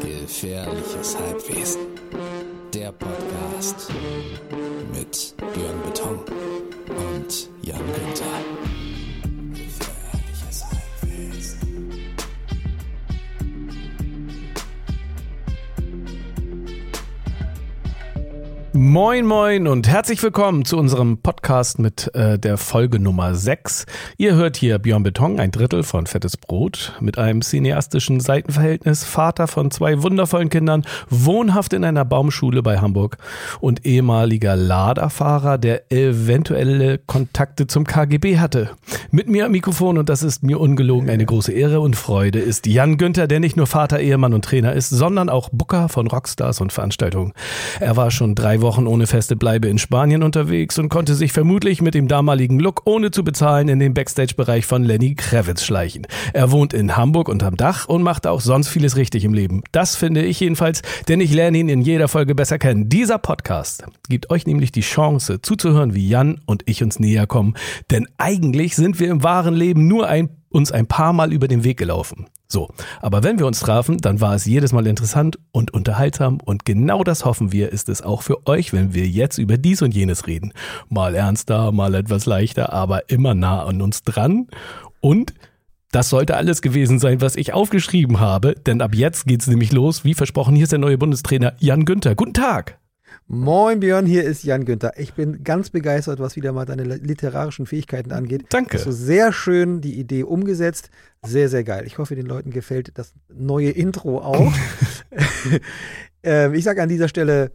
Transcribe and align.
Gefährliches 0.00 1.16
Halbwesen. 1.16 1.82
Der 2.74 2.90
Podcast 2.92 3.88
mit 4.92 5.34
Björn 5.54 5.80
Beton 5.84 6.18
und 6.88 7.48
Jan 7.62 7.78
Günther. 7.78 8.91
Moin, 18.92 19.24
moin 19.24 19.68
und 19.68 19.88
herzlich 19.88 20.22
willkommen 20.22 20.66
zu 20.66 20.76
unserem 20.76 21.16
Podcast 21.16 21.78
mit 21.78 22.14
äh, 22.14 22.38
der 22.38 22.58
Folge 22.58 22.98
Nummer 22.98 23.34
6. 23.34 23.86
Ihr 24.18 24.34
hört 24.34 24.58
hier 24.58 24.78
Björn 24.78 25.02
Beton, 25.02 25.40
ein 25.40 25.50
Drittel 25.50 25.82
von 25.82 26.06
Fettes 26.06 26.36
Brot, 26.36 26.92
mit 27.00 27.16
einem 27.16 27.40
cineastischen 27.40 28.20
Seitenverhältnis, 28.20 29.02
Vater 29.04 29.46
von 29.46 29.70
zwei 29.70 30.02
wundervollen 30.02 30.50
Kindern, 30.50 30.84
wohnhaft 31.08 31.72
in 31.72 31.84
einer 31.84 32.04
Baumschule 32.04 32.62
bei 32.62 32.80
Hamburg 32.80 33.16
und 33.60 33.86
ehemaliger 33.86 34.56
Laderfahrer, 34.56 35.56
der 35.56 35.90
eventuelle 35.90 36.98
Kontakte 36.98 37.66
zum 37.66 37.86
KGB 37.86 38.40
hatte. 38.40 38.72
Mit 39.10 39.26
mir 39.26 39.46
am 39.46 39.52
Mikrofon, 39.52 39.96
und 39.96 40.10
das 40.10 40.22
ist 40.22 40.42
mir 40.42 40.60
ungelogen 40.60 41.08
eine 41.08 41.24
große 41.24 41.52
Ehre 41.52 41.80
und 41.80 41.96
Freude, 41.96 42.40
ist 42.40 42.66
Jan 42.66 42.98
Günther, 42.98 43.26
der 43.26 43.40
nicht 43.40 43.56
nur 43.56 43.66
Vater, 43.66 44.00
Ehemann 44.00 44.34
und 44.34 44.44
Trainer 44.44 44.74
ist, 44.74 44.90
sondern 44.90 45.30
auch 45.30 45.48
Booker 45.50 45.88
von 45.88 46.08
Rockstars 46.08 46.60
und 46.60 46.74
Veranstaltungen. 46.74 47.32
Er 47.80 47.96
war 47.96 48.10
schon 48.10 48.34
drei 48.34 48.60
Wochen 48.60 48.81
ohne 48.86 49.06
feste 49.06 49.36
Bleibe 49.36 49.68
in 49.68 49.78
Spanien 49.78 50.22
unterwegs 50.22 50.78
und 50.78 50.88
konnte 50.88 51.14
sich 51.14 51.32
vermutlich 51.32 51.82
mit 51.82 51.94
dem 51.94 52.08
damaligen 52.08 52.58
Look 52.58 52.82
ohne 52.84 53.10
zu 53.10 53.24
bezahlen 53.24 53.68
in 53.68 53.78
den 53.78 53.94
Backstage-Bereich 53.94 54.66
von 54.66 54.84
Lenny 54.84 55.14
Kravitz 55.14 55.64
schleichen. 55.64 56.06
Er 56.32 56.50
wohnt 56.50 56.74
in 56.74 56.96
Hamburg 56.96 57.28
unterm 57.28 57.56
Dach 57.56 57.88
und 57.88 58.02
macht 58.02 58.26
auch 58.26 58.40
sonst 58.40 58.68
vieles 58.68 58.96
richtig 58.96 59.24
im 59.24 59.34
Leben. 59.34 59.62
Das 59.72 59.96
finde 59.96 60.22
ich 60.22 60.40
jedenfalls, 60.40 60.82
denn 61.08 61.20
ich 61.20 61.32
lerne 61.32 61.58
ihn 61.58 61.68
in 61.68 61.82
jeder 61.82 62.08
Folge 62.08 62.34
besser 62.34 62.58
kennen. 62.58 62.88
Dieser 62.88 63.18
Podcast 63.18 63.84
gibt 64.08 64.30
euch 64.30 64.46
nämlich 64.46 64.72
die 64.72 64.80
Chance 64.80 65.40
zuzuhören, 65.42 65.94
wie 65.94 66.08
Jan 66.08 66.40
und 66.46 66.62
ich 66.66 66.82
uns 66.82 66.98
näher 66.98 67.26
kommen. 67.26 67.54
Denn 67.90 68.06
eigentlich 68.18 68.76
sind 68.76 69.00
wir 69.00 69.10
im 69.10 69.22
wahren 69.22 69.54
Leben 69.54 69.88
nur 69.88 70.08
ein 70.08 70.28
uns 70.52 70.72
ein 70.72 70.86
paar 70.86 71.12
Mal 71.12 71.32
über 71.32 71.48
den 71.48 71.64
Weg 71.64 71.78
gelaufen. 71.78 72.26
So, 72.48 72.68
aber 73.00 73.22
wenn 73.22 73.38
wir 73.38 73.46
uns 73.46 73.60
trafen, 73.60 73.98
dann 73.98 74.20
war 74.20 74.34
es 74.34 74.44
jedes 74.44 74.72
Mal 74.72 74.86
interessant 74.86 75.38
und 75.52 75.72
unterhaltsam 75.72 76.38
und 76.44 76.66
genau 76.66 77.02
das 77.02 77.24
hoffen 77.24 77.50
wir, 77.50 77.72
ist 77.72 77.88
es 77.88 78.02
auch 78.02 78.22
für 78.22 78.46
euch, 78.46 78.74
wenn 78.74 78.92
wir 78.92 79.06
jetzt 79.06 79.38
über 79.38 79.56
dies 79.56 79.80
und 79.80 79.94
jenes 79.94 80.26
reden. 80.26 80.52
Mal 80.90 81.14
ernster, 81.14 81.72
mal 81.72 81.94
etwas 81.94 82.26
leichter, 82.26 82.72
aber 82.72 83.08
immer 83.08 83.34
nah 83.34 83.64
an 83.64 83.80
uns 83.80 84.02
dran 84.02 84.48
und 85.00 85.32
das 85.92 86.08
sollte 86.08 86.36
alles 86.36 86.62
gewesen 86.62 86.98
sein, 86.98 87.20
was 87.20 87.36
ich 87.36 87.52
aufgeschrieben 87.52 88.18
habe, 88.20 88.54
denn 88.54 88.80
ab 88.80 88.94
jetzt 88.94 89.26
geht's 89.26 89.46
nämlich 89.46 89.72
los. 89.72 90.04
Wie 90.04 90.14
versprochen, 90.14 90.54
hier 90.54 90.64
ist 90.64 90.72
der 90.72 90.78
neue 90.78 90.96
Bundestrainer 90.96 91.52
Jan 91.58 91.84
Günther. 91.84 92.14
Guten 92.14 92.34
Tag. 92.34 92.81
Moin 93.34 93.80
Björn, 93.80 94.04
hier 94.04 94.24
ist 94.24 94.44
Jan 94.44 94.66
Günther. 94.66 94.92
Ich 94.98 95.14
bin 95.14 95.42
ganz 95.42 95.70
begeistert, 95.70 96.18
was 96.18 96.36
wieder 96.36 96.52
mal 96.52 96.66
deine 96.66 96.84
literarischen 96.84 97.64
Fähigkeiten 97.64 98.12
angeht. 98.12 98.44
Danke. 98.50 98.76
Hast 98.76 98.84
du 98.84 98.92
sehr 98.92 99.32
schön 99.32 99.80
die 99.80 99.98
Idee 99.98 100.24
umgesetzt. 100.24 100.90
Sehr, 101.24 101.48
sehr 101.48 101.64
geil. 101.64 101.84
Ich 101.86 101.96
hoffe, 101.96 102.14
den 102.14 102.26
Leuten 102.26 102.50
gefällt 102.50 102.90
das 102.98 103.14
neue 103.32 103.70
Intro 103.70 104.18
auch. 104.18 104.52
ähm, 106.22 106.52
ich 106.52 106.62
sage 106.62 106.82
an 106.82 106.90
dieser 106.90 107.08
Stelle, 107.08 107.52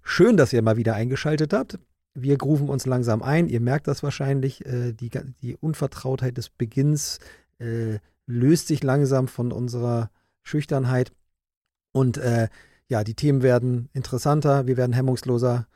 schön, 0.00 0.36
dass 0.36 0.52
ihr 0.52 0.62
mal 0.62 0.76
wieder 0.76 0.94
eingeschaltet 0.94 1.52
habt. 1.52 1.80
Wir 2.14 2.38
grooven 2.38 2.68
uns 2.68 2.86
langsam 2.86 3.20
ein. 3.20 3.48
Ihr 3.48 3.60
merkt 3.60 3.88
das 3.88 4.04
wahrscheinlich. 4.04 4.64
Äh, 4.64 4.92
die, 4.92 5.10
die 5.42 5.56
Unvertrautheit 5.56 6.36
des 6.36 6.50
Beginns 6.50 7.18
äh, 7.58 7.98
löst 8.28 8.68
sich 8.68 8.84
langsam 8.84 9.26
von 9.26 9.50
unserer 9.50 10.08
Schüchternheit. 10.44 11.10
Und 11.90 12.16
äh, 12.16 12.46
ja, 12.88 13.04
die 13.04 13.14
Themen 13.14 13.42
werden 13.42 13.88
interessanter, 13.92 14.66
wir 14.66 14.76
werden 14.76 14.92
hemmungsloser. 14.92 15.66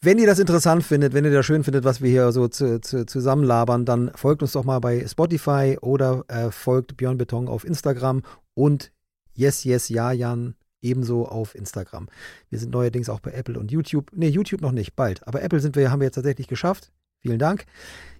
Wenn 0.00 0.18
ihr 0.18 0.26
das 0.26 0.38
interessant 0.38 0.84
findet, 0.84 1.14
wenn 1.14 1.24
ihr 1.24 1.32
das 1.32 1.46
schön 1.46 1.64
findet, 1.64 1.84
was 1.84 2.02
wir 2.02 2.10
hier 2.10 2.30
so 2.32 2.48
zu, 2.48 2.80
zu, 2.80 3.06
zusammenlabern, 3.06 3.84
dann 3.86 4.10
folgt 4.14 4.42
uns 4.42 4.52
doch 4.52 4.64
mal 4.64 4.78
bei 4.78 5.06
Spotify 5.06 5.78
oder 5.80 6.24
äh, 6.28 6.50
folgt 6.50 6.96
Björn 6.96 7.16
Beton 7.16 7.48
auf 7.48 7.64
Instagram 7.64 8.22
und 8.54 8.92
Yes, 9.34 9.64
Yes, 9.64 9.88
Ja, 9.88 10.12
Jan 10.12 10.54
ebenso 10.82 11.26
auf 11.26 11.54
Instagram. 11.54 12.08
Wir 12.50 12.58
sind 12.58 12.72
neuerdings 12.72 13.08
auch 13.08 13.20
bei 13.20 13.32
Apple 13.32 13.58
und 13.58 13.72
YouTube. 13.72 14.10
Ne, 14.14 14.28
YouTube 14.28 14.60
noch 14.60 14.72
nicht, 14.72 14.94
bald. 14.94 15.26
Aber 15.26 15.42
Apple 15.42 15.60
sind 15.60 15.76
wir, 15.76 15.90
haben 15.90 16.00
wir 16.00 16.06
jetzt 16.06 16.16
tatsächlich 16.16 16.46
geschafft. 16.46 16.92
Vielen 17.20 17.38
Dank. 17.38 17.64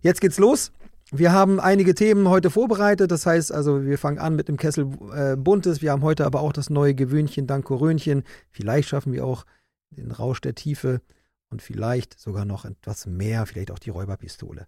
Jetzt 0.01 0.23
geht's 0.23 0.39
los. 0.39 0.73
Wir 1.11 1.33
haben 1.33 1.61
einige 1.61 1.95
Themen 1.95 2.29
heute 2.29 2.51
vorbereitet. 2.51 3.11
Das 3.11 3.27
heißt 3.27 3.53
also, 3.53 3.85
wir 3.85 3.99
fangen 3.99 4.19
an 4.19 4.37
mit 4.37 4.49
dem 4.49 4.57
Kessel 4.57 4.89
äh, 5.15 5.37
Buntes. 5.37 5.83
Wir 5.83 5.93
haben 5.93 6.03
heute 6.03 6.25
aber 6.25 6.41
auch 6.41 6.53
das 6.53 6.71
neue 6.71 6.95
Gewöhnchen 6.95 7.47
Dankorönchen. 7.47 8.25
Vielleicht 8.51 8.89
schaffen 8.89 9.13
wir 9.13 9.25
auch 9.25 9.45
den 9.91 10.11
Rausch 10.11 10.41
der 10.41 10.55
Tiefe 10.55 11.01
und 11.51 11.63
vielleicht 11.63 12.19
sogar 12.19 12.45
noch 12.45 12.65
etwas 12.65 13.07
mehr, 13.07 13.47
vielleicht 13.47 13.71
auch 13.71 13.79
die 13.79 13.91
Räuberpistole. 13.91 14.67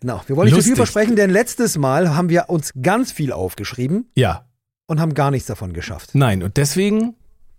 Genau, 0.00 0.22
wir 0.26 0.36
wollen 0.36 0.46
nicht 0.46 0.56
zu 0.56 0.62
viel 0.62 0.76
versprechen, 0.76 1.14
denn 1.14 1.30
letztes 1.30 1.76
Mal 1.76 2.14
haben 2.16 2.28
wir 2.30 2.48
uns 2.48 2.72
ganz 2.80 3.12
viel 3.12 3.32
aufgeschrieben. 3.32 4.10
Ja. 4.14 4.46
Und 4.86 5.00
haben 5.00 5.14
gar 5.14 5.30
nichts 5.30 5.46
davon 5.46 5.72
geschafft. 5.72 6.10
Nein, 6.14 6.42
und 6.42 6.56
deswegen 6.56 7.14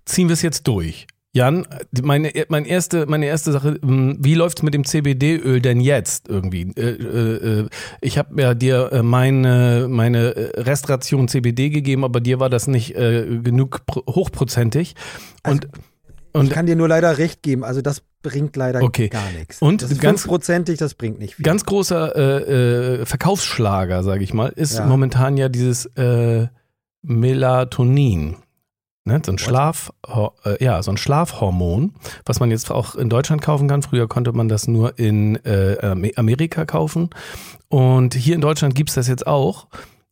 ziehen 0.06 0.28
wir 0.28 0.34
es 0.34 0.42
jetzt 0.42 0.68
durch. 0.68 1.08
Jan, 1.34 1.66
meine, 2.02 2.34
meine, 2.50 2.68
erste, 2.68 3.06
meine 3.06 3.26
erste 3.26 3.54
Sache, 3.54 3.80
hm, 3.82 4.18
wie 4.20 4.36
läuft's 4.36 4.64
mit 4.64 4.74
dem 4.74 4.84
CBD-Öl 4.84 5.62
denn 5.62 5.80
jetzt 5.80 6.28
irgendwie? 6.28 6.74
Äh, 6.76 7.62
äh, 7.62 7.70
ich 8.02 8.18
habe 8.18 8.42
ja 8.42 8.54
dir 8.54 8.92
äh, 8.92 9.02
meine, 9.02 9.88
meine 9.90 10.52
Restration 10.58 11.30
CBD 11.30 11.70
gegeben, 11.70 12.04
aber 12.04 12.20
dir 12.20 12.42
war 12.42 12.50
das 12.50 12.68
nicht 12.68 12.98
äh, 12.98 13.40
genug 13.42 13.80
hochprozentig. 14.10 14.96
Und, 15.48 15.68
also, 15.68 15.84
und 16.34 16.48
ich 16.48 16.52
kann 16.52 16.66
dir 16.66 16.76
nur 16.76 16.90
leider 16.90 17.18
recht 17.18 17.42
geben, 17.44 17.64
also 17.64 17.82
das 17.82 18.02
bringt 18.22 18.58
leider 18.58 18.82
okay. 18.82 19.08
gar 19.08 19.32
nichts. 19.32 19.62
Und 19.62 19.84
das 19.84 19.92
ist 19.92 20.02
ganz 20.02 20.28
prozentig, 20.28 20.80
das 20.80 20.96
bringt 20.96 21.18
nicht 21.18 21.36
viel. 21.36 21.44
Ganz 21.44 21.64
großer 21.64 23.00
äh, 23.00 23.06
Verkaufsschlager, 23.06 24.04
sage 24.04 24.26
ich 24.26 24.34
mal, 24.34 24.50
ist 24.50 24.78
ja. 24.78 24.86
momentan 24.86 25.38
ja 25.38 25.48
dieses 25.48 25.90
Melatonin. 27.04 28.36
Ne, 29.04 29.20
so 29.26 29.32
ein 29.32 29.40
Schlaf, 29.40 29.92
äh, 30.46 30.64
ja, 30.64 30.84
so 30.84 30.92
ein 30.92 30.98
Schlafhormon, 30.98 31.96
was 32.24 32.40
man 32.40 32.52
jetzt 32.52 32.70
auch 32.70 32.94
in 32.94 33.10
Deutschland 33.10 33.42
kaufen 33.42 33.68
kann. 33.68 33.82
Früher 33.82 34.08
konnte 34.08 34.32
man 34.32 34.48
das 34.48 34.68
nur 34.68 35.00
in 35.00 35.44
äh, 35.44 36.14
Amerika 36.16 36.66
kaufen. 36.66 37.10
Und 37.68 38.14
hier 38.14 38.36
in 38.36 38.42
Deutschland 38.42 38.76
gibt's 38.76 38.94
das 38.94 39.08
jetzt 39.08 39.26
auch. 39.26 39.68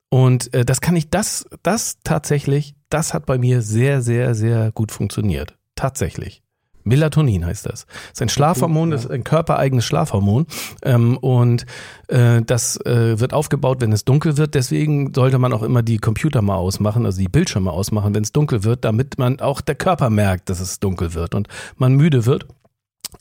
Und 0.09 0.51
äh, 0.55 0.65
das 0.65 0.81
kann 0.81 0.95
ich, 0.95 1.11
das, 1.11 1.45
das 1.61 1.99
tatsächlich, 2.03 2.73
das 2.89 3.13
hat 3.13 3.27
bei 3.27 3.37
mir 3.37 3.61
sehr, 3.61 4.01
sehr, 4.01 4.33
sehr 4.33 4.71
gut 4.71 4.91
funktioniert. 4.91 5.55
Tatsächlich. 5.75 6.41
Melatonin 6.89 7.45
heißt 7.45 7.65
das. 7.65 7.85
Das 7.85 8.11
ist 8.13 8.21
ein 8.21 8.29
Schlafhormon, 8.29 8.91
das 8.91 9.05
ist 9.05 9.11
ein 9.11 9.23
körpereigenes 9.23 9.85
Schlafhormon. 9.85 10.45
Ähm, 10.83 11.17
und 11.17 11.65
äh, 12.07 12.41
das 12.41 12.77
äh, 12.85 13.19
wird 13.19 13.33
aufgebaut, 13.33 13.77
wenn 13.79 13.93
es 13.93 14.03
dunkel 14.03 14.37
wird. 14.37 14.55
Deswegen 14.55 15.13
sollte 15.13 15.39
man 15.39 15.53
auch 15.53 15.63
immer 15.63 15.81
die 15.81 15.97
Computer 15.97 16.41
mal 16.41 16.55
ausmachen, 16.55 17.05
also 17.05 17.19
die 17.19 17.29
Bildschirme 17.29 17.71
ausmachen, 17.71 18.13
wenn 18.13 18.23
es 18.23 18.33
dunkel 18.33 18.63
wird, 18.63 18.83
damit 18.83 19.17
man 19.17 19.39
auch 19.39 19.61
der 19.61 19.75
Körper 19.75 20.09
merkt, 20.09 20.49
dass 20.49 20.59
es 20.59 20.79
dunkel 20.79 21.13
wird 21.13 21.35
und 21.35 21.47
man 21.77 21.93
müde 21.93 22.25
wird. 22.25 22.45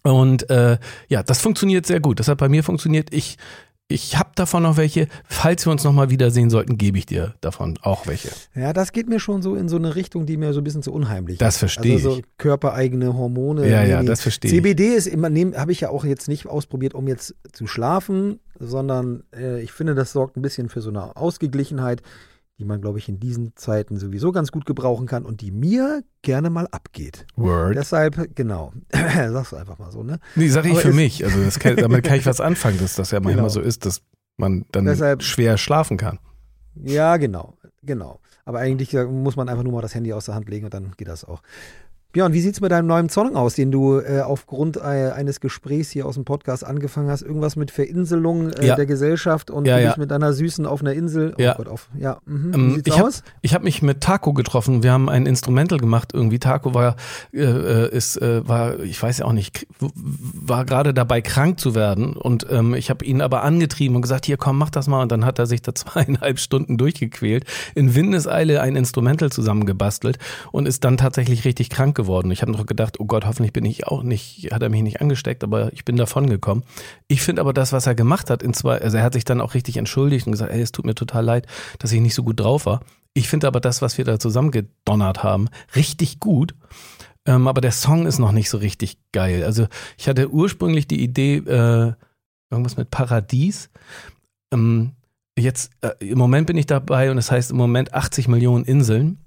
Und 0.03 0.51
äh, 0.51 0.79
ja, 1.09 1.23
das 1.23 1.41
funktioniert 1.41 1.87
sehr 1.87 2.01
gut. 2.01 2.21
Das 2.21 2.29
hat 2.29 2.39
bei 2.39 2.49
mir 2.49 2.63
funktioniert. 2.63 3.13
Ich 3.13 3.39
ich 3.91 4.19
habe 4.19 4.31
davon 4.35 4.63
noch 4.63 4.77
welche. 4.77 5.09
Falls 5.25 5.67
wir 5.67 5.73
uns 5.73 5.83
nochmal 5.83 6.11
wiedersehen 6.11 6.51
sollten, 6.51 6.77
gebe 6.77 6.99
ich 6.99 7.07
dir 7.07 7.35
davon 7.41 7.79
auch 7.81 8.07
welche. 8.07 8.29
Ja, 8.55 8.75
das 8.75 8.93
geht 8.93 9.09
mir 9.09 9.19
schon 9.19 9.41
so 9.41 9.55
in 9.55 9.71
so 9.71 9.77
eine 9.77 9.97
Richtung, 9.97 10.27
die 10.27 10.37
mir 10.37 10.53
so 10.53 10.61
ein 10.61 10.65
bisschen 10.65 10.83
zu 10.83 10.93
unheimlich 10.93 11.35
ist. 11.35 11.41
Das 11.41 11.57
verstehe 11.57 11.95
also 11.95 12.17
so 12.17 12.23
körpereigene 12.37 13.15
Hormone. 13.15 13.67
Ja, 13.67 13.83
ja, 13.85 14.03
das 14.03 14.21
verstehe 14.21 14.51
ich. 14.51 14.57
CBD 14.57 14.95
ist 14.95 15.07
immer, 15.07 15.29
habe 15.59 15.73
ich 15.73 15.81
ja 15.81 15.89
auch 15.89 16.05
jetzt 16.05 16.29
nicht 16.29 16.47
ausprobiert, 16.47 16.93
um 16.93 17.09
jetzt 17.09 17.35
zu 17.51 17.67
schlafen, 17.67 18.41
sondern 18.59 19.25
äh, 19.35 19.63
ich 19.63 19.73
finde, 19.73 19.95
das 19.95 20.13
sorgt 20.13 20.37
ein 20.37 20.43
bisschen 20.43 20.69
für 20.69 20.83
so 20.83 20.91
eine 20.91 21.17
Ausgeglichenheit 21.17 22.03
die 22.59 22.65
man, 22.65 22.81
glaube 22.81 22.99
ich, 22.99 23.09
in 23.09 23.21
diesen 23.21 23.55
Zeiten 23.55 23.99
sowieso 23.99 24.33
ganz 24.33 24.51
gut 24.51 24.67
gebrauchen 24.67 25.07
kann 25.07 25.25
und 25.25 25.41
die 25.41 25.53
mir 25.53 26.03
gerne 26.23 26.51
mal 26.51 26.67
abgeht. 26.73 27.27
Word. 27.37 27.77
Deshalb, 27.77 28.35
genau, 28.35 28.73
sagst 28.93 29.53
du 29.53 29.57
einfach 29.57 29.79
mal 29.79 29.93
so, 29.93 30.03
ne? 30.03 30.19
Nee, 30.35 30.49
sag 30.49 30.65
ich 30.65 30.73
Aber 30.73 30.81
für 30.81 30.93
mich. 30.93 31.25
Also 31.25 31.39
kann, 31.61 31.77
damit 31.77 32.05
kann 32.05 32.19
ich 32.19 32.27
was 32.27 32.41
anfangen, 32.41 32.79
dass 32.79 32.97
das 32.97 33.13
ja 33.13 33.21
manchmal 33.21 33.45
genau. 33.45 33.49
so 33.49 33.61
ist, 33.61 33.87
dass 33.87 34.03
man 34.37 34.65
dann 34.73 34.87
Deshalb, 34.87 35.23
schwer 35.23 35.57
schlafen 35.57 35.97
kann. 35.97 36.19
Ja, 36.75 37.17
genau, 37.17 37.57
genau. 37.83 38.21
Aber 38.45 38.59
eigentlich 38.59 38.93
muss 38.95 39.37
man 39.37 39.49
einfach 39.49 39.63
nur 39.63 39.75
mal 39.75 39.83
das 39.83 39.95
Handy 39.95 40.13
aus 40.13 40.25
der 40.25 40.35
Hand 40.35 40.49
legen 40.49 40.65
und 40.65 40.75
dann 40.75 40.93
geht 40.97 41.09
das 41.09 41.25
auch. 41.25 41.43
Björn, 42.11 42.33
wie 42.33 42.41
sieht's 42.41 42.63
mit 42.63 42.71
deinem 42.73 42.87
neuen 42.87 43.11
Song 43.11 43.37
aus, 43.37 43.53
den 43.55 43.71
du 43.71 43.99
äh, 44.01 44.21
aufgrund 44.23 44.79
äh, 44.79 44.81
eines 45.15 45.41
Gesprächs 45.41 45.91
hier 45.91 46.07
aus 46.07 46.15
dem 46.15 46.25
Podcast 46.25 46.65
angefangen 46.65 47.11
hast? 47.11 47.21
Irgendwas 47.21 47.55
mit 47.55 47.71
Verinselung 47.71 48.49
äh, 48.51 48.67
Ja. 48.69 48.77
der 48.77 48.87
Gesellschaft 48.87 49.51
und 49.51 49.67
Ja, 49.67 49.79
ja. 49.79 49.95
mit 49.99 50.11
deiner 50.11 50.33
Süßen 50.33 50.65
auf 50.65 50.81
einer 50.81 50.95
Insel. 50.95 51.35
Oh 51.37 51.43
Ja. 51.43 51.53
Gott, 51.53 51.69
auf. 51.69 51.91
Ja, 51.99 52.17
mhm. 52.25 52.55
Ähm, 52.55 52.71
wie 52.71 52.75
sieht's 52.77 52.89
ich 52.89 52.99
habe 52.99 53.09
aus? 53.09 53.23
hab 53.49 53.63
mich 53.63 53.83
mit 53.83 54.01
Taco 54.01 54.33
getroffen. 54.33 54.83
Wir 54.83 54.91
haben 54.93 55.11
ein 55.11 55.27
Instrumental 55.27 55.79
gemacht. 55.79 56.13
Irgendwie 56.15 56.39
Taco 56.39 56.73
war, 56.73 56.97
äh, 57.35 57.43
äh, 57.43 57.95
ist, 57.95 58.17
äh, 58.23 58.49
war, 58.49 58.81
ich 58.81 59.03
weiß 59.03 59.19
ja 59.19 59.27
auch 59.27 59.35
nicht, 59.35 59.67
war 59.79 60.65
gerade 60.65 60.95
dabei 60.95 61.21
krank 61.21 61.61
zu 61.61 61.75
werden. 61.75 62.15
Und 62.17 62.47
ähm, 62.49 62.73
ich 62.73 62.89
habe 62.89 63.05
ihn 63.05 63.21
aber 63.21 63.43
angetrieben 63.43 63.97
und 63.97 64.01
gesagt, 64.03 64.25
hier 64.25 64.39
komm, 64.39 64.57
mach 64.57 64.71
das 64.71 64.87
mal. 64.89 65.03
Und 65.03 65.13
dann 65.13 65.27
hat 65.27 65.39
er 65.39 65.45
sich 65.45 65.61
da 65.61 65.75
zweieinhalb 65.75 66.39
Stunden 66.39 66.79
durchgequält, 66.79 67.45
in 67.75 67.95
Windeseile 67.95 68.63
ein 68.63 68.77
Instrumental 68.77 69.31
zusammengebastelt 69.31 70.19
und 70.53 70.67
ist 70.67 70.85
dann 70.85 70.97
tatsächlich 70.97 71.45
richtig 71.45 71.69
krank 71.69 71.98
geworden. 71.99 72.31
Ich 72.31 72.41
habe 72.41 72.53
noch 72.53 72.65
gedacht, 72.65 73.01
oh 73.01 73.05
Gott, 73.05 73.27
hoffentlich 73.27 73.53
bin 73.53 73.65
ich 73.65 73.89
auch 73.89 74.03
nicht, 74.03 74.51
hat 74.53 74.63
er 74.63 74.71
mich 74.71 74.83
nicht 74.83 75.03
angesteckt, 75.03 75.43
aber 75.45 75.73
ich 75.73 75.85
bin 75.85 75.97
davon 75.97 76.31
gekommen. 76.31 76.63
Ich 77.09 77.21
finde 77.21 77.43
aber 77.43 77.53
das, 77.53 77.73
was 77.73 77.87
er 77.87 77.97
gemacht 77.97 78.31
hat, 78.31 78.43
in 78.43 78.55
zwei, 78.55 78.81
also 78.81 78.97
er 78.97 79.03
hat 79.03 79.15
sich 79.15 79.25
dann 79.25 79.41
auch 79.41 79.55
richtig 79.55 79.77
entschuldigt 79.77 80.27
und 80.27 80.33
gesagt, 80.33 80.53
ey, 80.53 80.63
es 80.63 80.73
tut 80.73 80.87
mir 80.87 80.95
total 80.95 81.25
leid, 81.25 81.47
dass 81.81 81.93
ich 81.93 82.01
nicht 82.01 82.15
so 82.15 82.23
gut 82.23 82.41
drauf 82.41 82.65
war. 82.67 82.81
Ich 83.15 83.29
finde 83.29 83.49
aber 83.49 83.61
das, 83.61 83.83
was 83.83 83.99
wir 83.99 84.05
da 84.05 84.21
zusammengedonnert 84.21 85.25
haben, 85.25 85.49
richtig 85.75 86.21
gut. 86.21 86.55
Ähm, 87.27 87.49
aber 87.49 87.61
der 87.61 87.73
Song 87.73 88.07
ist 88.07 88.21
noch 88.21 88.33
nicht 88.33 88.49
so 88.49 88.59
richtig 88.59 88.99
geil. 89.13 89.43
Also 89.45 89.67
ich 89.99 90.09
hatte 90.09 90.31
ursprünglich 90.31 90.87
die 90.87 91.03
Idee, 91.03 91.39
äh, 91.39 91.95
irgendwas 92.51 92.77
mit 92.77 92.91
Paradies. 92.91 93.71
Ähm, 94.55 94.93
jetzt, 95.37 95.73
äh, 95.81 95.91
im 95.99 96.17
Moment 96.19 96.47
bin 96.47 96.57
ich 96.57 96.67
dabei 96.67 97.11
und 97.11 97.19
es 97.19 97.31
heißt 97.31 97.51
im 97.51 97.57
Moment 97.57 97.93
80 97.93 98.29
Millionen 98.29 98.65
Inseln 98.65 99.19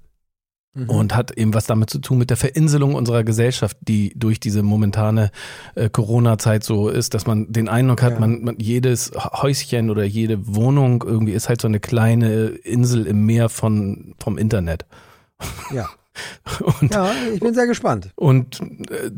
Mhm. 0.74 0.88
und 0.88 1.14
hat 1.14 1.32
eben 1.36 1.52
was 1.52 1.66
damit 1.66 1.90
zu 1.90 1.98
tun 1.98 2.16
mit 2.18 2.30
der 2.30 2.38
Verinselung 2.38 2.94
unserer 2.94 3.24
Gesellschaft, 3.24 3.76
die 3.82 4.14
durch 4.16 4.40
diese 4.40 4.62
momentane 4.62 5.30
äh, 5.74 5.90
Corona-Zeit 5.90 6.64
so 6.64 6.88
ist, 6.88 7.12
dass 7.12 7.26
man 7.26 7.52
den 7.52 7.68
Eindruck 7.68 8.02
hat, 8.02 8.14
Ja. 8.14 8.20
man, 8.20 8.42
man 8.42 8.56
jedes 8.58 9.12
Häuschen 9.14 9.90
oder 9.90 10.04
jede 10.04 10.54
Wohnung 10.54 11.04
irgendwie 11.06 11.32
ist 11.32 11.48
halt 11.50 11.60
so 11.60 11.68
eine 11.68 11.78
kleine 11.80 12.46
Insel 12.46 13.06
im 13.06 13.26
Meer 13.26 13.48
von 13.50 14.14
vom 14.18 14.38
Internet. 14.38 14.86
ja. 15.74 15.88
Und 16.80 16.92
ja, 16.92 17.10
ich 17.32 17.40
bin 17.40 17.54
sehr 17.54 17.66
gespannt. 17.66 18.10
und 18.16 18.60
äh, 18.60 19.10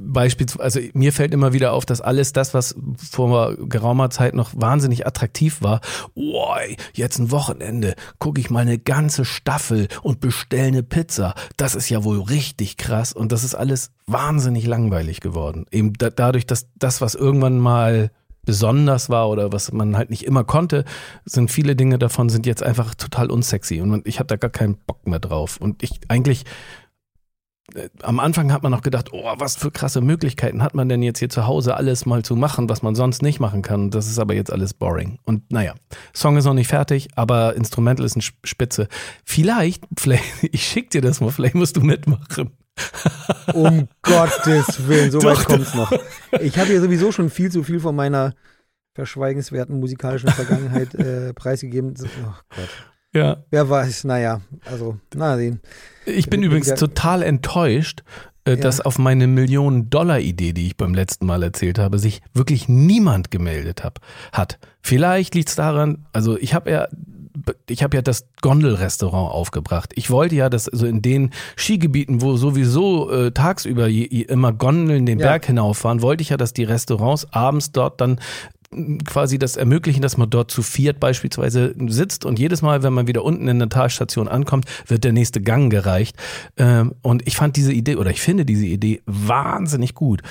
beispielsweise, 0.00 0.62
also 0.62 0.80
mir 0.94 1.12
fällt 1.12 1.34
immer 1.34 1.52
wieder 1.52 1.72
auf, 1.72 1.84
dass 1.84 2.00
alles 2.00 2.32
das, 2.32 2.54
was 2.54 2.74
vor 2.96 3.54
geraumer 3.56 4.10
Zeit 4.10 4.34
noch 4.34 4.50
wahnsinnig 4.54 5.06
attraktiv 5.06 5.60
war, 5.60 5.80
oh, 6.14 6.54
jetzt 6.94 7.18
ein 7.18 7.30
Wochenende, 7.30 7.94
gucke 8.18 8.40
ich 8.40 8.50
mal 8.50 8.60
eine 8.60 8.78
ganze 8.78 9.24
Staffel 9.24 9.88
und 10.02 10.20
bestell 10.20 10.68
eine 10.68 10.82
Pizza. 10.82 11.34
Das 11.56 11.74
ist 11.74 11.88
ja 11.90 12.04
wohl 12.04 12.20
richtig 12.20 12.76
krass 12.76 13.12
und 13.12 13.32
das 13.32 13.44
ist 13.44 13.54
alles 13.54 13.90
wahnsinnig 14.06 14.66
langweilig 14.66 15.20
geworden. 15.20 15.66
Eben 15.70 15.92
da, 15.94 16.10
dadurch, 16.10 16.46
dass 16.46 16.68
das, 16.76 17.00
was 17.00 17.14
irgendwann 17.14 17.58
mal 17.58 18.10
besonders 18.48 19.10
war 19.10 19.28
oder 19.28 19.52
was 19.52 19.70
man 19.72 19.94
halt 19.94 20.08
nicht 20.08 20.24
immer 20.24 20.42
konnte, 20.42 20.86
sind 21.26 21.50
viele 21.50 21.76
Dinge 21.76 21.98
davon 21.98 22.30
sind 22.30 22.46
jetzt 22.46 22.62
einfach 22.62 22.94
total 22.94 23.30
unsexy 23.30 23.82
und 23.82 24.06
ich 24.08 24.18
habe 24.20 24.26
da 24.26 24.36
gar 24.36 24.48
keinen 24.50 24.78
Bock 24.86 25.06
mehr 25.06 25.18
drauf 25.18 25.58
und 25.60 25.82
ich 25.82 26.00
eigentlich 26.08 26.44
äh, 27.74 27.90
am 28.02 28.20
Anfang 28.20 28.50
hat 28.50 28.62
man 28.62 28.72
noch 28.72 28.80
gedacht, 28.80 29.10
oh, 29.12 29.22
was 29.36 29.56
für 29.56 29.70
krasse 29.70 30.00
Möglichkeiten 30.00 30.62
hat 30.62 30.74
man 30.74 30.88
denn 30.88 31.02
jetzt 31.02 31.18
hier 31.18 31.28
zu 31.28 31.46
Hause 31.46 31.76
alles 31.76 32.06
mal 32.06 32.22
zu 32.24 32.36
machen, 32.36 32.70
was 32.70 32.80
man 32.80 32.94
sonst 32.94 33.20
nicht 33.20 33.38
machen 33.38 33.60
kann. 33.60 33.90
Das 33.90 34.06
ist 34.08 34.18
aber 34.18 34.32
jetzt 34.34 34.50
alles 34.50 34.72
boring. 34.72 35.18
Und 35.26 35.52
naja, 35.52 35.74
Song 36.14 36.38
ist 36.38 36.46
noch 36.46 36.54
nicht 36.54 36.68
fertig, 36.68 37.08
aber 37.16 37.54
Instrumental 37.54 38.06
ist 38.06 38.16
ein 38.16 38.20
Sp- 38.24 38.40
Spitze. 38.44 38.88
Vielleicht, 39.26 39.84
vielleicht, 39.98 40.24
ich 40.42 40.62
schick 40.66 40.88
dir 40.90 41.02
das 41.02 41.20
mal, 41.20 41.30
vielleicht 41.30 41.54
musst 41.56 41.76
du 41.76 41.82
mitmachen. 41.82 42.52
Um 43.54 43.88
Gottes 44.02 44.86
Willen, 44.88 45.10
so 45.10 45.22
weit 45.22 45.44
kommt's 45.44 45.74
noch. 45.74 45.92
Ich 46.40 46.58
habe 46.58 46.68
hier 46.68 46.80
sowieso 46.80 47.12
schon 47.12 47.30
viel 47.30 47.50
zu 47.50 47.62
viel 47.62 47.80
von 47.80 47.94
meiner 47.96 48.34
verschweigenswerten 48.94 49.78
musikalischen 49.78 50.28
Vergangenheit 50.30 50.94
äh, 50.94 51.32
preisgegeben. 51.32 51.94
Oh 52.02 52.32
Gott. 52.54 52.68
Ja. 53.14 53.44
Wer 53.50 53.70
weiß, 53.70 54.04
naja, 54.04 54.40
also, 54.64 54.98
na 55.14 55.36
sehen. 55.36 55.60
Ich 56.04 56.28
bin 56.28 56.42
Ja, 56.42 56.46
übrigens 56.48 56.68
ja. 56.68 56.74
total 56.76 57.22
enttäuscht, 57.22 58.02
äh, 58.44 58.50
Ja. 58.50 58.56
dass 58.56 58.80
auf 58.80 58.98
meine 58.98 59.26
Millionen-Dollar-Idee, 59.26 60.52
die 60.52 60.66
ich 60.66 60.76
beim 60.76 60.94
letzten 60.94 61.26
Mal 61.26 61.42
erzählt 61.42 61.78
habe, 61.78 61.98
sich 61.98 62.20
wirklich 62.34 62.68
niemand 62.68 63.30
gemeldet 63.30 63.82
hab, 63.82 64.00
hat. 64.32 64.58
Vielleicht 64.82 65.34
liegt 65.34 65.48
es 65.48 65.54
daran, 65.54 66.06
also 66.12 66.36
ich 66.38 66.52
habe 66.54 66.70
ja 66.70 66.88
ich 67.68 67.82
habe 67.82 67.96
ja 67.96 68.02
das 68.02 68.26
Gondelrestaurant 68.40 69.32
aufgebracht. 69.32 69.92
Ich 69.96 70.10
wollte 70.10 70.34
ja, 70.34 70.48
dass 70.48 70.64
so 70.64 70.86
in 70.86 71.02
den 71.02 71.30
Skigebieten, 71.56 72.22
wo 72.22 72.36
sowieso 72.36 73.10
äh, 73.10 73.30
tagsüber 73.32 73.86
je, 73.88 74.04
immer 74.04 74.52
Gondeln 74.52 75.06
den 75.06 75.18
Ja. 75.18 75.26
Berg 75.26 75.46
hinauffahren, 75.46 76.02
wollte 76.02 76.22
ich 76.22 76.30
ja, 76.30 76.36
dass 76.36 76.52
die 76.52 76.64
Restaurants 76.64 77.26
abends 77.32 77.72
dort 77.72 78.00
dann 78.00 78.20
mh, 78.70 78.98
quasi 79.04 79.38
das 79.38 79.56
ermöglichen, 79.56 80.02
dass 80.02 80.16
man 80.16 80.30
dort 80.30 80.50
zu 80.50 80.62
viert 80.62 81.00
beispielsweise 81.00 81.74
sitzt 81.88 82.24
und 82.24 82.38
jedes 82.38 82.62
Mal, 82.62 82.82
wenn 82.82 82.92
man 82.92 83.06
wieder 83.06 83.24
unten 83.24 83.48
in 83.48 83.58
der 83.58 83.68
Talstation 83.68 84.28
ankommt, 84.28 84.66
wird 84.86 85.04
der 85.04 85.12
nächste 85.12 85.40
Gang 85.40 85.70
gereicht. 85.70 86.16
Ähm, 86.56 86.94
und 87.02 87.26
ich 87.26 87.36
fand 87.36 87.56
diese 87.56 87.72
Idee 87.72 87.96
oder 87.96 88.10
ich 88.10 88.20
finde 88.20 88.44
diese 88.44 88.66
Idee 88.66 89.02
wahnsinnig 89.06 89.94
gut. 89.94 90.22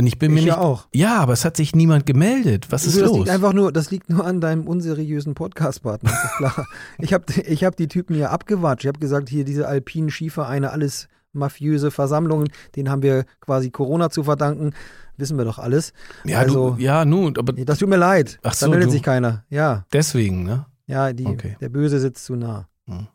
Und 0.00 0.06
ich 0.06 0.18
bin 0.18 0.32
mir 0.32 0.38
Ich 0.40 0.46
nicht. 0.46 0.54
ja 0.54 0.60
auch. 0.60 0.88
Ja, 0.94 1.18
aber 1.18 1.34
es 1.34 1.44
hat 1.44 1.56
sich 1.56 1.74
niemand 1.74 2.06
gemeldet. 2.06 2.66
Was 2.70 2.86
ist 2.86 2.96
das 2.98 3.06
los? 3.08 3.18
liegt 3.18 3.28
einfach 3.30 3.52
nur, 3.52 3.70
das 3.72 3.90
liegt 3.90 4.08
nur 4.10 4.24
an 4.24 4.40
deinem 4.40 4.66
unseriösen 4.66 5.34
Podcast-Partner. 5.34 6.10
klar. 6.38 6.66
ich 6.98 7.12
habe 7.12 7.24
ich 7.46 7.64
hab 7.64 7.76
die 7.76 7.86
Typen 7.88 8.14
hier 8.16 8.30
abgewatscht. 8.30 8.84
Ich 8.84 8.88
habe 8.88 8.98
gesagt, 8.98 9.28
hier 9.28 9.44
diese 9.44 9.68
alpinen 9.68 10.10
Skivereine, 10.10 10.70
alles 10.70 11.08
mafiöse 11.32 11.90
Versammlungen, 11.90 12.48
denen 12.76 12.90
haben 12.90 13.02
wir 13.02 13.24
quasi 13.40 13.70
Corona 13.70 14.10
zu 14.10 14.24
verdanken. 14.24 14.72
Wissen 15.16 15.36
wir 15.36 15.44
doch 15.44 15.58
alles. 15.58 15.92
ja, 16.24 16.38
also, 16.38 16.70
du, 16.70 16.82
ja, 16.82 17.04
nun, 17.04 17.36
aber 17.36 17.52
Das 17.52 17.78
tut 17.78 17.88
mir 17.90 17.96
leid. 17.98 18.38
Ach 18.42 18.50
da 18.52 18.56
so, 18.66 18.70
meldet 18.70 18.88
du- 18.88 18.92
sich 18.92 19.02
keiner. 19.02 19.44
Ja, 19.50 19.84
deswegen, 19.92 20.44
ne? 20.44 20.64
ja, 20.86 21.12
die, 21.12 21.26
Okay. 21.26 21.56
der 21.60 21.68
Böse 21.68 22.00
sitzt 22.00 22.24
zu 22.24 22.36
nah. 22.36 22.68
Hm. 22.86 23.06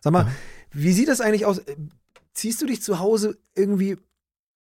Sag 0.00 0.12
mal, 0.14 0.22
Ja. 0.24 0.28
wie 0.72 0.92
sieht 0.92 1.08
das 1.08 1.20
eigentlich 1.20 1.44
aus? 1.44 1.60
Ziehst 2.32 2.62
du 2.62 2.66
dich 2.66 2.82
zu 2.82 2.98
Hause 2.98 3.36
irgendwie, 3.54 3.98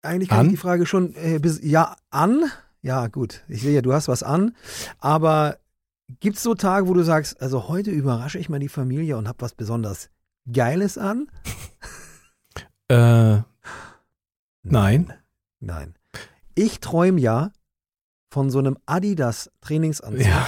eigentlich 0.01 0.29
kann 0.29 0.39
An? 0.39 0.45
ich 0.47 0.51
die 0.53 0.57
Frage 0.57 0.85
schon, 0.85 1.15
äh, 1.15 1.39
bis, 1.39 1.59
ja, 1.63 1.95
an? 2.09 2.43
Ja, 2.81 3.07
gut. 3.07 3.43
Ich 3.47 3.61
sehe 3.61 3.73
ja, 3.73 3.81
du 3.81 3.93
hast 3.93 4.07
was 4.07 4.23
an. 4.23 4.55
Aber 4.99 5.57
gibt 6.19 6.37
es 6.37 6.43
so 6.43 6.55
Tage, 6.55 6.87
wo 6.87 6.93
du 6.93 7.03
sagst, 7.03 7.39
also 7.41 7.67
heute 7.67 7.91
überrasche 7.91 8.39
ich 8.39 8.49
mal 8.49 8.59
die 8.59 8.69
Familie 8.69 9.17
und 9.17 9.27
habe 9.27 9.41
was 9.41 9.53
besonders 9.53 10.09
Geiles 10.51 10.97
an? 10.97 11.27
Äh, 12.87 13.41
nein. 14.63 15.13
Nein. 15.59 15.95
Ich 16.55 16.79
träume 16.79 17.21
ja 17.21 17.51
von 18.29 18.49
so 18.49 18.59
einem 18.59 18.77
Adidas 18.85 19.51
Trainingsanzug 19.61 20.25
Ja. 20.25 20.47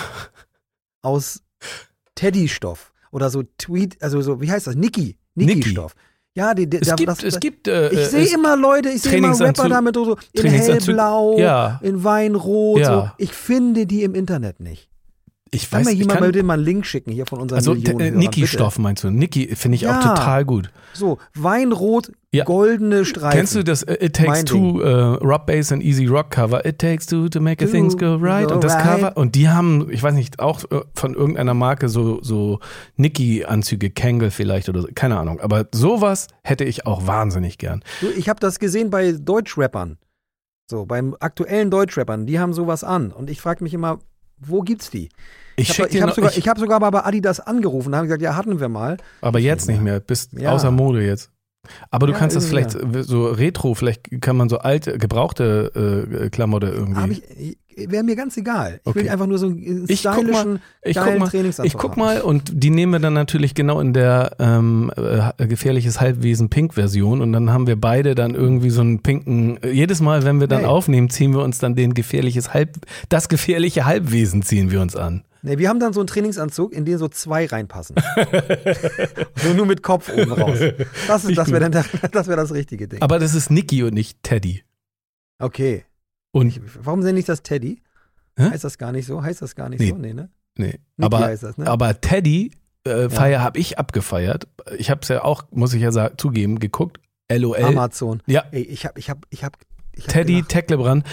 aus 1.02 1.44
Teddystoff 2.16 2.92
oder 3.12 3.30
so 3.30 3.44
Tweet, 3.58 4.02
also 4.02 4.22
so, 4.22 4.42
wie 4.42 4.52
heißt 4.52 4.68
das? 4.68 4.76
Niki. 4.76 5.18
Niki. 5.36 5.56
Niki-Stoff. 5.56 5.96
Ja, 6.36 6.54
die, 6.56 6.68
die, 6.68 6.78
Es 6.78 6.88
da- 6.88 6.96
gibt, 6.96 7.10
das, 7.10 7.24
es 7.24 7.40
gibt. 7.40 7.68
Äh, 7.68 7.90
ich 7.90 8.00
äh, 8.00 8.06
sehe 8.06 8.34
immer 8.34 8.58
Leute, 8.58 8.90
ich 8.90 9.02
sehe 9.04 9.18
immer 9.18 9.40
Rapper 9.40 9.70
damit 9.70 9.94
so 9.96 10.18
in 10.32 10.46
hellblau, 10.48 11.38
Ja. 11.38 11.80
in 11.84 12.04
Weinrot. 12.04 12.80
Ja. 12.80 12.86
So. 12.86 13.10
Ich 13.18 13.32
finde 13.34 13.86
die 13.86 14.04
im 14.04 14.16
Internet 14.16 14.60
nicht. 14.60 14.90
Ich 15.54 15.70
Kann 15.70 15.82
weiß 15.82 15.86
mir 15.86 15.92
ich 15.94 16.00
jemand 16.00 16.20
kann, 16.20 16.46
mal 16.48 16.54
einen 16.56 16.64
Link 16.64 16.86
schicken 16.86 17.12
hier 17.12 17.28
von 17.28 17.40
unseren 17.40 17.58
Also 17.58 17.74
äh, 17.76 18.10
Niki-Stoff 18.12 18.80
meinst 18.80 19.04
du? 19.04 19.12
Niki 19.12 19.56
finde 19.56 19.76
ich 19.76 19.86
auch 19.88 19.92
Ja. 19.92 20.16
total 20.16 20.46
gut. 20.46 20.72
So, 20.94 21.20
Weinrot, 21.36 22.12
Ja. 22.32 22.44
goldene 22.44 23.06
Streifen. 23.06 23.38
Kennst 23.38 23.54
du 23.56 23.64
das 23.64 23.84
äh, 23.84 24.04
It 24.06 24.16
Takes 24.16 24.28
Mein 24.30 24.46
Two 24.48 24.82
äh, 24.82 24.90
Rob 25.24 25.46
Bass 25.46 25.72
and 25.72 25.84
Easy 25.84 26.08
Rock 26.08 26.32
Cover? 26.32 26.66
It 26.66 26.80
Takes 26.80 27.06
Two 27.06 27.30
to 27.30 27.40
make 27.40 27.64
a 27.64 27.68
things 27.68 27.96
go 27.96 28.16
right. 28.16 28.48
go 28.48 28.56
Und 28.56 28.64
das 28.64 28.74
right. 28.74 28.84
Cover, 28.84 29.18
und 29.18 29.36
die 29.36 29.48
haben, 29.50 29.88
ich 29.92 30.02
weiß 30.02 30.16
nicht, 30.16 30.40
auch 30.40 30.62
von 30.96 31.14
irgendeiner 31.14 31.54
Marke 31.54 31.88
so, 31.88 32.20
so 32.24 32.60
Niki-Anzüge, 32.98 33.90
Kangle 33.92 34.32
vielleicht 34.32 34.70
oder 34.70 34.82
so, 34.82 34.88
keine 34.94 35.20
Ahnung. 35.20 35.40
Aber 35.40 35.68
sowas 35.74 36.28
hätte 36.44 36.64
ich 36.64 36.86
auch 36.88 37.06
wahnsinnig 37.08 37.58
gern. 37.58 37.84
Du, 38.02 38.08
ich 38.10 38.30
habe 38.30 38.40
das 38.40 38.60
gesehen 38.60 38.90
bei 38.90 39.12
Deutschrappern. 39.12 39.98
So, 40.70 40.86
beim 40.86 41.16
aktuellen 41.20 41.70
Deutschrappern, 41.70 42.26
die 42.26 42.40
haben 42.40 42.54
sowas 42.54 42.84
an. 42.84 43.12
Und 43.12 43.30
ich 43.30 43.42
frage 43.42 43.64
mich 43.64 43.74
immer, 43.74 44.00
wo 44.40 44.62
gibt's 44.62 44.90
die? 44.90 45.10
Ich, 45.56 45.70
Ich 45.70 45.80
habe 45.80 45.90
hab 46.02 46.16
sogar, 46.16 46.32
ich, 46.32 46.38
ich 46.40 46.48
hab 46.48 46.58
sogar 46.60 46.80
mal 46.80 46.90
bei 46.90 47.04
Adidas 47.06 47.40
angerufen 47.40 47.90
und 47.90 47.96
haben 47.96 48.06
gesagt, 48.06 48.22
ja, 48.22 48.36
hatten 48.36 48.60
wir 48.60 48.70
mal. 48.70 48.98
aber 49.22 49.40
jetzt 49.40 49.68
nicht 49.68 49.82
mehr, 49.82 50.00
bist 50.00 50.34
Ja. 50.34 50.52
außer 50.52 50.72
Mode 50.72 51.06
jetzt. 51.06 51.30
Aber 51.92 52.08
du 52.08 52.14
Ja, 52.14 52.20
kannst 52.20 52.36
das 52.36 52.46
vielleicht 52.48 52.76
äh, 52.76 53.04
so 53.04 53.28
retro, 53.28 53.74
vielleicht 53.74 54.20
kann 54.22 54.36
man 54.36 54.50
so 54.50 54.58
alte, 54.58 54.98
gebrauchte 54.98 56.20
äh, 56.26 56.30
Klamotte 56.30 56.68
irgendwie. 56.68 57.56
Wäre 57.76 58.04
mir 58.04 58.16
ganz 58.16 58.36
egal. 58.38 58.82
Ich 58.86 58.94
will 58.96 59.04
Okay. 59.04 59.10
einfach 59.10 59.26
nur 59.28 59.40
so 59.40 59.48
einen 59.48 59.86
Ich 59.88 60.04
guck 60.04 60.14
stylischen, 60.16 60.60
ich 60.84 60.96
guck 60.98 61.18
mal, 61.18 61.32
Ich 61.64 61.74
guck 61.74 61.98
mal 61.98 62.22
und 62.22 62.52
die 62.54 62.70
nehmen 62.70 62.92
wir 62.92 63.00
dann 63.00 63.14
natürlich 63.14 63.56
genau 63.56 63.80
in 63.80 63.94
der 63.94 64.36
ähm, 64.40 64.92
äh, 64.96 65.48
gefährliches 65.48 66.00
Halbwesen 66.02 66.50
Pink 66.50 66.74
Version 66.76 67.22
und 67.22 67.32
dann 67.34 67.50
haben 67.52 67.66
wir 67.66 67.80
beide 67.80 68.14
dann 68.14 68.36
irgendwie 68.36 68.70
so 68.70 68.82
einen 68.82 69.02
pinken. 69.02 69.58
Äh, 69.64 69.72
jedes 69.72 70.02
Mal, 70.02 70.24
wenn 70.26 70.40
wir 70.42 70.48
dann 70.48 70.60
Hey. 70.62 70.68
aufnehmen, 70.68 71.10
ziehen 71.10 71.32
wir 71.34 71.44
uns 71.44 71.58
dann 71.60 71.76
den 71.76 71.94
gefährliches 71.94 72.54
Halb, 72.54 72.76
das 73.10 73.28
gefährliche 73.30 73.86
Halbwesen 73.86 74.44
ziehen 74.44 74.70
wir 74.70 74.82
uns 74.82 74.96
an. 74.96 75.24
Nee, 75.46 75.58
wir 75.58 75.68
haben 75.70 75.80
dann 75.80 75.92
so 75.94 76.00
einen 76.00 76.08
Trainingsanzug, 76.08 76.72
in 76.74 76.86
den 76.86 76.98
so 76.98 77.08
zwei 77.10 77.46
reinpassen. 77.46 77.96
so 79.36 79.54
nur 79.54 79.66
mit 79.66 79.84
Kopf 79.84 80.10
oben 80.10 80.32
raus. 80.32 80.58
Das, 81.08 81.26
ist- 81.26 81.38
das 81.38 81.52
wäre 81.52 81.70
das, 81.70 81.86
das, 82.12 82.28
wär 82.28 82.36
das 82.38 82.54
richtige 82.54 82.88
Ding. 82.88 83.02
Aber 83.02 83.20
das 83.20 83.36
ist 83.36 83.52
Niki 83.52 83.84
und 83.84 83.94
nicht 83.94 84.24
Teddy. 84.24 84.64
okay. 85.40 85.86
Und 86.32 86.48
Ich, 86.48 86.62
warum 86.84 87.02
nenne 87.02 87.20
ich 87.20 87.26
das 87.26 87.44
Teddy? 87.44 87.82
Hä? 88.38 88.50
Heißt 88.50 88.64
das 88.64 88.80
gar 88.80 88.92
nicht 88.92 89.06
so? 89.06 89.22
Heißt 89.22 89.44
das 89.44 89.54
gar 89.56 89.70
nicht 89.70 89.80
Nee. 89.82 89.90
so? 89.90 89.96
Nee, 89.98 90.14
ne? 90.14 90.30
nee, 90.58 90.66
Niki 90.66 90.80
aber 90.98 91.20
heißt 91.20 91.44
das, 91.44 91.58
ne? 91.60 91.68
aber 91.68 92.02
Teddy 92.02 92.52
äh, 92.86 93.08
Feier 93.10 93.42
habe 93.44 93.60
ich 93.60 93.78
abgefeiert. 93.78 94.48
Ich 94.78 94.90
habe 94.90 95.02
es 95.04 95.10
ja 95.10 95.24
auch, 95.24 95.44
muss 95.52 95.74
ich 95.76 95.82
ja 95.84 95.92
sagen, 95.92 96.16
zugeben, 96.18 96.58
geguckt. 96.58 97.00
LOL. 97.32 97.58
Amazon. 97.64 98.22
Ja, 98.26 98.46
Ey, 98.52 98.62
ich 98.64 98.86
hab, 98.86 98.98
ich 98.98 99.10
hab, 99.12 99.26
ich 99.30 99.44
hab, 99.44 99.58
ich 99.94 100.06
hab 100.06 100.12
Teddy 100.14 100.42
Tecklebrand. 100.44 101.06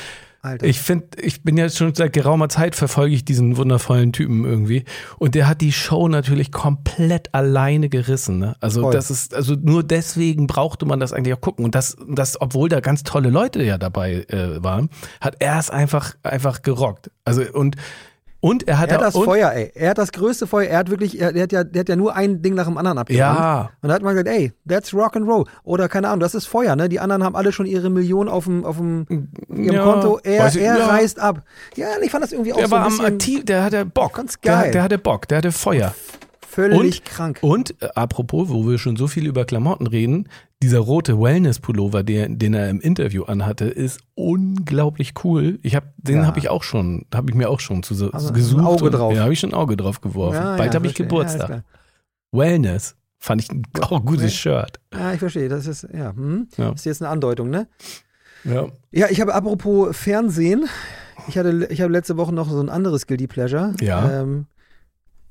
Alter. 0.42 0.66
Ich 0.66 0.80
finde, 0.80 1.06
ich 1.20 1.42
bin 1.42 1.58
jetzt 1.58 1.76
schon 1.76 1.94
seit 1.94 2.14
geraumer 2.14 2.48
Zeit 2.48 2.74
verfolge 2.74 3.14
ich 3.14 3.24
diesen 3.26 3.58
wundervollen 3.58 4.12
Typen 4.12 4.46
irgendwie. 4.46 4.84
Und 5.18 5.34
der 5.34 5.46
hat 5.46 5.60
die 5.60 5.72
Show 5.72 6.08
natürlich 6.08 6.50
komplett 6.50 7.34
alleine 7.34 7.90
gerissen. 7.90 8.38
Ne? 8.38 8.56
Also 8.60 8.82
Voll. 8.82 8.92
das 8.92 9.10
ist, 9.10 9.34
also 9.34 9.54
nur 9.54 9.82
deswegen 9.82 10.46
brauchte 10.46 10.86
man 10.86 10.98
das 10.98 11.12
eigentlich 11.12 11.34
auch 11.34 11.40
gucken. 11.42 11.66
Und 11.66 11.74
das, 11.74 11.96
das, 12.08 12.40
obwohl 12.40 12.70
da 12.70 12.80
ganz 12.80 13.02
tolle 13.02 13.28
Leute 13.28 13.62
ja 13.62 13.76
dabei 13.76 14.24
äh, 14.28 14.62
waren, 14.62 14.88
hat 15.20 15.36
er 15.40 15.58
es 15.58 15.68
einfach, 15.68 16.14
einfach 16.22 16.62
gerockt. 16.62 17.10
Also 17.24 17.42
und 17.52 17.76
und 18.40 18.66
er 18.66 18.78
hat 18.78 18.88
er 18.90 18.94
hat 18.96 19.02
das 19.02 19.14
Feuer, 19.14 19.50
ey. 19.52 19.70
Er 19.74 19.90
hat 19.90 19.98
das 19.98 20.12
größte 20.12 20.46
Feuer. 20.46 20.68
Er 20.68 20.78
hat 20.78 20.90
wirklich, 20.90 21.20
er, 21.20 21.32
der, 21.32 21.42
hat 21.42 21.52
ja, 21.52 21.62
der 21.62 21.80
hat 21.80 21.88
ja 21.90 21.96
nur 21.96 22.14
ein 22.16 22.40
Ding 22.40 22.54
nach 22.54 22.66
dem 22.66 22.78
anderen 22.78 22.96
abgebrannt. 22.98 23.38
Ja, 23.38 23.70
Und 23.82 23.88
da 23.88 23.94
hat 23.94 24.02
man 24.02 24.14
gesagt, 24.14 24.28
ey, 24.28 24.52
that's 24.66 24.94
rock 24.94 25.16
and 25.16 25.28
roll. 25.28 25.44
Oder 25.62 25.88
keine 25.88 26.08
Ahnung, 26.08 26.20
das 26.20 26.34
ist 26.34 26.46
Feuer, 26.46 26.74
ne? 26.74 26.88
Die 26.88 27.00
anderen 27.00 27.22
haben 27.22 27.36
alle 27.36 27.52
schon 27.52 27.66
ihre 27.66 27.90
Millionen 27.90 28.30
auf 28.30 28.44
dem, 28.44 28.64
auf 28.64 28.78
dem 28.78 29.06
ihrem 29.50 29.74
Ja, 29.74 29.82
Konto. 29.84 30.18
Er, 30.22 30.48
ich, 30.48 30.56
er 30.56 30.78
ja. 30.78 30.86
reißt 30.86 31.20
ab. 31.20 31.42
Ja, 31.76 31.88
ich 32.02 32.10
fand 32.10 32.24
das 32.24 32.32
irgendwie 32.32 32.52
auch 32.54 32.56
der 32.58 32.66
so 32.66 32.70
war 32.72 32.78
ein 32.80 32.84
am 32.86 32.90
bisschen 32.92 33.14
aktiv, 33.14 33.44
der 33.44 33.62
hatte 33.64 33.84
Bock. 33.84 34.14
Ganz 34.14 34.38
Der, 34.40 34.52
geil. 34.54 34.70
der 34.70 34.82
hatte 34.84 34.98
Bock, 34.98 35.28
der 35.28 35.38
hatte 35.38 35.52
Feuer. 35.52 35.94
Völlig 36.50 37.04
krank. 37.04 37.38
Und 37.42 37.80
äh, 37.82 37.88
apropos, 37.94 38.48
wo 38.48 38.66
wir 38.68 38.78
schon 38.78 38.96
so 38.96 39.06
viel 39.06 39.26
über 39.26 39.44
Klamotten 39.44 39.86
reden, 39.86 40.28
dieser 40.62 40.80
rote 40.80 41.18
Wellness-Pullover, 41.20 42.02
den, 42.02 42.38
den 42.38 42.54
er 42.54 42.68
im 42.68 42.80
Interview 42.80 43.24
anhatte, 43.24 43.64
ist 43.66 44.00
unglaublich 44.14 45.14
cool. 45.24 45.58
Ich 45.62 45.74
hab, 45.76 45.84
den 45.96 46.18
Ja. 46.18 46.26
habe 46.26 46.38
ich 46.38 46.48
auch 46.50 46.62
schon, 46.62 47.06
habe 47.14 47.30
ich 47.30 47.36
mir 47.36 47.48
auch 47.48 47.60
schon 47.60 47.82
zu, 47.82 47.94
so- 47.94 48.10
Also, 48.10 48.32
gesucht. 48.32 48.60
ein 48.60 48.66
Auge 48.66 48.84
und, 48.86 48.92
drauf. 48.92 49.14
Ja, 49.14 49.22
habe 49.22 49.32
ich 49.32 49.40
schon 49.40 49.50
ein 49.50 49.54
Auge 49.54 49.76
drauf 49.76 50.00
geworfen. 50.00 50.36
Ja, 50.36 50.56
Bald 50.56 50.72
ja, 50.72 50.78
habe 50.78 50.86
ich. 50.86 50.94
Geburtstag. 50.94 51.64
Wellness 52.32 52.96
fand 53.18 53.42
ich 53.42 53.50
ein 53.50 53.62
auch 53.80 54.04
gutes. 54.04 54.34
Shirt. 54.34 54.80
ja, 54.92 55.12
ich 55.12 55.18
verstehe. 55.18 55.48
Das 55.48 55.66
ist, 55.66 55.86
ja, 55.94 56.12
hm. 56.14 56.48
Ja. 56.56 56.72
ist 56.72 56.84
jetzt 56.86 57.02
eine 57.02 57.10
Andeutung, 57.10 57.50
ne? 57.50 57.66
Ja. 58.44 58.68
Ja, 58.90 59.06
ich 59.10 59.20
habe 59.20 59.34
apropos 59.34 59.96
Fernsehen. 59.96 60.66
Ich 61.28 61.36
hatte, 61.36 61.66
ich 61.70 61.82
habe 61.82 61.92
letzte 61.92 62.16
Woche 62.16 62.34
noch 62.34 62.48
so 62.50 62.60
ein 62.60 62.70
anderes 62.70 63.06
Guilty 63.06 63.26
Pleasure. 63.26 63.74
Ja. 63.80 64.22
Ähm, 64.22 64.46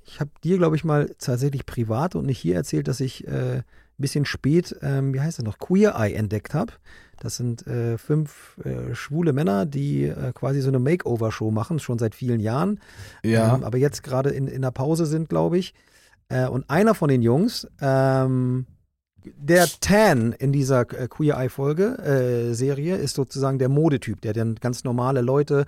ich 0.09 0.19
habe 0.19 0.31
dir, 0.43 0.57
glaube 0.57 0.75
ich, 0.75 0.83
mal 0.83 1.13
tatsächlich 1.19 1.65
privat 1.65 2.15
und 2.15 2.25
nicht 2.25 2.39
hier 2.39 2.55
erzählt, 2.55 2.87
dass 2.87 2.99
ich 2.99 3.27
äh, 3.27 3.57
ein 3.57 3.63
bisschen 3.97 4.25
spät, 4.25 4.75
ähm, 4.81 5.13
wie 5.13 5.21
heißt 5.21 5.37
das 5.37 5.45
noch, 5.45 5.59
Queer 5.59 5.95
Eye 5.95 6.15
entdeckt 6.15 6.53
habe. 6.53 6.73
Das 7.19 7.37
sind 7.37 7.67
äh, 7.67 7.97
fünf 7.97 8.57
äh, 8.63 8.95
schwule 8.95 9.33
Männer, 9.33 9.65
die 9.65 10.05
äh, 10.05 10.31
quasi 10.33 10.61
so 10.61 10.69
eine 10.69 10.79
Makeover-Show 10.79 11.51
machen, 11.51 11.79
schon 11.79 11.99
seit 11.99 12.15
vielen 12.15 12.39
Jahren. 12.39 12.79
Ja. 13.23 13.55
Ähm, 13.55 13.63
aber 13.63 13.77
jetzt 13.77 14.03
gerade 14.03 14.31
in, 14.31 14.47
in 14.47 14.63
der 14.63 14.71
Pause 14.71 15.05
sind, 15.05 15.29
glaube 15.29 15.59
ich. 15.59 15.75
Äh, 16.29 16.47
und 16.47 16.69
einer 16.69 16.95
von 16.95 17.09
den 17.09 17.21
Jungs, 17.21 17.67
ähm, 17.79 18.65
der 19.23 19.67
Tan 19.79 20.31
in 20.33 20.51
dieser 20.51 20.81
äh, 20.91 21.07
Queer 21.07 21.37
Eye 21.37 21.49
Folge, 21.49 21.99
äh, 21.99 22.53
Serie, 22.55 22.95
ist 22.95 23.15
sozusagen 23.15 23.59
der 23.59 23.69
Modetyp, 23.69 24.21
der 24.21 24.33
dann 24.33 24.55
ganz 24.55 24.83
normale 24.83 25.21
Leute 25.21 25.65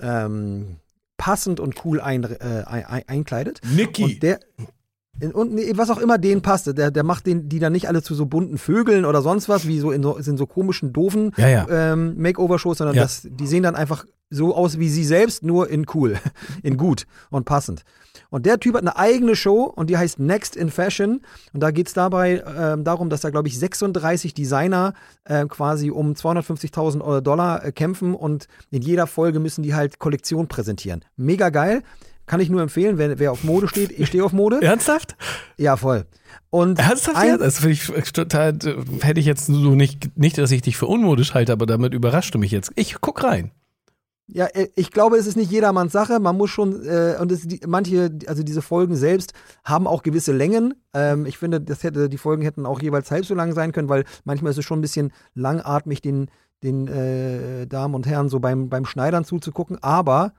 ähm, 0.00 0.76
passend 1.20 1.60
und 1.60 1.84
cool 1.84 2.00
ein, 2.00 2.24
äh, 2.24 2.64
ein, 2.66 2.84
ein, 2.86 3.02
einkleidet. 3.06 3.60
Niki. 3.76 4.04
Und 4.04 4.22
der, 4.22 4.40
und 5.34 5.52
nee, 5.52 5.70
was 5.76 5.90
auch 5.90 5.98
immer 5.98 6.16
denen 6.16 6.40
passt, 6.40 6.66
der, 6.78 6.90
der 6.90 7.02
macht 7.04 7.26
den, 7.26 7.46
die 7.50 7.58
dann 7.58 7.72
nicht 7.74 7.88
alle 7.88 8.02
zu 8.02 8.14
so 8.14 8.24
bunten 8.24 8.56
Vögeln 8.56 9.04
oder 9.04 9.20
sonst 9.20 9.50
was, 9.50 9.66
wie 9.68 9.78
so 9.78 9.90
in 9.92 10.02
so, 10.02 10.16
in 10.16 10.38
so 10.38 10.46
komischen, 10.46 10.94
doofen 10.94 11.32
Ja, 11.36 11.48
ja. 11.48 11.66
ähm, 11.92 12.14
Makeover-Shows, 12.16 12.78
sondern 12.78 12.96
Ja. 12.96 13.02
das, 13.02 13.28
die 13.30 13.46
sehen 13.46 13.62
dann 13.62 13.76
einfach 13.76 14.06
so 14.30 14.54
aus 14.54 14.78
wie 14.78 14.88
sie 14.88 15.04
selbst, 15.04 15.42
nur 15.42 15.68
in 15.68 15.86
cool, 15.94 16.16
in 16.62 16.76
gut 16.76 17.06
und 17.30 17.44
passend. 17.44 17.82
Und 18.30 18.46
der 18.46 18.60
Typ 18.60 18.74
hat 18.74 18.82
eine 18.82 18.96
eigene 18.96 19.34
Show 19.36 19.64
und 19.64 19.90
die 19.90 19.96
heißt 19.98 20.18
Next 20.20 20.54
in 20.56 20.70
Fashion. 20.70 21.20
Und 21.52 21.60
da 21.60 21.70
geht 21.72 21.88
es 21.88 21.94
dabei 21.94 22.42
ähm, 22.56 22.84
darum, 22.84 23.10
dass 23.10 23.20
da, 23.22 23.30
glaube 23.30 23.48
ich, 23.48 23.58
36 23.58 24.34
Designer 24.34 24.94
äh, 25.24 25.46
quasi 25.46 25.90
um 25.90 26.12
250.000 26.12 27.00
Euro- 27.00 27.20
Dollar 27.20 27.64
äh, 27.64 27.72
kämpfen 27.72 28.14
und 28.14 28.46
in 28.70 28.82
jeder 28.82 29.06
Folge 29.06 29.40
müssen 29.40 29.62
die 29.62 29.74
halt 29.74 29.98
Kollektion 29.98 30.46
präsentieren. 30.48 31.04
Mega 31.16 31.48
geil. 31.50 31.82
Kann 32.26 32.38
ich 32.40 32.48
nur 32.50 32.62
empfehlen, 32.62 32.96
wer, 32.98 33.18
wer 33.18 33.32
auf 33.32 33.42
Mode 33.42 33.66
steht. 33.66 33.90
Ich 33.98 34.06
stehe 34.06 34.24
auf 34.24 34.32
Mode. 34.32 34.58
Ernsthaft? 34.62 35.16
Ja, 35.56 35.76
voll. 35.76 36.06
Und 36.50 36.78
Ernsthaft? 36.78 37.16
ein- 37.16 37.28
ja? 37.28 37.36
Das 37.38 37.58
finde 37.58 37.72
ich 37.72 38.12
total, 38.12 38.50
äh, 38.64 38.76
hätte 39.00 39.18
ich 39.18 39.26
jetzt 39.26 39.46
so 39.46 39.74
nicht, 39.74 40.16
nicht, 40.16 40.38
dass 40.38 40.52
ich 40.52 40.62
dich 40.62 40.76
für 40.76 40.86
unmodisch 40.86 41.34
halte, 41.34 41.50
aber 41.52 41.66
damit 41.66 41.92
überrascht 41.94 42.32
du 42.34 42.38
mich 42.38 42.52
jetzt. 42.52 42.70
Ich 42.76 43.00
guck 43.00 43.24
rein. 43.24 43.50
Ja, 44.32 44.46
äh, 44.46 44.68
ich 44.76 44.90
glaube, 44.90 45.16
es 45.16 45.26
ist 45.26 45.36
nicht 45.36 45.50
jedermanns 45.50 45.92
Sache. 45.92 46.20
Man 46.20 46.36
muss 46.36 46.50
schon, 46.50 46.86
äh, 46.86 47.16
und 47.20 47.32
es, 47.32 47.42
die, 47.48 47.60
manche, 47.66 48.10
also 48.26 48.42
diese 48.42 48.62
Folgen 48.62 48.96
selbst 48.96 49.32
haben 49.64 49.86
auch 49.86 50.02
gewisse 50.02 50.32
Längen. 50.32 50.74
Ähm, 50.94 51.26
ich 51.26 51.38
finde, 51.38 51.60
das 51.60 51.82
hätte, 51.82 52.08
die 52.08 52.18
Folgen 52.18 52.42
hätten 52.42 52.66
auch 52.66 52.80
jeweils 52.80 53.10
halb 53.10 53.24
so 53.26 53.34
lang 53.34 53.52
sein 53.52 53.72
können, 53.72 53.88
weil 53.88 54.04
manchmal 54.24 54.52
ist 54.52 54.58
es 54.58 54.64
schon 54.64 54.78
ein 54.78 54.82
bisschen 54.82 55.12
langatmig, 55.34 56.00
den, 56.00 56.30
den 56.62 56.86
äh, 56.88 57.66
Damen 57.66 57.94
und 57.94 58.06
Herren 58.06 58.28
so 58.28 58.40
beim, 58.40 58.68
beim 58.68 58.84
Schneidern 58.84 59.24
zuzugucken. 59.24 59.82
Aber 59.82 60.32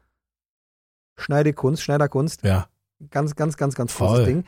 Schneidekunst, 1.17 1.83
Schneiderkunst, 1.83 2.43
Ja. 2.43 2.67
ganz, 3.09 3.35
ganz, 3.35 3.57
ganz, 3.57 3.75
ganz 3.75 3.91
Voll. 3.91 4.07
großes 4.07 4.25
Ding. 4.25 4.43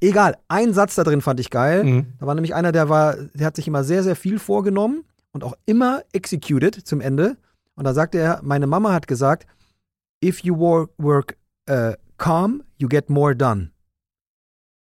Egal, 0.00 0.36
ein 0.48 0.72
Satz 0.74 0.94
da 0.94 1.04
drin 1.04 1.20
fand 1.20 1.40
ich 1.40 1.50
geil. 1.50 1.84
Mhm. 1.84 2.06
Da 2.18 2.26
war 2.26 2.34
nämlich 2.34 2.54
einer, 2.54 2.72
der 2.72 2.88
war, 2.88 3.16
der 3.34 3.46
hat 3.46 3.56
sich 3.56 3.66
immer 3.68 3.84
sehr, 3.84 4.02
sehr 4.02 4.16
viel 4.16 4.38
vorgenommen 4.38 5.04
und 5.32 5.44
auch 5.44 5.54
immer 5.66 6.02
executed 6.12 6.74
zum 6.74 7.00
Ende. 7.00 7.36
Und 7.76 7.84
da 7.84 7.94
sagte 7.94 8.18
er, 8.18 8.40
meine 8.42 8.66
Mama 8.66 8.92
hat 8.92 9.06
gesagt, 9.06 9.46
if 10.22 10.40
you 10.44 10.56
work, 10.56 11.36
äh, 11.66 11.96
calm, 12.16 12.62
you 12.78 12.88
get 12.88 13.10
more 13.10 13.34
done. 13.34 13.70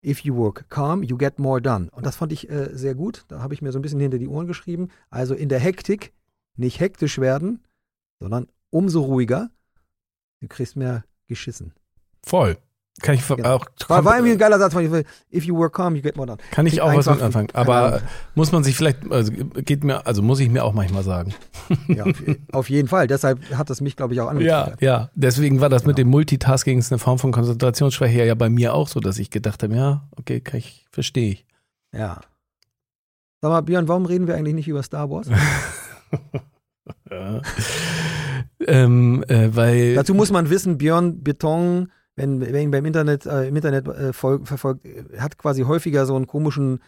If 0.05 0.21
you 0.21 0.37
work 0.37 0.69
calm, 0.69 1.03
you 1.03 1.17
get 1.17 1.38
more 1.38 1.62
done. 1.62 1.88
Und 1.93 2.05
das 2.05 2.17
fand 2.17 2.33
ich 2.33 2.50
äh, 2.50 2.76
sehr 2.76 2.95
gut. 2.95 3.25
Da 3.29 3.41
habe 3.41 3.55
ich 3.55 3.62
mir 3.62 3.73
so 3.73 3.79
ein 3.79 3.83
bisschen 3.83 4.00
hinter 4.00 4.19
die 4.19 4.29
Ohren 4.29 4.47
geschrieben. 4.47 4.91
Also 5.09 5.35
in 5.35 5.49
der 5.49 5.61
Hektik 5.61 6.12
nicht 6.57 6.79
hektisch 6.79 7.19
werden, 7.19 7.64
sondern 8.21 8.49
umso 8.71 9.03
ruhiger. 9.03 9.50
Du 10.41 10.49
kriegst 10.49 10.76
mehr 10.76 11.05
geschissen. 11.26 11.73
Voll. 12.23 12.59
Kann 13.03 13.17
ich 13.17 13.27
Genau. 13.27 13.57
auch 13.57 13.67
War, 13.89 14.05
war 14.05 14.15
irgendwie 14.15 14.33
ein 14.33 14.39
geiler 14.39 14.59
Satz. 14.59 14.73
If 15.33 15.45
you 15.45 15.57
work 15.57 15.75
calm, 15.75 15.97
you 15.97 16.03
get 16.03 16.17
more 16.17 16.27
done. 16.29 16.39
kann 16.53 16.65
ich 16.67 16.75
Klingt 16.75 16.87
auch 16.89 16.97
was 16.97 17.07
mit 17.07 17.21
anfangen. 17.23 17.49
Aber 17.53 18.01
muss 18.37 18.53
man 18.53 18.63
sich 18.63 18.77
vielleicht, 18.77 19.11
also 19.11 19.33
geht 19.33 19.83
mir, 19.83 20.07
also 20.07 20.23
muss 20.23 20.39
ich 20.39 20.49
mir 20.49 20.63
auch 20.65 20.73
manchmal 20.73 21.03
sagen. 21.03 21.35
Ja, 21.89 22.05
auf, 22.05 22.23
auf 22.53 22.71
jeden 22.71 22.87
Fall. 22.87 23.09
Deshalb 23.09 23.41
hat 23.57 23.69
es 23.71 23.81
mich, 23.81 23.97
glaube 23.97 24.15
ich, 24.15 24.21
auch 24.21 24.27
Ja, 24.39 24.61
angetriggert. 24.63 24.83
ja. 24.83 25.11
Deswegen 25.17 25.61
war 25.61 25.69
das 25.69 25.85
mit 25.87 25.97
Genau. 25.97 26.07
dem 26.07 26.11
Multitasking 26.13 26.79
ist 26.79 26.93
eine 26.93 27.01
Form 27.01 27.19
von 27.19 27.33
Konzentrationsschwäche 27.33 28.25
ja 28.25 28.35
bei 28.37 28.49
mir 28.49 28.75
auch 28.75 28.87
so, 28.87 29.01
dass 29.01 29.19
ich 29.19 29.31
gedacht 29.31 29.63
habe, 29.65 29.75
ja, 29.75 30.07
okay, 30.17 30.41
kann 30.41 30.59
ich, 30.59 30.87
verstehe 30.93 31.33
ich. 31.33 31.47
Ja. 31.93 32.21
Sag 33.41 33.51
mal, 33.51 33.61
Björn, 33.63 33.89
warum 33.89 34.07
reden 34.07 34.27
wir 34.29 34.37
eigentlich 34.37 34.55
nicht 34.55 34.69
über 34.69 34.83
Star 34.85 35.11
Wars? 35.11 35.29
Ja. 37.11 37.41
ähm, 38.67 39.25
äh, 39.29 39.55
weil 39.55 39.95
Dazu 39.95 40.15
muss 40.15 40.31
man 40.31 40.51
wissen, 40.51 40.77
Björn 40.79 41.23
Beton, 41.23 41.91
wenn, 42.16 42.40
wenn 42.40 42.54
ihn 42.54 42.71
beim 42.71 42.85
Internet, 42.85 43.26
äh, 43.26 43.49
im 43.49 43.56
Internet 43.56 43.88
äh, 43.88 44.12
folg, 44.12 44.47
verfolgt, 44.47 44.87
hat 45.18 45.38
quasi 45.38 45.62
häufiger 45.62 46.06
so 46.06 46.14
einen 46.16 46.26
komischen 46.26 46.80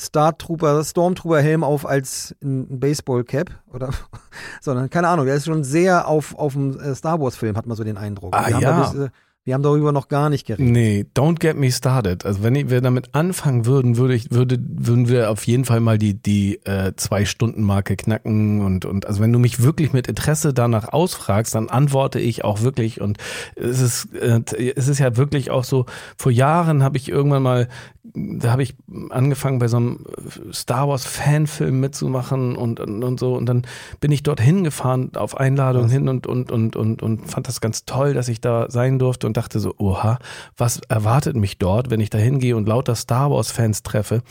Star 0.00 0.36
Trooper, 0.36 0.82
Stormtrooper-Helm 0.82 1.62
auf 1.62 1.86
als 1.86 2.34
ein 2.42 2.72
ein 2.72 2.80
Baseball-Cap 2.80 3.50
oder 3.72 3.90
sondern 4.60 4.88
keine 4.88 5.08
Ahnung, 5.08 5.26
der 5.26 5.34
ist 5.34 5.44
schon 5.44 5.64
sehr 5.64 6.08
auf, 6.08 6.34
auf 6.34 6.54
dem 6.54 6.78
äh, 6.80 6.94
Star 6.94 7.20
Wars-Film, 7.20 7.56
hat 7.56 7.66
man 7.66 7.76
so 7.76 7.84
den 7.84 7.98
Eindruck. 7.98 8.34
Ah, 8.34 8.48
ja. 8.48 8.82
bis, 8.82 8.94
äh, 8.94 9.10
wir 9.44 9.54
haben 9.54 9.62
darüber 9.62 9.90
noch 9.90 10.08
gar 10.08 10.28
nicht 10.28 10.46
geredet. 10.46 10.70
Nee, 10.70 11.06
don't 11.14 11.40
get 11.40 11.56
me 11.56 11.72
started. 11.72 12.26
Also 12.26 12.42
wenn 12.42 12.68
wir 12.68 12.82
damit 12.82 13.14
anfangen 13.14 13.64
würden, 13.64 13.96
würde 13.96 14.14
ich, 14.14 14.30
würde, 14.30 14.58
würden 14.60 15.08
wir 15.08 15.30
auf 15.30 15.46
jeden 15.46 15.64
Fall 15.64 15.80
mal 15.80 15.96
die, 15.96 16.12
die 16.12 16.56
äh, 16.66 16.92
Zwei-Stunden-Marke 16.94 17.96
knacken 17.96 18.60
und, 18.60 18.84
und 18.84 19.06
also 19.06 19.22
wenn 19.22 19.32
du 19.32 19.38
mich 19.38 19.62
wirklich 19.62 19.94
mit 19.94 20.08
Interesse 20.08 20.52
danach 20.52 20.92
ausfragst, 20.92 21.54
dann 21.54 21.70
antworte 21.70 22.20
ich 22.20 22.44
auch 22.44 22.60
wirklich. 22.60 23.00
Und 23.00 23.16
es 23.56 23.80
ist, 23.80 24.14
äh, 24.14 24.42
es 24.76 24.88
ist 24.88 24.98
ja 24.98 25.16
wirklich 25.16 25.50
auch 25.50 25.64
so, 25.64 25.86
vor 26.18 26.32
Jahren 26.32 26.82
habe 26.82 26.98
ich 26.98 27.08
irgendwann 27.08 27.42
mal, 27.42 27.68
da 28.12 28.52
habe 28.52 28.62
ich 28.62 28.74
angefangen 29.08 29.58
bei 29.58 29.68
so 29.68 29.78
einem 29.78 30.04
Star 30.52 30.86
Wars 30.88 31.06
Fanfilm 31.06 31.80
mitzumachen 31.80 32.56
und, 32.56 32.78
und, 32.78 33.02
und 33.02 33.18
so. 33.18 33.36
Und 33.36 33.46
dann 33.46 33.62
bin 34.00 34.12
ich 34.12 34.22
dorthin 34.22 34.64
gefahren 34.64 35.12
auf 35.14 35.38
Einladung 35.38 35.84
Was? 35.84 35.92
hin 35.92 36.08
und, 36.08 36.26
und, 36.26 36.52
und, 36.52 36.76
und, 36.76 37.02
und 37.02 37.30
fand 37.30 37.48
das 37.48 37.62
ganz 37.62 37.86
toll, 37.86 38.12
dass 38.12 38.28
ich 38.28 38.42
da 38.42 38.70
sein 38.70 38.98
durfte 38.98 39.29
und 39.30 39.36
dachte 39.36 39.60
so, 39.60 39.74
oha, 39.78 40.18
was 40.56 40.80
erwartet 40.88 41.36
mich 41.36 41.58
dort, 41.58 41.90
wenn 41.90 42.00
ich 42.00 42.10
da 42.10 42.18
hingehe 42.18 42.56
und 42.56 42.66
lauter 42.68 42.94
Star 42.96 43.30
Wars 43.30 43.50
Fans 43.50 43.82
treffe? 43.82 44.22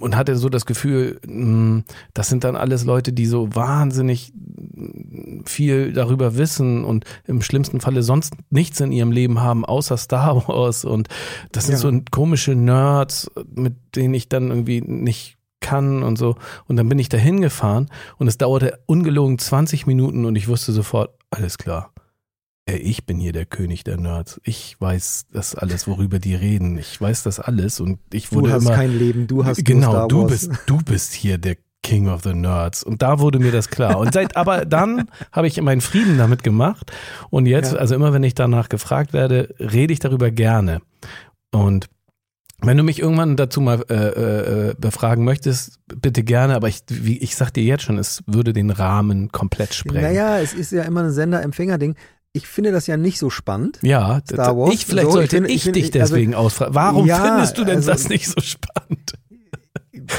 Und 0.00 0.16
hatte 0.16 0.36
so 0.36 0.50
das 0.50 0.66
Gefühl, 0.66 1.18
mh, 1.26 1.84
das 2.12 2.28
sind 2.28 2.44
dann 2.44 2.56
alles 2.56 2.84
Leute, 2.84 3.12
die 3.14 3.24
so 3.24 3.54
wahnsinnig 3.54 4.32
viel 5.46 5.94
darüber 5.94 6.36
wissen 6.36 6.84
und 6.84 7.04
im 7.26 7.40
schlimmsten 7.40 7.80
Falle 7.80 8.02
sonst 8.02 8.34
nichts 8.50 8.80
in 8.80 8.92
ihrem 8.92 9.12
Leben 9.12 9.40
haben, 9.40 9.64
außer 9.64 9.96
Star 9.96 10.46
Wars. 10.46 10.84
Und 10.84 11.08
das 11.52 11.66
sind 11.66 11.74
Ja. 11.74 11.78
so 11.78 12.00
komische 12.10 12.54
Nerds, 12.54 13.30
mit 13.54 13.74
denen 13.96 14.12
ich 14.14 14.28
dann 14.28 14.48
irgendwie 14.50 14.82
nicht 14.82 15.38
kann 15.60 16.02
und 16.02 16.18
so. 16.18 16.34
Und 16.66 16.76
dann 16.76 16.88
bin 16.90 16.98
ich 16.98 17.08
da 17.08 17.16
hingefahren 17.16 17.88
und 18.18 18.28
es 18.28 18.36
dauerte 18.36 18.78
ungelogen 18.86 19.38
20 19.38 19.86
Minuten 19.86 20.26
und 20.26 20.36
ich 20.36 20.48
wusste 20.48 20.72
sofort, 20.72 21.14
alles 21.30 21.56
klar. 21.56 21.91
Ey, 22.64 22.76
ich 22.76 23.06
bin 23.06 23.18
hier 23.18 23.32
der 23.32 23.44
König 23.44 23.82
der 23.82 23.96
Nerds. 23.96 24.40
Ich 24.44 24.76
weiß 24.80 25.26
das 25.32 25.54
alles, 25.56 25.88
worüber 25.88 26.20
die 26.20 26.36
reden. 26.36 26.78
Ich 26.78 27.00
weiß 27.00 27.24
das 27.24 27.40
alles 27.40 27.80
und 27.80 27.98
ich 28.12 28.28
Du 28.28 28.36
wurde 28.36 28.52
hast 28.52 28.64
immer 28.66 28.74
kein 28.74 28.96
Leben, 28.96 29.26
du 29.26 29.44
hast 29.44 29.64
genau, 29.64 30.06
du 30.06 30.26
bist 30.26 30.50
du 30.66 30.78
bist 30.78 31.12
hier 31.12 31.38
der 31.38 31.56
King 31.82 32.08
of 32.08 32.22
the 32.22 32.32
Nerds 32.34 32.84
und 32.84 33.02
da 33.02 33.18
wurde 33.18 33.40
mir 33.40 33.50
das 33.50 33.68
klar. 33.68 33.98
Und 33.98 34.14
seit 34.14 34.36
aber 34.36 34.64
dann 34.64 35.08
habe 35.32 35.48
ich 35.48 35.60
meinen 35.60 35.80
Frieden 35.80 36.18
damit 36.18 36.44
gemacht 36.44 36.92
und 37.30 37.46
jetzt 37.46 37.72
Ja. 37.72 37.78
also 37.78 37.96
immer 37.96 38.12
wenn 38.12 38.22
ich 38.22 38.34
danach 38.34 38.68
gefragt 38.68 39.12
werde, 39.12 39.52
rede 39.58 39.92
ich 39.92 39.98
darüber 39.98 40.30
gerne. 40.30 40.80
Und 41.50 41.88
wenn 42.64 42.76
du 42.76 42.84
mich 42.84 43.00
irgendwann 43.00 43.34
dazu 43.36 43.60
mal 43.60 43.84
äh, 43.90 44.68
äh, 44.70 44.74
befragen 44.78 45.24
möchtest, 45.24 45.80
bitte 45.88 46.22
gerne, 46.22 46.54
aber 46.54 46.68
ich, 46.68 46.82
wie, 46.88 47.18
ich 47.18 47.34
sag 47.34 47.50
dir 47.50 47.64
jetzt 47.64 47.82
schon, 47.82 47.98
es 47.98 48.22
würde 48.28 48.52
den 48.52 48.70
Rahmen 48.70 49.32
komplett 49.32 49.74
sprengen. 49.74 50.02
Naja, 50.02 50.38
es 50.38 50.54
ist 50.54 50.70
ja 50.70 50.84
immer 50.84 51.02
ein 51.02 51.10
Sender-Empfänger-Ding. 51.10 51.96
Ich 52.34 52.46
finde 52.46 52.72
das 52.72 52.86
ja 52.86 52.96
nicht 52.96 53.18
so 53.18 53.28
spannend. 53.28 53.78
Ja, 53.82 54.20
Star 54.26 54.56
Wars. 54.56 54.72
ich 54.72 54.86
vielleicht 54.86 55.06
So, 55.06 55.12
sollte 55.12 55.36
ich, 55.38 55.54
ich 55.54 55.62
finde- 55.64 55.80
dich 55.80 55.92
also- 56.00 56.14
deswegen 56.14 56.34
ausfragen. 56.34 56.74
Warum 56.74 57.06
Ja, 57.06 57.18
findest 57.22 57.58
du 57.58 57.64
denn 57.64 57.76
also- 57.76 57.90
das 57.90 58.08
nicht 58.08 58.26
so 58.28 58.40
spannend? 58.40 59.12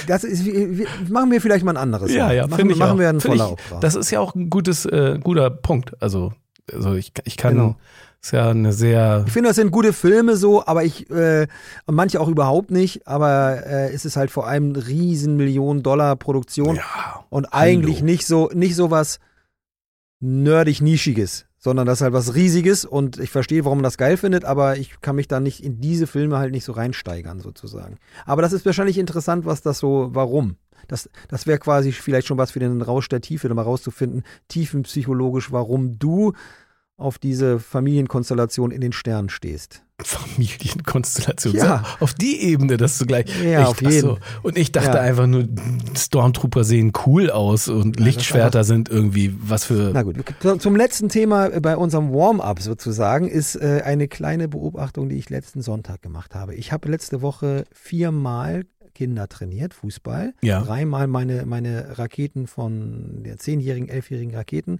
Das 0.08 0.24
ist, 0.24 0.46
wir, 0.46 0.88
machen 1.10 1.32
wir 1.32 1.42
vielleicht 1.42 1.66
mal 1.66 1.72
ein 1.74 1.78
anderes. 1.78 2.12
Ja, 2.14 2.32
ja, 2.32 2.48
machen, 2.48 2.70
ich 2.70 2.78
machen 2.78 2.92
auch. 2.94 3.00
wir 3.00 3.10
einen 3.10 3.20
Find 3.20 3.36
Vollauftrag. 3.38 3.82
Das 3.82 3.96
ist 3.96 4.12
ja 4.12 4.20
auch 4.20 4.34
ein 4.36 4.50
gutes, 4.50 4.86
äh, 4.86 5.20
guter 5.22 5.50
Punkt. 5.50 6.02
Also, 6.02 6.34
also 6.72 6.94
ich, 6.94 7.12
ich 7.26 7.36
kann, 7.36 7.54
Genau. 7.56 7.76
ist 8.22 8.32
ja 8.32 8.50
eine 8.50 8.72
sehr, 8.74 9.24
Ich 9.28 9.34
finde, 9.34 9.50
das 9.50 9.56
sind 9.58 9.72
gute 9.72 9.92
Filme 9.92 10.38
so, 10.38 10.66
aber 10.66 10.84
ich, 10.84 11.10
äh, 11.10 11.48
und 11.86 11.96
manche 11.96 12.22
auch 12.22 12.28
überhaupt 12.30 12.70
nicht, 12.72 13.08
aber 13.08 13.66
äh, 13.66 13.92
es 13.92 14.06
ist 14.06 14.16
halt 14.16 14.30
vor 14.32 14.48
allem 14.48 14.70
eine 14.76 14.88
riesen 14.88 15.36
Millionen-Dollar-Produktion 15.36 16.76
ja, 16.76 17.26
und 17.30 17.48
eigentlich 17.48 17.98
hallo. 17.98 18.06
nicht 18.06 18.26
so, 18.28 18.50
nicht 18.54 18.76
so 18.76 18.90
was 18.92 19.20
nerdig 20.22 20.82
Nischiges, 20.82 21.46
sondern 21.64 21.86
das 21.86 22.00
ist 22.00 22.02
halt 22.02 22.14
was 22.14 22.36
Riesiges 22.36 22.84
und 22.84 23.20
ich 23.20 23.30
verstehe, 23.30 23.64
warum 23.64 23.78
man 23.78 23.84
das 23.84 23.98
geil 23.98 24.18
findet, 24.18 24.44
aber 24.44 24.76
ich 24.76 25.00
kann 25.00 25.16
mich 25.16 25.30
da 25.30 25.40
nicht 25.40 25.64
in 25.64 25.80
diese 25.80 26.08
Filme 26.08 26.38
halt 26.38 26.52
nicht 26.52 26.66
so 26.66 26.74
reinsteigern 26.74 27.40
sozusagen. 27.40 28.00
Aber 28.26 28.42
das 28.42 28.52
ist 28.52 28.66
wahrscheinlich 28.66 28.98
interessant, 28.98 29.46
was 29.46 29.62
das 29.62 29.80
so, 29.80 30.10
warum. 30.12 30.58
Das, 30.90 31.10
das 31.30 31.48
wäre 31.48 31.60
quasi 31.60 31.94
vielleicht 31.94 32.28
schon 32.28 32.38
was 32.38 32.52
für 32.52 32.60
den 32.60 32.82
Rausch 32.82 33.08
der 33.08 33.22
Tiefe, 33.22 33.48
da 33.48 33.54
mal 33.54 33.62
rauszufinden, 33.62 34.24
tiefenpsychologisch, 34.50 35.54
warum 35.54 35.98
du 35.98 36.34
auf 36.98 37.18
diese 37.18 37.60
Familienkonstellation 37.60 38.72
in 38.72 38.82
den 38.82 38.92
Sternen 38.92 39.30
stehst. 39.30 39.83
Familienkonstellation. 40.02 41.56
Ja. 41.56 41.84
So, 42.00 42.04
Auf 42.06 42.14
die 42.14 42.42
Ebene, 42.42 42.78
dass 42.78 42.98
du 42.98 43.06
gleich. 43.06 43.26
Ja, 43.44 43.62
ich, 43.62 43.68
auf 43.68 43.82
jeden. 43.82 44.02
So. 44.02 44.18
Und 44.42 44.58
ich 44.58 44.72
dachte 44.72 44.98
Ja. 44.98 45.04
einfach 45.04 45.28
nur, 45.28 45.48
Stormtrooper 45.96 46.64
sehen 46.64 46.92
cool 47.06 47.30
aus 47.30 47.68
und 47.68 47.98
das 48.00 48.06
Lichtschwerter 48.06 48.64
sind 48.64 48.90
irgendwie 48.90 49.36
was 49.40 49.66
für. 49.66 49.92
Na 49.94 50.04
gut, 50.04 50.18
zu- 50.42 50.58
zum 50.58 50.76
letzten 50.76 51.10
Thema 51.10 51.50
bei 51.62 51.78
unserem 51.78 52.12
Warm-up 52.12 52.60
sozusagen 52.62 53.28
ist 53.28 53.56
äh, 53.56 53.82
eine 53.86 54.08
kleine 54.08 54.48
Beobachtung, 54.48 55.10
die 55.10 55.18
ich 55.18 55.30
letzten 55.30 55.62
Sonntag 55.62 56.02
gemacht 56.02 56.36
habe. 56.36 56.56
Ich 56.56 56.72
habe 56.72 56.90
letzte 56.90 57.22
Woche 57.22 57.66
viermal 57.72 58.64
Kinder 58.96 59.28
trainiert, 59.28 59.74
Fußball. 59.74 60.34
Ja. 60.42 60.62
Dreimal 60.62 61.08
meine, 61.08 61.46
meine 61.46 61.98
Raketen 61.98 62.46
von 62.48 63.24
der 63.24 63.38
zehnjährigen, 63.38 63.90
elfjährigen 63.90 64.36
Raketen. 64.36 64.80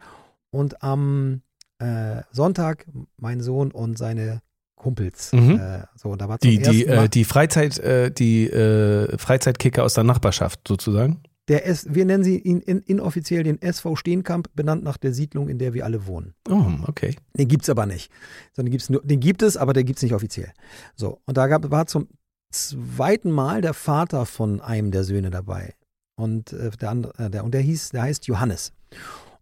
Und 0.52 0.84
am 0.84 1.42
äh, 1.80 2.22
Sonntag 2.32 2.86
mein 3.18 3.42
Sohn 3.42 3.72
und 3.72 3.98
seine 3.98 4.42
Kumpels. 4.84 5.32
Mhm. 5.34 5.60
Äh, 5.60 5.84
so, 5.96 6.16
da 6.16 6.28
war 6.28 6.38
Die, 6.38 6.60
die, 6.60 6.86
äh, 6.86 7.08
die 7.10 7.24
Freizeit, 7.24 7.80
äh, 7.80 8.12
die 8.12 8.50
äh, 8.50 9.18
Freizeitkicker 9.18 9.84
aus 9.84 9.94
der 9.94 10.04
Nachbarschaft 10.04 10.68
sozusagen. 10.68 11.24
der 11.48 11.66
S, 11.68 11.88
wir 11.90 12.06
nennen 12.06 12.24
sie 12.24 12.38
ihn 12.38 12.60
in, 12.62 12.80
inoffiziell 12.80 13.44
den 13.44 13.62
SV 13.62 13.96
Steenkamp, 13.96 14.50
benannt 14.56 14.84
nach 14.84 14.98
der 14.98 15.14
Siedlung, 15.14 15.50
in 15.50 15.58
der 15.58 15.74
wir 15.74 15.86
alle 15.86 16.06
wohnen. 16.06 16.34
Oh, 16.50 16.66
okay. 16.88 17.16
Den 17.38 17.48
gibt's 17.48 17.70
aber 17.70 17.86
nicht. 17.86 18.12
Sondern 18.54 18.72
gibt's 18.72 18.90
nur, 18.90 19.02
den 19.04 19.20
gibt 19.20 19.42
es, 19.42 19.58
aber 19.58 19.74
der 19.74 19.84
gibt's 19.84 20.04
nicht 20.04 20.14
offiziell. 20.14 20.52
So, 20.96 21.20
und 21.26 21.38
da 21.38 21.48
gab, 21.48 21.70
war 21.72 21.86
zum 21.88 22.08
zweiten 22.52 23.32
Mal 23.32 23.62
der 23.62 23.74
Vater 23.74 24.26
von 24.26 24.62
einem 24.62 24.92
der 24.92 25.04
Söhne 25.04 25.32
dabei. 25.32 25.74
Und 26.16 26.54
äh, 26.54 26.70
der 26.72 26.90
andere, 26.92 27.26
äh, 27.26 27.30
der, 27.30 27.44
und 27.44 27.54
der 27.54 27.62
hieß, 27.62 27.90
der 27.90 28.04
heißt 28.04 28.28
Johannes. 28.28 28.72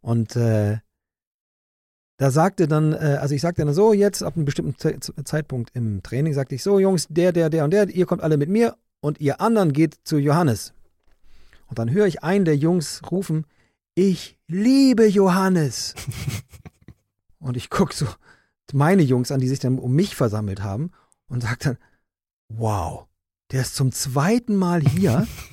Und 0.02 0.36
äh, 0.36 0.78
da 2.22 2.30
sagte 2.30 2.68
dann, 2.68 2.94
äh, 2.94 3.18
also 3.20 3.34
ich 3.34 3.42
sagte 3.42 3.66
dann 3.66 3.74
so, 3.74 3.94
jetzt 3.94 4.22
ab 4.22 4.36
einem 4.36 4.46
bestimmten 4.46 4.78
Ze 4.78 5.00
Ze- 5.00 5.24
Zeitpunkt 5.24 5.72
im 5.74 6.04
Training, 6.04 6.36
sagte 6.36 6.54
ich 6.54 6.62
so, 6.62 6.78
Jungs, 6.78 7.08
der, 7.10 7.32
der, 7.32 7.50
der 7.50 7.63
und 7.63 7.72
der, 7.72 7.90
ihr 7.90 8.06
kommt 8.06 8.22
alle 8.22 8.38
mit 8.38 8.48
mir 8.48 8.78
und 9.00 9.20
ihr 9.20 9.42
anderen 9.42 9.74
geht 9.74 9.98
zu 10.04 10.20
Johannes. 10.20 10.74
Und 11.66 11.80
dann 11.80 11.90
höre 11.90 12.06
ich 12.06 12.22
einen 12.22 12.46
der 12.46 12.56
Jungs 12.56 13.01
rufen, 13.10 13.48
ich 13.96 14.38
liebe 14.48 15.07
Johannes. 15.07 15.96
Und 17.40 17.57
ich 17.57 17.72
gucke 17.72 17.96
so 17.96 18.05
meine 18.72 19.01
Jungs 19.01 19.31
an, 19.31 19.40
die 19.40 19.48
sich 19.48 19.57
dann 19.57 19.79
um 19.79 19.94
mich 19.94 20.16
versammelt 20.16 20.62
haben 20.62 20.92
und 21.27 21.42
sage 21.42 21.57
dann, 21.60 21.77
wow, 22.50 23.07
der 23.51 23.62
ist 23.62 23.75
zum 23.75 23.92
zweiten 23.92 24.55
Mal 24.55 24.81
hier 24.81 25.25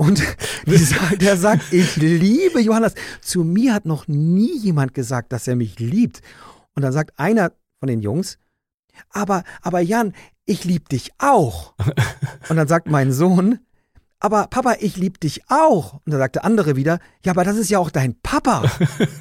und 0.00 0.22
die 0.66 0.78
sa- 0.78 1.14
der 1.20 1.36
sagt, 1.36 1.72
ich 1.74 1.96
liebe 1.96 2.60
Johannes. 2.60 2.94
Zu 3.20 3.44
mir 3.44 3.74
hat 3.74 3.84
noch 3.84 4.08
nie 4.08 4.56
jemand 4.58 4.94
gesagt, 4.94 5.30
dass 5.30 5.46
er 5.46 5.56
mich 5.56 5.78
liebt. 5.78 6.22
Und 6.74 6.82
dann 6.82 6.92
sagt 6.92 7.18
einer 7.18 7.52
von 7.80 7.88
den 7.88 8.00
Jungs, 8.00 8.38
aber, 9.10 9.44
aber 9.60 9.80
Jan, 9.80 10.14
ich 10.46 10.64
liebe 10.64 10.88
dich 10.88 11.10
auch. 11.18 11.74
Und 12.48 12.56
dann 12.56 12.66
sagt 12.66 12.88
mein 12.88 13.12
Sohn, 13.12 13.58
aber 14.20 14.46
Papa, 14.46 14.76
ich 14.80 14.96
liebe 14.96 15.18
dich 15.18 15.42
auch. 15.50 15.94
Und 15.94 16.02
dann 16.12 16.18
sagt 16.18 16.36
der 16.36 16.44
andere 16.46 16.76
wieder, 16.76 16.98
ja, 17.22 17.32
aber 17.32 17.44
das 17.44 17.56
ist 17.58 17.68
ja 17.68 17.78
auch 17.78 17.90
dein 17.90 18.18
Papa. 18.22 18.70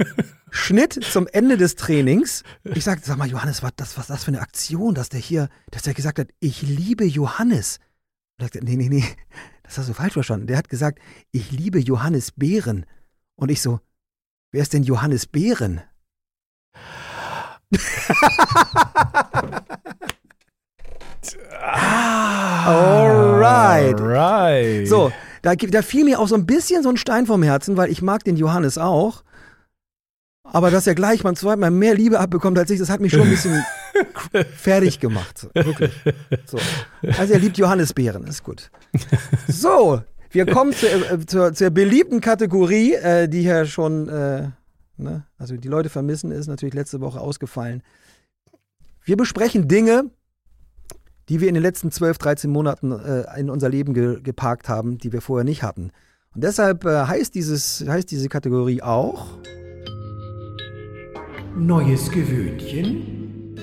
Schnitt 0.51 0.93
zum 0.93 1.27
Ende 1.27 1.57
des 1.57 1.75
Trainings. 1.75 2.43
Ich 2.63 2.83
sagte, 2.85 3.05
sag 3.05 3.17
mal, 3.17 3.29
Johannes, 3.29 3.61
was 3.63 3.71
das, 3.75 3.97
was 3.97 4.07
das 4.07 4.23
für 4.23 4.29
eine 4.29 4.41
Aktion, 4.41 4.95
dass 4.95 5.09
der 5.09 5.19
hier, 5.19 5.49
dass 5.71 5.83
der 5.83 5.93
gesagt 5.93 6.19
hat, 6.19 6.29
ich 6.39 6.61
liebe 6.61 7.03
Johannes. 7.05 7.79
Und 8.39 8.45
ich 8.45 8.53
sagte, 8.53 8.65
nee, 8.65 8.75
nee, 8.77 8.89
nee, 8.89 9.03
das 9.69 9.77
hast 9.77 9.87
du 9.87 9.93
falsch 9.93 10.13
verstanden. 10.13 10.47
Der 10.47 10.57
hat 10.57 10.67
gesagt, 10.67 10.97
ich 11.31 11.51
liebe 11.51 11.77
Johannes 11.77 12.31
Beeren. 12.31 12.87
Und 13.35 13.51
ich 13.51 13.61
so, 13.61 13.79
wer 14.51 14.63
ist 14.63 14.73
denn 14.73 14.81
Johannes 14.81 15.27
Beeren? 15.27 15.81
Alright. 22.65 24.01
Alright. 24.01 24.87
So, 24.87 25.11
da, 25.43 25.53
da 25.53 25.83
fiel 25.83 26.03
mir 26.03 26.19
auch 26.19 26.27
so 26.27 26.33
ein 26.33 26.47
bisschen 26.47 26.81
so 26.81 26.89
ein 26.89 26.97
Stein 26.97 27.27
vom 27.27 27.43
Herzen, 27.43 27.77
weil 27.77 27.91
ich 27.91 28.01
mag 28.01 28.23
den 28.23 28.37
Johannes 28.37 28.79
auch. 28.79 29.23
Aber 30.51 30.71
dass 30.71 30.87
er 30.87 30.95
gleich 30.95 31.23
beim 31.23 31.35
zweiten 31.35 31.59
Mal 31.59 31.71
mehr 31.71 31.95
Liebe 31.95 32.19
abbekommt 32.19 32.57
als 32.57 32.69
ich, 32.69 32.79
das 32.79 32.89
hat 32.89 33.01
mich 33.01 33.11
schon 33.11 33.21
ein 33.21 33.29
bisschen 33.29 33.63
fertig 34.55 34.99
gemacht. 34.99 35.47
Wirklich. 35.53 35.91
So. 36.45 36.57
Also 37.17 37.33
er 37.33 37.39
liebt 37.39 37.57
Johannisbeeren, 37.57 38.25
ist 38.25 38.43
gut. 38.43 38.71
So, 39.47 40.01
wir 40.31 40.45
kommen 40.45 40.73
zur, 40.73 40.89
äh, 40.89 41.25
zur, 41.25 41.53
zur 41.53 41.69
beliebten 41.69 42.21
Kategorie, 42.21 42.93
äh, 42.93 43.27
die 43.27 43.43
ja 43.43 43.65
schon, 43.65 44.09
äh, 44.09 44.49
ne, 44.97 45.25
also 45.37 45.55
die 45.55 45.67
Leute 45.67 45.89
vermissen, 45.89 46.31
ist 46.31 46.47
natürlich 46.47 46.75
letzte 46.75 47.01
Woche 47.01 47.19
ausgefallen. 47.19 47.83
Wir 49.03 49.17
besprechen 49.17 49.67
Dinge, 49.67 50.09
die 51.29 51.41
wir 51.41 51.47
in 51.47 51.53
den 51.53 51.63
letzten 51.63 51.91
12, 51.91 52.17
13 52.17 52.49
Monaten 52.49 52.91
äh, 52.91 53.39
in 53.39 53.49
unser 53.49 53.69
Leben 53.69 53.93
ge 53.93 54.21
geparkt 54.21 54.67
haben, 54.67 54.97
die 54.97 55.13
wir 55.13 55.21
vorher 55.21 55.45
nicht 55.45 55.63
hatten. 55.63 55.91
Und 56.35 56.43
deshalb 56.43 56.85
äh, 56.85 57.05
heißt, 57.05 57.33
dieses, 57.35 57.83
heißt 57.87 58.09
diese 58.11 58.29
Kategorie 58.29 58.81
auch 58.81 59.37
Neues 61.59 62.09
Gewöhnchen. 62.09 63.57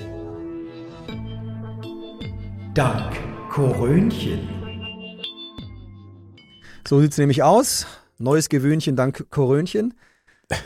Dank 2.75 3.17
Korönchen. 3.49 4.47
So 6.87 7.01
sieht 7.01 7.13
es 7.13 7.17
nämlich 7.17 7.41
aus. 7.41 7.87
Neues 8.19 8.49
Gewöhnchen 8.49 8.95
dank 8.95 9.25
Korönchen. 9.31 9.95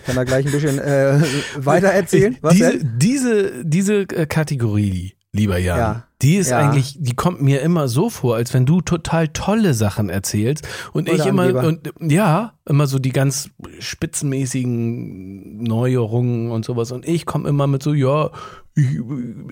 Kann 0.06 0.17
da 0.17 0.26
gleich 0.26 0.46
ein 0.46 0.52
bisschen 0.52 0.78
äh, 0.78 1.22
weiter 1.56 1.88
erzählen. 1.88 2.38
Was 2.41 2.54
diese, 2.54 2.78
denn? 2.78 2.94
diese, 2.98 3.65
diese 3.65 4.02
äh, 4.02 4.26
Kategorie, 4.26 5.13
lieber 5.34 5.58
Jan, 5.58 5.78
Ja. 5.78 6.04
die 6.22 6.36
ist 6.36 6.50
Ja. 6.52 6.58
eigentlich, 6.58 6.98
die 7.00 7.15
kommt 7.15 7.41
mir 7.41 7.62
immer 7.62 7.88
so 7.88 8.10
vor, 8.10 8.36
als 8.36 8.54
wenn 8.54 8.65
du 8.65 8.82
total 8.82 9.30
tolle 9.30 9.74
Sachen 9.74 10.10
erzählst 10.10 10.67
und 10.91 11.10
Oder 11.10 11.20
ich 11.20 11.26
immer 11.26 11.44
Angeber. 11.44 11.67
und 11.67 11.94
ja, 12.12 12.54
immer 12.67 12.86
so 12.88 13.00
die 13.00 13.12
ganz 13.13 13.50
spitzenmäßigen 13.80 15.63
Neuerungen 15.63 16.52
und 16.52 16.65
sowas 16.65 16.91
und 16.91 17.08
ich 17.08 17.26
komme 17.26 17.50
immer 17.50 17.67
mit 17.67 17.82
so 17.84 17.94
ja, 17.94 18.32
ich, 18.76 19.00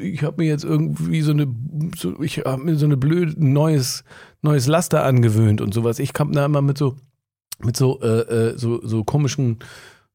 ich 0.01 0.23
habe 0.23 0.41
mir 0.43 0.47
jetzt 0.49 0.63
irgendwie 0.63 1.21
so 1.21 1.31
eine 1.31 1.47
so, 1.97 2.21
ich 2.21 2.39
habe 2.39 2.63
mir 2.63 2.75
so 2.75 2.85
eine 2.85 2.97
blöde 2.97 3.33
neues 3.37 4.03
neues 4.41 4.67
Laster 4.67 5.03
angewöhnt 5.03 5.59
und 5.61 5.73
sowas. 5.73 5.99
Ich 5.99 6.13
komme 6.13 6.31
da 6.33 6.45
immer 6.45 6.61
mit 6.61 6.77
so 6.77 6.95
mit 7.61 7.75
so 7.75 7.99
äh, 8.01 8.07
äh, 8.51 8.57
so 8.57 8.79
so 8.85 9.03
komischen 9.03 9.59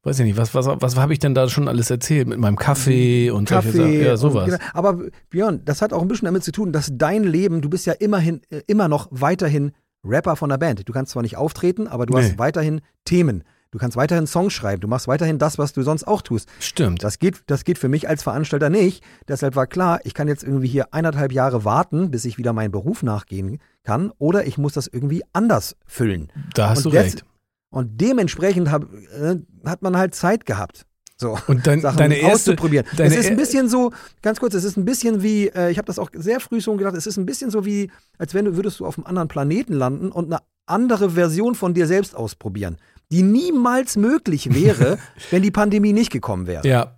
weiß 0.04 0.18
ich 0.20 0.24
nicht, 0.26 0.36
was, 0.36 0.54
was, 0.54 0.66
was 0.66 0.96
habe 0.96 1.12
ich 1.12 1.18
denn 1.18 1.34
da 1.34 1.48
schon 1.48 1.68
alles 1.68 1.90
erzählt 1.90 2.28
mit 2.28 2.38
meinem 2.38 2.56
Kaffee 2.56 3.30
und 3.30 3.48
solche 3.48 3.72
Sachen? 3.72 3.80
Kaffee. 3.84 4.04
Ja, 4.04 4.16
sowas. 4.16 4.44
Genau. 4.46 4.58
aber 4.72 4.98
Björn, 5.30 5.62
das 5.64 5.82
hat 5.82 5.92
auch 5.92 6.02
ein 6.02 6.08
bisschen 6.08 6.26
damit 6.26 6.44
zu 6.44 6.52
tun, 6.52 6.72
dass 6.72 6.90
dein 6.92 7.24
Leben, 7.24 7.60
du 7.62 7.68
bist 7.70 7.86
ja 7.86 7.94
immerhin, 7.94 8.40
äh, 8.50 8.60
immer 8.66 8.88
noch 8.88 9.08
weiterhin 9.10 9.72
Rapper 10.04 10.36
von 10.36 10.50
der 10.50 10.58
Band. 10.58 10.86
Du 10.88 10.92
kannst 10.92 11.12
zwar 11.12 11.22
nicht 11.22 11.36
auftreten, 11.36 11.86
aber 11.88 12.04
du 12.06 12.14
Nee. 12.14 12.22
hast 12.24 12.38
weiterhin 12.38 12.80
Themen. 13.04 13.42
Du 13.70 13.78
kannst 13.78 13.96
weiterhin 13.96 14.28
Songs 14.28 14.52
schreiben. 14.52 14.80
Du 14.82 14.86
machst 14.86 15.08
weiterhin 15.08 15.38
das, 15.38 15.58
was 15.58 15.72
du 15.72 15.82
sonst 15.82 16.04
auch 16.06 16.22
tust. 16.22 16.48
Stimmt. 16.60 17.02
Das 17.02 17.18
geht, 17.18 17.42
das 17.46 17.64
geht 17.64 17.76
für 17.78 17.88
mich 17.88 18.08
als 18.08 18.22
Veranstalter 18.22 18.70
nicht. 18.70 19.02
Deshalb 19.26 19.56
war 19.56 19.66
klar, 19.66 19.98
ich 20.04 20.14
kann 20.14 20.28
jetzt 20.28 20.44
irgendwie 20.44 20.68
hier 20.68 20.94
eineinhalb 20.94 21.32
Jahre 21.32 21.64
warten, 21.64 22.12
bis 22.12 22.24
ich 22.24 22.38
wieder 22.38 22.52
meinem 22.52 22.70
Beruf 22.70 23.02
nachgehen 23.02 23.58
kann, 23.82 24.12
oder 24.18 24.46
ich 24.46 24.58
muss 24.58 24.74
das 24.74 24.86
irgendwie 24.86 25.24
anders 25.32 25.74
füllen. 25.86 26.30
da 26.54 26.68
hast 26.70 26.86
und 26.86 26.92
du 26.94 26.98
recht. 26.98 27.24
Und 27.74 28.00
dementsprechend 28.00 28.70
hab, 28.70 28.84
äh, 28.84 29.36
hat 29.64 29.82
man 29.82 29.96
halt 29.96 30.14
Zeit 30.14 30.46
gehabt. 30.46 30.86
So. 31.16 31.36
Und 31.48 31.66
dein, 31.66 31.80
Sachen 31.80 31.98
deine 31.98 32.14
erste, 32.14 32.52
auszuprobieren. 32.52 32.86
deine 32.96 33.12
es 33.12 33.20
ist 33.24 33.30
ein 33.30 33.36
bisschen 33.36 33.68
so, 33.68 33.90
ganz 34.22 34.38
kurz, 34.38 34.54
es 34.54 34.62
ist 34.62 34.76
ein 34.76 34.84
bisschen 34.84 35.24
wie, 35.24 35.48
äh, 35.48 35.72
ich 35.72 35.78
habe 35.78 35.86
das 35.86 35.98
auch 35.98 36.10
sehr 36.12 36.38
früh 36.38 36.60
schon 36.60 36.78
gedacht, 36.78 36.94
es 36.94 37.08
ist 37.08 37.16
ein 37.16 37.26
bisschen 37.26 37.50
so 37.50 37.66
wie, 37.66 37.90
als 38.16 38.32
wenn 38.32 38.44
du 38.44 38.54
würdest 38.54 38.78
du 38.78 38.86
auf 38.86 38.96
einem 38.96 39.06
anderen 39.06 39.26
Planeten 39.26 39.72
landen 39.72 40.12
und 40.12 40.26
eine 40.26 40.40
andere 40.66 41.10
Version 41.10 41.56
von 41.56 41.74
dir 41.74 41.88
selbst 41.88 42.14
ausprobieren, 42.14 42.76
die 43.10 43.22
niemals 43.22 43.96
möglich 43.96 44.54
wäre, 44.54 44.98
wenn 45.32 45.42
die 45.42 45.50
Pandemie 45.50 45.92
nicht 45.92 46.12
gekommen 46.12 46.46
wäre. 46.46 46.64
Ja. 46.66 46.96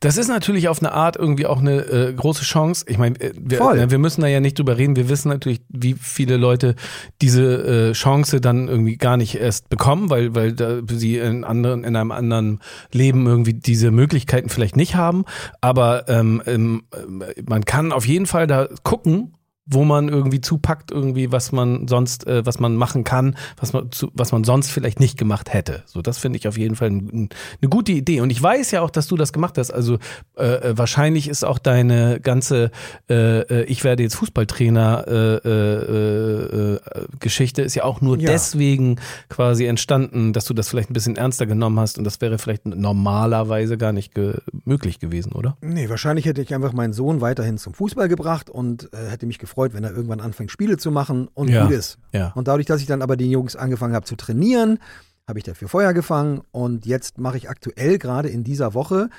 Das 0.00 0.16
ist 0.16 0.28
natürlich 0.28 0.68
auf 0.68 0.80
eine 0.80 0.92
Art 0.92 1.16
irgendwie 1.16 1.46
auch 1.46 1.60
eine 1.60 1.80
äh, 1.80 2.12
große 2.12 2.44
Chance. 2.44 2.84
Ich 2.88 2.98
meine, 2.98 3.20
äh, 3.20 3.32
wir, 3.36 3.60
äh, 3.60 3.90
wir 3.90 3.98
müssen 3.98 4.20
da 4.20 4.26
ja 4.26 4.40
nicht 4.40 4.58
drüber 4.58 4.78
reden. 4.78 4.96
Wir 4.96 5.08
wissen 5.08 5.28
natürlich, 5.28 5.60
wie 5.68 5.94
viele 5.94 6.36
Leute 6.36 6.74
diese 7.20 7.90
äh, 7.90 7.92
Chance 7.92 8.40
dann 8.40 8.68
irgendwie 8.68 8.96
gar 8.96 9.16
nicht 9.16 9.36
erst 9.36 9.68
bekommen, 9.68 10.10
weil, 10.10 10.34
weil 10.34 10.52
da 10.52 10.80
sie 10.88 11.18
in, 11.18 11.44
anderen, 11.44 11.84
in 11.84 11.96
einem 11.96 12.12
anderen 12.12 12.60
Leben 12.92 13.26
irgendwie 13.26 13.54
diese 13.54 13.90
Möglichkeiten 13.90 14.48
vielleicht 14.48 14.76
nicht 14.76 14.94
haben. 14.94 15.24
Aber 15.60 16.08
ähm, 16.08 16.42
ähm, 16.46 16.84
äh, 16.92 17.42
man 17.46 17.64
kann 17.64 17.92
auf 17.92 18.06
jeden 18.06 18.26
Fall 18.26 18.46
da 18.46 18.68
gucken, 18.82 19.34
wo 19.70 19.84
man 19.84 20.08
irgendwie 20.08 20.40
zupackt, 20.40 20.90
irgendwie, 20.90 21.30
was 21.30 21.52
man 21.52 21.88
sonst, 21.88 22.26
äh, 22.26 22.44
was 22.46 22.58
man 22.58 22.76
machen 22.76 23.04
kann, 23.04 23.36
was 23.58 23.72
man, 23.72 23.92
zu, 23.92 24.10
was 24.14 24.32
man 24.32 24.44
sonst 24.44 24.70
vielleicht 24.70 24.98
nicht 24.98 25.18
gemacht 25.18 25.52
hätte. 25.52 25.82
So, 25.86 26.00
das 26.02 26.18
finde 26.18 26.38
ich 26.38 26.48
auf 26.48 26.56
jeden 26.56 26.74
Fall 26.74 26.88
ein, 26.88 27.08
ein, 27.12 27.28
eine 27.60 27.68
gute 27.68 27.92
Idee. 27.92 28.20
Und 28.20 28.30
ich 28.30 28.42
weiß 28.42 28.70
ja 28.70 28.80
auch, 28.80 28.90
dass 28.90 29.06
du 29.08 29.16
das 29.16 29.32
gemacht 29.32 29.58
hast. 29.58 29.70
Also 29.70 29.98
äh, 30.36 30.44
äh, 30.70 30.78
wahrscheinlich 30.78 31.28
ist 31.28 31.44
auch 31.44 31.58
deine 31.58 32.18
ganze 32.20 32.70
äh, 33.10 33.40
äh, 33.40 33.64
Ich 33.64 33.84
werde 33.84 34.02
jetzt 34.02 34.14
Fußballtrainer 34.16 35.04
äh, 35.06 35.48
äh, 35.48 36.74
äh, 36.74 36.80
Geschichte 37.20 37.62
ist 37.62 37.74
ja 37.74 37.84
auch 37.84 38.00
nur 38.00 38.18
Ja. 38.18 38.30
deswegen 38.30 38.96
quasi 39.28 39.66
entstanden, 39.66 40.32
dass 40.32 40.44
du 40.46 40.54
das 40.54 40.68
vielleicht 40.68 40.90
ein 40.90 40.94
bisschen 40.94 41.16
ernster 41.16 41.46
genommen 41.46 41.78
hast 41.78 41.98
und 41.98 42.04
das 42.04 42.20
wäre 42.20 42.38
vielleicht 42.38 42.66
normalerweise 42.66 43.76
gar 43.76 43.92
nicht 43.92 44.14
ge 44.14 44.34
möglich 44.64 44.98
gewesen, 44.98 45.32
oder? 45.32 45.56
Nee, 45.60 45.88
wahrscheinlich 45.88 46.24
hätte 46.26 46.40
ich 46.42 46.54
einfach 46.54 46.72
meinen 46.72 46.92
Sohn 46.92 47.20
weiterhin 47.20 47.58
zum 47.58 47.74
Fußball 47.74 48.08
gebracht 48.08 48.50
und 48.50 48.88
äh, 48.92 49.10
hätte 49.10 49.26
mich 49.26 49.38
gefreut, 49.38 49.57
wenn 49.74 49.84
er 49.84 49.90
irgendwann 49.90 50.20
anfängt, 50.20 50.50
Spiele 50.50 50.76
zu 50.76 50.90
machen 50.90 51.28
und 51.34 51.48
Ja. 51.48 51.64
gut 51.64 51.72
ist. 51.74 51.98
Ja. 52.12 52.32
Und 52.34 52.48
dadurch, 52.48 52.66
dass 52.66 52.80
ich 52.80 52.86
dann 52.86 53.02
aber 53.02 53.16
die 53.16 53.30
Jungs 53.30 53.56
angefangen 53.56 53.94
habe 53.94 54.06
zu 54.06 54.16
trainieren, 54.16 54.78
habe 55.26 55.38
ich 55.38 55.44
dafür 55.44 55.68
Feuer 55.68 55.92
gefangen 55.92 56.40
und 56.52 56.86
jetzt 56.86 57.18
mache 57.18 57.36
ich 57.36 57.50
aktuell 57.50 57.98
gerade 57.98 58.28
in 58.28 58.44
dieser 58.44 58.72
Woche 58.74 59.10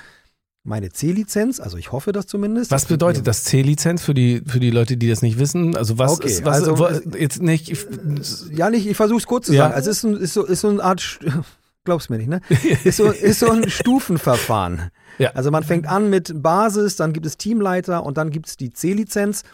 meine 0.62 0.90
C-Lizenz, 0.90 1.58
also 1.58 1.78
ich 1.78 1.90
hoffe 1.90 2.12
das 2.12 2.26
zumindest. 2.26 2.70
Was 2.70 2.84
bedeutet 2.84 3.26
das 3.26 3.44
C-Lizenz 3.44 4.02
für 4.02 4.12
die, 4.12 4.42
für 4.46 4.60
die 4.60 4.70
Leute, 4.70 4.98
die 4.98 5.08
das 5.08 5.22
nicht 5.22 5.38
wissen? 5.38 5.74
Also 5.74 5.96
was 5.98 6.12
Okay, 6.12 6.28
ist, 6.28 6.44
was, 6.44 6.56
also, 6.58 6.78
wo, 6.78 6.84
äh, 6.86 7.00
jetzt 7.18 7.40
nicht, 7.40 7.70
ich, 7.70 7.86
Ja, 8.52 8.68
nicht, 8.68 8.86
ich 8.86 8.94
versuche 8.96 9.18
es 9.20 9.26
kurz 9.26 9.46
zu 9.46 9.54
Ja. 9.54 9.64
sagen. 9.64 9.74
Also 9.74 9.90
es 9.90 9.98
ist, 9.98 10.04
ein, 10.04 10.16
ist, 10.18 10.34
so, 10.34 10.44
ist 10.44 10.60
so 10.60 10.68
eine 10.68 10.82
Art, 10.84 11.00
St- 11.00 11.32
glaubst 11.84 12.10
mir 12.10 12.18
nicht, 12.18 12.28
ne? 12.28 12.40
Ist 12.84 12.98
so, 12.98 13.10
ist 13.10 13.40
so 13.40 13.50
ein 13.50 13.70
Stufenverfahren. 13.70 14.90
Ja. 15.18 15.30
Also 15.32 15.50
man 15.50 15.64
fängt 15.64 15.86
an 15.86 16.10
mit 16.10 16.42
Basis, 16.42 16.96
dann 16.96 17.14
gibt 17.14 17.24
es 17.24 17.38
Teamleiter 17.38 18.04
und 18.04 18.18
dann 18.18 18.30
gibt 18.30 18.48
es 18.48 18.56
die 18.58 18.70
C-Lizenz. 18.70 19.44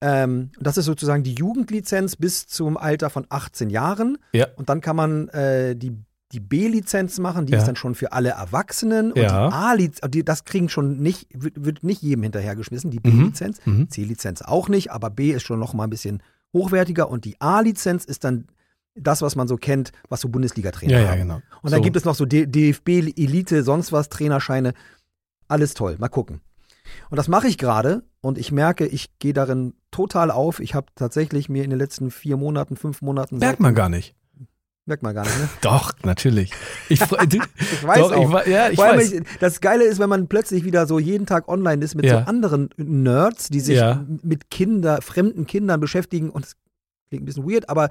Ähm, 0.00 0.50
das 0.60 0.76
ist 0.78 0.84
sozusagen 0.84 1.22
die 1.24 1.34
Jugendlizenz 1.34 2.16
bis 2.16 2.46
zum 2.46 2.76
Alter 2.76 3.10
von 3.10 3.26
18 3.28 3.70
Jahren. 3.70 4.18
Ja. 4.32 4.46
Und 4.56 4.68
dann 4.68 4.80
kann 4.80 4.94
man 4.96 5.28
äh, 5.28 5.74
die, 5.74 5.92
die 6.32 6.40
B-Lizenz 6.40 7.18
machen, 7.18 7.46
die 7.46 7.52
Ja. 7.52 7.58
ist 7.58 7.66
dann 7.66 7.74
schon 7.76 7.94
für 7.94 8.12
alle 8.12 8.30
Erwachsenen. 8.30 9.12
Und 9.12 9.18
Ja. 9.20 9.48
die 9.48 9.54
A-Lizenz, 9.54 10.24
das 10.24 10.44
kriegen 10.44 10.68
schon 10.68 10.98
nicht, 10.98 11.26
wird, 11.34 11.64
wird 11.64 11.82
nicht 11.84 12.02
jedem 12.02 12.22
hinterhergeschmissen, 12.22 12.90
die 12.90 12.98
Mhm. 12.98 13.18
B-Lizenz. 13.18 13.58
Mhm. 13.64 13.90
C-Lizenz 13.90 14.42
auch 14.42 14.68
nicht, 14.68 14.92
aber 14.92 15.10
B 15.10 15.30
ist 15.32 15.42
schon 15.42 15.58
noch 15.58 15.74
mal 15.74 15.84
ein 15.84 15.90
bisschen 15.90 16.22
hochwertiger 16.52 17.10
und 17.10 17.24
die 17.24 17.40
A-Lizenz 17.40 18.04
ist 18.04 18.24
dann 18.24 18.46
das, 18.94 19.22
was 19.22 19.36
man 19.36 19.46
so 19.48 19.56
kennt, 19.56 19.92
was 20.08 20.20
so 20.20 20.28
Bundesliga-Trainer 20.28 20.92
ja, 20.92 21.00
ja, 21.00 21.08
haben. 21.10 21.18
genau. 21.20 21.34
Und 21.62 21.70
dann 21.72 21.78
So. 21.80 21.82
gibt 21.84 21.96
es 21.96 22.04
noch 22.04 22.14
so 22.14 22.24
D- 22.24 22.46
DFB, 22.46 22.88
Elite, 23.16 23.62
sonst 23.62 23.92
was, 23.92 24.08
Trainerscheine. 24.08 24.74
Alles 25.48 25.74
toll, 25.74 25.96
mal 25.98 26.08
gucken. 26.08 26.40
Und 27.10 27.16
das 27.16 27.28
mache 27.28 27.46
ich 27.48 27.58
gerade 27.58 28.02
und 28.20 28.38
ich 28.38 28.50
merke, 28.50 28.86
ich 28.86 29.18
gehe 29.18 29.32
darin 29.32 29.74
total 29.90 30.30
auf. 30.30 30.60
Ich 30.60 30.74
habe 30.74 30.86
tatsächlich 30.94 31.48
mir 31.48 31.64
in 31.64 31.70
den 31.70 31.78
letzten 31.78 32.10
vier 32.10 32.36
Monaten, 32.36 32.76
fünf 32.76 33.02
Monaten. 33.02 33.38
Merkt 33.38 33.60
man 33.60 33.74
gar 33.74 33.88
nicht. 33.88 34.14
Merkt 34.86 35.02
man 35.02 35.14
gar 35.14 35.24
nicht, 35.24 35.38
ne? 35.38 35.48
Doch, 35.60 35.92
natürlich. 36.04 36.50
Ich, 36.88 36.98
du- 37.00 37.16
Ich 37.60 37.86
weiß 37.86 37.98
doch, 37.98 38.12
auch. 38.16 38.40
Ich, 38.40 38.46
ja, 38.52 38.70
ich 38.70 38.78
weiß. 38.78 39.12
ich- 39.12 39.22
das 39.38 39.60
Geile 39.60 39.84
ist, 39.84 39.98
wenn 39.98 40.08
man 40.08 40.28
plötzlich 40.28 40.64
wieder 40.64 40.86
so 40.86 40.98
jeden 40.98 41.26
Tag 41.26 41.46
online 41.48 41.84
ist 41.84 41.94
mit 41.94 42.06
Ja. 42.06 42.20
so 42.22 42.26
anderen 42.26 42.70
Nerds, 42.78 43.48
die 43.50 43.60
sich 43.60 43.76
Ja. 43.76 44.06
mit 44.22 44.50
Kinder, 44.50 45.02
fremden 45.02 45.46
Kindern 45.46 45.78
beschäftigen 45.80 46.30
und 46.30 46.46
es 46.46 46.56
klingt 47.08 47.22
ein 47.24 47.26
bisschen 47.26 47.46
weird, 47.50 47.68
aber 47.68 47.90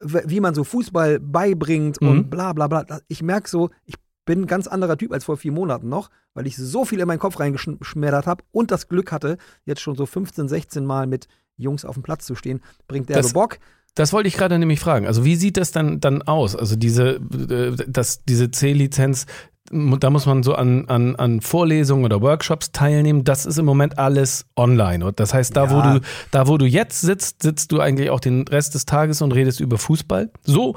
wie 0.00 0.40
man 0.40 0.54
so 0.54 0.64
Fußball 0.64 1.18
beibringt 1.18 2.02
Mhm. 2.02 2.08
und 2.08 2.30
bla 2.30 2.52
bla 2.52 2.66
bla. 2.66 2.84
Ich 3.08 3.22
merke 3.22 3.48
so, 3.48 3.70
ich 3.86 3.94
bin 4.24 4.42
ein 4.42 4.46
ganz 4.46 4.66
anderer 4.66 4.96
Typ 4.96 5.12
als 5.12 5.24
vor 5.24 5.36
vier 5.36 5.52
Monaten 5.52 5.88
noch, 5.88 6.10
weil 6.34 6.46
ich 6.46 6.56
so 6.56 6.84
viel 6.84 7.00
in 7.00 7.06
meinen 7.06 7.18
Kopf 7.18 7.38
reingeschmettert 7.40 8.26
habe 8.26 8.44
und 8.52 8.70
das 8.70 8.88
Glück 8.88 9.12
hatte, 9.12 9.36
jetzt 9.64 9.80
schon 9.80 9.96
so 9.96 10.06
15, 10.06 10.48
16 10.48 10.84
Mal 10.84 11.06
mit 11.06 11.28
Jungs 11.56 11.84
auf 11.84 11.94
dem 11.94 12.02
Platz 12.02 12.26
zu 12.26 12.34
stehen. 12.34 12.60
Bringt 12.88 13.08
der 13.08 13.16
Das- 13.18 13.32
Bock. 13.32 13.58
Das 13.96 14.12
wollte 14.12 14.26
ich 14.26 14.36
gerade 14.36 14.58
nämlich 14.58 14.80
fragen. 14.80 15.06
Also 15.06 15.24
wie 15.24 15.36
sieht 15.36 15.56
das 15.56 15.70
dann, 15.70 16.00
dann 16.00 16.22
aus? 16.22 16.56
Also 16.56 16.74
diese, 16.74 17.10
äh, 17.48 17.76
das, 17.86 18.24
diese 18.24 18.50
C-Lizenz, 18.50 19.26
da 19.70 20.10
muss 20.10 20.26
man 20.26 20.42
so 20.42 20.54
an, 20.56 20.88
an, 20.88 21.14
an 21.14 21.40
Vorlesungen 21.40 22.04
oder 22.04 22.20
Workshops 22.20 22.72
teilnehmen. 22.72 23.22
Das 23.22 23.46
ist 23.46 23.56
im 23.56 23.64
Moment 23.64 23.96
alles 23.98 24.46
online. 24.56 25.06
Und 25.06 25.20
das 25.20 25.32
heißt, 25.32 25.54
da, 25.56 25.66
Ja. 25.66 25.70
wo 25.70 25.80
du, 25.80 26.04
da 26.32 26.48
wo 26.48 26.58
du 26.58 26.66
jetzt 26.66 27.02
sitzt, 27.02 27.42
sitzt 27.44 27.70
du 27.70 27.78
eigentlich 27.78 28.10
auch 28.10 28.18
den 28.18 28.42
Rest 28.48 28.74
des 28.74 28.84
Tages 28.84 29.22
und 29.22 29.30
redest 29.32 29.60
über 29.60 29.78
Fußball. 29.78 30.28
So, 30.42 30.74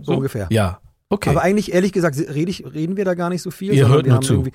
So 0.00 0.14
ungefähr. 0.14 0.46
Ja. 0.50 0.80
Okay. 1.08 1.30
Aber 1.30 1.42
eigentlich, 1.42 1.72
ehrlich 1.72 1.92
gesagt, 1.92 2.16
rede 2.18 2.50
ich, 2.50 2.64
reden 2.64 2.96
wir 2.96 3.04
da 3.04 3.14
gar 3.14 3.30
nicht 3.30 3.42
so 3.42 3.50
viel. 3.50 3.72
Ihr 3.72 3.84
sondern 3.84 3.92
hört 3.92 4.04
wir 4.04 4.10
nur 4.10 4.16
haben 4.16 4.24
zu. 4.24 4.52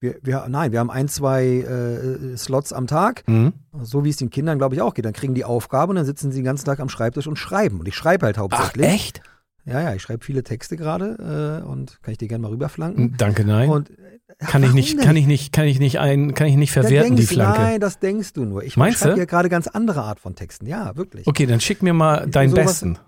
Wir, 0.00 0.14
wir, 0.22 0.46
nein, 0.48 0.70
wir 0.70 0.78
haben 0.78 0.92
ein, 0.92 1.08
zwei 1.08 1.44
äh, 1.44 2.36
Slots 2.36 2.72
am 2.72 2.86
Tag, 2.86 3.24
mhm. 3.26 3.52
so 3.82 4.04
wie 4.04 4.10
es 4.10 4.16
den 4.16 4.30
Kindern, 4.30 4.56
glaube 4.58 4.76
ich, 4.76 4.80
auch 4.80 4.94
geht. 4.94 5.04
Dann 5.04 5.12
kriegen 5.12 5.34
die 5.34 5.44
Aufgabe 5.44 5.90
und 5.90 5.96
dann 5.96 6.04
sitzen 6.04 6.30
sie 6.30 6.38
den 6.38 6.44
ganzen 6.44 6.66
Tag 6.66 6.78
am 6.78 6.88
Schreibtisch 6.88 7.26
und 7.26 7.36
schreiben. 7.36 7.80
Und 7.80 7.88
ich 7.88 7.96
schreibe 7.96 8.26
halt 8.26 8.38
Ach, 8.38 8.42
hauptsächlich. 8.42 8.86
echt? 8.86 9.22
Ja, 9.64 9.82
ja, 9.82 9.94
ich 9.94 10.00
schreibe 10.00 10.24
viele 10.24 10.44
Texte 10.44 10.76
gerade 10.76 11.62
äh, 11.62 11.66
und 11.66 12.00
kann 12.02 12.12
ich 12.12 12.18
dir 12.18 12.28
gerne 12.28 12.42
mal 12.42 12.48
rüberflanken. 12.48 13.16
Danke, 13.18 13.44
nein. 13.44 13.68
Und, 13.68 13.90
äh, 13.90 13.94
kann 14.38 14.62
ich 14.62 14.72
nicht, 14.72 14.98
denn? 14.98 15.04
kann 15.04 15.16
ich 15.16 15.26
nicht, 15.26 15.52
kann 15.52 15.66
ich 15.66 15.80
nicht 15.80 15.98
ein, 15.98 16.32
kann 16.32 16.46
ich 16.46 16.56
nicht 16.56 16.70
verwerten, 16.70 17.16
die 17.16 17.26
Flanke. 17.26 17.60
Nein, 17.60 17.80
das 17.80 17.98
denkst 17.98 18.34
du 18.34 18.44
nur. 18.44 18.62
Ich 18.62 18.74
schreibe 18.74 19.18
ja 19.18 19.24
gerade 19.24 19.48
ganz 19.48 19.66
andere 19.66 20.02
Art 20.02 20.20
von 20.20 20.36
Texten. 20.36 20.66
Ja, 20.66 20.96
wirklich. 20.96 21.26
Okay, 21.26 21.44
dann 21.44 21.60
schick 21.60 21.82
mir 21.82 21.92
mal 21.92 22.26
deinen 22.28 22.54
besten. 22.54 22.98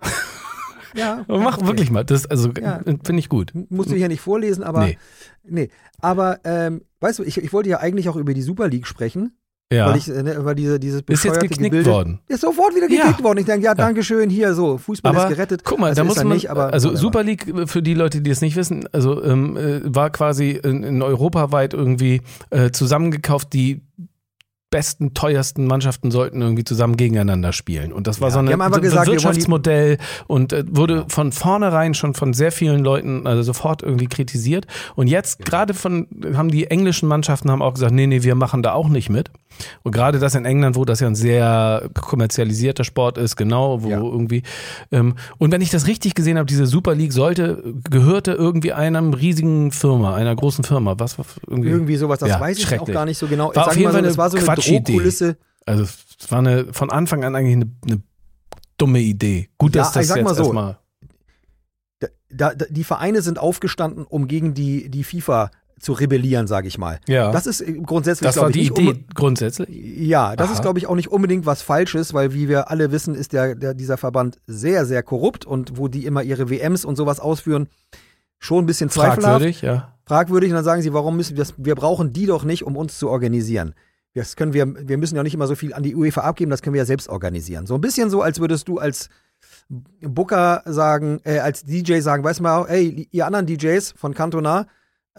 Ja, 0.94 1.24
Mach 1.28 1.58
okay. 1.58 1.66
wirklich 1.66 1.90
mal. 1.90 2.04
Das, 2.04 2.26
also, 2.26 2.50
Ja. 2.60 2.80
finde 2.84 3.18
ich 3.20 3.28
gut. 3.28 3.52
Musst 3.68 3.90
du 3.90 3.96
hier 3.96 4.08
nicht 4.08 4.20
vorlesen, 4.20 4.62
aber 4.64 4.84
Nee. 4.86 4.98
nee. 5.44 5.68
Aber 6.00 6.40
ähm, 6.44 6.82
weißt 7.00 7.18
du, 7.18 7.22
ich, 7.24 7.38
ich 7.38 7.52
wollte 7.52 7.68
ja 7.70 7.78
eigentlich 7.78 8.08
auch 8.08 8.16
über 8.16 8.34
die 8.34 8.42
Super 8.42 8.68
League 8.68 8.86
sprechen, 8.86 9.32
Ja. 9.72 9.88
weil 9.90 9.98
ich 9.98 10.08
äh, 10.08 10.22
ne, 10.22 10.34
über 10.34 10.54
diese 10.54 10.80
dieses 10.80 11.02
ist 11.06 11.24
jetzt 11.24 11.40
geknickt 11.40 11.70
Gebilde, 11.72 11.90
worden. 11.90 12.20
Ist 12.28 12.40
sofort 12.40 12.74
wieder 12.74 12.90
Ja. 12.90 13.02
gekickt 13.06 13.22
worden. 13.22 13.38
Ich 13.38 13.46
denke, 13.46 13.64
ja, 13.64 13.74
danke 13.74 14.02
schön, 14.02 14.30
hier 14.30 14.54
so, 14.54 14.78
Fußball 14.78 15.12
Aber 15.14 15.24
ist 15.24 15.36
gerettet. 15.36 15.62
guck 15.64 15.78
mal, 15.78 15.88
Also 15.90 16.00
da 16.02 16.04
muss 16.08 16.16
man, 16.16 16.28
nicht, 16.28 16.50
aber 16.50 16.72
also 16.72 16.88
whatever. 16.88 17.00
Super 17.00 17.22
League, 17.22 17.46
äh, 17.48 17.66
für 17.66 17.82
die 17.82 17.94
Leute, 17.94 18.20
die 18.22 18.30
es 18.30 18.40
nicht 18.40 18.56
wissen, 18.56 18.88
also 18.92 19.22
ähm, 19.22 19.56
äh, 19.56 19.80
war 19.84 20.10
quasi 20.10 20.50
in, 20.52 20.82
in 20.82 21.02
europaweit 21.02 21.72
irgendwie 21.74 22.22
äh, 22.50 22.70
zusammengekauft, 22.70 23.52
die 23.52 23.82
besten, 24.70 25.14
teuersten 25.14 25.66
Mannschaften 25.66 26.10
sollten 26.10 26.40
irgendwie 26.40 26.64
zusammen 26.64 26.96
gegeneinander 26.96 27.52
spielen. 27.52 27.92
Und 27.92 28.06
das 28.06 28.20
war 28.20 28.28
Ja, 28.28 28.34
so 28.34 28.38
eine 28.38 28.62
ein 28.62 28.80
gesagt, 28.80 29.08
Wirtschaftsmodell 29.08 29.98
und 30.26 30.52
äh, 30.52 30.64
wurde 30.70 31.04
von 31.08 31.32
vornherein 31.32 31.94
schon 31.94 32.14
von 32.14 32.32
sehr 32.32 32.52
vielen 32.52 32.80
Leuten 32.80 33.26
also 33.26 33.42
sofort 33.42 33.82
irgendwie 33.82 34.06
kritisiert. 34.06 34.66
Und 34.94 35.08
jetzt 35.08 35.44
gerade 35.44 35.74
von 35.74 36.06
haben 36.34 36.50
die 36.50 36.68
englischen 36.68 37.08
Mannschaften 37.08 37.50
haben 37.50 37.62
auch 37.62 37.74
gesagt, 37.74 37.92
nee, 37.92 38.06
nee, 38.06 38.22
wir 38.22 38.34
machen 38.36 38.62
da 38.62 38.72
auch 38.72 38.88
nicht 38.88 39.10
mit. 39.10 39.30
Und 39.82 39.92
gerade 39.92 40.18
das 40.18 40.34
in 40.34 40.44
England, 40.44 40.76
wo 40.76 40.84
das 40.84 41.00
ja 41.00 41.06
ein 41.06 41.14
sehr 41.14 41.90
kommerzialisierter 42.00 42.84
Sport 42.84 43.18
ist, 43.18 43.36
genau, 43.36 43.82
wo 43.82 43.88
Ja. 43.88 43.98
irgendwie. 43.98 44.42
Ähm, 44.90 45.16
und 45.38 45.52
wenn 45.52 45.60
ich 45.60 45.70
das 45.70 45.86
richtig 45.86 46.14
gesehen 46.14 46.38
habe, 46.38 46.46
diese 46.46 46.66
Super 46.66 46.94
League 46.94 47.12
sollte, 47.12 47.62
gehörte 47.90 48.32
irgendwie 48.32 48.72
einem 48.72 49.12
riesigen 49.12 49.70
Firma, 49.72 50.14
einer 50.14 50.34
großen 50.34 50.64
Firma. 50.64 50.94
Was 50.98 51.16
irgendwie? 51.46 51.68
Irgendwie 51.70 51.96
sowas, 51.96 52.18
das 52.20 52.28
Ja, 52.30 52.40
weiß 52.40 52.58
ich 52.58 52.78
auch 52.80 52.86
gar 52.86 53.04
nicht 53.04 53.18
so 53.18 53.26
genau. 53.26 53.48
War 53.54 53.64
ich 53.64 53.68
auf 53.70 53.76
jeden 53.76 53.84
mal 53.84 53.90
so, 53.90 53.96
Fall 53.98 54.02
das 54.02 54.16
war 54.18 54.30
so 54.30 54.36
eine. 54.38 54.80
Drohkulisse. 54.82 55.36
Also 55.66 55.82
es 55.84 56.30
war 56.30 56.38
eine 56.38 56.72
von 56.72 56.90
Anfang 56.90 57.22
an 57.24 57.36
eigentlich 57.36 57.56
eine, 57.56 57.70
eine 57.86 58.02
dumme 58.78 59.00
Idee. 59.00 59.48
Gut, 59.58 59.74
Ja, 59.74 59.82
dass 59.82 59.92
das 59.92 60.02
ich 60.04 60.08
sag 60.08 60.16
jetzt 60.16 60.24
mal 60.24 60.34
so, 60.34 60.42
erstmal. 60.44 60.78
da, 62.30 62.54
da, 62.54 62.64
die 62.70 62.84
Vereine 62.84 63.20
sind 63.22 63.38
aufgestanden, 63.38 64.04
um 64.04 64.26
gegen 64.26 64.54
die, 64.54 64.88
die 64.88 65.04
FIFA 65.04 65.50
zu 65.80 65.92
rebellieren, 65.92 66.46
sage 66.46 66.68
ich 66.68 66.78
mal. 66.78 67.00
Ja. 67.08 67.32
Das 67.32 67.46
ist 67.46 67.60
äh, 67.60 67.72
grundsätzlich, 67.72 68.28
das 68.28 68.36
war 68.36 68.50
ich, 68.50 68.54
die 68.54 68.66
Idee 68.66 69.04
grundsätzlich. 69.14 69.68
ja, 69.70 70.36
das 70.36 70.48
Aha. 70.48 70.54
ist, 70.54 70.62
glaube 70.62 70.78
ich, 70.78 70.86
auch 70.86 70.94
nicht 70.94 71.08
unbedingt 71.08 71.46
was 71.46 71.62
Falsches, 71.62 72.14
weil 72.14 72.34
wie 72.34 72.48
wir 72.48 72.70
alle 72.70 72.92
wissen, 72.92 73.14
ist 73.14 73.32
der, 73.32 73.54
der, 73.54 73.74
dieser 73.74 73.96
Verband 73.96 74.38
sehr, 74.46 74.84
sehr 74.84 75.02
korrupt 75.02 75.46
und 75.46 75.78
wo 75.78 75.88
die 75.88 76.04
immer 76.04 76.22
ihre 76.22 76.50
WMs 76.50 76.84
und 76.84 76.96
sowas 76.96 77.18
ausführen, 77.18 77.68
schon 78.38 78.64
ein 78.64 78.66
bisschen 78.66 78.90
zweifelhaft. 78.90 79.22
Fragwürdig, 79.22 79.62
ja. 79.62 79.96
Fragwürdig. 80.04 80.50
Und 80.50 80.56
dann 80.56 80.64
sagen 80.64 80.82
sie, 80.82 80.92
warum 80.92 81.16
müssen 81.16 81.36
wir 81.36 81.44
das, 81.44 81.54
wir 81.56 81.74
brauchen 81.74 82.12
die 82.12 82.26
doch 82.26 82.44
nicht, 82.44 82.64
um 82.64 82.76
uns 82.76 82.98
zu 82.98 83.08
organisieren. 83.08 83.74
Das 84.14 84.34
können 84.36 84.52
wir, 84.52 84.66
wir 84.88 84.98
müssen 84.98 85.16
ja 85.16 85.22
nicht 85.22 85.34
immer 85.34 85.46
so 85.46 85.54
viel 85.54 85.72
an 85.72 85.82
die 85.82 85.94
UEFA 85.94 86.22
abgeben, 86.22 86.50
das 86.50 86.62
können 86.62 86.74
wir 86.74 86.80
ja 86.80 86.86
selbst 86.86 87.08
organisieren. 87.08 87.66
So 87.66 87.76
ein 87.76 87.80
bisschen 87.80 88.10
so, 88.10 88.22
als 88.22 88.40
würdest 88.40 88.66
du 88.66 88.78
als 88.78 89.08
Booker 89.68 90.62
sagen, 90.66 91.20
äh, 91.24 91.38
als 91.38 91.64
DJ 91.64 92.00
sagen, 92.00 92.24
weißt 92.24 92.40
du 92.40 92.42
mal, 92.42 92.66
ey, 92.66 93.08
ihr 93.12 93.26
anderen 93.26 93.46
DJs 93.46 93.94
von 93.96 94.12
Cantona, 94.12 94.66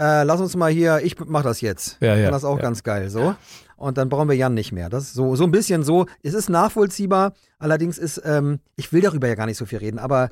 äh, 0.01 0.23
lass 0.23 0.41
uns 0.41 0.55
mal 0.55 0.71
hier, 0.71 0.99
ich 1.03 1.15
mach 1.27 1.43
das 1.43 1.61
jetzt. 1.61 1.97
Ja, 1.99 2.15
ja, 2.15 2.23
Dann 2.23 2.31
das 2.31 2.43
auch 2.43 2.57
ja. 2.57 2.63
ganz 2.63 2.81
geil, 2.81 3.09
so. 3.09 3.35
Und 3.77 3.97
dann 3.97 4.09
brauchen 4.09 4.27
wir 4.29 4.35
Jan 4.35 4.55
nicht 4.55 4.71
mehr. 4.71 4.89
Das 4.89 5.03
ist 5.03 5.13
so, 5.13 5.35
so 5.35 5.43
ein 5.43 5.51
bisschen 5.51 5.83
so. 5.83 6.07
Es 6.23 6.33
ist 6.33 6.49
nachvollziehbar. 6.49 7.33
Allerdings 7.59 7.97
ist, 7.97 8.21
ähm, 8.25 8.59
ich 8.75 8.91
will 8.91 9.01
darüber 9.01 9.27
ja 9.27 9.35
gar 9.35 9.45
nicht 9.45 9.57
so 9.57 9.65
viel 9.65 9.77
reden, 9.77 9.99
aber 9.99 10.29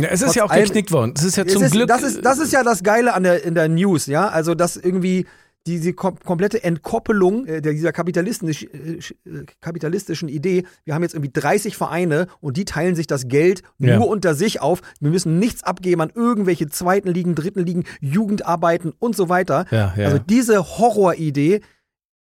ja 0.00 0.08
es 0.08 0.22
ist 0.22 0.34
ja 0.36 0.44
auch 0.44 0.52
geknickt 0.52 0.92
worden. 0.92 1.14
Es 1.16 1.24
ist 1.24 1.36
ja 1.36 1.46
zum 1.46 1.62
ist, 1.62 1.72
Glück. 1.72 1.88
Das 1.88 2.02
ist, 2.02 2.24
das 2.24 2.38
ist 2.38 2.52
ja 2.52 2.62
das 2.62 2.82
Geile 2.82 3.14
an 3.14 3.24
der, 3.24 3.44
in 3.44 3.54
der 3.54 3.68
News, 3.68 4.06
ja. 4.06 4.28
Also, 4.28 4.54
dass 4.54 4.76
irgendwie 4.76 5.26
diese 5.66 5.94
kom 5.94 6.18
komplette 6.18 6.62
Entkoppelung 6.62 7.46
äh, 7.46 7.62
dieser 7.62 7.92
kapitalistisch, 7.92 8.64
äh, 8.64 8.98
äh, 9.28 9.44
kapitalistischen 9.60 10.28
Idee, 10.28 10.64
wir 10.84 10.94
haben 10.94 11.02
jetzt 11.02 11.14
irgendwie 11.14 11.32
30 11.32 11.76
Vereine 11.76 12.26
und 12.40 12.56
die 12.56 12.64
teilen 12.66 12.94
sich 12.94 13.06
das 13.06 13.28
Geld 13.28 13.62
nur 13.78 13.90
Ja. 13.90 13.98
unter 14.00 14.34
sich 14.34 14.60
auf. 14.60 14.82
Wir 15.00 15.10
müssen 15.10 15.38
nichts 15.38 15.62
abgeben 15.62 16.02
an 16.02 16.12
irgendwelche 16.14 16.68
zweiten 16.68 17.08
Ligen, 17.08 17.34
dritten 17.34 17.60
Ligen, 17.64 17.84
Jugendarbeiten 18.00 18.92
und 18.98 19.16
so 19.16 19.28
weiter. 19.28 19.66
Ja, 19.70 19.94
ja. 19.96 20.06
Also 20.06 20.18
diese 20.18 20.62
Horroridee 20.78 21.60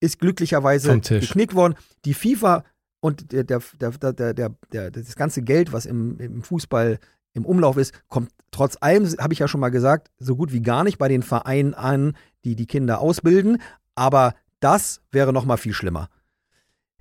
ist 0.00 0.18
glücklicherweise 0.20 1.00
geknickt 1.00 1.54
worden. 1.54 1.74
Die 2.04 2.14
FIFA 2.14 2.64
und 3.00 3.32
der, 3.32 3.44
der, 3.44 3.60
der, 3.80 3.90
der, 3.90 4.12
der, 4.12 4.34
der, 4.34 4.50
der, 4.72 4.90
das 4.92 5.16
ganze 5.16 5.42
Geld, 5.42 5.72
was 5.72 5.86
im, 5.86 6.18
im 6.20 6.42
Fußball 6.42 6.98
im 7.34 7.44
Umlauf 7.44 7.76
ist, 7.76 7.92
kommt 8.08 8.30
trotz 8.50 8.76
allem, 8.80 9.04
habe 9.18 9.32
ich 9.32 9.38
ja 9.38 9.48
schon 9.48 9.60
mal 9.60 9.70
gesagt, 9.70 10.10
so 10.18 10.36
gut 10.36 10.52
wie 10.52 10.60
gar 10.62 10.84
nicht 10.84 10.98
bei 10.98 11.08
den 11.08 11.22
Vereinen 11.22 11.74
an, 11.74 12.16
die 12.44 12.56
die 12.56 12.66
Kinder 12.66 13.00
ausbilden. 13.00 13.60
Aber 13.94 14.34
das 14.60 15.00
wäre 15.10 15.32
noch 15.32 15.44
mal 15.44 15.56
viel 15.56 15.72
schlimmer. 15.72 16.08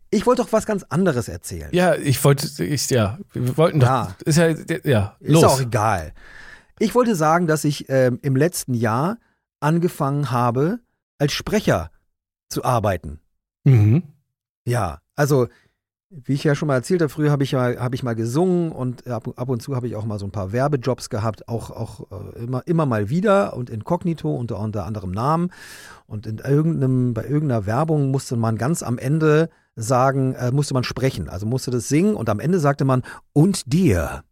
Ich 0.10 0.26
wollte 0.26 0.42
doch 0.44 0.52
was 0.52 0.66
ganz 0.66 0.84
anderes 0.90 1.28
erzählen. 1.30 1.70
ja, 1.72 1.96
ich 1.96 2.22
wollte, 2.24 2.64
ich, 2.66 2.90
ja, 2.90 3.18
wir 3.34 3.56
wollten 3.58 3.80
doch, 3.80 3.88
Ja. 3.88 4.16
ist 4.26 4.38
ja, 4.38 4.50
ja, 4.84 5.16
Ist 5.20 5.32
los. 5.34 5.44
auch 5.46 5.62
egal. 5.62 6.14
Ich 6.80 6.96
wollte 6.96 7.16
sagen, 7.16 7.48
dass 7.48 7.64
ich 7.64 7.86
ähm, 7.90 8.20
im 8.22 8.36
letzten 8.36 8.74
Jahr 8.74 9.18
angefangen 9.62 10.32
habe, 10.32 10.80
als 11.18 11.32
Sprecher 11.34 11.92
zu 12.50 12.64
arbeiten. 12.66 13.20
Mhm. 13.64 14.04
Ja, 14.66 15.00
also 15.16 15.48
wie 16.12 16.34
ich 16.34 16.44
ja 16.44 16.56
schon 16.56 16.68
mal 16.68 16.76
erzählt 16.76 17.02
habe, 17.02 17.10
früher 17.10 17.32
habe 17.32 17.44
ich 17.44 17.52
ja 17.52 17.80
habe 17.80 17.96
ich 17.96 18.04
mal 18.04 18.16
gesungen 18.16 18.72
und 18.74 19.08
ab, 19.08 19.30
ab 19.38 19.50
und 19.50 19.62
zu 19.62 19.76
habe 19.76 19.88
ich 19.88 19.96
auch 19.96 20.06
mal 20.06 20.20
so 20.20 20.26
ein 20.26 20.32
paar 20.32 20.52
Werbejobs 20.52 21.10
gehabt, 21.10 21.48
auch 21.48 21.72
auch 21.72 22.12
äh, 22.12 22.44
immer 22.44 22.68
immer 22.68 22.86
mal 22.86 23.10
wieder 23.10 23.56
und 23.56 23.70
inkognito 23.70 24.30
unter 24.36 24.60
unter 24.60 24.86
anderem 24.86 25.12
Namen 25.12 25.52
und 26.08 26.28
in 26.28 26.40
irgendeinem 26.40 27.14
bei 27.14 27.24
irgendeiner 27.24 27.66
Werbung 27.66 28.12
musste 28.12 28.36
man 28.36 28.58
ganz 28.58 28.84
am 28.84 28.98
Ende 28.98 29.50
sagen, 29.78 30.36
äh, 30.36 30.52
musste 30.52 30.74
man 30.74 30.84
sprechen, 30.84 31.30
also 31.30 31.46
musste 31.46 31.72
das 31.72 31.88
singen 31.88 32.16
und 32.16 32.30
am 32.30 32.42
Ende 32.42 32.60
sagte 32.60 32.84
man 32.84 33.04
und 33.32 33.72
dir. 33.72 34.24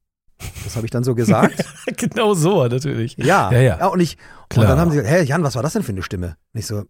Das 0.63 0.75
habe 0.75 0.85
ich 0.85 0.91
dann 0.91 1.03
so 1.03 1.15
gesagt. 1.15 1.65
genau 1.97 2.33
so, 2.33 2.65
natürlich. 2.67 3.17
ja, 3.17 3.51
Ja, 3.51 3.59
ja. 3.59 3.87
und 3.87 3.99
ich 3.99 4.17
Klar. 4.49 4.65
und 4.65 4.69
dann 4.69 4.79
haben 4.79 4.91
sie 4.91 4.97
gesagt, 4.97 5.13
hä, 5.13 5.23
Jan, 5.23 5.43
was 5.43 5.55
war 5.55 5.63
das 5.63 5.73
denn 5.73 5.83
für 5.83 5.91
eine 5.91 6.01
Stimme? 6.01 6.37
Und 6.53 6.59
ich 6.59 6.67
so, 6.67 6.83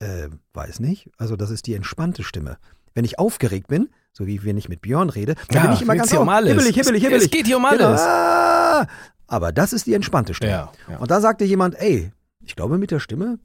äh, 0.00 0.28
weiß 0.54 0.80
nicht. 0.80 1.10
Also 1.16 1.36
das 1.36 1.50
ist 1.50 1.66
die 1.66 1.74
entspannte 1.74 2.22
Stimme. 2.22 2.58
Wenn 2.96 3.04
ich 3.04 3.18
aufgeregt 3.20 3.68
bin, 3.68 3.90
so 4.12 4.26
wie 4.26 4.42
wenn 4.44 4.56
ich 4.56 4.68
mit 4.70 4.80
Björn 4.80 5.10
rede, 5.10 5.34
dann 5.48 5.56
Ja, 5.56 5.62
bin 5.66 5.72
ich 5.74 5.82
immer 5.82 5.94
ganz 5.94 6.10
hier 6.10 6.20
um 6.22 6.28
alles. 6.30 6.50
hibbelig, 6.50 6.74
hibbelig, 6.74 7.02
hibbelig. 7.02 7.24
es 7.26 7.30
geht 7.30 7.46
hier 7.46 7.58
um 7.58 7.66
Genau. 7.70 7.88
alles. 7.88 8.00
Ah, 8.00 8.86
aber 9.26 9.52
das 9.52 9.72
ist 9.74 9.86
die 9.86 9.92
entspannte 9.94 10.32
Stimme. 10.34 10.50
Ja, 10.52 10.72
ja. 10.88 10.96
Und 10.96 11.10
da 11.10 11.20
sagte 11.20 11.44
jemand, 11.44 11.78
ey, 11.78 12.10
ich 12.40 12.56
glaube 12.56 12.78
mit 12.78 12.90
der 12.90 12.98
Stimme, 13.00 13.38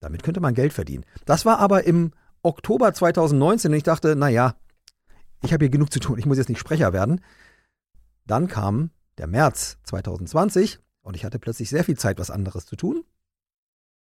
damit 0.00 0.22
könnte 0.22 0.40
man 0.40 0.54
Geld 0.54 0.72
verdienen. 0.72 1.04
Das 1.24 1.44
war 1.44 1.58
aber 1.58 1.84
im 1.84 2.12
Oktober 2.42 2.94
2019 2.94 3.72
und 3.72 3.76
ich 3.78 3.82
dachte, 3.82 4.14
naja, 4.14 4.54
ich 5.42 5.52
habe 5.52 5.64
hier 5.64 5.70
genug 5.70 5.92
zu 5.92 5.98
tun, 5.98 6.18
ich 6.18 6.26
muss 6.26 6.38
jetzt 6.38 6.48
nicht 6.48 6.60
Sprecher 6.60 6.92
werden. 6.92 7.20
Dann 8.26 8.46
kam 8.46 8.90
der 9.18 9.26
März 9.26 9.78
2020 9.84 10.78
und 11.02 11.16
ich 11.16 11.24
hatte 11.24 11.38
plötzlich 11.40 11.68
sehr 11.68 11.82
viel 11.84 11.98
Zeit, 11.98 12.18
was 12.20 12.30
anderes 12.30 12.64
zu 12.66 12.76
tun. 12.76 13.04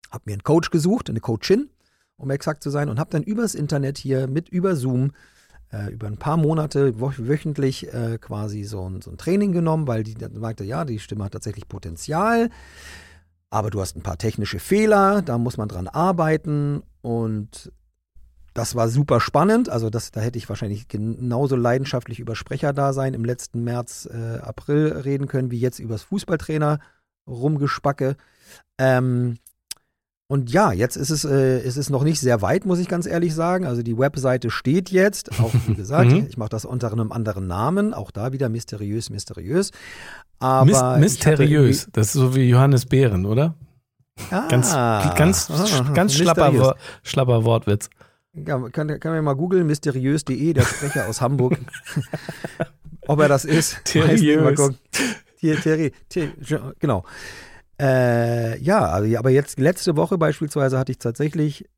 Hab 0.09 0.25
mir 0.25 0.31
einen 0.33 0.43
Coach 0.43 0.69
gesucht, 0.69 1.09
eine 1.09 1.19
Coachin, 1.19 1.69
um 2.17 2.29
exakt 2.31 2.63
zu 2.63 2.69
sein, 2.69 2.89
und 2.89 2.99
habe 2.99 3.11
dann 3.11 3.23
übers 3.23 3.55
Internet 3.55 3.97
hier 3.97 4.27
mit 4.27 4.49
über 4.49 4.75
Zoom 4.75 5.11
äh, 5.71 5.91
über 5.91 6.07
ein 6.07 6.17
paar 6.17 6.37
Monate 6.37 6.99
wo 6.99 7.11
wöchentlich 7.17 7.93
äh, 7.93 8.17
quasi 8.19 8.63
so 8.63 8.89
ein, 8.89 9.01
so 9.01 9.11
ein 9.11 9.17
Training 9.17 9.51
genommen, 9.51 9.87
weil 9.87 10.03
die 10.03 10.13
dann 10.13 10.39
sagte, 10.39 10.63
ja, 10.63 10.85
die 10.85 10.99
Stimme 10.99 11.25
hat 11.25 11.33
tatsächlich 11.33 11.67
Potenzial, 11.67 12.49
aber 13.49 13.69
du 13.69 13.81
hast 13.81 13.95
ein 13.95 14.03
paar 14.03 14.17
technische 14.17 14.59
Fehler, 14.59 15.21
da 15.21 15.37
muss 15.37 15.57
man 15.57 15.67
dran 15.67 15.87
arbeiten 15.87 16.83
und 17.01 17.71
das 18.53 18.75
war 18.75 18.89
super 18.89 19.19
spannend. 19.19 19.69
Also 19.69 19.89
das, 19.91 20.11
da 20.11 20.19
hätte 20.19 20.39
ich 20.39 20.49
wahrscheinlich 20.49 20.87
genauso 20.87 21.55
leidenschaftlich 21.55 22.19
über 22.19 22.35
Sprecherdasein 22.35 23.13
im 23.13 23.23
letzten 23.23 23.63
März, 23.63 24.09
äh, 24.11 24.39
April 24.39 24.93
reden 24.93 25.27
können, 25.27 25.51
wie 25.51 25.59
jetzt 25.59 25.79
übers 25.79 26.01
Fußballtrainer 26.03 26.79
rumgespacke. 27.27 28.15
Ähm, 28.79 29.37
und 30.29 30.51
ja, 30.51 30.71
jetzt 30.73 30.95
ist 30.97 31.09
es, 31.09 31.23
äh, 31.25 31.59
es 31.59 31.77
ist 31.77 31.89
noch 31.89 32.03
nicht 32.03 32.19
sehr 32.19 32.41
weit, 32.41 32.65
muss 32.65 32.79
ich 32.79 32.87
ganz 32.87 33.05
ehrlich 33.05 33.33
sagen. 33.33 33.65
Also 33.65 33.81
die 33.83 33.97
Webseite 33.97 34.49
steht 34.51 34.89
jetzt, 34.91 35.39
auch 35.39 35.51
wie 35.67 35.73
gesagt, 35.75 36.11
Mhm. 36.11 36.25
ich 36.29 36.37
mache 36.37 36.49
das 36.49 36.65
unter 36.65 36.91
einem 36.91 37.11
anderen 37.11 37.47
Namen, 37.47 37.93
auch 37.93 38.11
da 38.11 38.33
wieder 38.33 38.49
mysteriös, 38.49 39.09
mysteriös. 39.09 39.71
Aber 40.39 40.77
hatte 40.77 40.99
mysteriös. 40.99 41.87
Das 41.93 42.07
ist 42.07 42.13
so 42.13 42.35
wie 42.35 42.49
Johannes 42.49 42.85
Beeren, 42.85 43.25
oder? 43.25 43.55
irgendwie- 44.31 44.49
Ganz, 44.49 44.73
Ah, 44.73 45.13
ganz, 45.17 45.49
ah, 45.51 45.91
ganz 45.93 46.13
schlapper, 46.13 46.51
mysteriös. 46.51 46.75
Schlapper 47.03 47.43
Wortwitz. 47.45 47.89
Ja, 48.33 48.59
kann, 48.69 48.99
kann 48.99 49.13
man 49.13 49.23
mal 49.23 49.33
googeln, 49.35 49.65
mysteriös.de, 49.65 50.53
der 50.53 50.61
Sprecher 50.63 51.07
aus 51.07 51.21
Hamburg. 51.21 51.57
Ob 53.07 53.19
er 53.21 53.27
das 53.29 53.45
ist. 53.45 53.77
weiß 53.95 53.95
nicht, 53.95 53.95
mal 54.41 54.53
Teriös. 54.53 54.57
gucken. 54.59 54.77
Tier- 55.39 55.57
Teri- 55.59 55.91
Tier- 56.09 56.33
Genau. 56.79 57.03
Äh, 57.79 58.57
ja, 58.59 58.89
also, 58.89 59.15
aber 59.17 59.29
jetzt 59.29 59.59
letzte 59.59 59.95
Woche 59.95 60.17
beispielsweise 60.17 60.77
hatte 60.79 60.91
ich 60.91 60.97
tatsächlich 60.97 61.69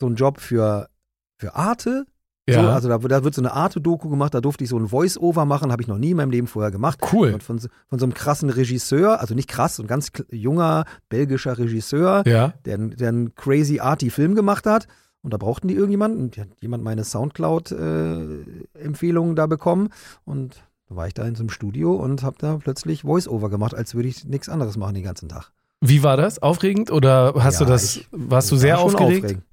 so 0.00 0.06
einen 0.06 0.14
Job 0.16 0.40
für, 0.40 0.88
für 1.36 1.54
Arte. 1.56 2.06
Ja, 2.48 2.62
So, 2.62 2.68
also 2.70 2.88
da, 2.88 2.96
da 2.98 3.24
wird 3.24 3.34
so 3.34 3.42
eine 3.42 3.52
Arte-Doku 3.52 4.08
gemacht, 4.08 4.32
da 4.32 4.40
durfte 4.40 4.64
ich 4.64 4.70
so 4.70 4.78
ein 4.78 4.88
Voice-Over 4.88 5.44
machen, 5.44 5.70
habe 5.70 5.82
ich 5.82 5.88
noch 5.88 5.98
nie 5.98 6.12
in 6.12 6.16
meinem 6.16 6.30
Leben 6.30 6.46
vorher 6.46 6.70
gemacht. 6.70 6.98
cool. 7.12 7.34
Und 7.34 7.42
von, 7.42 7.58
so- 7.58 7.68
von 7.88 7.98
so 7.98 8.06
einem 8.06 8.14
krassen 8.14 8.48
Regisseur, 8.48 9.20
also 9.20 9.34
nicht 9.34 9.50
krass, 9.50 9.76
so 9.76 9.82
ein 9.82 9.86
ganz 9.86 10.10
junger 10.30 10.86
belgischer 11.10 11.58
Regisseur, 11.58 12.22
Ja. 12.26 12.54
der, 12.64 12.78
der 12.78 13.08
einen 13.08 13.34
crazy 13.34 13.80
arty 13.80 14.08
Film 14.10 14.34
gemacht 14.34 14.64
hat. 14.66 14.86
Und 15.20 15.34
da 15.34 15.36
brauchten 15.36 15.68
die 15.68 15.74
irgendjemanden. 15.74 16.20
Und 16.22 16.36
die 16.36 16.40
hat 16.42 16.48
jemand 16.60 16.84
meine 16.84 17.02
Soundcloud-Empfehlungen 17.04 19.34
da 19.36 19.46
bekommen. 19.46 19.88
Und 20.24 20.64
da 20.88 20.96
war 20.96 21.06
ich 21.06 21.14
da 21.14 21.26
in 21.26 21.34
so 21.34 21.42
einem 21.42 21.50
Studio 21.50 21.94
und 21.94 22.22
habe 22.22 22.36
da 22.38 22.56
plötzlich 22.56 23.02
Voice-Over 23.02 23.50
gemacht, 23.50 23.74
als 23.74 23.94
würde 23.94 24.08
ich 24.08 24.24
nichts 24.24 24.48
anderes 24.48 24.76
machen 24.76 24.94
den 24.94 25.04
ganzen 25.04 25.28
Tag. 25.28 25.52
Wie 25.80 26.02
war 26.02 26.16
das? 26.16 26.40
Aufregend 26.42 26.90
oder 26.90 27.34
hast 27.36 27.60
Ja, 27.60 27.66
du 27.66 27.72
das, 27.72 27.96
ich- 27.96 28.08
warst 28.10 28.50
du 28.50 28.56
sehr 28.56 28.76
war 28.76 28.82
aufgeregt? 28.82 29.24
aufregend. 29.24 29.44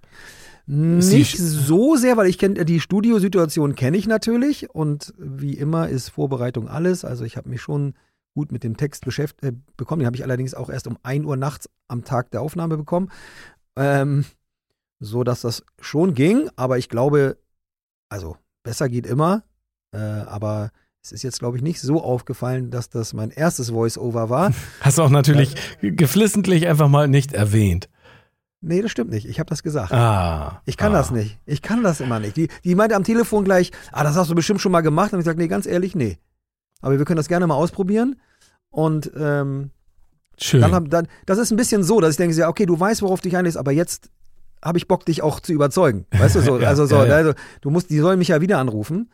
Nicht 0.67 1.37
so 1.37 1.95
sehr, 1.95 2.17
weil 2.17 2.25
ich 2.27 2.39
kenne 2.39 2.65
die 2.65 2.79
Studiosituation 2.79 3.75
kenne 3.75 3.97
ich 3.97 4.07
natürlich 4.07 4.67
und 4.71 5.13
wie 5.17 5.53
immer 5.53 5.89
ist 5.89 6.09
Vorbereitung 6.09 6.67
alles. 6.67 7.05
Also 7.05 7.23
ich 7.23 7.37
habe 7.37 7.49
mich 7.49 7.61
schon 7.61 7.93
gut 8.33 8.51
mit 8.51 8.63
dem 8.63 8.75
Text 8.75 9.05
beschäftigt 9.05 9.43
äh, 9.43 9.55
bekommen. 9.77 9.99
Den 9.99 10.07
habe 10.07 10.15
ich 10.17 10.23
allerdings 10.23 10.55
auch 10.55 10.71
erst 10.71 10.87
um 10.87 10.97
1 11.03 11.23
Uhr 11.25 11.37
nachts 11.37 11.69
am 11.87 12.03
Tag 12.03 12.31
der 12.31 12.41
Aufnahme 12.41 12.77
bekommen. 12.77 13.11
Ähm, 13.75 14.25
so 14.99 15.23
dass 15.23 15.41
das 15.41 15.63
schon 15.79 16.15
ging, 16.15 16.49
aber 16.55 16.79
ich 16.79 16.89
glaube, 16.89 17.37
also 18.09 18.35
besser 18.63 18.89
geht 18.89 19.05
immer. 19.05 19.43
Äh, 19.93 19.97
aber 19.99 20.71
es 21.05 21.11
ist 21.11 21.21
jetzt, 21.21 21.37
glaube 21.37 21.55
ich, 21.57 21.61
nicht 21.61 21.79
so 21.79 22.01
aufgefallen, 22.01 22.71
dass 22.71 22.89
das 22.89 23.13
mein 23.13 23.29
erstes 23.29 23.69
Voice-Over 23.69 24.31
war. 24.31 24.51
Hast 24.81 24.97
du 24.97 25.03
auch 25.03 25.11
natürlich 25.11 25.53
geflissentlich 25.83 26.65
einfach 26.67 26.87
mal 26.87 27.07
nicht 27.07 27.33
erwähnt. 27.33 27.89
nee, 28.61 28.81
das 28.81 28.89
stimmt 28.89 29.11
nicht. 29.11 29.27
Ich 29.27 29.37
habe 29.39 29.47
das 29.47 29.61
gesagt. 29.61 29.91
Ah. 29.91 30.63
Ich 30.65 30.77
kann 30.77 30.95
ah. 30.95 30.97
das 30.97 31.11
nicht. 31.11 31.37
Ich 31.45 31.61
kann 31.61 31.83
das 31.83 32.01
immer 32.01 32.19
nicht. 32.19 32.35
Die, 32.37 32.47
die 32.63 32.73
meinte 32.73 32.95
am 32.95 33.03
Telefon 33.03 33.45
gleich, 33.45 33.71
ah, 33.91 34.03
das 34.03 34.15
hast 34.15 34.31
du 34.31 34.35
bestimmt 34.35 34.61
schon 34.61 34.71
mal 34.71 34.81
gemacht. 34.81 35.13
Und 35.13 35.19
ich 35.19 35.25
sage, 35.25 35.37
nee, 35.37 35.47
ganz 35.47 35.67
ehrlich, 35.67 35.93
nee. 35.93 36.17
Aber 36.81 36.97
wir 36.97 37.05
können 37.05 37.17
das 37.17 37.27
gerne 37.27 37.45
mal 37.45 37.53
ausprobieren. 37.53 38.19
Und 38.71 39.11
ähm, 39.15 39.69
Schön. 40.39 40.61
dann, 40.61 40.73
hab, 40.73 40.89
dann, 40.89 41.07
das 41.27 41.37
ist 41.37 41.51
ein 41.51 41.57
bisschen 41.57 41.83
so, 41.83 42.01
dass 42.01 42.11
ich 42.11 42.17
denke, 42.17 42.35
ja, 42.35 42.49
okay, 42.49 42.65
du 42.65 42.79
weißt, 42.79 43.03
worauf 43.03 43.21
du 43.21 43.29
dich 43.29 43.37
einlässt, 43.37 43.57
aber 43.57 43.71
jetzt 43.71 44.09
habe 44.63 44.79
ich 44.79 44.87
Bock, 44.87 45.05
dich 45.05 45.21
auch 45.21 45.39
zu 45.39 45.53
überzeugen. 45.53 46.07
Weißt 46.17 46.35
du 46.35 46.41
so? 46.41 46.57
Ja, 46.59 46.69
also 46.69 46.87
so, 46.87 46.95
ja, 46.95 47.05
ja. 47.05 47.15
also 47.17 47.33
du 47.61 47.69
musst, 47.69 47.91
die 47.91 47.99
sollen 47.99 48.17
mich 48.17 48.29
ja 48.29 48.41
wieder 48.41 48.57
anrufen. 48.57 49.11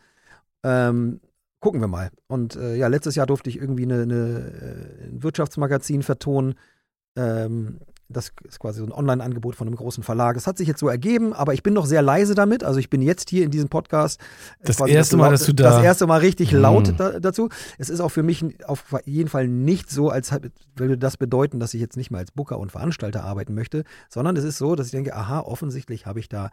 Ähm, 0.64 1.20
gucken 1.62 1.80
wir 1.80 1.88
mal. 1.88 2.10
Und 2.26 2.56
äh, 2.56 2.74
ja, 2.76 2.88
letztes 2.88 3.14
Jahr 3.14 3.26
durfte 3.26 3.48
ich 3.48 3.56
irgendwie 3.56 3.84
eine, 3.84 4.02
eine, 4.02 4.14
äh, 4.14 5.04
ein 5.08 5.22
Wirtschaftsmagazin 5.22 6.02
vertonen. 6.02 6.54
Ähm, 7.16 7.78
das 8.08 8.32
ist 8.46 8.58
quasi 8.58 8.80
so 8.80 8.84
ein 8.84 8.92
Online-Angebot 8.92 9.56
von 9.56 9.66
einem 9.66 9.76
großen 9.76 10.02
Verlag. 10.02 10.36
Es 10.36 10.46
hat 10.46 10.58
sich 10.58 10.68
jetzt 10.68 10.80
so 10.80 10.88
ergeben, 10.88 11.32
aber 11.32 11.54
ich 11.54 11.62
bin 11.62 11.72
noch 11.72 11.86
sehr 11.86 12.02
leise 12.02 12.34
damit. 12.34 12.62
Also 12.62 12.78
ich 12.78 12.90
bin 12.90 13.00
jetzt 13.00 13.30
hier 13.30 13.42
in 13.44 13.50
diesem 13.50 13.70
Podcast. 13.70 14.20
äh, 14.60 14.66
Das 14.66 14.76
quasi 14.76 14.92
erste 14.92 15.16
Mal, 15.16 15.30
dass 15.30 15.44
du 15.46 15.54
da- 15.54 15.70
Das 15.76 15.82
erste 15.82 16.06
Mal 16.06 16.18
richtig 16.20 16.52
Hm. 16.52 16.60
laut 16.60 16.92
da, 16.98 17.20
dazu. 17.20 17.48
Es 17.78 17.88
ist 17.88 18.00
auch 18.00 18.10
für 18.10 18.22
mich 18.22 18.44
auf 18.68 18.84
jeden 19.06 19.30
Fall 19.30 19.48
nicht 19.48 19.88
so, 19.88 20.10
als 20.10 20.30
würde 20.76 20.98
das 20.98 21.16
bedeuten, 21.16 21.58
dass 21.60 21.72
ich 21.72 21.80
jetzt 21.80 21.96
nicht 21.96 22.10
mehr 22.10 22.20
als 22.20 22.32
Booker 22.32 22.58
und 22.58 22.70
Veranstalter 22.72 23.24
arbeiten 23.24 23.54
möchte, 23.54 23.84
sondern 24.10 24.36
es 24.36 24.44
ist 24.44 24.58
so, 24.58 24.74
dass 24.74 24.86
ich 24.86 24.92
denke, 24.92 25.14
aha, 25.16 25.40
offensichtlich 25.40 26.04
habe 26.04 26.18
ich 26.20 26.28
da 26.28 26.50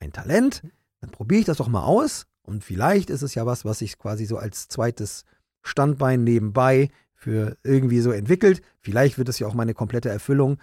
ein 0.00 0.12
Talent. 0.12 0.62
Dann 1.00 1.10
probiere 1.10 1.40
ich 1.40 1.46
das 1.46 1.56
doch 1.58 1.68
mal 1.68 1.84
aus. 1.84 2.26
Und 2.48 2.64
vielleicht 2.64 3.10
ist 3.10 3.22
es 3.22 3.34
ja 3.34 3.44
was, 3.44 3.64
was 3.64 3.80
sich 3.80 3.98
quasi 3.98 4.24
so 4.24 4.38
als 4.38 4.68
zweites 4.68 5.24
Standbein 5.62 6.24
nebenbei 6.24 6.88
für 7.14 7.56
irgendwie 7.62 8.00
so 8.00 8.10
entwickelt. 8.10 8.62
Vielleicht 8.80 9.18
wird 9.18 9.28
es 9.28 9.38
ja 9.38 9.46
auch 9.46 9.54
meine 9.54 9.74
komplette 9.74 10.08
Erfüllung. 10.08 10.58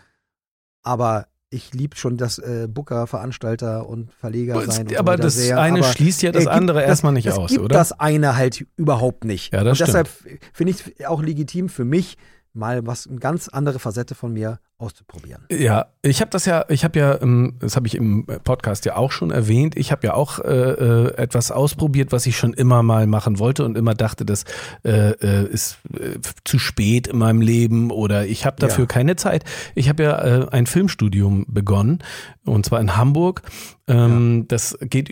Aber 0.82 1.28
ich 1.52 1.74
liebe 1.74 1.96
schon 1.96 2.18
das 2.18 2.40
äh, 2.40 2.68
Booker, 2.68 3.06
Veranstalter 3.06 3.88
und 3.88 4.12
Verleger 4.14 4.56
sein. 4.66 4.88
Und 4.88 4.92
so 4.94 4.98
aber 4.98 5.16
das 5.16 5.36
sehr. 5.36 5.60
eine 5.60 5.80
aber 5.80 5.88
schließt 5.92 6.24
ja 6.24 6.30
äh, 6.30 6.34
das 6.34 6.48
andere 6.48 6.80
das- 6.80 6.88
erstmal 6.88 7.14
nicht 7.14 7.32
aus, 7.32 7.52
gibt 7.52 7.62
oder? 7.64 7.76
das 7.76 7.92
eine 7.92 8.36
halt 8.36 8.66
überhaupt 8.78 9.24
nicht. 9.24 9.54
Ja, 9.54 9.64
das 9.64 9.80
und 9.80 9.88
deshalb 9.88 10.10
finde 10.54 10.72
ich 10.72 10.84
es 10.98 11.06
auch 11.06 11.22
legitim 11.22 11.70
für 11.70 11.86
mich, 11.86 12.18
mal 12.54 12.86
was, 12.88 13.08
eine 13.08 13.20
ganz 13.20 13.48
andere 13.48 13.80
Facette 13.80 14.16
von 14.16 14.34
mir 14.34 14.60
auszuprobieren. 14.78 15.44
Ja, 15.50 15.86
ich 16.02 16.20
habe 16.20 16.32
das 16.32 16.46
ja, 16.46 16.66
ich 16.68 16.84
habe 16.84 17.00
ja, 17.00 17.18
das 17.60 17.78
habe 17.78 17.88
ich 17.88 17.96
im 17.96 18.26
Podcast 18.44 18.84
ja 18.86 18.98
auch 18.98 19.12
schon 19.14 19.32
erwähnt, 19.32 19.78
ich 19.78 19.92
habe 19.92 20.08
ja 20.08 20.14
auch 20.14 20.40
äh, 20.40 20.50
äh, 20.52 21.14
etwas 21.16 21.50
ausprobiert, 21.52 22.12
was 22.12 22.26
ich 22.26 22.36
schon 22.38 22.54
immer 22.54 22.84
mal 22.84 23.08
machen 23.08 23.40
wollte 23.40 23.64
und 23.64 23.78
immer 23.78 23.94
dachte, 23.94 24.26
das 24.26 24.44
äh, 24.84 25.12
äh, 25.12 25.48
ist 25.48 25.78
äh, 25.94 26.20
zu 26.44 26.60
spät 26.60 27.08
in 27.08 27.18
meinem 27.18 27.40
Leben 27.42 27.90
oder 27.90 28.26
ich 28.26 28.46
habe 28.46 28.58
dafür 28.60 28.84
Ja. 28.84 28.88
keine 28.88 29.16
Zeit. 29.16 29.46
Ich 29.76 29.88
habe 29.88 30.04
ja 30.04 30.22
äh, 30.22 30.48
ein 30.52 30.68
Filmstudium 30.68 31.46
begonnen 31.48 32.00
und 32.46 32.66
zwar 32.66 32.82
in 32.82 32.98
Hamburg. 32.98 33.44
Ähm, 33.88 34.46
Das 34.48 34.78
geht 34.82 35.10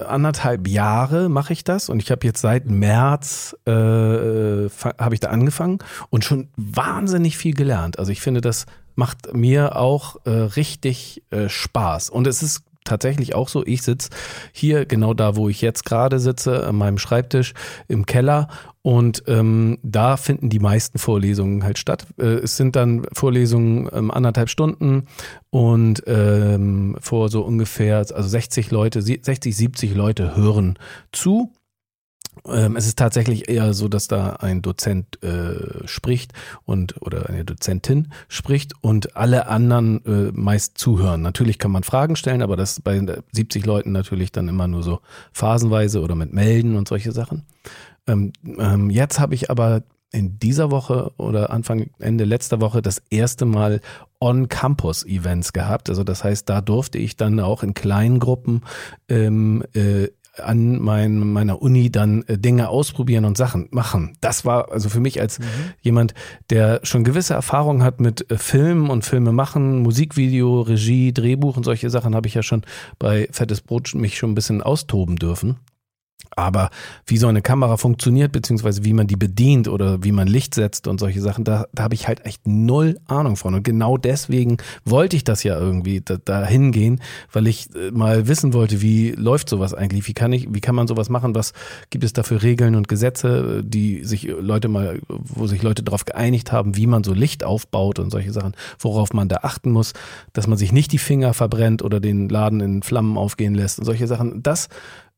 anderthalb 0.00 0.68
Jahre 0.68 1.28
mache 1.28 1.52
ich 1.52 1.64
das 1.64 1.88
und 1.88 2.02
ich 2.02 2.10
habe 2.10 2.26
jetzt 2.26 2.40
seit 2.42 2.68
März 2.68 3.56
habe 3.66 5.14
ich 5.14 5.20
da 5.20 5.28
angefangen 5.28 5.78
und 6.10 6.24
schon 6.24 6.48
wahnsinnig 6.56 7.36
viel 7.36 7.54
gelernt. 7.54 7.98
Also 7.98 8.12
ich 8.12 8.20
finde, 8.20 8.40
das 8.40 8.66
macht 9.00 9.32
mir 9.34 9.76
auch 9.76 10.16
äh, 10.26 10.30
richtig 10.30 11.22
äh, 11.30 11.48
Spaß. 11.48 12.10
Und 12.10 12.26
es 12.26 12.42
ist 12.42 12.64
tatsächlich 12.84 13.34
auch 13.34 13.48
so, 13.48 13.64
ich 13.64 13.80
sitze 13.82 14.10
hier 14.52 14.84
genau 14.84 15.14
da, 15.14 15.36
wo 15.36 15.48
ich 15.48 15.62
jetzt 15.62 15.86
gerade 15.86 16.18
sitze, 16.18 16.66
an 16.66 16.76
meinem 16.76 16.98
Schreibtisch 16.98 17.54
im 17.88 18.04
Keller 18.04 18.48
und 18.82 19.22
ähm, 19.26 19.78
da 19.82 20.18
finden 20.18 20.50
die 20.50 20.58
meisten 20.58 20.98
Vorlesungen 20.98 21.64
halt 21.64 21.78
statt. 21.78 22.06
Äh, 22.18 22.24
es 22.44 22.58
sind 22.58 22.76
dann 22.76 23.06
Vorlesungen 23.14 23.88
ähm, 23.92 24.10
anderthalb 24.10 24.50
Stunden 24.50 25.04
und 25.48 26.02
ähm, 26.06 26.96
vor 27.00 27.30
so 27.30 27.40
ungefähr, 27.42 27.98
also 27.98 28.22
60 28.28 28.70
Leute, 28.70 29.00
sie- 29.00 29.20
60, 29.22 29.56
70 29.56 29.94
Leute 29.94 30.36
hören 30.36 30.78
zu. 31.12 31.52
Ähm, 32.46 32.76
es 32.76 32.86
ist 32.86 32.98
tatsächlich 32.98 33.48
eher 33.48 33.74
so, 33.74 33.88
dass 33.88 34.08
da 34.08 34.34
ein 34.34 34.62
Dozent 34.62 35.22
äh, 35.22 35.86
spricht 35.86 36.32
und 36.64 37.00
oder 37.02 37.28
eine 37.28 37.44
Dozentin 37.44 38.12
spricht 38.28 38.72
und 38.80 39.16
alle 39.16 39.46
anderen 39.48 40.04
äh, 40.04 40.32
meist 40.32 40.78
zuhören. 40.78 41.22
Natürlich 41.22 41.58
kann 41.58 41.70
man 41.70 41.82
Fragen 41.82 42.16
stellen, 42.16 42.42
aber 42.42 42.56
das 42.56 42.80
bei 42.80 43.00
70 43.32 43.66
Leuten 43.66 43.92
natürlich 43.92 44.32
dann 44.32 44.48
immer 44.48 44.68
nur 44.68 44.82
so 44.82 45.00
phasenweise 45.32 46.00
oder 46.00 46.14
mit 46.14 46.32
Melden 46.32 46.76
und 46.76 46.88
solche 46.88 47.12
Sachen. 47.12 47.44
Ähm, 48.06 48.32
ähm, 48.58 48.90
jetzt 48.90 49.20
habe 49.20 49.34
ich 49.34 49.50
aber 49.50 49.82
in 50.12 50.38
dieser 50.38 50.70
Woche 50.70 51.12
oder 51.18 51.50
Anfang, 51.50 51.90
Ende 51.98 52.24
letzter 52.24 52.60
Woche 52.60 52.82
das 52.82 53.00
erste 53.10 53.44
Mal 53.44 53.80
On-Campus-Events 54.18 55.52
gehabt. 55.52 55.88
Also 55.88 56.04
das 56.04 56.24
heißt, 56.24 56.48
da 56.48 56.60
durfte 56.60 56.98
ich 56.98 57.16
dann 57.16 57.38
auch 57.40 57.62
in 57.62 57.74
kleinen 57.74 58.18
Gruppen 58.18 58.62
ähm, 59.08 59.62
äh, 59.74 60.08
an 60.36 60.80
mein, 60.80 61.18
meiner 61.18 61.60
Uni 61.60 61.90
dann 61.90 62.22
äh, 62.22 62.38
Dinge 62.38 62.68
ausprobieren 62.68 63.24
und 63.24 63.36
Sachen 63.36 63.68
machen. 63.70 64.16
Das 64.20 64.44
war 64.44 64.70
also 64.70 64.88
für 64.88 65.00
mich 65.00 65.20
als 65.20 65.38
jemand, 65.80 66.14
der 66.50 66.80
schon 66.82 67.04
gewisse 67.04 67.34
Erfahrung 67.34 67.82
hat 67.82 68.00
mit 68.00 68.30
äh, 68.30 68.38
Film 68.38 68.90
und 68.90 69.04
Filme 69.04 69.32
machen, 69.32 69.80
Musikvideo, 69.82 70.62
Regie, 70.62 71.12
Drehbuch 71.12 71.56
und 71.56 71.64
solche 71.64 71.90
Sachen, 71.90 72.14
habe 72.14 72.28
ich 72.28 72.34
ja 72.34 72.42
schon 72.42 72.62
bei 72.98 73.28
Fettes 73.30 73.60
Brot 73.60 73.94
mich 73.94 74.18
schon 74.18 74.32
ein 74.32 74.34
bisschen 74.34 74.62
austoben 74.62 75.16
dürfen. 75.16 75.56
Aber 76.36 76.70
wie 77.06 77.16
so 77.16 77.26
eine 77.26 77.42
Kamera 77.42 77.76
funktioniert, 77.76 78.32
beziehungsweise 78.32 78.84
wie 78.84 78.92
man 78.92 79.06
die 79.06 79.16
bedient 79.16 79.68
oder 79.68 80.04
wie 80.04 80.12
man 80.12 80.28
Licht 80.28 80.54
setzt 80.54 80.86
und 80.86 81.00
solche 81.00 81.20
Sachen, 81.20 81.44
da, 81.44 81.66
da 81.72 81.82
habe 81.82 81.94
ich 81.94 82.06
halt 82.06 82.24
echt 82.24 82.46
null 82.46 82.98
Ahnung 83.06 83.36
von. 83.36 83.54
Und 83.54 83.64
genau 83.64 83.96
deswegen 83.96 84.58
wollte 84.84 85.16
ich 85.16 85.24
das 85.24 85.42
ja 85.42 85.58
irgendwie 85.58 86.00
da, 86.00 86.18
da 86.24 86.46
hingehen, 86.46 87.00
weil 87.32 87.46
ich 87.48 87.74
äh, 87.74 87.90
mal 87.90 88.28
wissen 88.28 88.52
wollte, 88.52 88.80
wie 88.80 89.10
läuft 89.10 89.48
sowas 89.48 89.74
eigentlich? 89.74 90.06
Wie 90.06 90.14
kann 90.14 90.32
ich, 90.32 90.48
wie 90.54 90.60
kann 90.60 90.74
man 90.74 90.86
sowas 90.86 91.08
machen? 91.08 91.34
Was 91.34 91.52
gibt 91.90 92.04
es 92.04 92.12
da 92.12 92.22
für 92.22 92.42
Regeln 92.42 92.76
und 92.76 92.86
Gesetze, 92.86 93.62
die 93.64 94.04
sich 94.04 94.24
Leute 94.24 94.68
mal, 94.68 95.00
wo 95.08 95.46
sich 95.46 95.62
Leute 95.62 95.82
darauf 95.82 96.04
geeinigt 96.04 96.52
haben, 96.52 96.76
wie 96.76 96.86
man 96.86 97.02
so 97.02 97.12
Licht 97.12 97.42
aufbaut 97.42 97.98
und 97.98 98.10
solche 98.10 98.32
Sachen, 98.32 98.54
worauf 98.78 99.12
man 99.12 99.28
da 99.28 99.38
achten 99.42 99.72
muss, 99.72 99.94
dass 100.32 100.46
man 100.46 100.58
sich 100.58 100.72
nicht 100.72 100.92
die 100.92 100.98
Finger 100.98 101.34
verbrennt 101.34 101.82
oder 101.82 101.98
den 101.98 102.28
Laden 102.28 102.60
in 102.60 102.82
Flammen 102.82 103.18
aufgehen 103.18 103.54
lässt 103.54 103.80
und 103.80 103.84
solche 103.84 104.06
Sachen. 104.06 104.42
Das 104.42 104.68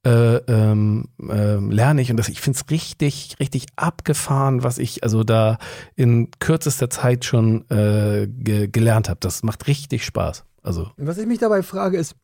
äh, 0.04 0.36
ähm, 0.36 1.08
ähm, 1.20 1.70
lerne 1.70 2.02
ich 2.02 2.10
und 2.10 2.16
das, 2.16 2.28
ich 2.28 2.40
finde 2.40 2.58
es 2.58 2.70
richtig, 2.70 3.36
richtig 3.38 3.66
abgefahren, 3.76 4.64
was 4.64 4.78
ich 4.78 5.04
also 5.04 5.22
da 5.24 5.58
in 5.94 6.30
kürzester 6.40 6.90
Zeit 6.90 7.24
schon 7.24 7.68
äh, 7.70 8.26
ge 8.28 8.68
gelernt 8.68 9.08
habe. 9.08 9.20
Das 9.20 9.42
macht 9.42 9.66
richtig 9.68 10.04
Spaß. 10.04 10.44
Also 10.62 10.90
Was 10.96 11.18
ich 11.18 11.26
mich 11.26 11.38
dabei 11.38 11.62
frage 11.62 11.98
ist, 11.98 12.16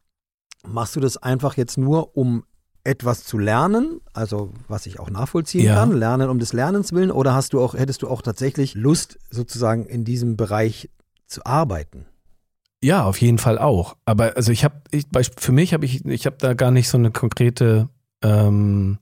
machst 0.67 0.97
du 0.97 1.01
das 1.01 1.17
einfach 1.17 1.57
jetzt 1.57 1.79
nur, 1.79 2.17
um 2.17 2.45
etwas 2.85 3.25
zu 3.25 3.39
lernen, 3.39 4.01
also 4.13 4.53
was 4.67 4.87
ich 4.87 4.99
auch 4.99 5.11
nachvollziehen 5.11 5.67
Ja. 5.67 5.75
kann, 5.75 5.93
lernen 5.93 6.31
um 6.31 6.39
des 6.39 6.53
Lernens 6.53 6.93
willen, 6.93 7.11
oder 7.11 7.35
hast 7.35 7.53
du 7.53 7.61
auch, 7.61 7.75
hättest 7.75 8.03
du 8.03 8.09
auch 8.09 8.23
tatsächlich 8.23 8.75
Lust, 8.75 9.19
sozusagen 9.31 9.85
in 9.87 10.05
diesem 10.05 10.37
Bereich 10.37 10.91
zu 11.27 11.45
arbeiten? 11.45 12.07
Ja, 12.83 13.05
auf 13.05 13.21
jeden 13.21 13.39
Fall 13.39 13.59
auch. 13.59 13.97
Aber 14.05 14.37
also 14.37 14.53
ich 14.53 14.65
habe, 14.65 14.77
ich, 14.91 15.07
für 15.37 15.53
mich 15.53 15.75
habe 15.75 15.85
ich, 15.85 16.05
ich 16.05 16.27
habe 16.27 16.37
da 16.39 16.55
gar 16.55 16.71
nicht 16.71 16.89
so 16.89 16.99
eine 16.99 17.11
konkrete, 17.11 17.89
ähm, 18.23 18.99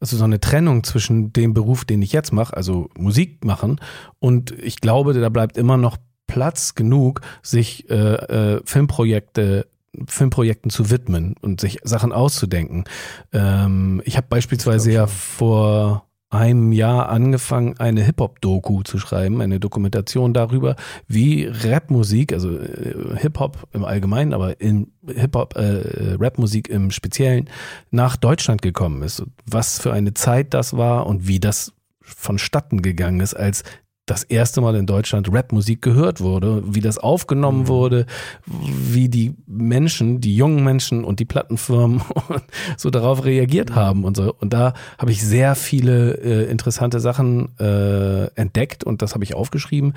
also 0.00 0.16
so 0.16 0.24
eine 0.24 0.40
Trennung 0.40 0.84
zwischen 0.84 1.32
dem 1.32 1.54
Beruf, 1.54 1.84
den 1.84 2.02
ich 2.02 2.12
jetzt 2.12 2.32
mache, 2.32 2.56
also 2.56 2.88
Musik 2.96 3.44
machen, 3.44 3.80
und 4.18 4.50
ich 4.52 4.80
glaube, 4.80 5.14
da 5.14 5.28
bleibt 5.28 5.56
immer 5.56 5.76
noch 5.76 5.96
Platz 6.26 6.74
genug, 6.74 7.20
sich 7.42 7.88
äh, 7.88 7.94
äh, 7.94 8.60
Filmprojekte 8.64 9.66
Filmprojekten 10.06 10.70
zu 10.70 10.90
widmen 10.90 11.36
und 11.40 11.60
sich 11.60 11.78
Sachen 11.82 12.12
auszudenken. 12.12 12.84
Ähm, 13.32 14.02
ich 14.04 14.18
habe 14.18 14.26
beispielsweise 14.28 14.92
ja 14.92 15.06
vor 15.06 16.05
einem 16.30 16.72
Jahr 16.72 17.08
angefangen, 17.08 17.78
eine 17.78 18.02
Hip-Hop-Doku 18.02 18.82
zu 18.82 18.98
schreiben, 18.98 19.40
eine 19.40 19.60
Dokumentation 19.60 20.34
darüber, 20.34 20.74
wie 21.06 21.46
Rapmusik, 21.46 22.32
also 22.32 22.58
äh, 22.58 23.16
Hip-Hop 23.16 23.68
im 23.72 23.84
Allgemeinen, 23.84 24.34
aber 24.34 24.60
in 24.60 24.92
Hip-Hop, 25.06 25.56
äh, 25.56 26.16
Rapmusik 26.18 26.68
im 26.68 26.90
Speziellen 26.90 27.48
nach 27.90 28.16
Deutschland 28.16 28.60
gekommen 28.60 29.02
ist. 29.02 29.22
Was 29.44 29.80
für 29.80 29.92
eine 29.92 30.14
Zeit 30.14 30.52
das 30.52 30.76
war 30.76 31.06
und 31.06 31.28
wie 31.28 31.38
das 31.38 31.72
vonstatten 32.00 32.82
gegangen 32.82 33.20
ist, 33.20 33.34
als 33.34 33.62
das 34.06 34.22
erste 34.22 34.60
Mal 34.60 34.76
in 34.76 34.86
Deutschland 34.86 35.32
Rapmusik 35.32 35.82
gehört 35.82 36.20
wurde, 36.20 36.62
wie 36.64 36.80
das 36.80 36.96
aufgenommen 36.96 37.62
Mhm. 37.62 37.68
wurde, 37.68 38.06
wie 38.46 39.08
die 39.08 39.34
Menschen, 39.46 40.20
die 40.20 40.36
jungen 40.36 40.62
Menschen 40.62 41.02
und 41.04 41.18
die 41.18 41.24
Plattenfirmen 41.24 42.02
so 42.76 42.90
darauf 42.90 43.24
reagiert 43.24 43.74
haben 43.74 44.04
und 44.04 44.16
so. 44.16 44.32
Und 44.40 44.52
da 44.52 44.74
habe 44.98 45.10
ich 45.10 45.22
sehr 45.24 45.56
viele 45.56 46.12
äh, 46.18 46.50
interessante 46.50 47.00
Sachen 47.00 47.48
äh, 47.58 48.26
entdeckt 48.36 48.84
und 48.84 49.02
das 49.02 49.14
habe 49.14 49.24
ich 49.24 49.34
aufgeschrieben. 49.34 49.94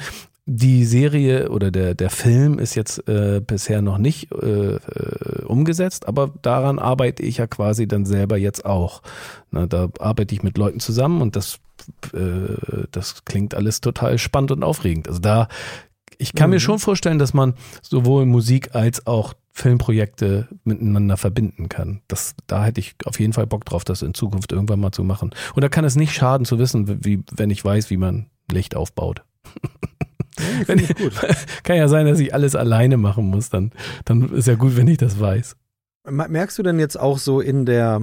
Die 0.52 0.84
Serie 0.86 1.50
oder 1.52 1.69
der, 1.69 1.93
der 1.93 2.10
Film 2.10 2.58
ist 2.58 2.74
jetzt 2.74 3.08
äh, 3.08 3.39
bisher 3.45 3.84
noch 3.84 4.00
nicht 4.00 4.32
äh, 4.32 4.78
äh, 4.78 5.43
umgesetzt, 5.45 6.08
aber 6.08 6.32
daran 6.41 6.80
arbeite 6.80 7.22
ich 7.22 7.38
ja 7.38 7.45
quasi 7.45 7.88
dann 7.88 8.06
selber 8.08 8.36
jetzt 8.38 8.65
auch. 8.65 9.04
Na, 9.52 9.67
da 9.67 9.89
arbeite 10.00 10.34
ich 10.34 10.41
mit 10.41 10.58
Leuten 10.58 10.80
zusammen 10.80 11.22
und 11.22 11.36
das, 11.36 11.60
äh, 12.13 12.86
das 12.92 13.24
klingt 13.26 13.56
alles 13.56 13.82
total 13.82 14.18
spannend 14.18 14.52
und 14.52 14.63
aufregend. 14.63 15.08
Also 15.08 15.20
da, 15.20 15.48
ich 16.18 16.34
kann 16.34 16.50
mir 16.50 16.58
Mhm. 16.58 16.62
schon 16.62 16.80
vorstellen, 16.80 17.20
dass 17.20 17.34
man 17.34 17.54
sowohl 17.82 18.26
Musik 18.26 18.76
als 18.76 19.06
auch 19.08 19.34
Filmprojekte 19.52 20.48
miteinander 20.63 21.18
verbinden 21.18 21.68
kann. 21.70 22.02
Das, 22.08 22.36
da 22.48 22.63
hätte 22.65 22.80
ich 22.80 22.96
auf 23.06 23.20
jeden 23.20 23.34
Fall 23.34 23.46
Bock 23.48 23.65
drauf, 23.65 23.84
das 23.84 24.02
in 24.02 24.13
Zukunft 24.13 24.52
irgendwann 24.52 24.80
mal 24.80 24.92
zu 24.92 25.04
machen. 25.04 25.32
Und 25.54 25.63
da 25.63 25.70
kann 25.70 25.84
es 25.86 25.96
nicht 25.96 26.13
schaden 26.13 26.46
zu 26.46 26.60
wissen, 26.60 27.04
wie, 27.04 27.24
wenn 27.36 27.50
ich 27.50 27.63
weiß, 27.63 27.89
wie 27.89 27.98
man 27.98 28.28
Licht 28.52 28.76
aufbaut. 28.76 29.22
Ja, 30.68 30.74
ich 30.76 30.96
gut. 30.96 31.13
Kann 31.63 31.76
ja 31.78 31.88
sein, 31.89 32.06
dass 32.06 32.20
ich 32.20 32.34
alles 32.34 32.56
alleine 32.56 32.96
machen 32.98 33.26
muss. 33.26 33.50
Dann, 33.50 33.72
dann 34.06 34.30
ist 34.34 34.48
ja 34.48 34.56
gut, 34.56 34.78
wenn 34.78 34.88
ich 34.88 34.98
das 34.98 35.20
weiß. 35.20 35.56
Merkst 36.10 36.58
du 36.58 36.64
denn 36.64 36.80
jetzt 36.80 36.97
auch 36.97 37.18
so 37.18 37.41
in 37.41 37.66
der, 37.66 38.01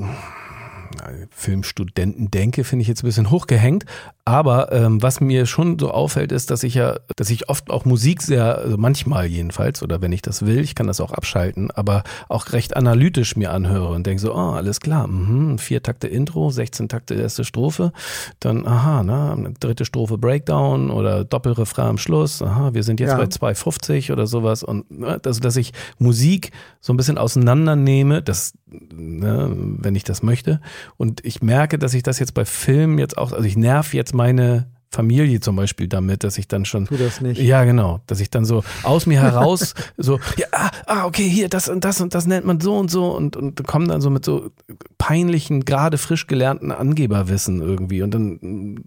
Filmstudenten 1.32 2.32
denke, 2.32 2.64
finde 2.64 2.82
ich 2.82 2.88
jetzt 2.88 3.04
ein 3.04 3.08
bisschen 3.08 3.32
hochgehängt. 3.32 3.86
Aber 4.24 4.72
ähm, 4.72 5.02
was 5.02 5.20
mir 5.20 5.46
schon 5.48 5.80
so 5.80 5.92
auffällt, 5.92 6.32
ist, 6.32 6.52
dass 6.52 6.64
ich 6.64 6.76
ja, 6.76 6.98
dass 7.16 7.30
ich 7.30 7.50
oft 7.50 7.72
auch 7.72 7.86
Musik 7.86 8.22
sehr, 8.22 8.60
also 8.60 8.78
manchmal 8.78 9.26
jedenfalls, 9.26 9.82
oder 9.82 10.02
wenn 10.02 10.12
ich 10.12 10.22
das 10.22 10.46
will, 10.46 10.60
ich 10.60 10.76
kann 10.76 10.86
das 10.88 11.02
auch 11.02 11.12
abschalten, 11.12 11.72
aber 11.72 12.04
auch 12.30 12.52
recht 12.54 12.76
analytisch 12.78 13.36
mir 13.36 13.52
anhöre 13.52 13.90
und 13.90 14.06
denke 14.06 14.22
so, 14.22 14.34
oh, 14.36 14.52
alles 14.52 14.80
klar, 14.80 15.08
mhm, 15.08 15.58
vier 15.58 15.82
Takte 15.82 16.08
Intro, 16.08 16.52
16 16.52 16.88
Takte 16.88 17.16
erste 17.16 17.44
Strophe, 17.44 17.92
dann, 18.40 18.68
aha, 18.68 19.04
ne, 19.04 19.54
dritte 19.60 19.86
Strophe 19.86 20.20
Breakdown 20.20 20.92
oder 20.92 21.26
Doppelrefrain 21.26 21.88
am 21.88 21.98
Schluss, 21.98 22.42
aha, 22.44 22.74
wir 22.74 22.84
sind 22.84 23.00
jetzt 23.00 23.12
Ja. 23.12 23.18
bei 23.18 23.26
2,50 23.26 24.12
oder 24.12 24.28
sowas 24.28 24.64
und 24.64 24.86
also, 25.04 25.40
dass 25.42 25.56
ich 25.56 25.74
Musik 25.98 26.52
so 26.80 26.94
ein 26.94 26.98
bisschen 26.98 27.18
auseinandernehme, 27.18 28.22
das, 28.22 28.54
ne, 28.68 29.50
wenn 29.52 29.96
ich 29.96 30.04
das 30.04 30.22
möchte. 30.24 30.62
Und 30.98 31.26
ich 31.26 31.42
merke, 31.42 31.78
dass 31.80 31.94
ich 31.94 32.04
das 32.04 32.20
jetzt 32.20 32.34
bei 32.34 32.46
Filmen 32.46 32.98
jetzt 32.98 33.18
auch, 33.18 33.32
also 33.32 33.46
ich 33.46 33.58
nerv 33.58 33.94
jetzt 33.94 34.14
meine 34.14 34.68
Familie 34.92 35.40
zum 35.40 35.56
Beispiel 35.56 35.88
damit, 35.88 36.24
dass 36.26 36.38
ich 36.38 36.48
dann 36.50 36.66
schon 36.66 36.86
Tu 36.86 36.98
das 36.98 37.22
nicht. 37.22 37.40
ja, 37.42 37.64
genau. 37.64 38.02
Dass 38.08 38.20
ich 38.20 38.30
dann 38.30 38.44
so 38.46 38.64
aus 38.84 39.06
mir 39.06 39.22
heraus 39.22 39.74
so, 39.98 40.20
ja, 40.38 40.48
ah, 40.86 41.06
okay, 41.06 41.28
hier, 41.28 41.48
das 41.48 41.70
und 41.70 41.86
das 41.86 42.02
und 42.02 42.14
das 42.14 42.26
nennt 42.28 42.46
man 42.46 42.60
so 42.60 42.78
und 42.78 42.92
so 42.92 43.16
und, 43.16 43.38
und 43.38 43.66
kommen 43.66 43.88
dann 43.88 44.02
so 44.02 44.10
mit 44.10 44.26
so 44.26 44.52
peinlichen, 44.98 45.64
gerade 45.66 45.98
frisch 45.98 46.28
gelernten 46.28 46.72
Angeberwissen 46.72 47.62
irgendwie 47.62 48.02
und 48.02 48.14
dann 48.14 48.84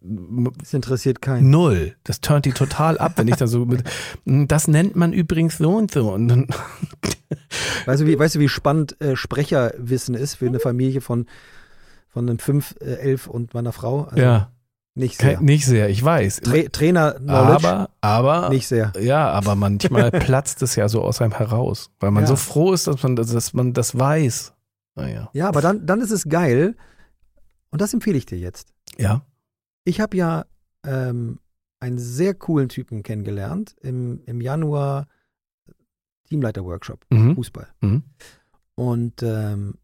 mm, 0.00 0.48
Das 0.58 0.74
interessiert 0.74 1.22
keinen. 1.22 1.50
null. 1.50 1.94
Das 2.04 2.20
turnt 2.20 2.44
die 2.46 2.52
total 2.52 2.98
ab, 2.98 3.12
wenn 3.16 3.28
ich 3.28 3.36
dann 3.36 3.48
so 3.48 3.64
mit, 3.64 3.84
"Mm, 4.24 4.44
das 4.48 4.66
nennt 4.68 4.96
man 4.96 5.12
übrigens 5.12 5.58
so 5.58 5.70
und 5.76 5.90
so 5.92 6.12
und 6.12 6.28
dann, 6.28 6.46
Weißt 7.86 8.02
du, 8.02 8.06
wie, 8.06 8.18
weißt 8.18 8.36
du, 8.36 8.40
wie 8.40 8.48
spannend 8.48 9.00
äh, 9.00 9.16
Sprecherwissen 9.16 10.14
ist 10.14 10.36
für 10.36 10.46
eine 10.46 10.58
Familie 10.60 11.00
von, 11.00 11.26
von 12.08 12.28
einem 12.28 12.38
5, 12.38 12.76
äh, 12.80 12.94
11 12.96 13.26
und 13.26 13.54
meiner 13.54 13.72
Frau? 13.72 14.02
Also 14.04 14.22
ja, 14.22 14.50
Nicht 14.96 15.18
sehr. 15.20 15.40
nicht 15.40 15.66
sehr, 15.66 15.88
ich 15.88 16.04
weiß. 16.04 16.40
Tra 16.42 16.62
Trainer-Knowledge? 16.70 17.66
Aber, 17.68 17.90
aber, 18.00 18.48
Nicht 18.50 18.68
sehr. 18.68 18.92
Ja, 19.00 19.28
aber 19.30 19.56
manchmal 19.56 20.10
platzt 20.12 20.62
es 20.62 20.76
ja 20.76 20.88
so 20.88 21.02
aus 21.02 21.20
einem 21.20 21.32
heraus, 21.32 21.90
weil 21.98 22.12
man 22.12 22.22
Ja. 22.24 22.28
so 22.28 22.36
froh 22.36 22.72
ist, 22.72 22.86
dass 22.86 23.02
man, 23.02 23.16
dass 23.16 23.52
man 23.54 23.72
das 23.72 23.98
weiß. 23.98 24.52
Naja. 24.94 25.30
Ja, 25.32 25.48
aber 25.48 25.60
dann, 25.60 25.84
dann 25.86 26.00
ist 26.00 26.12
es 26.12 26.28
geil. 26.28 26.76
Und 27.70 27.80
das 27.80 27.92
empfehle 27.92 28.16
ich 28.18 28.26
dir 28.26 28.38
jetzt. 28.38 28.68
Ja. 28.96 29.22
Ich 29.82 30.00
habe 30.00 30.16
ja 30.16 30.44
ähm, 30.86 31.40
einen 31.80 31.98
sehr 31.98 32.32
coolen 32.34 32.68
Typen 32.68 33.02
kennengelernt 33.02 33.74
im, 33.82 34.22
im 34.26 34.40
Januar 34.40 35.08
Teamleiter-Workshop, 36.28 37.04
Mhm. 37.10 37.34
Fußball. 37.34 37.66
Mhm. 37.80 38.02
Und 38.76 39.22
ähm, 39.22 39.74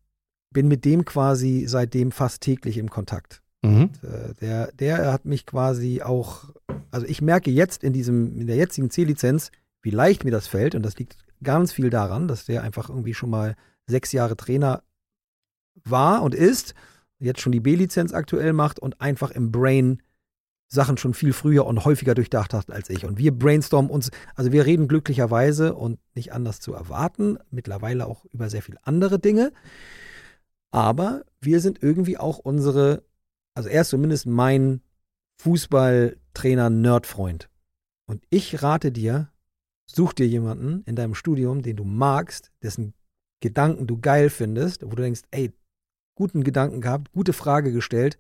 bin 0.53 0.69
mit 0.69 0.85
dem 0.85 1.05
quasi 1.05 1.65
seitdem 1.67 2.13
fast 2.13 2.43
täglich 2.43 2.79
im 2.79 2.91
Kontakt. 2.91 3.40
Mhm. 3.63 3.91
Äh, 4.03 4.35
der, 4.41 4.73
der 4.73 5.13
hat 5.13 5.25
mich 5.25 5.47
quasi 5.47 6.03
auch, 6.03 6.51
also 6.91 7.07
ich 7.07 7.23
merke 7.23 7.51
jetzt 7.51 7.85
in 7.85 7.93
diesem, 7.93 8.39
in 8.39 8.47
der 8.47 8.57
jetzigen 8.57 8.91
C-Lizenz, 8.91 9.51
wie 9.83 9.91
leicht 9.91 10.25
mir 10.25 10.31
das 10.31 10.47
fällt. 10.47 10.75
Und 10.75 10.85
das 10.85 10.97
liegt 10.99 11.17
ganz 11.43 11.73
viel 11.73 11.91
daran, 11.91 12.29
dass 12.29 12.45
der 12.45 12.63
einfach 12.63 12.89
irgendwie 12.89 13.15
schon 13.15 13.31
mal 13.31 13.57
sechs 13.87 14.13
Jahre 14.13 14.37
Trainer 14.37 14.83
war 15.85 16.23
und 16.23 16.35
ist, 16.35 16.75
jetzt 17.19 17.41
schon 17.41 17.53
die 17.53 17.61
B-Lizenz 17.61 18.13
aktuell 18.13 18.53
macht 18.53 18.79
und 18.79 19.01
einfach 19.01 19.31
im 19.31 19.53
Brain 19.53 20.03
Sachen 20.73 20.97
schon 20.97 21.15
viel 21.15 21.33
früher 21.33 21.67
und 21.67 21.85
häufiger 21.85 22.15
durchdacht 22.15 22.55
hat 22.55 22.71
als 22.71 22.89
ich. 22.91 23.05
Und 23.05 23.19
wir 23.19 23.37
brainstormen 23.37 23.91
uns, 23.91 24.11
also 24.37 24.53
wir 24.53 24.67
reden 24.67 24.87
glücklicherweise 24.87 25.75
und 25.75 25.99
nicht 26.15 26.33
anders 26.33 26.61
zu 26.61 26.73
erwarten, 26.73 27.39
mittlerweile 27.51 28.07
auch 28.07 28.25
über 28.27 28.49
sehr 28.49 28.63
viele 28.63 28.79
andere 28.85 29.19
Dinge. 29.19 29.53
Aber 30.71 31.25
wir 31.41 31.61
sind 31.61 31.83
irgendwie 31.83 32.19
auch 32.19 32.39
unsere, 32.39 33.03
also 33.61 33.69
er 33.69 33.83
ist 33.83 33.91
zumindest 33.91 34.27
mein 34.27 34.81
Fußballtrainer-Nerd-Freund. 35.43 37.49
Und 38.07 38.23
ich 38.31 38.63
rate 38.63 38.91
dir, 38.91 39.29
such 39.87 40.13
dir 40.15 40.27
jemanden 40.27 40.83
in 40.87 40.97
deinem 40.97 41.15
Studium, 41.15 41.63
den 41.63 41.77
du 41.77 41.85
magst, 41.85 42.51
dessen 42.63 42.95
Gedanken 43.41 43.87
du 43.87 43.99
geil 44.01 44.31
findest, 44.31 44.85
wo 44.85 44.95
du 44.95 45.03
denkst, 45.03 45.23
ey, 45.31 45.53
guten 46.15 46.45
Gedanken 46.45 46.81
gehabt, 46.81 47.13
gute 47.13 47.33
Frage 47.33 47.73
gestellt, 47.73 48.19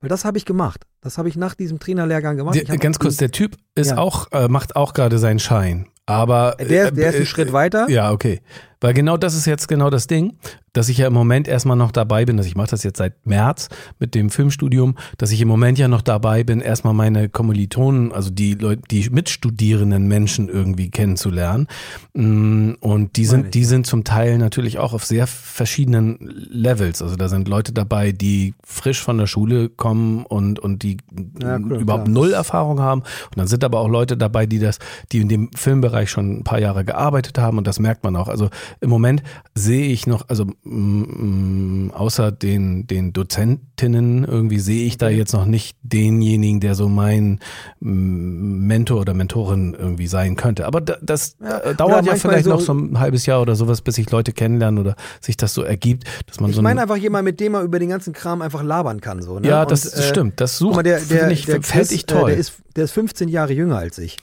weil 0.00 0.08
das 0.08 0.24
habe 0.24 0.38
ich 0.38 0.44
gemacht. 0.44 0.86
Das 1.00 1.18
habe 1.18 1.28
ich 1.28 1.36
nach 1.36 1.54
diesem 1.54 1.78
Trainerlehrgang 1.78 2.36
gemacht. 2.36 2.56
Der, 2.56 2.78
ganz 2.78 2.98
kurz, 2.98 3.16
der 3.16 3.30
Typ 3.30 3.56
ist 3.74 3.90
Ja. 3.90 3.98
auch, 3.98 4.30
äh, 4.32 4.48
macht 4.48 4.76
auch 4.76 4.94
gerade 4.94 5.18
seinen 5.18 5.38
Schein. 5.38 5.88
Aber 6.06 6.56
Der, 6.58 6.90
der 6.90 7.08
ist 7.08 7.14
äh, 7.14 7.16
einen 7.18 7.26
Schritt 7.26 7.52
weiter. 7.52 7.88
Ja, 7.88 8.12
okay. 8.12 8.40
Weil 8.82 8.94
genau 8.94 9.16
das 9.16 9.34
ist 9.34 9.46
jetzt 9.46 9.68
genau 9.68 9.88
das 9.90 10.06
Ding, 10.08 10.34
dass 10.72 10.88
ich 10.88 10.98
ja 10.98 11.06
im 11.06 11.12
Moment 11.12 11.48
erstmal 11.48 11.76
noch 11.76 11.92
dabei 11.92 12.24
bin, 12.24 12.36
dass 12.36 12.46
ich 12.46 12.56
mache 12.56 12.70
das 12.70 12.82
jetzt 12.82 12.98
seit 12.98 13.26
März 13.26 13.68
mit 13.98 14.14
dem 14.14 14.28
Filmstudium, 14.30 14.96
dass 15.18 15.30
ich 15.30 15.40
im 15.40 15.48
Moment 15.48 15.78
ja 15.78 15.86
noch 15.86 16.02
dabei 16.02 16.44
bin, 16.44 16.60
erstmal 16.60 16.92
meine 16.92 17.28
Kommilitonen, 17.28 18.10
also 18.12 18.30
die 18.30 18.54
Leute, 18.54 18.82
die 18.90 19.08
mitstudierenden 19.10 20.08
Menschen 20.08 20.48
irgendwie 20.48 20.90
kennenzulernen. 20.90 21.68
Mm, 22.14 22.72
Und 22.80 23.16
die 23.16 23.24
sind, 23.24 23.54
die 23.54 23.64
sind 23.64 23.86
zum 23.86 24.02
Teil 24.04 24.38
natürlich 24.38 24.78
auch 24.78 24.92
auf 24.94 25.04
sehr 25.04 25.26
verschiedenen 25.26 26.18
Levels. 26.50 27.02
Also 27.02 27.16
da 27.16 27.28
sind 27.28 27.48
Leute 27.48 27.72
dabei, 27.72 28.12
die 28.12 28.54
frisch 28.64 29.00
von 29.02 29.18
der 29.18 29.26
Schule 29.26 29.68
kommen 29.68 30.24
und, 30.26 30.58
und 30.58 30.82
die 30.82 30.96
Ja, 31.40 31.58
cool, 31.58 31.80
überhaupt 31.80 32.04
klar. 32.06 32.14
null 32.14 32.32
Erfahrung 32.32 32.80
haben. 32.80 33.02
Und 33.02 33.36
dann 33.36 33.46
sind 33.46 33.62
aber 33.62 33.78
auch 33.78 33.88
Leute 33.88 34.16
dabei, 34.16 34.46
die 34.46 34.58
das, 34.58 34.78
die 35.12 35.20
in 35.20 35.28
dem 35.28 35.50
Filmbereich 35.54 36.10
schon 36.10 36.38
ein 36.38 36.44
paar 36.44 36.58
Jahre 36.58 36.84
gearbeitet 36.84 37.38
haben 37.38 37.58
und 37.58 37.66
das 37.66 37.78
merkt 37.78 38.02
man 38.04 38.16
auch. 38.16 38.28
Also 38.28 38.48
im 38.80 38.90
Moment 38.90 39.22
sehe 39.54 39.86
ich 39.86 40.06
noch, 40.06 40.28
also 40.28 40.46
mm, 40.64 41.90
außer 41.92 42.32
den, 42.32 42.86
den 42.86 43.12
Dozentinnen 43.12 44.24
irgendwie 44.24 44.58
sehe 44.58 44.86
ich 44.86 44.98
da 44.98 45.08
jetzt 45.08 45.32
noch 45.32 45.46
nicht 45.46 45.76
denjenigen, 45.82 46.60
der 46.60 46.74
so 46.74 46.88
mein 46.88 47.40
mm, 47.80 48.66
Mentor 48.66 49.00
oder 49.00 49.14
Mentorin 49.14 49.74
irgendwie 49.78 50.06
sein 50.06 50.36
könnte. 50.36 50.66
Aber 50.66 50.80
da, 50.80 50.96
das 51.02 51.36
Ja, 51.40 51.58
äh, 51.58 51.74
dauert 51.74 52.06
ja 52.06 52.14
vielleicht 52.16 52.44
so- 52.44 52.50
noch 52.50 52.60
so 52.60 52.72
ein 52.74 52.98
halbes 52.98 53.26
Jahr 53.26 53.42
oder 53.42 53.54
sowas, 53.54 53.80
bis 53.82 53.98
ich 53.98 54.10
Leute 54.10 54.32
kennenlerne 54.32 54.80
oder 54.80 54.96
sich 55.20 55.36
das 55.36 55.54
so 55.54 55.62
ergibt, 55.62 56.04
dass 56.26 56.40
man 56.40 56.50
Ich 56.50 56.56
so 56.56 56.60
ein, 56.62 56.64
meine 56.64 56.82
einfach 56.82 56.96
jemand, 56.96 57.24
mit 57.24 57.40
dem 57.40 57.52
man 57.52 57.64
über 57.64 57.78
den 57.78 57.88
ganzen 57.88 58.12
Kram 58.12 58.42
einfach 58.42 58.62
labern 58.62 59.00
kann. 59.00 59.22
So, 59.22 59.38
ne? 59.38 59.48
ja, 59.48 59.62
Und, 59.62 59.70
das 59.70 59.92
äh, 59.92 60.02
stimmt. 60.02 60.40
Das 60.40 60.58
sucht, 60.58 60.84
der, 60.86 61.00
der, 61.00 61.30
ich, 61.30 61.44
der 61.46 61.60
Chris, 61.60 61.90
ich 61.90 62.02
äh, 62.04 62.06
toll. 62.06 62.30
der, 62.30 62.38
ist, 62.38 62.54
der 62.76 62.84
ist 62.84 62.92
15 62.92 63.28
Jahre 63.28 63.52
jünger 63.52 63.76
als 63.78 63.98
ich. 63.98 64.16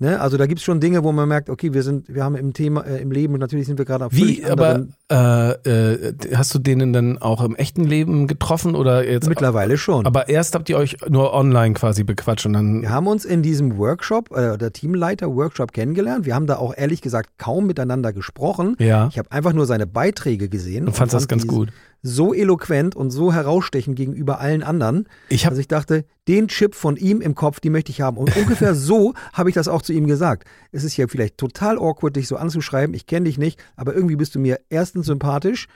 Ne? 0.00 0.18
Also 0.18 0.38
da 0.38 0.46
gibt 0.46 0.60
es 0.60 0.64
schon 0.64 0.80
Dinge, 0.80 1.04
wo 1.04 1.12
man 1.12 1.28
merkt, 1.28 1.50
okay, 1.50 1.74
wir 1.74 1.82
sind, 1.82 2.08
wir 2.08 2.24
haben 2.24 2.34
im 2.34 2.54
Thema, 2.54 2.86
äh, 2.86 3.02
im 3.02 3.12
Leben, 3.12 3.34
natürlich 3.34 3.66
sind 3.66 3.76
wir 3.78 3.84
gerade 3.84 4.06
auf 4.06 4.12
Wie, 4.14 4.42
aber 4.46 4.86
äh, 5.12 5.50
äh, 5.50 6.14
hast 6.34 6.54
du 6.54 6.58
denen 6.58 6.94
dann 6.94 7.18
auch 7.18 7.44
im 7.44 7.54
echten 7.54 7.84
Leben 7.84 8.26
getroffen 8.26 8.74
oder 8.74 9.06
jetzt? 9.06 9.28
mittlerweile 9.28 9.76
schon. 9.76 10.06
Aber 10.06 10.30
erst 10.30 10.54
habt 10.54 10.70
ihr 10.70 10.78
euch 10.78 10.96
nur 11.10 11.34
online 11.34 11.74
quasi 11.74 12.02
bequatscht 12.02 12.46
und 12.46 12.54
dann. 12.54 12.80
wir 12.80 12.90
haben 12.90 13.08
uns 13.08 13.26
in 13.26 13.42
diesem 13.42 13.76
Workshop, 13.76 14.34
äh, 14.34 14.56
der 14.56 14.72
Teamleiter-Workshop 14.72 15.74
kennengelernt. 15.74 16.24
Wir 16.24 16.34
haben 16.34 16.46
da 16.46 16.56
auch 16.56 16.74
ehrlich 16.74 17.02
gesagt 17.02 17.32
kaum 17.36 17.66
miteinander 17.66 18.14
gesprochen. 18.14 18.76
Ja. 18.78 19.08
Ich 19.12 19.18
habe 19.18 19.30
einfach 19.30 19.52
nur 19.52 19.66
seine 19.66 19.86
Beiträge 19.86 20.48
gesehen 20.48 20.86
Und 20.86 20.98
das 20.98 21.10
fand 21.10 21.28
ganz 21.28 21.42
die 21.42 21.48
gut. 21.48 21.68
So 22.02 22.32
eloquent 22.32 22.96
und 22.96 23.10
so 23.10 23.32
herausstechend 23.32 23.96
gegenüber 23.96 24.40
allen 24.40 24.62
anderen. 24.62 25.06
Ich 25.28 25.44
habe 25.44 25.52
Also 25.52 25.60
ich 25.60 25.68
dachte, 25.68 26.04
den 26.28 26.48
Chip 26.48 26.74
von 26.74 26.96
ihm 26.96 27.20
im 27.20 27.34
Kopf, 27.34 27.60
den 27.60 27.72
möchte 27.72 27.90
ich 27.90 28.00
haben. 28.00 28.16
Und 28.16 28.34
ungefähr 28.36 28.74
so 28.76 29.14
habe 29.32 29.48
ich 29.50 29.54
das 29.54 29.68
auch 29.68 29.82
zu 29.82 29.92
ihm 29.92 30.06
gesagt. 30.06 30.44
Es 30.72 30.84
ist 30.84 30.96
ja 30.96 31.06
vielleicht 31.08 31.36
total 31.38 31.76
awkward, 31.78 32.16
dich 32.16 32.28
so 32.28 32.36
anzuschreiben. 32.36 32.94
Ich 32.94 33.06
kenne 33.06 33.24
dich 33.24 33.36
nicht, 33.36 33.62
aber 33.76 33.94
irgendwie 33.94 34.16
bist 34.16 34.34
du 34.34 34.38
mir 34.38 34.60
erstens 34.70 35.06
sympathisch 35.06 35.66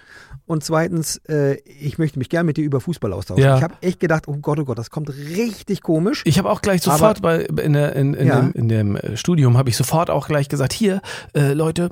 und 0.47 0.63
zweitens, 0.65 1.17
äh, 1.29 1.57
ich 1.65 1.99
möchte 1.99 2.19
mich 2.19 2.29
gern 2.29 2.47
mit 2.47 2.57
dir 2.57 2.65
über 2.65 2.81
Fußball 2.81 3.13
austauschen. 3.13 3.43
Ja. 3.45 3.57
Ich 3.57 3.63
habe 3.63 3.75
echt 3.81 4.01
gedacht, 4.01 4.29
oh 4.29 4.37
Gott, 4.37 4.59
oh 4.59 4.65
Gott, 4.65 4.79
das 4.79 4.91
kommt 4.91 5.11
richtig 5.11 5.83
komisch. 5.83 6.23
Ich 6.25 6.39
habe 6.39 6.51
auch 6.51 6.61
gleich 6.63 6.83
sofort 6.83 7.21
bei 7.21 7.41
in, 7.41 7.73
der, 7.73 7.97
in, 7.97 8.15
in, 8.15 8.27
Ja. 8.27 8.41
dem, 8.41 8.53
in 8.53 8.69
dem 8.69 8.97
äh, 8.97 9.17
Studium 9.17 9.57
habe 9.59 9.71
ich 9.71 9.77
sofort 9.77 10.09
auch 10.11 10.29
gleich 10.29 10.49
gesagt, 10.49 10.73
hier 10.73 11.01
äh, 11.35 11.53
Leute, 11.53 11.91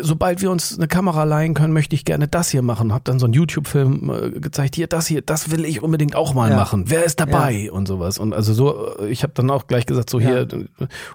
sobald 0.00 0.40
wir 0.42 0.50
uns 0.50 0.76
eine 0.78 0.88
Kamera 0.88 1.24
leihen 1.24 1.54
können, 1.54 1.72
möchte 1.72 1.94
ich 1.94 2.04
gerne 2.04 2.28
das 2.28 2.50
hier 2.50 2.62
machen. 2.62 2.92
Habe 2.92 3.04
dann 3.04 3.18
so 3.18 3.26
einen 3.26 3.34
YouTube-Film 3.34 4.10
äh, 4.10 4.40
gezeigt, 4.40 4.74
hier 4.74 4.86
das 4.86 5.06
hier, 5.06 5.22
das 5.22 5.50
will 5.50 5.64
ich 5.64 5.82
unbedingt 5.82 6.16
auch 6.16 6.34
mal 6.34 6.50
Ja. 6.50 6.56
machen. 6.56 6.84
Wer 6.86 7.04
ist 7.04 7.20
dabei 7.20 7.70
und 7.70 7.86
sowas 7.88 8.18
und 8.18 8.32
also 8.32 8.54
so. 8.54 8.96
äh, 8.98 9.08
Ich 9.08 9.22
habe 9.22 9.32
dann 9.34 9.50
auch 9.50 9.66
gleich 9.66 9.86
gesagt 9.86 10.08
so 10.10 10.18
hier 10.20 10.46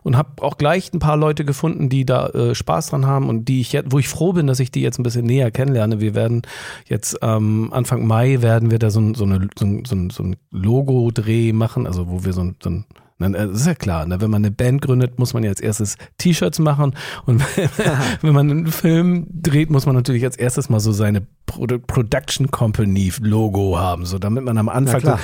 und 0.04 0.18
habe 0.18 0.44
auch 0.44 0.58
gleich 0.58 0.94
ein 0.94 1.00
paar 1.00 1.18
Leute 1.18 1.46
gefunden, 1.46 1.90
die 1.90 2.06
da 2.06 2.28
äh, 2.30 2.56
Spaß 2.56 2.90
dran 2.92 3.06
haben 3.06 3.30
und 3.30 3.46
die 3.46 3.62
ich 3.62 3.72
jetzt, 3.74 3.92
wo 3.92 4.00
ich 4.00 4.08
froh 4.08 4.34
bin, 4.34 4.48
dass 4.48 4.60
ich 4.60 4.72
die 4.72 4.82
jetzt 4.82 5.00
ein 5.00 5.04
bisschen 5.04 5.26
näher 5.26 5.52
kennenlerne. 5.52 6.00
Wir 6.00 6.14
werden 6.16 6.42
jetzt 6.88 7.18
ähm, 7.22 7.70
Anfang 7.72 8.06
Mai 8.06 8.42
werden 8.42 8.72
wir 8.72 8.80
da 8.80 8.90
so, 8.90 9.00
ein- 9.02 9.16
so, 9.16 9.26
eine, 9.26 9.48
so, 9.58 9.66
ein- 9.66 9.86
so, 9.86 9.96
ein- 9.96 10.10
so 10.10 10.24
ein 10.24 10.36
Logo-Dreh 10.52 11.54
machen, 11.54 11.88
also 11.88 12.10
wo 12.10 12.24
wir 12.24 12.34
so 12.34 12.42
ein, 12.42 12.56
so 12.62 12.70
ein 12.70 12.86
Dann, 13.20 13.34
äh, 13.34 13.47
Das 13.47 13.61
ist 13.61 13.68
ja 13.68 13.76
klar, 13.76 14.05
ne? 14.05 14.22
wenn 14.22 14.30
man 14.30 14.43
eine 14.43 14.51
Band 14.51 14.82
gründet, 14.82 15.18
muss 15.18 15.34
man 15.34 15.43
ja 15.43 15.49
als 15.49 15.59
erstes 15.59 15.95
T-Shirts 16.18 16.59
machen 16.59 16.93
und 17.26 17.41
wenn 18.22 18.34
man 18.34 18.49
einen 18.51 18.68
Film 18.68 19.28
dreht, 19.30 19.70
muss 19.70 19.86
man 19.86 19.95
natürlich 19.95 20.24
als 20.24 20.38
erstes 20.38 20.70
mal 20.70 20.80
so 20.80 20.91
seine 20.91 21.26
Produ 21.45 21.80
Production 21.80 22.51
Company 22.51 23.11
Logo 23.22 23.78
haben, 23.80 24.05
so 24.05 24.20
damit 24.20 24.43
man 24.43 24.57
am 24.57 24.70
Anfang 24.70 25.01
klar. 25.01 25.20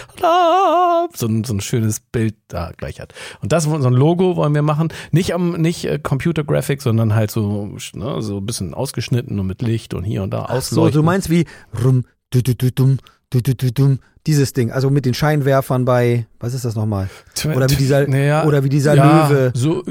so, 1.13 1.27
so, 1.27 1.27
ein, 1.27 1.43
so 1.43 1.53
ein 1.53 1.61
schönes 1.61 1.99
Bild 1.99 2.35
da 2.47 2.71
gleich 2.75 2.99
hat. 2.99 3.13
Und 3.41 3.51
das 3.51 3.65
so 3.65 3.73
ein 3.75 3.93
Logo 3.93 4.35
wollen 4.35 4.55
wir 4.55 4.61
machen, 4.61 4.89
nicht 5.11 5.33
am 5.33 5.51
nicht 5.53 5.85
äh, 5.85 5.99
Computer 5.99 6.43
Graphic, 6.43 6.81
sondern 6.81 7.13
halt 7.13 7.29
so 7.31 7.77
ne, 7.93 8.21
so 8.21 8.37
ein 8.37 8.45
bisschen 8.45 8.73
ausgeschnitten 8.73 9.39
und 9.39 9.47
mit 9.47 9.61
Licht 9.61 9.93
und 9.93 10.03
hier 10.03 10.23
und 10.23 10.31
da 10.31 10.47
So, 10.47 10.53
ausleuchten. 10.53 11.01
du 11.01 11.03
meinst 11.05 11.29
wie 11.29 11.45
rum, 11.83 12.05
du, 12.31 12.41
du, 12.41 12.55
du, 12.55 12.71
dum, 12.71 12.97
du, 13.33 13.41
du, 13.41 13.55
du, 13.55 13.71
dum, 13.71 13.99
dieses 14.27 14.53
Ding, 14.53 14.71
also 14.71 14.89
mit 14.89 15.05
den 15.05 15.13
Scheinwerfern 15.13 15.85
bei, 15.85 16.27
was 16.39 16.53
ist 16.53 16.65
das 16.65 16.75
nochmal? 16.75 17.09
Oder 17.55 17.69
wie 17.69 17.75
dieser, 17.75 18.07
Naja, 18.07 18.45
oder 18.45 18.63
wie 18.63 18.69
dieser 18.69 18.95
ja, 18.95 19.27
Löwe, 19.27 19.51
So, 19.55 19.83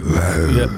ja. 0.57 0.69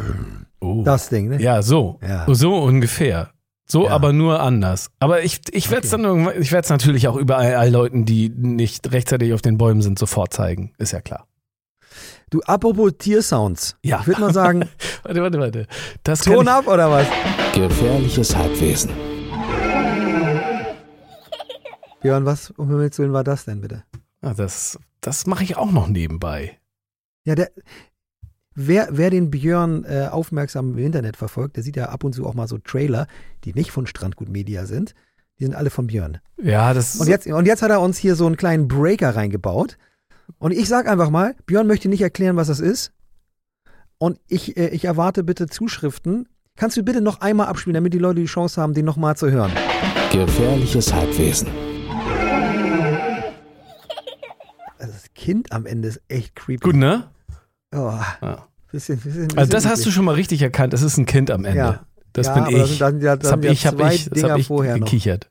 Oh. 0.61 0.83
das 0.85 1.09
Ding, 1.09 1.29
ne? 1.29 1.41
Ja, 1.43 1.63
so. 1.63 1.99
Ja. 2.07 2.27
So 2.33 2.57
ungefähr. 2.57 3.31
So, 3.67 3.85
Ja. 3.87 3.91
aber 3.93 4.13
nur 4.13 4.41
anders. 4.41 4.91
Aber 4.99 5.23
ich, 5.23 5.41
ich 5.53 5.71
werde 5.71 5.85
es 5.85 5.91
dann 5.91 6.05
irgendwann, 6.05 6.41
ich 6.41 6.53
werde 6.53 6.65
es 6.65 6.71
natürlich 6.71 7.07
auch 7.09 7.17
überall 7.17 7.55
all 7.55 7.71
Leuten, 7.71 8.05
die 8.05 8.29
nicht 8.31 8.91
rechtzeitig 8.93 9.33
auf 9.33 9.43
den 9.43 9.57
Bäumen 9.59 9.83
sind, 9.83 9.99
sofort 9.99 10.33
zeigen. 10.33 10.73
Ist 10.79 10.93
ja 10.93 11.01
klar. 11.01 11.27
Du, 12.31 12.41
apropos 12.43 12.93
Tiersounds. 12.99 13.77
Ja. 13.83 14.01
Ich 14.01 14.07
würde 14.07 14.21
mal 14.21 14.33
sagen, 14.35 14.69
Warte, 15.03 15.23
warte, 15.23 15.39
warte. 15.39 15.67
Das 16.03 16.21
Ton 16.21 16.49
ab 16.49 16.67
oder 16.67 16.91
was? 16.91 17.07
Gefährliches 17.55 18.35
Halbwesen. 18.35 18.91
Björn, 22.05 22.27
was 22.27 22.51
um 22.51 22.69
Himmels 22.69 22.99
Willen 22.99 23.15
war 23.15 23.25
das 23.25 23.47
denn 23.47 23.63
bitte? 23.63 23.83
Ah, 24.21 24.35
das, 24.35 24.79
das 25.01 25.27
mache 25.27 25.43
ich 25.43 25.57
auch 25.57 25.73
noch 25.73 25.89
nebenbei. 25.89 26.59
Ja, 27.25 27.35
der, 27.35 27.51
wer, 28.55 28.89
wer 28.91 29.09
den 29.09 29.31
Björn 29.31 29.85
äh, 29.85 30.09
aufmerksam 30.13 30.73
im 30.73 30.85
Internet 30.85 31.17
verfolgt, 31.17 31.57
der 31.57 31.63
sieht 31.63 31.77
ja 31.77 31.89
ab 31.89 32.05
und 32.05 32.13
zu 32.13 32.27
auch 32.27 32.35
mal 32.35 32.47
so 32.47 32.59
Trailer, 32.59 33.07
die 33.45 33.55
nicht 33.55 33.71
von 33.71 33.87
Strandgut 33.87 34.29
Media 34.29 34.67
sind. 34.67 34.95
Die 35.39 35.45
sind 35.45 35.55
alle 35.55 35.71
von 35.71 35.87
Björn. 35.87 36.19
Ja, 36.37 36.75
das 36.75 36.97
Und 36.97 37.09
jetzt, 37.09 37.27
und 37.27 37.47
jetzt 37.47 37.63
hat 37.63 37.71
er 37.71 37.81
uns 37.81 37.97
hier 37.97 38.17
so 38.17 38.27
einen 38.27 38.37
kleinen 38.37 38.69
Breaker 38.69 39.17
reingebaut. 39.17 39.79
Und 40.37 40.53
ich 40.53 40.69
sag 40.69 40.87
einfach 40.87 41.09
mal, 41.09 41.35
Björn 41.47 41.67
möchte 41.67 41.89
nicht 41.89 42.03
erklären, 42.03 42.37
was 42.37 42.49
das 42.49 42.61
ist. 42.61 42.93
Und 43.97 44.21
ich, 44.29 44.59
äh, 44.59 44.69
ich 44.69 44.85
erwarte 44.85 45.25
bitte 45.25 45.47
Zuschriften. 45.47 46.29
Kannst 46.55 46.77
du 46.77 46.83
bitte 46.83 47.01
noch 47.01 47.23
einmal 47.23 47.47
abspielen, 47.47 47.75
damit 47.75 47.95
die 47.95 47.99
Leute 47.99 48.21
die 48.21 48.27
Chance 48.27 48.61
haben, 48.61 48.75
den 48.75 48.85
nochmal 48.85 49.17
zu 49.17 49.31
hören? 49.31 49.53
Gefährliches 50.13 50.93
Halbwesen. 50.93 51.49
Kind 55.25 55.53
am 55.53 55.65
Ende 55.67 55.89
ist 55.89 56.01
echt 56.09 56.35
creepy. 56.37 56.63
gut, 56.65 56.77
ne? 56.77 57.09
Oh, 57.75 57.93
Ja. 58.23 58.47
bisschen, 58.71 58.97
bisschen, 58.99 59.29
bisschen 59.29 59.39
Also 59.39 59.51
das 59.51 59.67
hast 59.67 59.85
du 59.87 59.91
schon 59.91 60.05
mal 60.05 60.15
richtig 60.15 60.43
erkannt. 60.43 60.73
Das 60.73 60.83
ist 60.83 60.97
ein 60.99 61.07
Kind 61.07 61.31
am 61.31 61.45
Ende. 61.45 61.59
Ja. 61.59 61.87
Das 62.13 62.27
Ja, 62.29 62.35
bin 62.35 62.43
aber 62.45 62.59
das 62.59 62.71
ich. 62.71 62.79
sind 62.79 63.03
das 63.03 63.19
dann 63.21 63.33
habe 63.33 63.47
ja 63.47 63.53
ich, 63.53 63.67
hab 63.67 63.81
ich, 63.81 64.09
das 64.11 64.23
hab 64.23 64.39
ich 64.39 64.47
vorher 64.47 64.77
noch. 64.79 64.85
gekichert. 64.87 65.31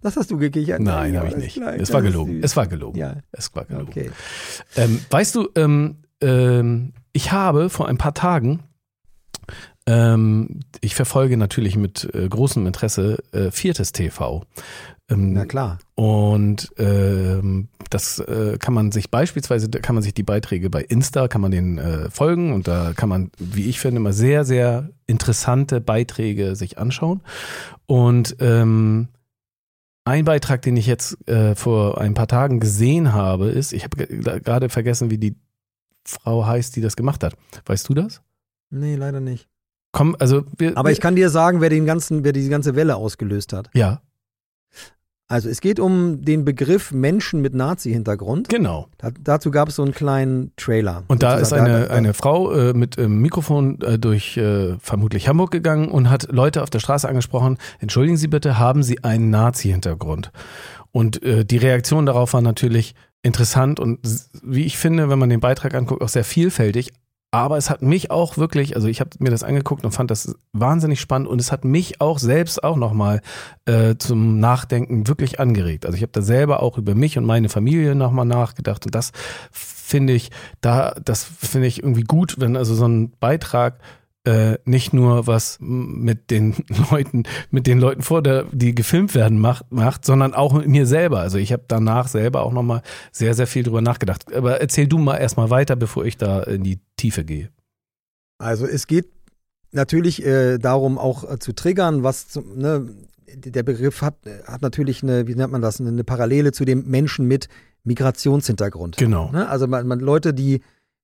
Das 0.00 0.16
hast 0.16 0.30
du 0.30 0.36
gekichert? 0.38 0.80
Nein, 0.80 1.16
habe 1.16 1.28
ich 1.28 1.36
nicht. 1.36 1.54
klar, 1.56 1.74
Es 1.74 1.80
das 1.80 1.92
war 1.92 2.02
gelogen. 2.02 2.40
Es 2.42 2.56
war 2.56 2.66
gelogen. 2.66 2.98
Ja, 2.98 3.16
Es 3.32 3.54
war 3.54 3.64
gelogen. 3.64 3.88
okay. 3.88 4.10
Ähm, 4.76 5.00
weißt 5.10 5.34
du, 5.34 5.48
ähm, 5.54 5.98
ähm, 6.20 6.92
ich 7.12 7.32
habe 7.32 7.70
vor 7.70 7.88
ein 7.88 7.96
paar 7.98 8.12
Tagen, 8.14 8.60
ähm, 9.86 10.60
ich 10.80 10.94
verfolge 10.94 11.36
natürlich 11.36 11.76
mit 11.76 12.08
äh, 12.14 12.28
großem 12.28 12.66
Interesse 12.66 13.22
äh, 13.32 13.50
Viertes 13.50 13.92
TV. 13.92 14.44
Ähm, 15.10 15.34
Na 15.34 15.44
klar. 15.44 15.78
und 15.96 16.72
ähm, 16.78 17.68
das 17.90 18.18
äh, 18.20 18.56
kann 18.58 18.72
man 18.72 18.90
sich 18.90 19.10
beispielsweise, 19.10 19.68
da 19.68 19.78
kann 19.80 19.94
man 19.94 20.02
sich 20.02 20.14
die 20.14 20.22
Beiträge 20.22 20.70
bei 20.70 20.82
Insta, 20.82 21.28
kann 21.28 21.42
man 21.42 21.50
den 21.50 21.76
äh, 21.78 22.08
folgen 22.10 22.54
und 22.54 22.66
da 22.66 22.92
kann 22.96 23.10
man, 23.10 23.30
wie 23.38 23.68
ich 23.68 23.80
finde, 23.80 23.98
immer 24.00 24.14
sehr, 24.14 24.44
sehr 24.46 24.88
interessante 25.06 25.82
Beiträge 25.82 26.56
sich 26.56 26.78
anschauen. 26.78 27.20
Und 27.86 28.36
ähm, 28.40 29.08
ein 30.06 30.24
Beitrag, 30.24 30.62
den 30.62 30.76
ich 30.78 30.86
jetzt 30.86 31.28
äh, 31.28 31.54
vor 31.54 32.00
ein 32.00 32.14
paar 32.14 32.26
Tagen 32.28 32.58
gesehen 32.60 33.12
habe, 33.12 33.48
ist, 33.48 33.72
ich 33.74 33.84
habe 33.84 34.06
ge- 34.06 34.40
gerade 34.40 34.68
vergessen, 34.70 35.10
wie 35.10 35.18
die 35.18 35.36
Frau 36.06 36.46
heißt, 36.46 36.76
die 36.76 36.80
das 36.80 36.96
gemacht 36.96 37.22
hat. 37.24 37.34
Weißt 37.66 37.88
du 37.88 37.94
das? 37.94 38.22
Nee, 38.70 38.96
leider 38.96 39.20
nicht. 39.20 39.48
Komm, 39.92 40.16
also 40.18 40.44
wir, 40.56 40.76
Aber 40.76 40.90
ich 40.90 41.00
kann 41.00 41.14
dir 41.14 41.28
sagen, 41.30 41.60
wer 41.60 41.70
den 41.70 41.86
ganzen, 41.86 42.24
wer 42.24 42.32
diese 42.32 42.50
ganze 42.50 42.74
Welle 42.74 42.96
ausgelöst 42.96 43.52
hat. 43.52 43.68
ja, 43.74 44.00
Also 45.26 45.48
es 45.48 45.60
geht 45.62 45.80
um 45.80 46.22
den 46.22 46.44
Begriff 46.44 46.92
Menschen 46.92 47.40
mit 47.40 47.54
Nazi-Hintergrund. 47.54 48.48
genau. 48.50 48.88
Da, 48.98 49.10
dazu 49.22 49.50
gab 49.50 49.68
es 49.70 49.76
so 49.76 49.82
einen 49.82 49.92
kleinen 49.94 50.52
Trailer. 50.56 51.02
Und 51.08 51.22
da 51.22 51.36
ist 51.38 51.52
eine, 51.54 51.70
Da- 51.80 51.86
da- 51.86 51.94
eine 51.94 52.12
Frau 52.12 52.52
äh, 52.52 52.74
mit 52.74 52.98
ähm, 52.98 53.20
Mikrofon 53.22 53.80
äh, 53.80 53.98
durch 53.98 54.36
äh, 54.36 54.76
vermutlich 54.80 55.26
Hamburg 55.26 55.50
gegangen 55.50 55.88
und 55.88 56.10
hat 56.10 56.28
Leute 56.30 56.62
auf 56.62 56.68
der 56.70 56.80
Straße 56.80 57.08
angesprochen, 57.08 57.56
entschuldigen 57.80 58.18
Sie 58.18 58.28
bitte, 58.28 58.58
haben 58.58 58.82
Sie 58.82 59.02
einen 59.02 59.30
Nazi-Hintergrund? 59.30 60.30
Und 60.92 61.22
äh, 61.22 61.44
die 61.46 61.56
Reaktion 61.56 62.04
darauf 62.04 62.34
war 62.34 62.42
natürlich 62.42 62.94
interessant 63.22 63.80
und 63.80 64.00
wie 64.42 64.64
ich 64.64 64.76
finde, 64.76 65.08
wenn 65.08 65.18
man 65.18 65.30
den 65.30 65.40
Beitrag 65.40 65.74
anguckt, 65.74 66.02
auch 66.02 66.08
sehr 66.10 66.24
vielfältig. 66.24 66.92
Aber 67.34 67.56
es 67.56 67.68
hat 67.68 67.82
mich 67.82 68.12
auch 68.12 68.36
wirklich, 68.36 68.76
also 68.76 68.86
ich 68.86 69.00
habe 69.00 69.10
mir 69.18 69.30
das 69.30 69.42
angeguckt 69.42 69.84
und 69.84 69.90
fand 69.90 70.08
das 70.12 70.36
wahnsinnig 70.52 71.00
spannend 71.00 71.26
und 71.26 71.40
es 71.40 71.50
hat 71.50 71.64
mich 71.64 72.00
auch 72.00 72.20
selbst 72.20 72.62
auch 72.62 72.76
nochmal 72.76 73.22
äh, 73.64 73.96
zum 73.98 74.38
Nachdenken 74.38 75.08
wirklich 75.08 75.40
angeregt. 75.40 75.84
Also 75.84 75.96
ich 75.96 76.02
habe 76.02 76.12
da 76.12 76.22
selber 76.22 76.62
auch 76.62 76.78
über 76.78 76.94
mich 76.94 77.18
und 77.18 77.24
meine 77.24 77.48
Familie 77.48 77.96
nochmal 77.96 78.24
nachgedacht 78.24 78.86
und 78.86 78.94
das 78.94 79.10
finde 79.50 80.12
ich, 80.12 80.30
da, 80.60 80.94
das 81.04 81.24
finde 81.24 81.66
ich 81.66 81.82
irgendwie 81.82 82.04
gut, 82.04 82.36
wenn 82.38 82.56
also 82.56 82.76
so 82.76 82.86
ein 82.86 83.10
Beitrag 83.18 83.80
äh, 84.24 84.58
nicht 84.64 84.92
nur 84.92 85.26
was 85.26 85.58
mit 85.60 86.30
den 86.30 86.54
Leuten, 86.90 87.24
mit 87.50 87.66
den 87.66 87.78
Leuten 87.78 88.02
vor 88.02 88.22
der, 88.22 88.44
die 88.52 88.74
gefilmt 88.74 89.14
werden, 89.14 89.38
macht, 89.38 89.70
macht, 89.70 90.04
sondern 90.04 90.34
auch 90.34 90.52
mit 90.52 90.66
mir 90.68 90.86
selber. 90.86 91.20
Also 91.20 91.38
ich 91.38 91.52
habe 91.52 91.64
danach 91.68 92.08
selber 92.08 92.42
auch 92.42 92.52
nochmal 92.52 92.82
sehr, 93.12 93.34
sehr 93.34 93.46
viel 93.46 93.62
drüber 93.62 93.82
nachgedacht. 93.82 94.32
Aber 94.34 94.60
erzähl 94.60 94.86
du 94.86 94.98
mal 94.98 95.16
erstmal 95.16 95.50
weiter, 95.50 95.76
bevor 95.76 96.04
ich 96.04 96.16
da 96.16 96.42
in 96.42 96.62
die 96.62 96.80
Tiefe 96.96 97.24
gehe. 97.24 97.50
Also 98.38 98.66
es 98.66 98.86
geht 98.86 99.08
natürlich 99.72 100.24
äh, 100.24 100.58
darum, 100.58 100.98
auch 100.98 101.30
äh, 101.30 101.38
zu 101.38 101.52
triggern, 101.52 102.02
was 102.02 102.28
zum, 102.28 102.56
ne, 102.56 102.88
der 103.34 103.62
Begriff 103.62 104.00
hat, 104.00 104.16
hat 104.46 104.62
natürlich 104.62 105.02
eine, 105.02 105.26
wie 105.26 105.34
nennt 105.34 105.52
man 105.52 105.60
das, 105.60 105.80
eine 105.80 106.04
Parallele 106.04 106.52
zu 106.52 106.64
dem 106.64 106.86
Menschen 106.86 107.26
mit 107.26 107.48
Migrationshintergrund. 107.84 108.96
Genau. 108.96 109.30
Ne? 109.32 109.48
Also 109.48 109.66
man, 109.66 109.86
man 109.86 110.00
Leute, 110.00 110.32
die, 110.32 110.62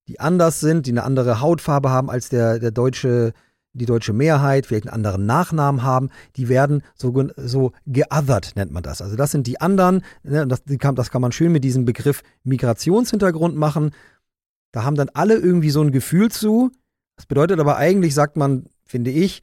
die 0.08 0.20
anders 0.20 0.60
sind, 0.60 0.86
die 0.86 0.90
eine 0.90 1.04
andere 1.04 1.40
Hautfarbe 1.40 1.90
haben 1.90 2.10
als 2.10 2.28
der, 2.28 2.58
der 2.58 2.70
deutsche, 2.70 3.32
die 3.72 3.86
deutsche 3.86 4.12
Mehrheit, 4.12 4.66
vielleicht 4.66 4.86
einen 4.86 4.94
anderen 4.94 5.26
Nachnamen 5.26 5.82
haben, 5.82 6.10
die 6.36 6.48
werden 6.48 6.82
so, 6.94 7.28
so 7.36 7.72
geothert, 7.86 8.52
nennt 8.56 8.72
man 8.72 8.82
das. 8.82 9.02
Also 9.02 9.16
das 9.16 9.30
sind 9.30 9.46
die 9.46 9.60
anderen, 9.60 10.02
ne? 10.22 10.46
das, 10.46 10.64
die 10.64 10.78
kann, 10.78 10.96
das 10.96 11.10
kann 11.10 11.22
man 11.22 11.32
schön 11.32 11.52
mit 11.52 11.62
diesem 11.62 11.84
Begriff 11.84 12.22
Migrationshintergrund 12.42 13.56
machen. 13.56 13.92
Da 14.72 14.84
haben 14.84 14.96
dann 14.96 15.10
alle 15.14 15.34
irgendwie 15.36 15.70
so 15.70 15.80
ein 15.82 15.92
Gefühl 15.92 16.30
zu. 16.30 16.70
Das 17.16 17.26
bedeutet 17.26 17.60
aber 17.60 17.76
eigentlich, 17.76 18.14
sagt 18.14 18.36
man, 18.36 18.66
finde 18.84 19.10
ich, 19.10 19.42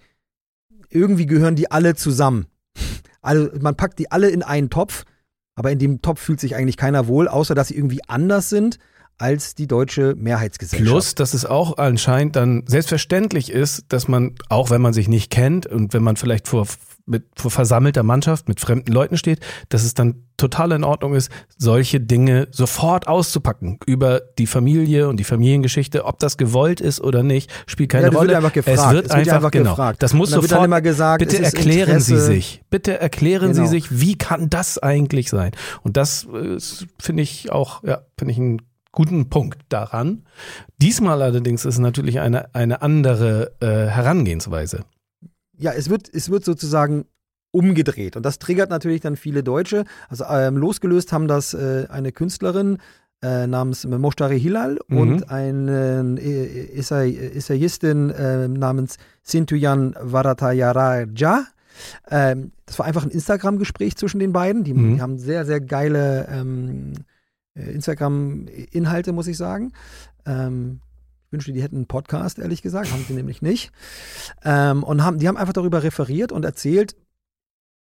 irgendwie 0.89 1.25
gehören 1.25 1.55
die 1.55 1.71
alle 1.71 1.95
zusammen. 1.95 2.47
Also 3.21 3.49
man 3.59 3.75
packt 3.75 3.99
die 3.99 4.11
alle 4.11 4.29
in 4.29 4.43
einen 4.43 4.69
Topf, 4.69 5.03
aber 5.55 5.71
in 5.71 5.79
dem 5.79 6.01
Topf 6.01 6.21
fühlt 6.21 6.39
sich 6.39 6.55
eigentlich 6.55 6.77
keiner 6.77 7.07
wohl, 7.07 7.27
außer 7.27 7.55
dass 7.55 7.69
sie 7.69 7.75
irgendwie 7.75 8.01
anders 8.07 8.49
sind 8.49 8.79
als 9.17 9.55
die 9.55 9.67
deutsche 9.67 10.13
Mehrheitsgesellschaft. 10.15 10.89
Plus, 10.91 11.15
dass 11.15 11.33
es 11.33 11.45
auch 11.45 11.77
anscheinend 11.77 12.35
dann 12.35 12.63
selbstverständlich 12.67 13.51
ist, 13.51 13.85
dass 13.89 14.07
man, 14.07 14.35
auch 14.49 14.69
wenn 14.69 14.81
man 14.81 14.93
sich 14.93 15.07
nicht 15.07 15.31
kennt 15.31 15.65
und 15.65 15.93
wenn 15.93 16.03
man 16.03 16.17
vielleicht 16.17 16.47
vor, 16.47 16.67
mit, 17.07 17.25
vor 17.35 17.49
versammelter 17.49 18.03
Mannschaft 18.03 18.47
mit 18.47 18.59
fremden 18.59 18.91
Leuten 18.91 19.17
steht, 19.17 19.39
dass 19.69 19.83
es 19.83 19.93
dann 19.95 20.23
total 20.35 20.71
in 20.73 20.83
Ordnung 20.83 21.15
ist, 21.15 21.31
solche 21.57 21.99
Dinge 21.99 22.47
sofort 22.51 23.07
auszupacken 23.07 23.79
über 23.87 24.21
die 24.37 24.45
Familie 24.45 25.07
und 25.09 25.17
die 25.17 25.23
Familiengeschichte, 25.23 26.05
ob 26.05 26.19
das 26.19 26.37
gewollt 26.37 26.79
ist 26.79 27.01
oder 27.01 27.23
nicht, 27.23 27.49
spielt 27.65 27.89
keine 27.89 28.03
Ja, 28.03 28.09
das 28.11 28.19
wird 28.19 28.29
Rolle. 28.29 28.37
einfach 28.37 28.53
gefragt. 28.53 28.77
Es 28.77 28.91
wird 28.91 29.05
Es 29.05 29.09
wird 29.11 29.19
einfach, 29.19 29.33
einfach 29.37 29.51
genau. 29.51 29.69
gefragt. 29.71 30.03
Das 30.03 30.13
muss 30.13 30.29
dann 30.29 30.41
wird 30.41 30.49
sofort. 30.51 30.59
dann 30.63 30.69
immer 30.69 30.81
gesagt, 30.81 31.19
bitte 31.19 31.41
erklären 31.41 31.99
Sie 32.01 32.11
Interesse. 32.13 32.33
sich. 32.33 32.61
Bitte 32.69 32.99
erklären 32.99 33.53
Genau. 33.53 33.63
Sie 33.63 33.67
sich, 33.67 33.99
wie 33.99 34.15
kann 34.15 34.49
das 34.51 34.77
eigentlich 34.77 35.29
sein? 35.31 35.53
Und 35.81 35.97
das 35.97 36.27
äh, 36.31 36.57
finde 36.99 37.23
ich 37.23 37.51
auch, 37.51 37.83
ja, 37.83 38.01
finde 38.15 38.33
ich 38.33 38.37
einen 38.37 38.61
guten 38.91 39.29
Punkt 39.29 39.59
daran. 39.69 40.23
Diesmal 40.81 41.21
allerdings 41.21 41.65
ist 41.65 41.75
es 41.75 41.79
natürlich 41.79 42.19
eine, 42.19 42.53
eine 42.55 42.81
andere 42.81 43.51
äh, 43.59 43.87
Herangehensweise. 43.87 44.85
Ja, 45.57 45.71
es 45.71 45.89
wird, 45.89 46.09
es 46.13 46.29
wird 46.29 46.45
sozusagen 46.45 47.05
umgedreht. 47.51 48.15
Und 48.15 48.23
das 48.23 48.39
triggert 48.39 48.69
natürlich 48.69 49.01
dann 49.01 49.15
viele 49.15 49.41
Deutsche. 49.43 49.85
Also 50.09 50.25
ähm, 50.29 50.57
losgelöst 50.57 51.11
haben 51.13 51.27
das 51.27 51.53
äh, 51.53 51.87
eine 51.89 52.11
Künstlerin 52.11 52.77
äh, 53.23 53.47
namens 53.47 53.83
Moshtari 53.85 54.39
Hilal 54.39 54.77
Mhm. 54.87 54.97
und 54.99 55.31
eine 55.31 56.17
äh, 56.19 56.77
Essay, 56.77 57.17
Essayistin 57.17 58.11
äh, 58.11 58.47
namens 58.47 58.97
Sintuyan 59.23 59.95
Varatayaraja. 59.99 61.45
Ähm, 62.09 62.51
das 62.65 62.77
war 62.79 62.85
einfach 62.85 63.03
ein 63.03 63.11
Instagram-Gespräch 63.11 63.95
zwischen 63.95 64.19
den 64.19 64.33
beiden. 64.33 64.63
Die, 64.63 64.73
Mhm. 64.73 64.95
die 64.95 65.01
haben 65.01 65.17
sehr, 65.17 65.45
sehr 65.45 65.61
geile 65.61 66.27
ähm, 66.31 66.93
äh, 66.93 66.99
Instagram-Inhalte, 67.57 69.11
muss 69.11 69.27
ich 69.27 69.37
sagen. 69.37 69.73
Ähm, 70.25 70.81
ich 71.25 71.33
wünschte, 71.33 71.51
die 71.51 71.61
hätten 71.61 71.75
einen 71.75 71.87
Podcast, 71.87 72.39
ehrlich 72.39 72.61
gesagt, 72.61 72.91
haben 72.91 73.03
sie 73.05 73.13
nämlich 73.13 73.41
nicht. 73.41 73.71
Ähm, 74.43 74.83
und 74.83 75.03
haben, 75.03 75.19
die 75.19 75.27
haben 75.27 75.37
einfach 75.37 75.53
darüber 75.53 75.83
referiert 75.83 76.31
und 76.31 76.45
erzählt, 76.45 76.95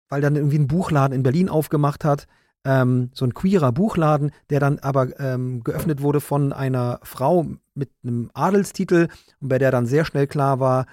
weil 0.10 0.22
dann 0.22 0.36
irgendwie 0.36 0.60
ein 0.60 0.68
Buchladen 0.68 1.16
in 1.16 1.24
Berlin 1.24 1.50
aufgemacht 1.50 2.06
hat, 2.06 2.28
ähm, 2.66 3.10
so 3.14 3.26
ein 3.26 3.34
queerer 3.34 3.72
Buchladen, 3.72 4.32
der 4.50 4.60
dann 4.60 4.80
aber 4.80 5.20
ähm, 5.20 5.64
geöffnet 5.64 6.02
wurde 6.02 6.22
von 6.22 6.54
einer 6.54 7.00
Frau 7.04 7.46
mit 7.74 7.90
einem 8.04 8.32
Adelstitel 8.34 9.10
und 9.42 9.50
bei 9.50 9.58
der 9.58 9.72
dann 9.72 9.86
sehr 9.86 10.06
schnell 10.06 10.28
klar 10.28 10.60
war, 10.60 10.86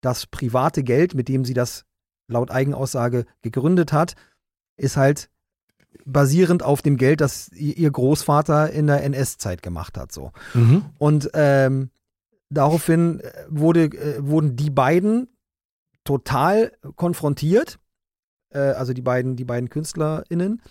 das 0.00 0.26
private 0.26 0.82
Geld, 0.82 1.14
mit 1.14 1.28
dem 1.28 1.44
sie 1.44 1.54
das 1.54 1.84
laut 2.26 2.50
Eigenaussage 2.50 3.26
gegründet 3.42 3.92
hat, 3.92 4.14
ist 4.76 4.96
halt 4.96 5.30
basierend 6.04 6.62
auf 6.62 6.82
dem 6.82 6.96
Geld, 6.96 7.20
das 7.20 7.50
ihr 7.52 7.90
Großvater 7.90 8.70
in 8.70 8.86
der 8.86 9.02
NS-Zeit 9.04 9.62
gemacht 9.62 9.96
hat. 9.98 10.12
So. 10.12 10.32
Mhm. 10.54 10.84
Und 10.98 11.30
ähm, 11.34 11.90
daraufhin 12.50 13.20
äh, 13.20 13.32
wurde, 13.48 13.84
äh, 13.84 14.16
wurden 14.20 14.56
die 14.56 14.70
beiden 14.70 15.28
total 16.04 16.72
konfrontiert, 16.96 17.78
äh, 18.50 18.58
also 18.58 18.92
die 18.92 19.02
beiden, 19.02 19.36
die 19.36 19.44
beiden 19.44 19.68
KünstlerInnen, 19.68 20.62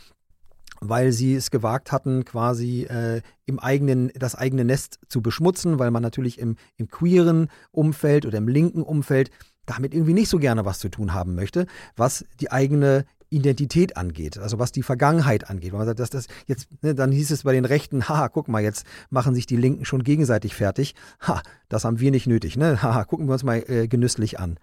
weil 0.81 1.11
sie 1.11 1.35
es 1.35 1.51
gewagt 1.51 1.91
hatten, 1.91 2.25
quasi 2.25 2.83
äh, 2.83 3.21
im 3.45 3.59
eigenen, 3.59 4.11
das 4.15 4.35
eigene 4.35 4.65
Nest 4.65 4.99
zu 5.07 5.21
beschmutzen, 5.21 5.79
weil 5.79 5.91
man 5.91 6.03
natürlich 6.03 6.39
im, 6.39 6.55
im 6.77 6.89
queeren 6.89 7.49
Umfeld 7.71 8.25
oder 8.25 8.37
im 8.37 8.47
linken 8.47 8.83
Umfeld 8.83 9.31
damit 9.65 9.93
irgendwie 9.93 10.13
nicht 10.13 10.29
so 10.29 10.39
gerne 10.39 10.65
was 10.65 10.79
zu 10.79 10.89
tun 10.89 11.13
haben 11.13 11.35
möchte, 11.35 11.67
was 11.95 12.25
die 12.39 12.51
eigene 12.51 13.05
Identität 13.29 13.97
angeht, 13.97 14.37
also 14.37 14.59
was 14.59 14.71
die 14.71 14.83
Vergangenheit 14.83 15.49
angeht. 15.49 15.71
Wenn 15.71 15.79
man 15.79 15.87
sagt, 15.87 15.99
dass 15.99 16.09
das 16.09 16.27
jetzt, 16.47 16.67
ne, 16.81 16.95
dann 16.95 17.11
hieß 17.11 17.31
es 17.31 17.43
bei 17.43 17.53
den 17.53 17.65
Rechten, 17.65 18.09
haha, 18.09 18.27
guck 18.27 18.47
mal, 18.47 18.61
jetzt 18.61 18.85
machen 19.09 19.35
sich 19.35 19.45
die 19.45 19.55
Linken 19.55 19.85
schon 19.85 20.03
gegenseitig 20.03 20.55
fertig. 20.55 20.95
Ha, 21.21 21.41
das 21.67 21.85
haben 21.85 21.99
wir 21.99 22.11
nicht 22.11 22.27
nötig, 22.27 22.57
ne? 22.57 22.81
Haha, 22.81 23.03
gucken 23.05 23.27
wir 23.27 23.33
uns 23.33 23.43
mal 23.43 23.63
äh, 23.67 23.87
genüsslich 23.87 24.39
an. 24.39 24.57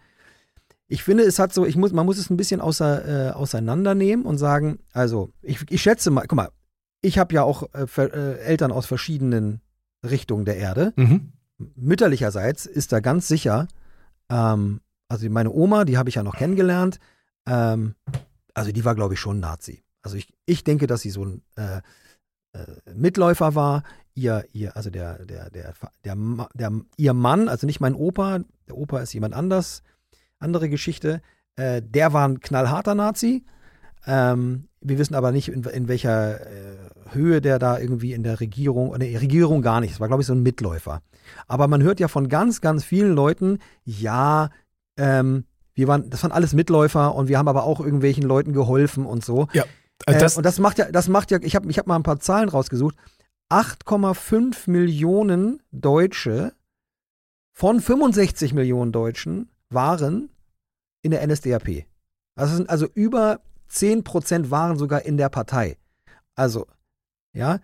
Ich 0.89 1.03
finde, 1.03 1.25
es 1.25 1.39
hat 1.39 1.53
so, 1.53 1.67
ich 1.67 1.77
muss, 1.77 1.93
man 1.93 2.07
muss 2.07 2.19
es 2.19 2.31
ein 2.31 2.37
bisschen 2.37 2.61
außer, 2.61 3.29
äh, 3.29 3.33
auseinandernehmen 3.33 4.25
und 4.25 4.39
sagen, 4.39 4.79
also 4.93 5.33
ich, 5.43 5.61
ich 5.71 5.83
schätze 5.83 6.11
mal, 6.11 6.27
guck 6.27 6.37
mal, 6.37 6.51
ich 7.03 7.19
habe 7.19 7.35
ja 7.35 7.43
auch 7.43 7.65
äh, 7.75 7.87
äh, 8.03 8.39
Eltern 8.39 8.73
aus 8.73 8.87
verschiedenen 8.87 9.61
Richtungen 10.05 10.45
der 10.45 10.57
Erde. 10.57 10.93
Mhm. 10.97 11.33
Mütterlicherseits 11.75 12.67
ist 12.67 12.93
da 12.93 13.01
ganz 13.01 13.29
sicher, 13.29 13.69
ähm, 14.29 14.81
also 15.09 15.29
meine 15.31 15.51
Oma, 15.51 15.85
die 15.85 15.99
habe 15.99 16.09
ich 16.09 16.17
ja 16.17 16.23
noch 16.23 16.37
kennengelernt, 16.37 16.99
ähm, 17.47 17.95
also 18.57 18.73
die 18.73 18.85
war, 18.85 18.95
glaube 18.95 19.15
ich, 19.15 19.21
schon 19.21 19.39
Nazi. 19.39 19.83
Also 20.03 20.17
ich, 20.17 20.33
ich 20.47 20.65
denke, 20.65 20.87
dass 20.87 21.03
sie 21.03 21.11
so 21.11 21.25
ein 21.25 21.43
äh, 21.57 21.79
äh, 22.53 22.93
Mitläufer 22.95 23.55
war. 23.55 23.83
Ihr, 24.15 24.47
ihr, 24.53 24.75
also 24.77 24.89
der, 24.89 25.27
der, 25.27 25.51
der, 25.51 25.75
der, 26.05 26.17
der, 26.55 26.73
ihr 26.97 27.13
Mann, 27.13 27.49
also 27.49 27.67
nicht 27.67 27.81
mein 27.81 27.95
Opa, 27.95 28.41
der 28.67 28.79
Opa 28.79 29.01
ist 29.01 29.13
jemand 29.13 29.35
anders, 29.35 29.83
andere 30.39 30.71
Geschichte, 30.71 31.21
äh, 31.57 31.83
der 31.83 32.15
war 32.15 32.27
ein 32.27 32.41
knallharter 32.41 32.95
Nazi. 32.95 33.45
Ähm, 34.07 34.69
wir 34.81 34.99
wissen 34.99 35.15
aber 35.15 35.33
nicht, 35.33 35.49
in, 35.49 35.65
in 35.65 35.89
welcher 35.89 36.41
äh, 36.41 36.77
Höhe 37.11 37.43
der 37.43 37.59
da 37.59 37.79
irgendwie 37.79 38.15
in 38.15 38.23
der 38.23 38.41
Regierung, 38.41 38.97
ne, 38.97 39.21
Regierung 39.21 39.61
gar 39.61 39.81
nicht, 39.81 39.93
es 39.93 40.01
war, 40.01 40.09
glaube 40.09 40.23
ich, 40.23 40.27
so 40.27 40.33
ein 40.33 40.43
Mitläufer. 40.43 41.03
Aber 41.47 41.69
man 41.69 41.83
hört 41.83 42.01
ja 42.01 42.09
von 42.09 42.31
ganz, 42.31 42.63
ganz 42.63 42.85
vielen 42.85 43.15
Leuten, 43.15 43.59
ja, 43.85 44.49
ähm, 44.97 45.45
wir 45.77 45.87
waren, 45.89 46.11
das 46.11 46.23
waren 46.23 46.33
alles 46.33 46.55
Mitläufer 46.55 47.15
und 47.15 47.29
wir 47.29 47.39
haben 47.39 47.49
aber 47.49 47.65
auch 47.65 47.81
irgendwelchen 47.81 48.25
Leuten 48.25 48.53
geholfen 48.53 49.07
und 49.07 49.25
so. 49.25 49.47
Ja. 49.53 49.65
Äh, 50.07 50.19
Das, 50.19 50.37
und 50.37 50.45
das 50.45 50.59
macht 50.59 50.79
ja, 50.79 50.91
das 50.91 51.09
macht 51.09 51.31
ja, 51.31 51.39
ich 51.43 51.55
habe 51.55 51.71
ich 51.71 51.79
hab 51.79 51.87
mal 51.87 51.97
ein 51.97 52.03
paar 52.03 52.19
Zahlen 52.19 52.49
rausgesucht. 52.49 52.97
8,5 53.51 54.69
Millionen 54.71 55.63
Deutsche 55.71 56.53
von 57.53 57.81
65 57.81 58.55
Millionen 58.55 58.91
Deutschen 58.91 59.51
waren 59.69 60.31
in 61.03 61.11
der 61.11 61.27
NSDAP. 61.27 61.85
Also, 62.35 62.65
also 62.67 62.87
über 62.95 63.41
10 63.69 64.03
Prozent 64.03 64.51
waren 64.51 64.77
sogar 64.79 65.03
in 65.05 65.17
der 65.17 65.29
Partei. 65.29 65.77
Also, 66.35 66.67
ja, 67.33 67.61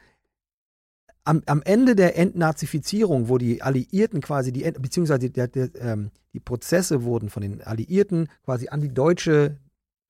am, 1.24 1.42
am 1.46 1.62
Ende 1.62 1.94
der 1.94 2.18
Entnazifizierung, 2.18 3.28
wo 3.28 3.38
die 3.38 3.62
Alliierten 3.62 4.20
quasi, 4.20 4.52
die, 4.52 4.70
beziehungsweise 4.72 5.30
der, 5.30 5.48
der, 5.48 5.70
ähm, 5.76 6.10
die 6.32 6.40
Prozesse 6.40 7.04
wurden 7.04 7.30
von 7.30 7.42
den 7.42 7.62
Alliierten 7.62 8.28
quasi 8.44 8.68
an 8.68 8.80
die 8.80 8.92
deutsche 8.92 9.58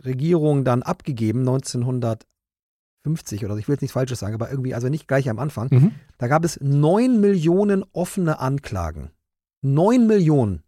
Regierung 0.05 0.65
dann 0.65 0.83
abgegeben, 0.83 1.41
1950 1.41 3.45
oder 3.45 3.57
ich 3.57 3.69
will 3.69 3.75
jetzt 3.75 3.83
nichts 3.83 3.93
Falsches 3.93 4.19
sagen, 4.19 4.35
aber 4.35 4.51
irgendwie, 4.51 4.75
also 4.75 4.89
nicht 4.89 5.09
gleich 5.09 5.29
am 5.29 5.39
Anfang, 5.39 5.69
mhm. 5.71 5.93
da 6.19 6.29
gab 6.29 6.45
es 6.45 6.61
9 6.61 7.21
Millionen 7.21 7.85
offene 7.93 8.41
Anklagen. 8.41 9.11
9 9.63 10.07
Millionen. 10.07 10.63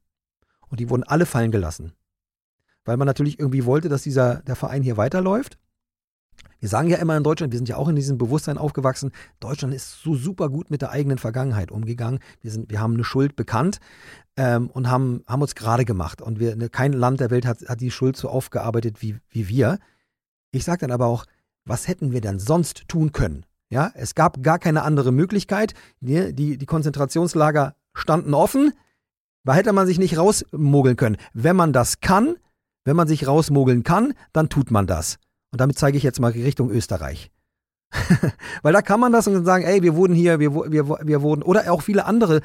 Und 0.68 0.80
die 0.80 0.90
wurden 0.90 1.04
alle 1.04 1.26
fallen 1.26 1.50
gelassen. 1.50 1.92
Weil 2.84 2.96
man 2.96 3.06
natürlich 3.06 3.38
irgendwie 3.38 3.64
wollte, 3.64 3.88
dass 3.88 4.02
dieser, 4.02 4.42
der 4.42 4.56
Verein 4.56 4.82
hier 4.82 4.96
weiterläuft. 4.96 5.58
Wir 6.60 6.68
sagen 6.68 6.88
ja 6.88 6.96
immer 6.96 7.16
in 7.16 7.22
Deutschland, 7.22 7.52
wir 7.52 7.58
sind 7.58 7.68
ja 7.68 7.76
auch 7.76 7.88
in 7.88 7.96
diesem 7.96 8.16
Bewusstsein 8.16 8.56
aufgewachsen, 8.56 9.12
Deutschland 9.38 9.74
ist 9.74 10.00
so 10.00 10.14
super 10.14 10.48
gut 10.48 10.70
mit 10.70 10.80
der 10.80 10.90
eigenen 10.90 11.18
Vergangenheit 11.18 11.70
umgegangen. 11.70 12.20
Wir, 12.40 12.50
sind, 12.50 12.70
wir 12.70 12.80
haben 12.80 12.94
eine 12.94 13.04
Schuld 13.04 13.36
bekannt 13.36 13.80
ähm, 14.36 14.70
und 14.70 14.90
haben, 14.90 15.22
haben 15.26 15.42
uns 15.42 15.54
gerade 15.54 15.84
gemacht. 15.84 16.22
Und 16.22 16.40
wir, 16.40 16.56
ne, 16.56 16.70
kein 16.70 16.94
Land 16.94 17.20
der 17.20 17.30
Welt 17.30 17.44
hat, 17.44 17.68
hat 17.68 17.80
die 17.80 17.90
Schuld 17.90 18.16
so 18.16 18.30
aufgearbeitet 18.30 19.02
wie, 19.02 19.18
wie 19.28 19.48
wir. 19.48 19.78
Ich 20.52 20.64
sage 20.64 20.78
dann 20.78 20.90
aber 20.90 21.06
auch, 21.06 21.26
was 21.66 21.86
hätten 21.88 22.12
wir 22.12 22.20
denn 22.20 22.38
sonst 22.38 22.88
tun 22.88 23.12
können? 23.12 23.44
Ja, 23.70 23.90
es 23.94 24.14
gab 24.14 24.42
gar 24.42 24.58
keine 24.58 24.84
andere 24.84 25.12
Möglichkeit. 25.12 25.74
Die, 26.00 26.34
die, 26.34 26.58
die 26.58 26.66
Konzentrationslager 26.66 27.74
standen 27.92 28.32
offen. 28.32 28.72
Da 29.44 29.54
hätte 29.54 29.72
man 29.72 29.86
sich 29.86 29.98
nicht 29.98 30.16
rausmogeln 30.16 30.96
können. 30.96 31.16
Wenn 31.32 31.56
man 31.56 31.72
das 31.72 32.00
kann, 32.00 32.36
wenn 32.84 32.96
man 32.96 33.08
sich 33.08 33.26
rausmogeln 33.26 33.82
kann, 33.82 34.14
dann 34.32 34.48
tut 34.48 34.70
man 34.70 34.86
das. 34.86 35.18
Und 35.54 35.60
damit 35.60 35.78
zeige 35.78 35.96
ich 35.96 36.02
jetzt 36.02 36.18
mal 36.18 36.32
Richtung 36.32 36.68
Österreich. 36.68 37.30
Weil 38.62 38.72
da 38.72 38.82
kann 38.82 38.98
man 38.98 39.12
das 39.12 39.28
und 39.28 39.44
sagen, 39.44 39.62
ey, 39.62 39.84
wir 39.84 39.94
wurden 39.94 40.12
hier, 40.12 40.40
wir, 40.40 40.52
wir, 40.52 40.88
wir 40.88 41.22
wurden, 41.22 41.44
oder 41.44 41.70
auch 41.70 41.80
viele 41.80 42.06
andere 42.06 42.40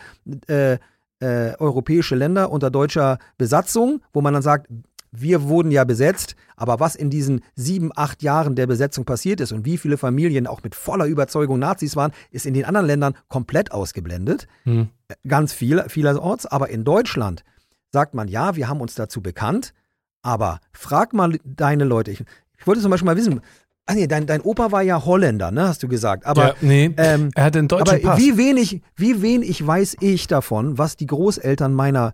äh, 0.48 0.74
äh, 1.20 1.56
europäische 1.58 2.14
Länder 2.14 2.52
unter 2.52 2.70
deutscher 2.70 3.18
Besatzung, 3.40 4.04
wo 4.14 4.22
man 4.22 4.36
dann 4.36 4.44
sagt, 4.44 4.68
wir 5.12 5.42
wurden 5.50 5.72
ja 5.72 5.86
besetzt, 5.86 6.36
aber 6.56 6.80
was 6.80 6.96
in 6.96 7.10
diesen 7.10 7.42
sieben, 7.56 7.90
acht 7.96 8.22
Jahren 8.22 8.54
der 8.54 8.68
Besetzung 8.68 9.06
passiert 9.06 9.42
ist 9.42 9.54
und 9.54 9.66
wie 9.66 9.80
viele 9.80 9.98
Familien 9.98 10.46
auch 10.46 10.62
mit 10.62 10.76
voller 10.76 11.06
Überzeugung 11.06 11.58
Nazis 11.58 11.96
waren, 11.96 12.12
ist 12.30 12.46
in 12.46 12.54
den 12.54 12.66
anderen 12.66 12.86
Ländern 12.86 13.16
komplett 13.28 13.72
ausgeblendet. 13.72 14.48
Hm. 14.66 14.90
Ganz 15.28 15.52
viel, 15.52 15.84
vielerorts. 15.88 16.46
Aber 16.46 16.70
in 16.70 16.84
Deutschland 16.84 17.44
sagt 17.92 18.14
man, 18.14 18.28
ja, 18.28 18.56
wir 18.56 18.68
haben 18.68 18.82
uns 18.82 18.94
dazu 18.94 19.24
bekannt, 19.24 19.74
aber 20.22 20.60
frag 20.74 21.14
mal 21.14 21.40
deine 21.44 21.86
Leute. 21.86 22.12
Ich, 22.12 22.24
ich 22.60 22.68
wollte 22.68 22.82
zum 22.82 22.92
Beispiel 22.92 23.06
mal 23.06 23.18
wissen, 23.18 23.42
ah 23.86 23.94
nee, 23.96 24.08
dein, 24.08 24.28
dein 24.28 24.42
Opa 24.42 24.72
war 24.72 24.82
ja 24.84 25.04
Holländer, 25.04 25.52
ne, 25.52 25.68
hast 25.68 25.82
du 25.82 25.88
gesagt. 25.88 26.26
Aber 26.26 26.50
ja, 26.50 26.56
nee, 26.62 26.94
ähm, 26.98 27.32
er 27.36 27.44
hatte 27.46 27.60
einen 27.60 27.68
deutschen 27.68 27.88
aber 27.88 28.00
Pass. 28.00 28.20
wie 28.20 28.38
wenig, 28.38 28.82
wie 28.96 29.22
wenig 29.22 29.66
weiß 29.66 29.98
ich 30.02 30.28
davon, 30.28 30.78
was 30.78 30.96
die 30.96 31.08
Großeltern 31.08 31.74
meiner 31.74 32.14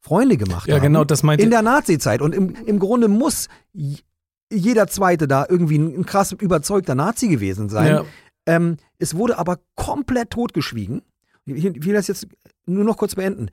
Freunde 0.00 0.36
gemacht 0.36 0.68
ja, 0.68 0.76
haben. 0.76 0.82
genau, 0.82 1.04
das 1.04 1.22
meinte 1.22 1.42
In 1.44 1.50
der 1.50 1.62
Nazi-Zeit. 1.62 2.20
Und 2.20 2.34
im, 2.34 2.54
im 2.66 2.78
Grunde 2.78 3.08
muss 3.08 3.48
jeder 4.52 4.86
Zweite 4.86 5.26
da 5.28 5.46
irgendwie 5.48 5.78
ein, 5.78 6.04
krass 6.04 6.32
überzeugter 6.32 6.94
Nazi 6.94 7.28
gewesen 7.28 7.68
sein. 7.68 7.88
Ja. 7.88 8.04
Ähm, 8.46 8.76
es 8.98 9.14
wurde 9.14 9.38
aber 9.38 9.60
komplett 9.76 10.30
totgeschwiegen. 10.30 11.02
Ich 11.46 11.84
will 11.84 11.94
das 11.94 12.08
jetzt 12.08 12.26
nur 12.66 12.84
noch 12.84 12.96
kurz 12.96 13.14
beenden. 13.14 13.48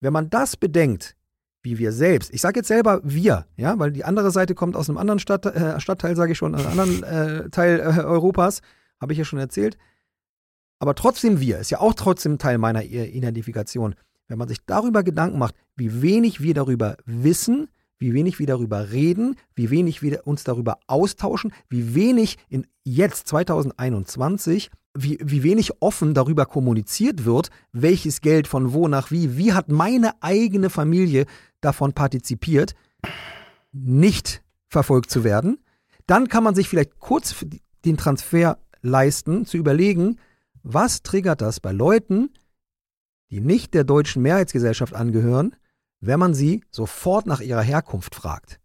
Wenn 0.00 0.12
man 0.12 0.30
das 0.30 0.56
bedenkt, 0.56 1.16
wie 1.62 1.78
wir 1.78 1.92
selbst, 1.92 2.32
ich 2.32 2.40
sage 2.40 2.60
jetzt 2.60 2.68
selber 2.68 3.00
wir, 3.02 3.46
ja, 3.56 3.78
weil 3.78 3.92
die 3.92 4.04
andere 4.04 4.30
Seite 4.30 4.54
kommt 4.54 4.76
aus 4.76 4.88
einem 4.88 4.98
anderen 4.98 5.18
Stadt, 5.18 5.44
äh, 5.46 5.80
Stadtteil, 5.80 6.16
sage 6.16 6.32
ich 6.32 6.38
schon, 6.38 6.54
einem 6.54 6.66
anderen 6.66 7.02
äh, 7.02 7.50
Teil 7.50 7.80
äh, 7.80 8.02
Europas, 8.02 8.60
habe 9.00 9.12
ich 9.12 9.18
ja 9.18 9.24
schon 9.24 9.38
erzählt. 9.38 9.76
Aber 10.78 10.94
trotzdem 10.94 11.40
wir, 11.40 11.58
ist 11.58 11.70
ja 11.70 11.80
auch 11.80 11.94
trotzdem 11.94 12.38
Teil 12.38 12.58
meiner 12.58 12.84
Identifikation. 12.84 13.96
Wenn 14.28 14.38
man 14.38 14.48
sich 14.48 14.58
darüber 14.64 15.02
Gedanken 15.02 15.38
macht, 15.38 15.56
wie 15.76 16.02
wenig 16.02 16.40
wir 16.40 16.54
darüber 16.54 16.96
wissen, 17.04 17.68
wie 17.98 18.14
wenig 18.14 18.38
wir 18.38 18.46
darüber 18.46 18.92
reden, 18.92 19.34
wie 19.56 19.70
wenig 19.70 20.02
wir 20.02 20.26
uns 20.26 20.44
darüber 20.44 20.78
austauschen, 20.86 21.52
wie 21.68 21.94
wenig 21.94 22.38
in 22.48 22.66
jetzt 22.84 23.26
2021, 23.28 24.70
wie, 25.02 25.18
wie 25.22 25.42
wenig 25.42 25.80
offen 25.80 26.14
darüber 26.14 26.46
kommuniziert 26.46 27.24
wird, 27.24 27.50
welches 27.72 28.20
Geld 28.20 28.48
von 28.48 28.72
wo 28.72 28.88
nach 28.88 29.10
wie, 29.10 29.36
wie 29.36 29.52
hat 29.52 29.68
meine 29.68 30.22
eigene 30.22 30.70
Familie 30.70 31.26
davon 31.60 31.92
partizipiert, 31.92 32.74
nicht 33.72 34.42
verfolgt 34.68 35.10
zu 35.10 35.24
werden, 35.24 35.58
dann 36.06 36.28
kann 36.28 36.44
man 36.44 36.54
sich 36.54 36.68
vielleicht 36.68 36.98
kurz 36.98 37.34
den 37.84 37.96
Transfer 37.96 38.58
leisten, 38.82 39.44
zu 39.44 39.56
überlegen, 39.56 40.18
was 40.62 41.02
triggert 41.02 41.40
das 41.40 41.60
bei 41.60 41.72
Leuten, 41.72 42.30
die 43.30 43.40
nicht 43.40 43.74
der 43.74 43.84
deutschen 43.84 44.22
Mehrheitsgesellschaft 44.22 44.94
angehören, 44.94 45.54
wenn 46.00 46.20
man 46.20 46.34
sie 46.34 46.64
sofort 46.70 47.26
nach 47.26 47.40
ihrer 47.40 47.62
Herkunft 47.62 48.14
fragt. 48.14 48.60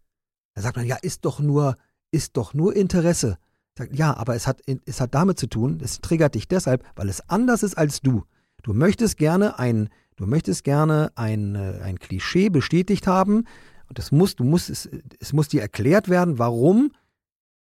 Da 0.54 0.62
sagt 0.62 0.76
man, 0.76 0.86
ja, 0.86 0.96
ist 0.96 1.24
doch 1.24 1.40
nur, 1.40 1.76
ist 2.10 2.36
doch 2.36 2.54
nur 2.54 2.74
Interesse. 2.76 3.38
Sagt, 3.76 3.96
ja, 3.96 4.16
aber 4.16 4.34
es 4.34 4.46
hat, 4.46 4.60
es 4.84 5.00
hat 5.00 5.14
damit 5.14 5.38
zu 5.38 5.48
tun, 5.48 5.80
es 5.82 6.00
triggert 6.00 6.34
dich 6.34 6.46
deshalb, 6.46 6.84
weil 6.94 7.08
es 7.08 7.28
anders 7.28 7.62
ist 7.62 7.76
als 7.76 8.00
du. 8.00 8.24
Du 8.62 8.72
möchtest 8.72 9.16
gerne 9.16 9.58
ein, 9.58 9.88
du 10.16 10.26
möchtest 10.26 10.64
gerne 10.64 11.10
ein, 11.16 11.54
äh, 11.56 11.80
ein 11.82 11.98
Klischee 11.98 12.48
bestätigt 12.48 13.06
haben. 13.06 13.46
Und 13.88 13.98
das 13.98 14.12
muss, 14.12 14.36
du 14.36 14.44
musst, 14.44 14.70
es, 14.70 14.88
es 15.18 15.32
muss 15.32 15.48
dir 15.48 15.60
erklärt 15.60 16.08
werden, 16.08 16.38
warum 16.38 16.92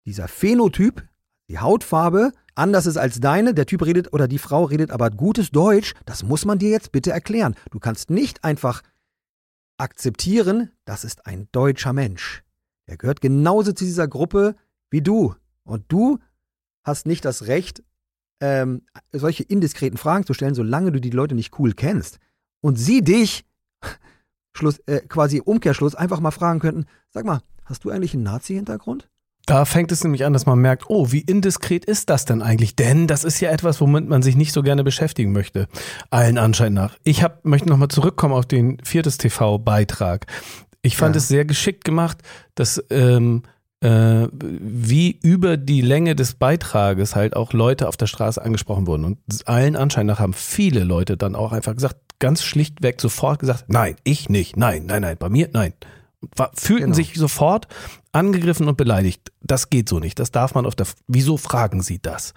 dieser 0.06 0.28
Phänotyp, 0.28 1.06
die 1.50 1.58
Hautfarbe, 1.58 2.32
anders 2.54 2.86
ist 2.86 2.96
als 2.96 3.20
deine. 3.20 3.52
Der 3.52 3.66
Typ 3.66 3.84
redet 3.84 4.12
oder 4.12 4.28
die 4.28 4.38
Frau 4.38 4.64
redet 4.64 4.90
aber 4.90 5.10
gutes 5.10 5.50
Deutsch. 5.50 5.94
Das 6.06 6.22
muss 6.22 6.44
man 6.44 6.58
dir 6.58 6.70
jetzt 6.70 6.92
bitte 6.92 7.10
erklären. 7.10 7.54
Du 7.70 7.78
kannst 7.80 8.08
nicht 8.08 8.44
einfach 8.44 8.82
akzeptieren, 9.78 10.70
das 10.84 11.04
ist 11.04 11.26
ein 11.26 11.48
deutscher 11.52 11.92
Mensch. 11.92 12.42
Er 12.86 12.96
gehört 12.96 13.20
genauso 13.20 13.72
zu 13.72 13.84
dieser 13.84 14.08
Gruppe 14.08 14.56
wie 14.90 15.02
du. 15.02 15.34
Und 15.68 15.84
du 15.88 16.18
hast 16.84 17.06
nicht 17.06 17.24
das 17.24 17.46
Recht, 17.46 17.82
ähm, 18.40 18.82
solche 19.12 19.42
indiskreten 19.42 19.98
Fragen 19.98 20.24
zu 20.24 20.32
stellen, 20.34 20.54
solange 20.54 20.92
du 20.92 21.00
die 21.00 21.10
Leute 21.10 21.34
nicht 21.34 21.58
cool 21.58 21.72
kennst. 21.74 22.18
Und 22.60 22.76
sie 22.76 23.02
dich, 23.02 23.44
Schluss, 24.56 24.78
äh, 24.86 25.00
quasi 25.00 25.40
Umkehrschluss, 25.44 25.94
einfach 25.94 26.20
mal 26.20 26.30
fragen 26.30 26.60
könnten, 26.60 26.86
sag 27.10 27.24
mal, 27.24 27.42
hast 27.64 27.84
du 27.84 27.90
eigentlich 27.90 28.14
einen 28.14 28.22
Nazi-Hintergrund? 28.22 29.08
Da 29.46 29.64
fängt 29.64 29.92
es 29.92 30.04
nämlich 30.04 30.24
an, 30.26 30.34
dass 30.34 30.44
man 30.44 30.58
merkt, 30.58 30.84
oh, 30.90 31.10
wie 31.10 31.20
indiskret 31.20 31.84
ist 31.86 32.10
das 32.10 32.26
denn 32.26 32.42
eigentlich? 32.42 32.76
Denn 32.76 33.06
das 33.06 33.24
ist 33.24 33.40
ja 33.40 33.50
etwas, 33.50 33.80
womit 33.80 34.06
man 34.06 34.20
sich 34.20 34.36
nicht 34.36 34.52
so 34.52 34.62
gerne 34.62 34.84
beschäftigen 34.84 35.32
möchte. 35.32 35.68
Allen 36.10 36.36
Anschein 36.36 36.74
nach. 36.74 36.96
Ich 37.02 37.22
hab, 37.22 37.44
möchte 37.46 37.68
nochmal 37.68 37.88
zurückkommen 37.88 38.34
auf 38.34 38.44
den 38.44 38.78
viertes 38.84 39.16
TV-Beitrag. 39.16 40.26
Ich 40.82 40.98
fand 40.98 41.14
Ja. 41.14 41.18
es 41.18 41.28
sehr 41.28 41.46
geschickt 41.46 41.84
gemacht, 41.84 42.18
dass 42.56 42.82
ähm, 42.90 43.42
äh, 43.44 43.48
wie 43.80 45.18
über 45.22 45.56
die 45.56 45.80
Länge 45.80 46.16
des 46.16 46.34
Beitrages 46.34 47.14
halt 47.14 47.36
auch 47.36 47.52
Leute 47.52 47.86
auf 47.88 47.96
der 47.96 48.06
Straße 48.06 48.42
angesprochen 48.42 48.86
wurden. 48.86 49.04
Und 49.04 49.18
allen 49.46 49.76
Anschein 49.76 50.06
nach 50.06 50.18
haben 50.18 50.32
viele 50.32 50.82
Leute 50.84 51.16
dann 51.16 51.36
auch 51.36 51.52
einfach 51.52 51.74
gesagt, 51.74 51.96
ganz 52.18 52.42
schlichtweg 52.42 53.00
sofort 53.00 53.38
gesagt, 53.38 53.66
nein, 53.68 53.94
ich 54.02 54.28
nicht, 54.28 54.56
nein, 54.56 54.86
nein, 54.86 55.02
nein, 55.02 55.16
bei 55.18 55.28
mir, 55.28 55.48
nein. 55.52 55.72
War, 56.34 56.50
fühlten 56.54 56.86
Genau. 56.86 56.96
sich 56.96 57.14
sofort 57.14 57.68
angegriffen 58.12 58.68
und 58.68 58.76
beleidigt. 58.76 59.32
Das 59.40 59.70
geht 59.70 59.88
so 59.88 59.98
nicht. 59.98 60.18
Das 60.18 60.30
darf 60.30 60.54
man 60.54 60.66
auf 60.66 60.74
der. 60.74 60.86
Wieso 61.06 61.36
fragen 61.36 61.82
Sie 61.82 62.00
das? 62.00 62.34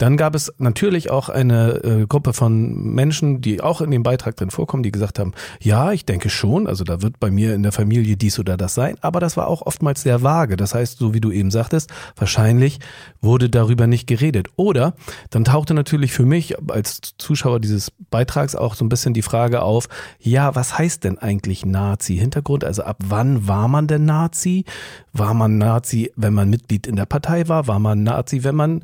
Dann 0.00 0.16
gab 0.16 0.34
es 0.34 0.50
natürlich 0.56 1.10
auch 1.10 1.28
eine 1.28 1.84
äh, 1.84 2.06
Gruppe 2.06 2.32
von 2.32 2.72
Menschen, 2.94 3.42
die 3.42 3.60
auch 3.60 3.82
in 3.82 3.90
dem 3.90 4.02
Beitrag 4.02 4.34
drin 4.34 4.50
vorkommen, 4.50 4.82
die 4.82 4.92
gesagt 4.92 5.18
haben, 5.18 5.32
ja, 5.60 5.92
ich 5.92 6.06
denke 6.06 6.30
schon, 6.30 6.66
also 6.66 6.84
da 6.84 7.02
wird 7.02 7.20
bei 7.20 7.30
mir 7.30 7.54
in 7.54 7.62
der 7.62 7.72
Familie 7.72 8.16
dies 8.16 8.38
oder 8.38 8.56
das 8.56 8.72
sein, 8.72 8.96
aber 9.02 9.20
das 9.20 9.36
war 9.36 9.46
auch 9.46 9.60
oftmals 9.60 10.00
sehr 10.00 10.22
vage. 10.22 10.56
Das 10.56 10.74
heißt, 10.74 10.96
so 10.96 11.12
wie 11.12 11.20
du 11.20 11.30
eben 11.30 11.50
sagtest, 11.50 11.90
wahrscheinlich 12.16 12.78
wurde 13.20 13.50
darüber 13.50 13.86
nicht 13.86 14.06
geredet. 14.06 14.48
Oder 14.56 14.94
dann 15.28 15.44
tauchte 15.44 15.74
natürlich 15.74 16.12
für 16.12 16.24
mich 16.24 16.56
als 16.70 17.02
Zuschauer 17.18 17.60
dieses 17.60 17.92
Beitrags 18.10 18.56
auch 18.56 18.76
so 18.76 18.86
ein 18.86 18.88
bisschen 18.88 19.12
die 19.12 19.20
Frage 19.20 19.60
auf, 19.60 19.88
ja, 20.18 20.54
was 20.54 20.78
heißt 20.78 21.04
denn 21.04 21.18
eigentlich 21.18 21.66
Nazi-Hintergrund? 21.66 22.64
Also 22.64 22.84
ab 22.84 22.96
wann 23.04 23.46
war 23.46 23.68
man 23.68 23.86
denn 23.86 24.06
Nazi? 24.06 24.64
War 25.12 25.34
man 25.34 25.58
Nazi, 25.58 26.12
wenn 26.16 26.34
man 26.34 26.50
Mitglied 26.50 26.86
in 26.86 26.96
der 26.96 27.06
Partei 27.06 27.48
war? 27.48 27.66
War 27.66 27.78
man 27.78 28.02
Nazi, 28.02 28.44
wenn 28.44 28.56
man 28.56 28.82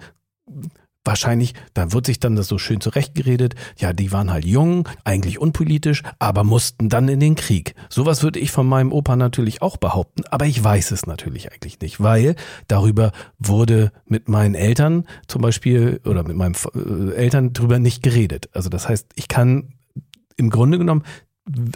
wahrscheinlich, 1.07 1.55
da 1.73 1.93
wird 1.93 2.07
sich 2.07 2.21
dann 2.21 2.37
das 2.37 2.49
so 2.49 2.59
schön 2.59 2.81
zurechtgeredet, 2.81 3.55
ja, 3.79 3.93
die 3.93 4.13
waren 4.13 4.31
halt 4.31 4.45
jung, 4.45 4.89
eigentlich 5.05 5.39
unpolitisch, 5.39 6.03
aber 6.19 6.45
mussten 6.45 6.89
dann 6.89 7.09
in 7.09 7.21
den 7.21 7.37
Krieg. 7.37 7.75
Sowas 7.89 8.23
würde 8.23 8.41
ich 8.41 8.51
von 8.51 8.67
meinem 8.67 8.93
Opa 8.93 9.17
natürlich 9.17 9.63
auch 9.63 9.77
behaupten, 9.77 10.25
aber 10.31 10.47
ich 10.47 10.63
weiß 10.63 10.91
es 10.91 11.07
natürlich 11.07 11.53
eigentlich 11.53 11.81
nicht, 11.81 12.03
weil 12.03 12.35
darüber 12.69 13.13
wurde 13.39 13.93
mit 14.05 14.29
meinen 14.29 14.55
Eltern 14.55 15.05
zum 15.29 15.43
Beispiel 15.43 16.01
oder 16.05 16.25
mit 16.25 16.37
meinen 16.37 16.57
äh, 16.75 17.15
Eltern 17.15 17.53
drüber 17.53 17.79
nicht 17.79 18.03
geredet. 18.03 18.49
Also 18.53 18.69
das 18.69 18.89
heißt, 18.89 19.07
ich 19.15 19.29
kann 19.29 19.75
im 20.37 20.51
Grunde 20.51 20.79
genommen 20.79 21.03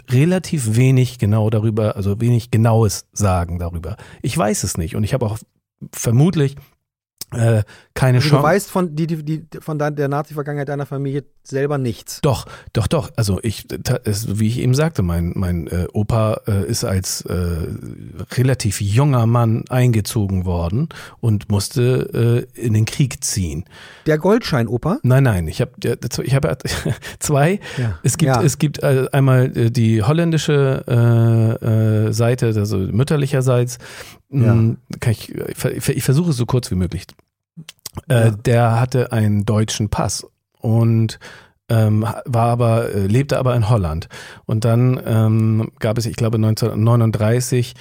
relativ 0.09 0.75
wenig 0.75 1.17
genau 1.17 1.49
darüber, 1.49 1.95
also 1.95 2.19
wenig 2.19 2.51
Genaues 2.51 3.05
sagen 3.13 3.59
darüber. 3.59 3.97
Ich 4.21 4.37
weiß 4.37 4.63
es 4.63 4.77
nicht 4.77 4.95
und 4.95 5.03
ich 5.03 5.13
habe 5.13 5.25
auch 5.25 5.37
vermutlich 5.91 6.55
äh, 7.33 7.63
keine 7.93 8.17
Also 8.17 8.29
du 8.29 8.35
Chance. 8.35 8.43
weißt 8.43 8.71
von, 8.71 8.95
die, 8.95 9.07
die, 9.07 9.23
die, 9.23 9.47
von 9.59 9.77
der 9.79 10.07
Nazi-Vergangenheit 10.07 10.69
deiner 10.69 10.85
Familie 10.85 11.23
selber 11.43 11.77
nichts. 11.77 12.19
Doch, 12.21 12.45
doch, 12.73 12.87
doch. 12.87 13.09
Also 13.15 13.39
ich, 13.41 13.67
es, 14.03 14.39
wie 14.39 14.47
ich 14.47 14.59
eben 14.59 14.73
sagte, 14.75 15.01
mein, 15.01 15.31
mein 15.35 15.67
äh, 15.67 15.87
Opa 15.93 16.41
äh, 16.47 16.65
ist 16.67 16.83
als 16.83 17.21
äh, 17.21 17.35
relativ 18.35 18.81
junger 18.81 19.25
Mann 19.25 19.63
eingezogen 19.69 20.45
worden 20.45 20.89
und 21.19 21.49
musste 21.49 22.47
äh, 22.55 22.59
in 22.61 22.73
den 22.73 22.85
Krieg 22.85 23.23
ziehen. 23.23 23.65
Der 24.05 24.17
Goldschein-Opa? 24.17 24.99
Nein, 25.03 25.23
nein, 25.23 25.47
ich 25.47 25.61
habe 25.61 25.71
ich 26.23 26.35
habe 26.35 26.57
zwei. 27.19 27.59
Ja. 27.77 27.99
Es 28.03 28.17
gibt 28.17 28.27
Ja. 28.35 28.41
es 28.43 28.57
gibt 28.57 28.83
äh, 28.83 29.07
einmal 29.11 29.55
äh, 29.57 29.71
die 29.71 30.03
holländische 30.03 30.83
äh, 30.87 31.65
äh, 32.07 32.13
Seite, 32.13 32.47
also 32.47 32.77
mütterlicherseits. 32.77 33.77
Ja. 34.31 34.53
Kann 34.99 35.11
ich, 35.11 35.29
ich, 35.35 35.57
ver- 35.57 35.71
ich 35.95 36.03
versuche 36.03 36.29
es 36.31 36.37
so 36.37 36.45
kurz 36.45 36.71
wie 36.71 36.75
möglich. 36.75 37.05
Äh, 38.07 38.25
Ja. 38.25 38.31
Der 38.31 38.79
hatte 38.79 39.11
einen 39.11 39.45
deutschen 39.45 39.89
Pass 39.89 40.25
und 40.59 41.19
ähm, 41.69 42.01
war 42.25 42.47
aber 42.49 42.93
äh, 42.93 43.07
lebte 43.07 43.37
aber 43.37 43.55
in 43.55 43.69
Holland 43.69 44.07
und 44.45 44.65
dann 44.65 44.99
ähm, 45.05 45.71
gab 45.79 45.97
es 45.97 46.05
ich 46.05 46.15
glaube 46.17 46.37
1939 46.37 47.73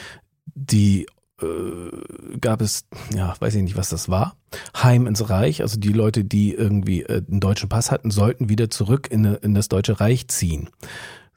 die 0.55 1.07
äh, 1.43 2.37
gab 2.41 2.61
es 2.61 2.85
ja 3.15 3.35
weiß 3.39 3.55
ich 3.57 3.63
nicht 3.63 3.77
was 3.77 3.89
das 3.89 4.09
war 4.09 4.37
Heim 4.81 5.07
ins 5.07 5.29
Reich 5.29 5.63
also 5.63 5.79
die 5.79 5.93
Leute 5.93 6.25
die 6.25 6.55
irgendwie 6.55 7.03
äh, 7.03 7.23
einen 7.29 7.41
deutschen 7.41 7.69
Pass 7.69 7.91
hatten 7.91 8.11
sollten 8.11 8.49
wieder 8.49 8.71
zurück 8.71 9.09
in, 9.11 9.25
in 9.25 9.55
das 9.55 9.69
deutsche 9.69 9.99
Reich 10.01 10.29
ziehen 10.29 10.71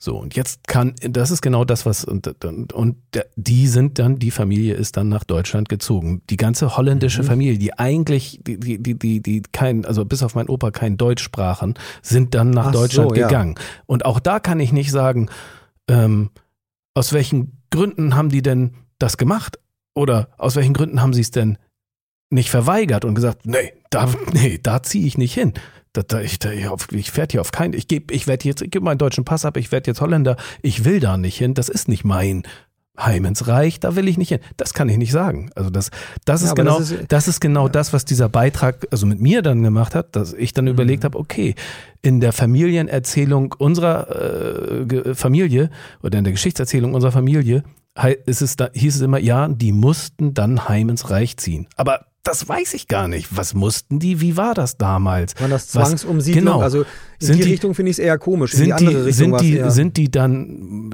so, 0.04 0.18
und 0.18 0.36
jetzt 0.36 0.68
kann, 0.68 0.96
das 1.00 1.32
ist 1.32 1.42
genau 1.42 1.64
das, 1.64 1.86
was, 1.86 2.04
und, 2.04 2.28
und, 2.44 2.74
und 2.74 2.98
die 3.38 3.68
sind 3.68 4.00
dann, 4.00 4.20
die 4.20 4.32
Familie 4.32 4.74
ist 4.74 4.98
dann 4.98 5.08
nach 5.08 5.24
Deutschland 5.24 5.70
gezogen. 5.70 6.22
Die 6.30 6.36
ganze 6.36 6.76
holländische 6.76 7.22
Mhm. 7.24 7.28
Familie, 7.28 7.58
die 7.58 7.80
eigentlich, 7.80 8.42
die, 8.46 8.60
die, 8.60 9.00
die, 9.00 9.22
die, 9.22 9.42
kein, 9.54 9.86
also 9.86 10.04
bis 10.04 10.22
auf 10.22 10.36
meinen 10.36 10.50
Opa 10.50 10.72
kein 10.72 10.98
Deutsch 10.98 11.24
sprachen, 11.24 11.76
sind 12.02 12.36
dann 12.36 12.50
nach 12.50 12.68
Ach 12.68 12.74
so, 12.74 12.80
Deutschland 12.82 13.16
ja. 13.16 13.28
gegangen. 13.28 13.56
Und 13.86 14.04
auch 14.04 14.20
da 14.20 14.42
kann 14.42 14.60
ich 14.60 14.74
nicht 14.74 14.92
sagen, 14.92 15.30
ähm, 15.88 16.32
aus 16.96 17.14
welchen 17.14 17.62
Gründen 17.70 18.18
haben 18.18 18.28
die 18.28 18.42
denn 18.42 18.74
das 19.00 19.16
gemacht? 19.16 19.58
Oder 19.96 20.28
aus 20.38 20.58
welchen 20.58 20.74
Gründen 20.74 21.02
haben 21.02 21.14
sie 21.14 21.22
es 21.22 21.32
denn 21.32 21.58
nicht 22.30 22.50
verweigert 22.50 23.06
und 23.06 23.16
gesagt, 23.16 23.46
nee, 23.46 23.72
da, 23.90 24.10
nee, 24.34 24.60
da 24.62 24.84
ziehe 24.84 25.08
ich 25.08 25.18
nicht 25.18 25.34
hin. 25.34 25.54
Da, 25.94 26.02
da, 26.02 26.22
ich, 26.22 26.40
da, 26.40 26.52
ich, 26.52 26.66
ich 26.92 27.16
werde 27.18 27.32
hier 27.34 27.42
auf 27.42 27.52
keinen, 27.52 27.74
ich 27.74 27.88
gebe, 27.88 28.14
ich 28.14 28.26
werde 28.28 28.48
jetzt, 28.48 28.62
ich 28.64 28.72
gebe 28.72 28.84
meinen 28.84 28.98
deutschen 28.98 29.26
Pass 29.26 29.46
ab, 29.46 29.58
ich 29.58 29.72
werde 29.72 29.92
jetzt 29.92 30.02
Holländer, 30.02 30.38
ich 30.64 30.86
will 30.86 31.00
da 31.00 31.18
nicht 31.18 31.38
hin, 31.38 31.54
das 31.54 31.70
ist 31.70 31.88
nicht 31.88 32.04
mein 32.04 32.44
Heim 33.00 33.26
ins 33.26 33.48
Reich, 33.48 33.80
da 33.80 33.96
will 33.96 34.08
ich 34.08 34.18
nicht 34.20 34.30
hin. 34.30 34.40
Das 34.58 34.74
kann 34.76 34.88
ich 34.90 34.98
nicht 34.98 35.12
sagen. 35.12 35.50
Also 35.56 35.70
das, 35.72 35.90
das 36.26 36.42
Ja, 36.42 36.50
ist 36.50 36.56
genau, 36.56 36.78
das 36.80 36.94
das 37.08 37.24
ist- 37.28 37.36
ist, 37.36 37.40
genau 37.42 37.68
das, 37.68 37.92
was 37.94 38.06
dieser 38.06 38.30
Beitrag 38.30 38.86
also 38.92 39.06
mit 39.08 39.20
mir 39.20 39.42
dann 39.42 39.64
gemacht 39.64 39.96
hat, 39.96 40.16
dass 40.16 40.34
ich 40.34 40.54
dann 40.54 40.68
überlegt 40.68 41.04
habe, 41.04 41.18
okay, 41.18 41.56
in 42.04 42.20
der 42.20 42.34
Familienerzählung 42.34 43.54
unserer 43.58 44.86
äh, 44.90 45.16
Familie 45.16 45.70
oder 46.02 46.18
in 46.18 46.24
der 46.24 46.34
Geschichtserzählung 46.34 46.94
unserer 46.94 47.12
Familie 47.12 47.64
ist 48.26 48.42
es 48.42 48.56
da, 48.56 48.70
hieß 48.74 48.96
es 48.96 49.02
immer, 49.02 49.20
ja, 49.20 49.48
die 49.48 49.72
mussten 49.72 50.34
dann 50.34 50.68
heim 50.68 50.90
ins 50.90 51.10
Reich 51.10 51.38
ziehen. 51.38 51.68
Aber 51.76 52.06
das 52.24 52.48
weiß 52.48 52.74
ich 52.74 52.88
gar 52.88 53.08
nicht. 53.10 53.36
Was 53.36 53.54
mussten 53.54 54.00
die? 54.00 54.22
Wie 54.22 54.38
war 54.38 54.54
das 54.54 54.78
damals? 54.78 55.40
War 55.42 55.50
das 55.50 55.68
Zwangsumsiedlung? 55.68 56.46
genau. 56.46 56.62
Also 56.62 56.84
in 56.84 56.86
Sind 57.20 57.40
die, 57.40 57.44
die- 57.44 57.52
Richtung 57.52 57.76
finde 57.76 57.92
ich 57.92 57.96
es 57.98 58.00
eher 58.00 58.18
komisch. 58.18 58.54
in 58.54 58.60
Sind 58.60 58.66
die 58.68 58.74
andere 58.74 58.96
die, 58.96 59.02
Richtung 59.10 59.38
sind 59.38 59.42
die, 59.42 59.58
eher, 59.58 59.72
sind 59.72 59.98
die 59.98 60.10
dann, 60.10 60.90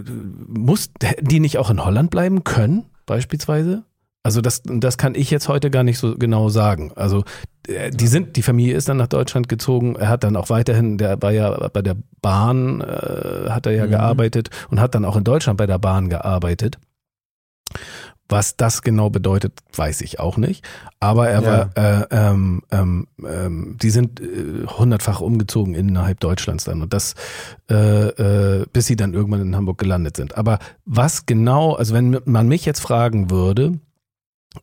muss, 0.48 0.90
hätten 1.04 1.28
die 1.28 1.40
nicht 1.40 1.58
auch 1.60 1.70
in 1.70 1.84
Holland 1.86 2.10
bleiben 2.10 2.44
können, 2.44 2.86
beispielsweise? 3.06 3.84
Also 4.24 4.42
das, 4.42 4.62
das 4.66 4.98
kann 4.98 5.16
ich 5.16 5.32
jetzt 5.32 5.48
heute 5.48 5.70
gar 5.72 5.84
nicht 5.84 5.98
so 5.98 6.16
genau 6.18 6.50
sagen. 6.50 6.92
Also 6.96 7.24
äh, 7.68 7.90
die 7.92 8.08
sind, 8.08 8.36
die 8.36 8.42
Familie 8.42 8.76
ist 8.76 8.90
dann 8.90 8.98
nach 8.98 9.08
Deutschland 9.08 9.48
gezogen. 9.48 9.96
Er 9.96 10.10
hat 10.10 10.24
dann 10.24 10.36
auch 10.36 10.50
weiterhin, 10.50 10.98
der 10.98 11.22
war 11.22 11.32
ja 11.32 11.70
bei 11.72 11.82
der 11.82 11.96
Bahn, 12.22 12.82
äh, 12.82 13.50
hat 13.50 13.66
er 13.66 13.72
ja 13.72 13.86
Mhm. 13.86 13.92
gearbeitet 13.92 14.50
und 14.70 14.80
hat 14.82 14.94
dann 14.96 15.06
auch 15.06 15.16
in 15.16 15.24
Deutschland 15.24 15.58
bei 15.58 15.68
der 15.68 15.78
Bahn 15.80 16.10
gearbeitet. 16.10 16.78
Was 18.32 18.56
das 18.56 18.84
genau 18.84 19.10
bedeutet, 19.10 19.54
weiß 19.76 20.02
ich 20.02 20.20
auch 20.20 20.38
nicht. 20.38 20.64
Aber 21.00 21.30
er 21.30 21.42
Ja. 21.42 21.70
war, 21.76 22.02
äh, 22.02 22.06
ähm, 22.12 22.62
ähm, 22.70 23.08
ähm, 23.28 23.78
die 23.82 23.90
sind 23.90 24.20
äh, 24.20 24.68
hundertfach 24.68 25.20
umgezogen 25.20 25.74
innerhalb 25.74 26.20
Deutschlands 26.20 26.64
dann 26.66 26.84
und 26.84 26.94
das, 26.94 27.16
äh, 27.72 27.76
äh, 28.10 28.66
bis 28.72 28.86
sie 28.86 28.96
dann 28.96 29.16
irgendwann 29.16 29.42
in 29.42 29.56
Hamburg 29.56 29.80
gelandet 29.80 30.16
sind. 30.16 30.38
Aber 30.38 30.60
was 30.86 31.26
genau, 31.26 31.74
also 31.74 31.96
wenn 31.96 32.20
man 32.26 32.48
mich 32.48 32.66
jetzt 32.66 32.82
fragen 32.82 33.32
würde, 33.32 33.80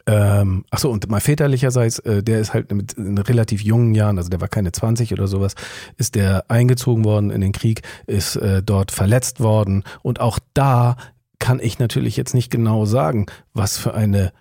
ähm, 0.07 0.65
ach 0.71 0.79
so, 0.79 0.91
und 0.91 1.09
mein 1.09 1.21
väterlicherseits, 1.21 2.01
äh, 2.01 2.23
der 2.23 2.41
ist 2.41 2.53
halt 2.55 2.73
mit 2.73 2.95
in 2.95 3.19
relativ 3.19 3.63
jungen 3.63 3.95
Jahren, 3.95 4.19
also 4.19 4.29
der 4.31 4.41
war 4.41 4.49
keine 4.49 4.73
20 4.73 5.13
oder 5.13 5.29
sowas, 5.29 5.55
ist 5.97 6.15
der 6.17 6.45
eingezogen 6.49 7.05
worden 7.05 7.31
in 7.31 7.41
den 7.41 7.53
Krieg, 7.53 7.83
ist 8.07 8.37
äh, 8.37 8.63
dort 8.63 8.91
verletzt 8.91 9.41
worden 9.41 9.85
und 10.03 10.21
auch 10.21 10.39
da 10.55 10.97
kann 11.39 11.61
ich 11.61 11.79
natürlich 11.79 12.17
jetzt 12.17 12.35
nicht 12.35 12.51
genau 12.51 12.85
sagen, 12.87 13.27
was 13.53 13.79
für 13.79 13.95
eine 13.95 14.33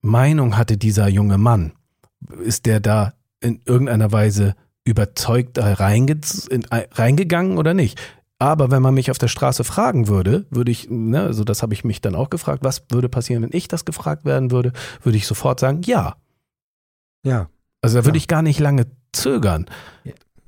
Meinung 0.00 0.56
hatte 0.56 0.76
dieser 0.76 1.08
junge 1.08 1.38
Mann. 1.38 1.72
Ist 2.42 2.66
der 2.66 2.80
da 2.80 3.14
in 3.40 3.60
irgendeiner 3.64 4.12
Weise 4.12 4.54
überzeugt 4.84 5.58
reinge 5.58 6.20
in, 6.50 6.64
reingegangen 6.70 7.58
oder 7.58 7.74
nicht. 7.74 8.00
Aber 8.38 8.72
wenn 8.72 8.82
man 8.82 8.94
mich 8.94 9.10
auf 9.12 9.18
der 9.18 9.28
Straße 9.28 9.62
fragen 9.62 10.08
würde, 10.08 10.46
würde 10.50 10.72
ich, 10.72 10.90
ne, 10.90 11.22
also 11.22 11.44
das 11.44 11.62
habe 11.62 11.74
ich 11.74 11.84
mich 11.84 12.00
dann 12.00 12.16
auch 12.16 12.28
gefragt, 12.30 12.64
was 12.64 12.84
würde 12.90 13.08
passieren, 13.08 13.42
wenn 13.44 13.52
ich 13.56 13.68
das 13.68 13.84
gefragt 13.84 14.24
werden 14.24 14.50
würde, 14.50 14.72
würde 15.02 15.16
ich 15.16 15.26
sofort 15.28 15.60
sagen, 15.60 15.82
ja. 15.84 16.16
Ja. 17.24 17.48
Also 17.80 17.98
da 17.98 18.04
würde 18.04 18.18
Ja. 18.18 18.22
ich 18.22 18.28
gar 18.28 18.42
nicht 18.42 18.58
lange 18.58 18.86
zögern. 19.12 19.66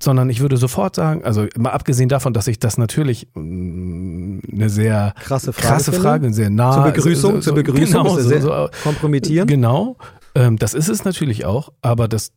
Sondern 0.04 0.30
ich 0.30 0.40
würde 0.40 0.56
sofort 0.56 0.94
sagen, 0.96 1.24
also 1.24 1.46
mal 1.56 1.70
abgesehen 1.70 2.08
davon, 2.08 2.32
dass 2.32 2.46
ich 2.46 2.58
das 2.58 2.78
natürlich 2.78 3.28
mh, 3.34 4.42
eine 4.52 4.68
sehr 4.70 5.14
Krasse 5.20 5.52
Frage. 5.52 5.66
krasse. 5.66 5.92
Frage, 5.92 6.32
sehr 6.32 6.50
nah. 6.50 6.72
Zur 6.72 6.84
Begrüßung, 6.92 7.42
zur 7.42 7.54
Begrüßung 7.54 8.04
genau, 8.04 8.16
ist 8.16 8.24
so, 8.24 8.30
er 8.30 8.40
so, 8.42 8.48
sehr 8.48 8.70
kompromittierend. 8.82 9.50
Genau, 9.50 9.96
ähm, 10.34 10.56
das 10.58 10.74
ist 10.74 10.88
es 10.88 11.04
natürlich 11.04 11.44
auch, 11.44 11.72
aber 11.82 12.06
das 12.08 12.32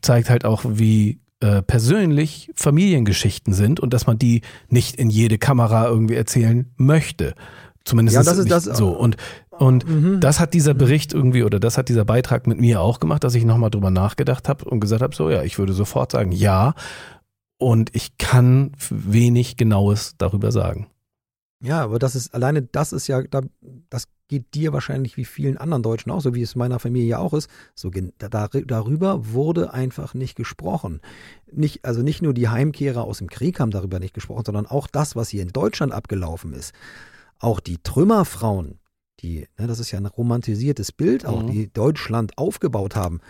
zeigt 0.00 0.30
halt 0.30 0.44
auch, 0.44 0.62
wie 0.66 1.20
äh, 1.40 1.60
persönlich 1.62 2.50
Familiengeschichten 2.54 3.52
sind 3.52 3.80
und 3.80 3.92
dass 3.92 4.06
man 4.06 4.18
die 4.18 4.42
nicht 4.68 4.96
in 4.96 5.10
jede 5.10 5.38
Kamera 5.38 5.86
irgendwie 5.86 6.14
erzählen 6.14 6.70
möchte. 6.76 7.34
Zumindest 7.84 8.14
Ja, 8.16 8.22
das 8.22 8.38
ist 8.38 8.50
das- 8.50 8.64
so. 8.64 8.90
Und, 8.90 9.16
und 9.62 9.86
Mhm. 9.88 10.18
das 10.18 10.40
hat 10.40 10.54
dieser 10.54 10.74
Bericht 10.74 11.12
irgendwie 11.14 11.44
oder 11.44 11.60
das 11.60 11.78
hat 11.78 11.88
dieser 11.88 12.04
Beitrag 12.04 12.48
mit 12.48 12.58
mir 12.58 12.80
auch 12.80 12.98
gemacht, 12.98 13.22
dass 13.22 13.36
ich 13.36 13.44
nochmal 13.44 13.70
drüber 13.70 13.90
nachgedacht 13.90 14.48
habe 14.48 14.64
und 14.64 14.80
gesagt 14.80 15.02
habe, 15.02 15.14
so 15.14 15.30
ja, 15.30 15.44
ich 15.44 15.56
würde 15.56 15.72
sofort 15.72 16.10
sagen, 16.10 16.32
ja. 16.32 16.74
Und 17.58 17.94
ich 17.94 18.18
kann 18.18 18.72
wenig 18.90 19.56
Genaues 19.56 20.14
darüber 20.18 20.50
sagen. 20.50 20.88
Ja, 21.62 21.80
aber 21.84 22.00
das 22.00 22.16
ist 22.16 22.34
alleine, 22.34 22.62
das 22.62 22.92
ist 22.92 23.06
ja, 23.06 23.22
da, 23.22 23.42
das 23.88 24.08
geht 24.26 24.52
dir 24.54 24.72
wahrscheinlich 24.72 25.16
wie 25.16 25.24
vielen 25.24 25.56
anderen 25.58 25.84
Deutschen 25.84 26.10
auch, 26.10 26.20
so 26.20 26.34
wie 26.34 26.42
es 26.42 26.56
meiner 26.56 26.80
Familie 26.80 27.20
auch 27.20 27.32
ist. 27.32 27.48
So 27.76 27.90
da, 28.18 28.48
darüber 28.48 29.32
wurde 29.32 29.72
einfach 29.72 30.12
nicht 30.14 30.34
gesprochen. 30.34 31.00
Nicht, 31.52 31.84
also 31.84 32.02
nicht 32.02 32.20
nur 32.20 32.34
die 32.34 32.48
Heimkehrer 32.48 33.04
aus 33.04 33.18
dem 33.18 33.30
Krieg 33.30 33.60
haben 33.60 33.70
darüber 33.70 34.00
nicht 34.00 34.14
gesprochen, 34.14 34.42
sondern 34.44 34.66
auch 34.66 34.88
das, 34.88 35.14
was 35.14 35.28
hier 35.28 35.42
in 35.42 35.52
Deutschland 35.52 35.92
abgelaufen 35.92 36.52
ist. 36.52 36.74
Auch 37.38 37.60
die 37.60 37.78
Trümmerfrauen, 37.78 38.80
die, 39.22 39.46
ne, 39.58 39.66
das 39.66 39.78
ist 39.78 39.90
ja 39.90 39.98
ein 39.98 40.06
romantisiertes 40.06 40.92
Bild, 40.92 41.24
auch 41.26 41.42
Mhm. 41.42 41.50
die 41.50 41.72
Deutschland 41.72 42.36
aufgebaut 42.38 42.96
haben. 42.96 43.20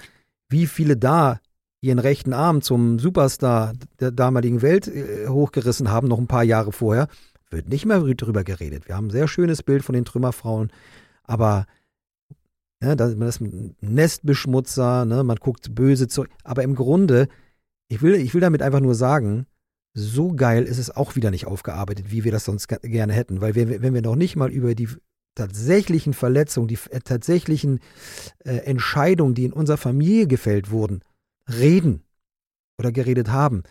Wie 0.49 0.66
viele 0.66 0.97
da 0.97 1.40
ihren 1.80 1.99
rechten 1.99 2.32
Arm 2.32 2.62
zum 2.62 2.99
Superstar 2.99 3.72
der 4.01 4.11
damaligen 4.12 4.62
Welt 4.62 4.86
äh, 4.88 5.28
hochgerissen 5.28 5.90
haben, 5.90 6.09
noch 6.09 6.18
ein 6.18 6.28
paar 6.28 6.45
Jahre 6.45 6.72
vorher, 6.72 7.09
wird 7.51 7.68
nicht 7.68 7.84
mehr 7.84 8.01
drüber 8.01 8.45
geredet. 8.45 8.88
Wir 8.88 8.97
haben 8.97 9.09
ein 9.09 9.11
sehr 9.11 9.28
schönes 9.28 9.62
Bild 9.62 9.84
von 9.84 9.95
den 9.95 10.05
Trümmerfrauen, 10.05 10.70
aber 11.24 11.66
ne, 12.80 12.97
das, 12.97 13.14
ein 13.40 13.76
Nestbeschmutzer, 13.80 15.05
ne, 15.05 15.22
man 15.24 15.36
guckt 15.36 15.74
böse 15.74 16.09
zurück. 16.09 16.30
Aber 16.45 16.62
im 16.62 16.74
Grunde, 16.74 17.28
ich 17.88 18.01
will, 18.01 18.14
ich 18.14 18.32
will 18.32 18.40
damit 18.40 18.62
einfach 18.62 18.80
nur 18.80 18.95
sagen, 18.95 19.47
so 19.95 20.32
geil 20.32 20.62
ist 20.64 20.78
es 20.78 20.90
auch 20.95 21.16
wieder 21.16 21.30
nicht 21.30 21.47
aufgearbeitet, 21.47 22.11
wie 22.11 22.24
wir 22.24 22.32
das 22.32 22.45
sonst 22.47 22.68
ge- 22.68 22.78
gerne 22.82 23.12
hätten. 23.12 23.43
Weil 23.43 23.55
wir, 23.55 23.82
wenn 23.82 23.93
wir 23.93 24.01
noch 24.03 24.16
nicht 24.16 24.36
mal 24.36 24.51
über 24.51 24.74
die 24.74 24.88
tatsächlichen 25.35 26.14
Verletzungen, 26.14 26.68
die 26.68 26.78
äh, 26.91 27.01
tatsächlichen 27.01 27.80
äh, 28.45 28.57
Entscheidungen, 28.59 29.35
die 29.35 29.45
in 29.45 29.53
unserer 29.53 29.76
Familie 29.76 30.26
gefällt 30.26 30.70
wurden, 30.70 31.01
reden 31.49 32.03
oder 32.78 32.93
geredet 32.93 33.30
haben. 33.30 33.62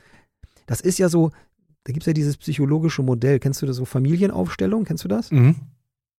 Das 0.66 0.82
ist 0.82 1.00
ja 1.00 1.10
so, 1.10 1.32
da 1.84 1.94
gibt 1.94 2.04
es 2.04 2.08
ja 2.08 2.14
dieses 2.14 2.38
psychologische 2.38 3.04
Modell. 3.04 3.40
Kennst 3.40 3.62
du 3.62 3.66
das 3.66 3.76
so 3.76 3.86
Familienaufstellung? 3.86 4.86
Kennst 4.86 5.04
du 5.04 5.08
das? 5.08 5.32
Mhm. 5.32 5.56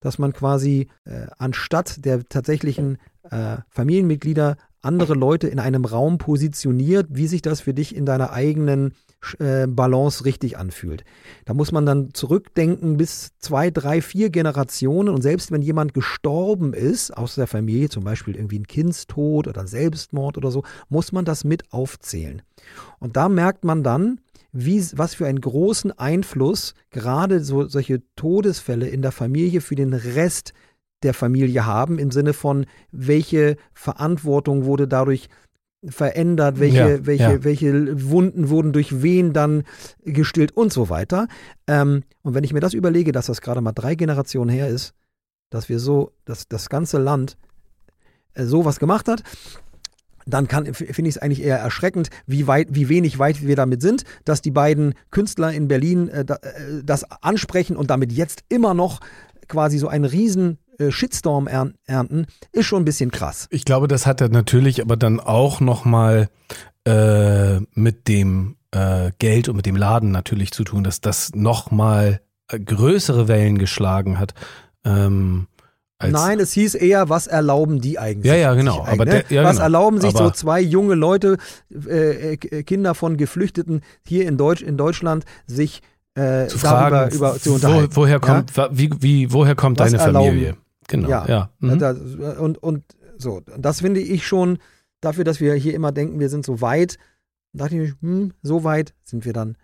Dass 0.01 0.19
man 0.19 0.33
quasi 0.33 0.89
äh, 1.05 1.27
anstatt 1.39 2.05
der 2.05 2.29
tatsächlichen 2.29 2.99
äh, 3.31 3.59
Familienmitglieder 3.71 4.57
andere 4.81 5.15
Leute 5.15 5.47
in 5.47 5.61
einem 5.61 5.85
Raum 5.85 6.19
positioniert, 6.19 7.07
wie 7.11 7.29
sich 7.29 7.41
das 7.41 7.61
für 7.61 7.73
dich 7.73 7.95
in 7.95 8.05
deiner 8.05 8.33
eigenen 8.33 8.95
Balance 9.39 10.25
richtig 10.25 10.59
anfühlt. 10.59 11.05
Da 11.45 11.55
muss 11.55 11.73
man 11.73 11.87
dann 11.87 12.13
zurückdenken 12.13 12.97
bis 12.97 13.33
zwei, 13.39 13.71
drei, 13.71 14.03
vier 14.03 14.31
Generationen 14.31 15.09
und 15.09 15.23
selbst 15.23 15.53
wenn 15.53 15.63
jemand 15.63 15.95
gestorben 15.95 16.75
ist 16.75 17.17
aus 17.17 17.37
der 17.37 17.47
Familie, 17.47 17.89
zum 17.89 18.05
Beispiel 18.05 18.37
irgendwie 18.37 18.59
ein 18.59 18.67
Kindstod 18.67 19.47
oder 19.47 19.67
Selbstmord 19.67 20.37
oder 20.37 20.51
so, 20.51 20.65
muss 20.89 21.13
man 21.13 21.25
das 21.25 21.45
mit 21.45 21.73
aufzählen. 21.73 22.43
Und 22.99 23.17
da 23.17 23.29
merkt 23.29 23.65
man 23.65 23.83
dann, 23.83 24.21
wie, 24.53 24.85
was 24.95 25.15
für 25.15 25.27
einen 25.27 25.41
großen 25.41 25.99
Einfluss 25.99 26.75
gerade 26.91 27.43
so, 27.43 27.67
solche 27.67 28.03
Todesfälle 28.17 28.89
in 28.89 29.03
der 29.03 29.13
Familie 29.13 29.61
für 29.61 29.77
den 29.77 29.95
Rest 29.95 30.53
der 31.03 31.15
Familie 31.15 31.67
haben, 31.67 31.99
im 31.99 32.11
Sinne 32.11 32.33
von, 32.33 32.67
welche 32.91 33.57
Verantwortung 33.73 34.65
wurde 34.65 34.87
dadurch 34.87 35.29
verändert, 35.85 36.61
welche, 36.61 36.77
Ja, 36.77 37.07
welche, 37.07 37.23
ja. 37.23 37.45
welche 37.45 38.11
Wunden 38.11 38.49
wurden 38.51 38.73
durch 38.73 39.03
wen 39.03 39.33
dann 39.33 39.65
gestillt 40.05 40.57
und 40.57 40.73
so 40.73 40.89
weiter. 40.89 41.27
Ähm, 41.67 42.05
und 42.23 42.35
wenn 42.35 42.45
ich 42.45 42.53
mir 42.53 42.61
das 42.61 42.75
überlege, 42.75 43.13
dass 43.13 43.27
das 43.27 43.41
gerade 43.41 43.61
mal 43.61 43.73
drei 43.73 43.95
Generationen 43.95 44.51
her 44.51 44.69
ist, 44.69 44.95
dass 45.51 45.69
wir 45.69 45.79
so, 45.79 46.13
dass 46.25 46.49
das 46.49 46.69
ganze 46.69 46.99
Land 46.99 47.37
äh, 48.35 48.45
sowas 48.45 48.79
gemacht 48.79 49.09
hat, 49.09 49.23
dann 50.25 50.47
kann 50.47 50.73
finde 50.73 51.09
ich 51.09 51.17
es 51.17 51.19
eigentlich 51.19 51.43
eher 51.43 51.59
erschreckend, 51.59 52.09
wie 52.27 52.47
weit, 52.47 52.69
wie 52.71 52.89
wenig 52.89 53.19
weit 53.19 53.45
wir 53.45 53.57
damit 53.57 53.83
sind, 53.83 54.05
dass 54.25 54.41
die 54.41 54.53
beiden 54.53 54.95
Künstler 55.11 55.53
in 55.53 55.67
Berlin 55.67 56.09
äh, 56.09 56.21
äh, 56.21 56.83
das 56.85 57.05
ansprechen 57.23 57.77
und 57.77 57.91
damit 57.91 58.13
jetzt 58.13 58.45
immer 58.49 58.73
noch 58.73 59.01
quasi 59.49 59.79
so 59.79 59.89
einen 59.89 60.05
riesen 60.05 60.59
Shitstorm 60.91 61.47
ern 61.47 61.75
ernten, 61.85 62.27
ist 62.53 62.67
schon 62.67 62.83
ein 62.83 62.85
bisschen 62.85 63.11
krass. 63.11 63.47
Ich 63.51 63.65
glaube, 63.65 63.87
das 63.89 64.07
hat 64.07 64.21
er 64.21 64.29
natürlich 64.29 64.81
aber 64.83 64.97
dann 64.97 65.21
auch 65.21 65.61
nochmal 65.61 66.29
äh, 66.87 67.61
mit 67.75 68.09
dem 68.09 68.57
äh, 68.73 69.11
Geld 69.19 69.49
und 69.49 69.57
mit 69.57 69.67
dem 69.67 69.77
Laden 69.77 70.11
natürlich 70.11 70.51
zu 70.53 70.65
tun, 70.65 70.83
dass 70.83 71.01
das 71.01 71.33
nochmal 71.35 72.21
größere 72.49 73.29
Wellen 73.29 73.59
geschlagen 73.59 74.19
hat. 74.19 74.35
Ähm, 74.85 75.47
Nein, 76.05 76.41
es 76.41 76.53
hieß 76.53 76.75
eher, 76.75 77.09
was 77.11 77.29
erlauben 77.29 77.81
die 77.81 77.97
eigentlich? 78.01 78.27
Ja, 78.27 78.35
ja, 78.35 78.55
genau. 78.55 78.73
sich 78.73 78.81
Aber 78.81 78.91
eigentlich, 79.05 79.07
ne? 79.15 79.25
der- 79.29 79.37
ja, 79.37 79.45
was 79.45 79.53
genau. 79.53 79.63
erlauben 79.63 80.01
sich 80.01 80.11
so 80.11 80.19
Aber- 80.19 80.33
zwei 80.35 80.61
junge 80.61 80.95
Leute, 80.97 81.37
äh, 81.87 82.33
äh, 82.35 82.63
Kinder 82.65 82.97
von 82.97 83.17
Geflüchteten 83.17 83.83
hier 84.05 84.27
in, 84.27 84.37
Deutsch, 84.37 84.63
in 84.63 84.77
Deutschland, 84.77 85.25
sich 85.47 85.81
äh, 86.15 86.49
zu 86.49 86.59
darüber 86.59 86.89
fragen, 86.91 87.15
über, 87.15 87.39
zu 87.39 87.51
wo, 87.51 87.55
unterhalten? 87.55 87.91
woher 87.97 88.13
Ja? 88.15 88.19
kommt, 88.19 88.57
wa- 88.57 88.69
wie, 88.73 88.91
wie, 89.01 89.33
woher 89.33 89.55
kommt 89.55 89.79
Was 89.79 89.93
deine? 89.93 90.03
Familie? 90.13 90.57
Genau, 90.93 91.09
Ja. 91.09 91.27
ja. 91.27 91.51
Mhm. 91.59 91.79
Das, 91.79 91.99
und, 92.39 92.59
und 92.59 92.85
so, 93.19 93.41
das 93.59 93.81
finde 93.81 94.01
ich 94.01 94.27
schon 94.27 94.59
dafür, 95.01 95.25
dass 95.25 95.41
wir 95.41 95.55
hier 95.55 95.75
immer 95.75 95.91
denken, 95.93 96.21
wir 96.21 96.29
sind 96.29 96.47
so 96.47 96.61
weit. 96.61 96.99
dachte 97.53 97.77
ich, 97.77 97.95
hm, 98.01 98.33
so 98.43 98.63
weit 98.65 98.95
sind 99.05 99.25
wir 99.25 99.33
dann 99.33 99.57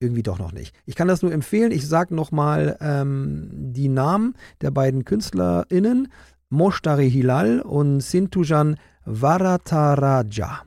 irgendwie 0.00 0.22
doch 0.22 0.38
noch 0.38 0.52
nicht. 0.52 0.74
Ich 0.84 0.94
kann 0.94 1.08
das 1.08 1.22
nur 1.22 1.32
empfehlen. 1.32 1.72
Ich 1.72 1.86
sage 1.88 2.14
nochmal 2.14 2.76
ähm, 2.80 3.48
die 3.52 3.88
Namen 3.88 4.34
der 4.60 4.70
beiden 4.70 5.04
KünstlerInnen, 5.04 6.08
Moshtari 6.50 7.10
Hilal 7.10 7.60
und 7.60 8.00
Sintujan 8.00 8.76
Varataraja. 9.06 10.62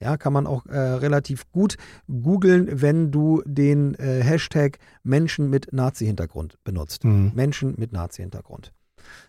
Ja, 0.00 0.16
kann 0.18 0.32
man 0.34 0.46
auch 0.46 0.66
äh, 0.66 0.76
relativ 0.78 1.50
gut 1.52 1.76
googeln, 2.08 2.82
wenn 2.82 3.10
du 3.10 3.42
den 3.46 3.94
äh, 3.94 4.22
Hashtag 4.22 4.78
Menschen 5.02 5.48
mit 5.48 5.72
Nazi-Hintergrund 5.72 6.58
benutzt. 6.64 7.04
Mhm. 7.04 7.32
Menschen 7.34 7.74
mit 7.78 7.92
Nazi-Hintergrund. 7.92 8.72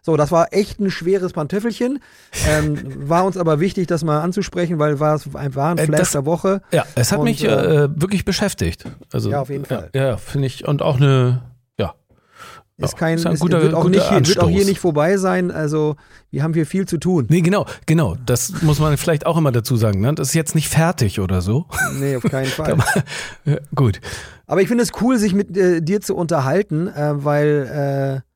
So, 0.02 0.18
das 0.18 0.32
war 0.32 0.54
echt 0.54 0.80
ein 0.80 0.92
schweres 0.92 1.34
Pantöffelchen. 1.34 2.00
Ähm, 2.48 3.10
war 3.10 3.26
uns 3.26 3.38
aber 3.38 3.60
wichtig, 3.60 3.88
das 3.88 4.04
mal 4.04 4.22
anzusprechen, 4.22 4.78
weil 4.80 5.00
war 5.00 5.16
es 5.16 5.28
ein, 5.34 5.56
war 5.56 5.72
ein 5.72 5.78
Äh, 5.78 5.86
Flash 5.86 6.00
das- 6.00 6.12
der 6.12 6.26
Woche. 6.26 6.62
Ja, 6.72 6.86
es 6.96 7.12
hat 7.12 7.20
Und, 7.20 7.26
mich 7.26 7.44
äh, 7.44 7.48
äh, 7.48 7.90
wirklich 7.96 8.24
beschäftigt. 8.26 8.86
Also, 9.12 9.32
Ja, 9.32 9.42
auf 9.42 9.50
jeden 9.50 9.66
Fall. 9.66 9.90
Ja, 9.96 10.04
ja 10.10 10.18
finde 10.18 10.48
ich. 10.48 10.68
Und 10.68 10.82
auch 10.82 10.98
eine, 10.98 11.42
ja. 11.80 11.96
Ist 12.78 12.98
kein, 12.98 13.18
ist 13.18 13.26
ein 13.26 13.34
es 13.34 13.40
guter- 13.40 13.62
wird, 13.62 13.74
auch 13.74 13.88
nicht, 13.88 14.08
hier- 14.10 14.28
wird 14.28 14.40
auch 14.40 14.50
hier 14.50 14.66
nicht 14.66 14.80
vorbei 14.80 15.16
sein. 15.18 15.50
Also, 15.50 15.96
wir 16.30 16.44
haben 16.44 16.54
hier 16.54 16.66
viel 16.66 16.86
zu 16.86 16.98
tun. 16.98 17.26
Nee, 17.30 17.40
genau, 17.42 17.66
genau. 17.86 18.16
Das 18.26 18.62
muss 18.62 18.80
man 18.80 18.98
vielleicht 18.98 19.26
auch 19.26 19.38
immer 19.38 19.54
dazu 19.54 19.78
sagen. 19.78 20.02
Ne? 20.02 20.14
Das 20.14 20.28
ist 20.30 20.34
jetzt 20.34 20.56
nicht 20.56 20.68
fertig 20.68 21.20
oder 21.22 21.42
so. 21.42 21.66
Nee, 22.00 22.18
auf 22.18 22.24
keinen 22.24 22.46
Fall. 22.48 22.78
Ja, 23.46 23.58
Gut. 23.74 24.02
Aber 24.46 24.62
ich 24.62 24.68
finde 24.68 24.84
es 24.84 24.92
cool, 25.02 25.18
sich 25.18 25.34
mit 25.34 25.56
äh, 25.58 25.82
dir 25.82 26.02
zu 26.02 26.16
unterhalten, 26.16 26.88
äh, 26.90 27.14
weil 27.24 28.22
äh, 28.22 28.35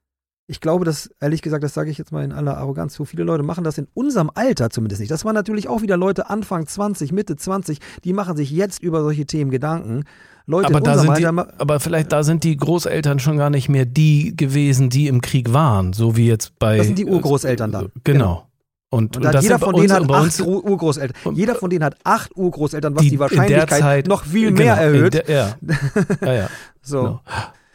ich 0.49 0.61
glaube, 0.61 0.83
dass, 0.83 1.11
ehrlich 1.21 1.43
gesagt, 1.43 1.63
das 1.63 1.75
sage 1.75 1.91
ich 1.91 1.99
jetzt 1.99 2.11
mal 2.11 2.23
in 2.23 2.31
aller 2.31 2.57
Arroganz, 2.57 2.95
so 2.95 3.05
viele 3.05 3.23
Leute 3.23 3.43
machen 3.43 3.63
das 3.63 3.77
in 3.77 3.87
unserem 3.93 4.31
Alter 4.33 4.71
zumindest 4.71 4.99
nicht. 4.99 5.11
Das 5.11 5.23
waren 5.23 5.35
natürlich 5.35 5.67
auch 5.67 5.83
wieder 5.83 5.95
Leute 5.95 6.27
Anfang 6.27 6.65
20, 6.65 7.11
Mitte 7.11 7.35
20, 7.35 7.77
die 8.03 8.13
machen 8.13 8.35
sich 8.35 8.49
jetzt 8.49 8.81
über 8.81 9.03
solche 9.03 9.27
Themen 9.27 9.51
Gedanken. 9.51 10.05
Leute 10.47 10.69
Aber 10.69 10.79
in 10.79 10.83
da 10.85 10.97
sind 10.97 11.17
die, 11.19 11.25
aber 11.27 11.79
vielleicht 11.79 12.11
da 12.11 12.23
sind 12.23 12.43
die 12.43 12.57
Großeltern 12.57 13.19
schon 13.19 13.37
gar 13.37 13.51
nicht 13.51 13.69
mehr 13.69 13.85
die 13.85 14.35
gewesen, 14.35 14.89
die 14.89 15.05
im 15.05 15.21
Krieg 15.21 15.53
waren, 15.53 15.93
so 15.93 16.17
wie 16.17 16.25
jetzt 16.25 16.57
bei. 16.57 16.77
Das 16.77 16.87
sind 16.87 16.97
die 16.97 17.05
Urgroßeltern 17.05 17.71
dann. 17.71 17.91
Genau. 18.03 18.47
Und, 18.89 19.17
und 19.17 19.23
dann 19.23 19.33
das 19.33 19.43
jeder 19.43 19.59
von 19.59 19.75
denen 19.75 19.93
hat 19.93 20.09
acht 20.09 20.41
Urgroßeltern. 20.41 21.15
Und- 21.25 21.37
Jeder 21.37 21.53
von 21.53 21.69
denen 21.69 21.83
hat 21.83 21.95
acht 22.03 22.35
Urgroßeltern, 22.35 22.95
was 22.95 23.03
die 23.03 23.11
die, 23.11 23.19
Wahrscheinlichkeit 23.19 23.79
Zeit 23.81 24.07
noch 24.07 24.25
viel 24.25 24.47
genau, 24.51 24.63
mehr 24.63 24.73
erhöht. 24.73 25.13
Der, 25.13 25.29
ja. 25.29 25.55
ja, 26.25 26.33
ja. 26.33 26.49
so, 26.81 27.01
Genau. 27.01 27.21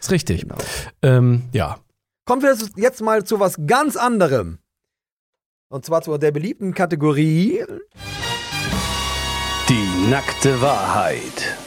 Ist 0.01 0.11
richtig. 0.11 0.43
genau. 0.43 0.57
Ähm, 1.03 1.45
ja. 1.53 1.77
Kommen 2.27 2.41
wir 2.41 2.57
jetzt 2.77 3.03
mal 3.03 3.22
zu 3.25 3.39
was 3.39 3.66
ganz 3.66 3.97
anderem. 3.97 4.59
Und 5.68 5.85
zwar 5.85 6.01
zu 6.01 6.16
der 6.16 6.31
beliebten 6.31 6.72
Kategorie 6.72 7.62
Die 9.68 10.09
Nackte 10.09 10.59
Wahrheit. 10.62 11.59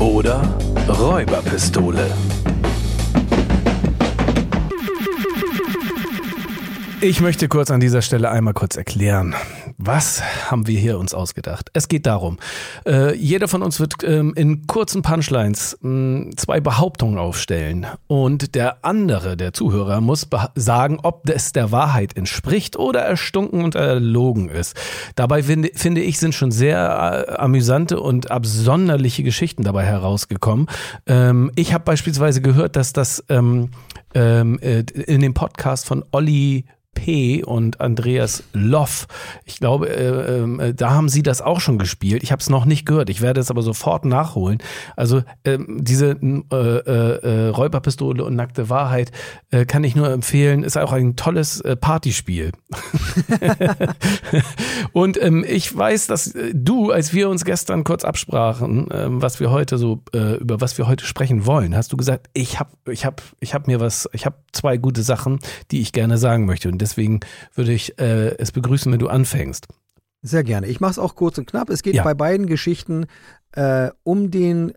Oder 0.00 0.42
Räuberpistole. 0.86 2.10
Ich 7.00 7.22
möchte 7.22 7.48
kurz 7.48 7.70
an 7.70 7.80
dieser 7.80 8.02
Stelle 8.02 8.30
einmal 8.30 8.52
kurz 8.52 8.76
erklären. 8.76 9.34
Was 9.76 10.22
haben 10.50 10.66
wir 10.66 10.78
hier 10.78 10.98
uns 10.98 11.14
ausgedacht? 11.14 11.70
Es 11.72 11.88
geht 11.88 12.06
darum, 12.06 12.38
äh, 12.86 13.14
jeder 13.16 13.48
von 13.48 13.62
uns 13.62 13.80
wird 13.80 13.94
ähm, 14.04 14.32
in 14.36 14.66
kurzen 14.66 15.02
Punchlines 15.02 15.76
mh, 15.80 16.36
zwei 16.36 16.60
Behauptungen 16.60 17.18
aufstellen 17.18 17.86
und 18.06 18.54
der 18.54 18.84
andere, 18.84 19.36
der 19.36 19.52
Zuhörer, 19.52 20.00
muss 20.00 20.28
sagen, 20.54 20.98
ob 21.02 21.28
es 21.28 21.52
der 21.52 21.72
Wahrheit 21.72 22.16
entspricht 22.16 22.76
oder 22.76 23.00
erstunken 23.00 23.64
und 23.64 23.74
erlogen 23.74 24.48
ist. 24.48 24.76
Dabei 25.16 25.42
finde, 25.42 25.70
finde 25.74 26.02
ich, 26.02 26.18
sind 26.18 26.34
schon 26.34 26.52
sehr 26.52 27.26
äh, 27.28 27.32
amüsante 27.34 27.98
und 27.98 28.30
absonderliche 28.30 29.24
Geschichten 29.24 29.64
dabei 29.64 29.84
herausgekommen. 29.84 30.66
Ähm, 31.06 31.50
ich 31.56 31.74
habe 31.74 31.84
beispielsweise 31.84 32.40
gehört, 32.40 32.76
dass 32.76 32.92
das 32.92 33.24
ähm, 33.28 33.70
ähm, 34.14 34.58
äh, 34.60 34.80
in 34.80 35.20
dem 35.20 35.34
Podcast 35.34 35.86
von 35.86 36.04
Olli 36.12 36.64
P. 36.94 37.44
und 37.44 37.80
Andreas 37.80 38.44
Loff. 38.52 39.06
Ich 39.44 39.58
glaube, 39.58 39.88
äh, 39.88 40.68
äh, 40.68 40.74
da 40.74 40.90
haben 40.90 41.08
sie 41.08 41.22
das 41.22 41.40
auch 41.40 41.60
schon 41.60 41.78
gespielt. 41.78 42.22
Ich 42.22 42.32
habe 42.32 42.40
es 42.40 42.48
noch 42.48 42.64
nicht 42.64 42.86
gehört. 42.86 43.10
Ich 43.10 43.20
werde 43.20 43.40
es 43.40 43.50
aber 43.50 43.62
sofort 43.62 44.04
nachholen. 44.04 44.58
Also 44.96 45.22
ähm, 45.44 45.78
diese 45.80 46.10
äh, 46.10 46.56
äh, 46.56 47.46
äh, 47.46 47.48
Räuberpistole 47.48 48.24
und 48.24 48.36
nackte 48.36 48.70
Wahrheit 48.70 49.12
äh, 49.50 49.64
kann 49.64 49.84
ich 49.84 49.96
nur 49.96 50.10
empfehlen. 50.10 50.62
Ist 50.62 50.78
auch 50.78 50.92
ein 50.92 51.16
tolles 51.16 51.60
äh, 51.60 51.76
Partyspiel. 51.76 52.52
und 54.92 55.20
ähm, 55.22 55.44
ich 55.46 55.76
weiß, 55.76 56.06
dass 56.06 56.34
äh, 56.34 56.52
du, 56.54 56.90
als 56.90 57.12
wir 57.12 57.28
uns 57.28 57.44
gestern 57.44 57.84
kurz 57.84 58.04
absprachen, 58.04 58.88
ähm, 58.92 59.22
was 59.22 59.40
wir 59.40 59.50
heute 59.50 59.78
so 59.78 60.02
äh, 60.14 60.36
über 60.36 60.60
was 60.60 60.78
wir 60.78 60.86
heute 60.86 61.04
sprechen 61.04 61.46
wollen, 61.46 61.76
hast 61.76 61.92
du 61.92 61.96
gesagt, 61.96 62.28
ich 62.32 62.58
habe 62.58 62.70
ich 62.90 63.04
habe 63.04 63.16
ich 63.40 63.54
habe 63.54 63.70
mir 63.70 63.80
was, 63.80 64.08
ich 64.12 64.26
habe 64.26 64.36
zwei 64.52 64.76
gute 64.76 65.02
Sachen, 65.02 65.38
die 65.70 65.80
ich 65.80 65.92
gerne 65.92 66.18
sagen 66.18 66.46
möchte 66.46 66.68
und 66.68 66.78
deswegen 66.84 67.20
würde 67.54 67.72
ich 67.72 67.98
äh, 67.98 68.36
es 68.38 68.52
begrüßen, 68.52 68.92
wenn 68.92 68.98
du 69.00 69.08
anfängst. 69.08 69.66
Sehr 70.22 70.44
gerne. 70.44 70.68
Ich 70.68 70.80
mache 70.80 70.92
es 70.92 70.98
auch 70.98 71.16
kurz 71.16 71.36
und 71.38 71.46
knapp. 71.46 71.68
Es 71.70 71.82
geht 71.82 71.94
Ja. 71.96 72.02
bei 72.04 72.14
beiden 72.14 72.46
Geschichten 72.46 73.06
äh, 73.52 73.90
um 74.04 74.30
den 74.30 74.72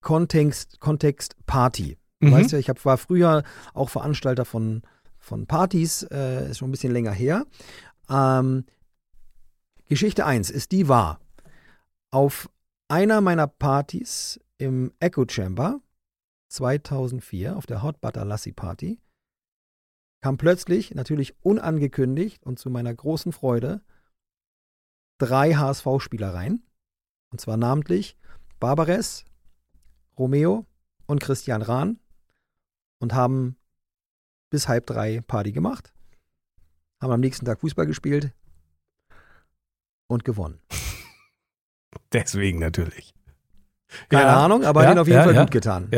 Kontext, 0.00 0.80
Kontext 0.80 1.36
Party. 1.46 1.98
Du 2.20 2.28
Mhm. 2.28 2.32
weißt 2.32 2.52
ja, 2.52 2.58
ich 2.58 2.68
hab, 2.70 2.82
war 2.84 2.96
früher 2.96 3.42
auch 3.74 3.90
Veranstalter 3.90 4.44
von, 4.44 4.82
von 5.18 5.46
Partys, 5.46 6.02
äh, 6.04 6.50
ist 6.50 6.58
schon 6.58 6.68
ein 6.68 6.72
bisschen 6.72 6.92
länger 6.92 7.12
her. 7.12 7.44
Ähm, 8.08 8.64
Geschichte 9.88 10.24
1 10.24 10.48
ist 10.50 10.72
die 10.72 10.88
wahr. 10.88 11.20
Auf 12.10 12.48
einer 12.88 13.20
meiner 13.20 13.46
Partys 13.48 14.40
im 14.58 14.92
Echo 15.00 15.24
Chamber 15.28 15.80
2004, 16.48 17.56
auf 17.56 17.66
der 17.66 17.82
Hot 17.82 18.00
Butter 18.00 18.24
Lassie 18.24 18.52
Party, 18.52 18.98
kam 20.20 20.38
plötzlich, 20.38 20.94
natürlich 20.94 21.34
unangekündigt 21.44 22.44
und 22.44 22.58
zu 22.58 22.70
meiner 22.70 22.92
großen 22.94 23.32
Freude, 23.32 23.80
drei 25.18 25.54
HSV-Spieler 25.54 26.34
rein. 26.34 26.62
Und 27.30 27.40
zwar 27.40 27.56
namentlich 27.56 28.16
Barbares, 28.60 29.24
Romeo 30.18 30.66
und 31.06 31.20
Christian 31.20 31.62
Rahn 31.62 31.98
und 32.98 33.14
haben 33.14 33.56
bis 34.50 34.68
halb 34.68 34.86
drei 34.86 35.20
Party 35.20 35.52
gemacht, 35.52 35.92
haben 37.00 37.12
am 37.12 37.20
nächsten 37.20 37.44
Tag 37.44 37.60
Fußball 37.60 37.86
gespielt 37.86 38.32
und 40.06 40.24
gewonnen. 40.24 40.60
Deswegen 42.12 42.58
natürlich. 42.58 43.14
Keine 44.08 44.22
Ja. 44.22 44.44
Ahnung, 44.44 44.64
aber 44.64 44.82
Ja, 44.82 44.88
hat 44.88 44.94
ihnen 44.94 45.00
auf 45.00 45.06
jeden 45.08 45.18
ja, 45.18 45.24
Fall 45.24 45.34
ja. 45.34 45.42
gut 45.42 45.50
getan. 45.50 45.88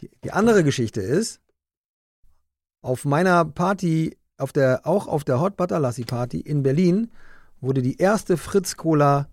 Die, 0.00 0.10
die 0.24 0.32
andere 0.32 0.64
Geschichte 0.64 1.00
ist, 1.00 1.40
auf 2.82 3.04
meiner 3.04 3.44
Party, 3.44 4.16
auf 4.38 4.52
der, 4.52 4.86
auch 4.86 5.06
auf 5.06 5.24
der 5.24 5.40
Hot 5.40 5.56
Butter 5.56 5.78
Lassie 5.78 6.04
Party 6.04 6.40
in 6.40 6.62
Berlin, 6.62 7.10
wurde 7.60 7.82
die 7.82 7.98
erste 7.98 8.36
Fritz 8.36 8.76
Cola 8.76 9.28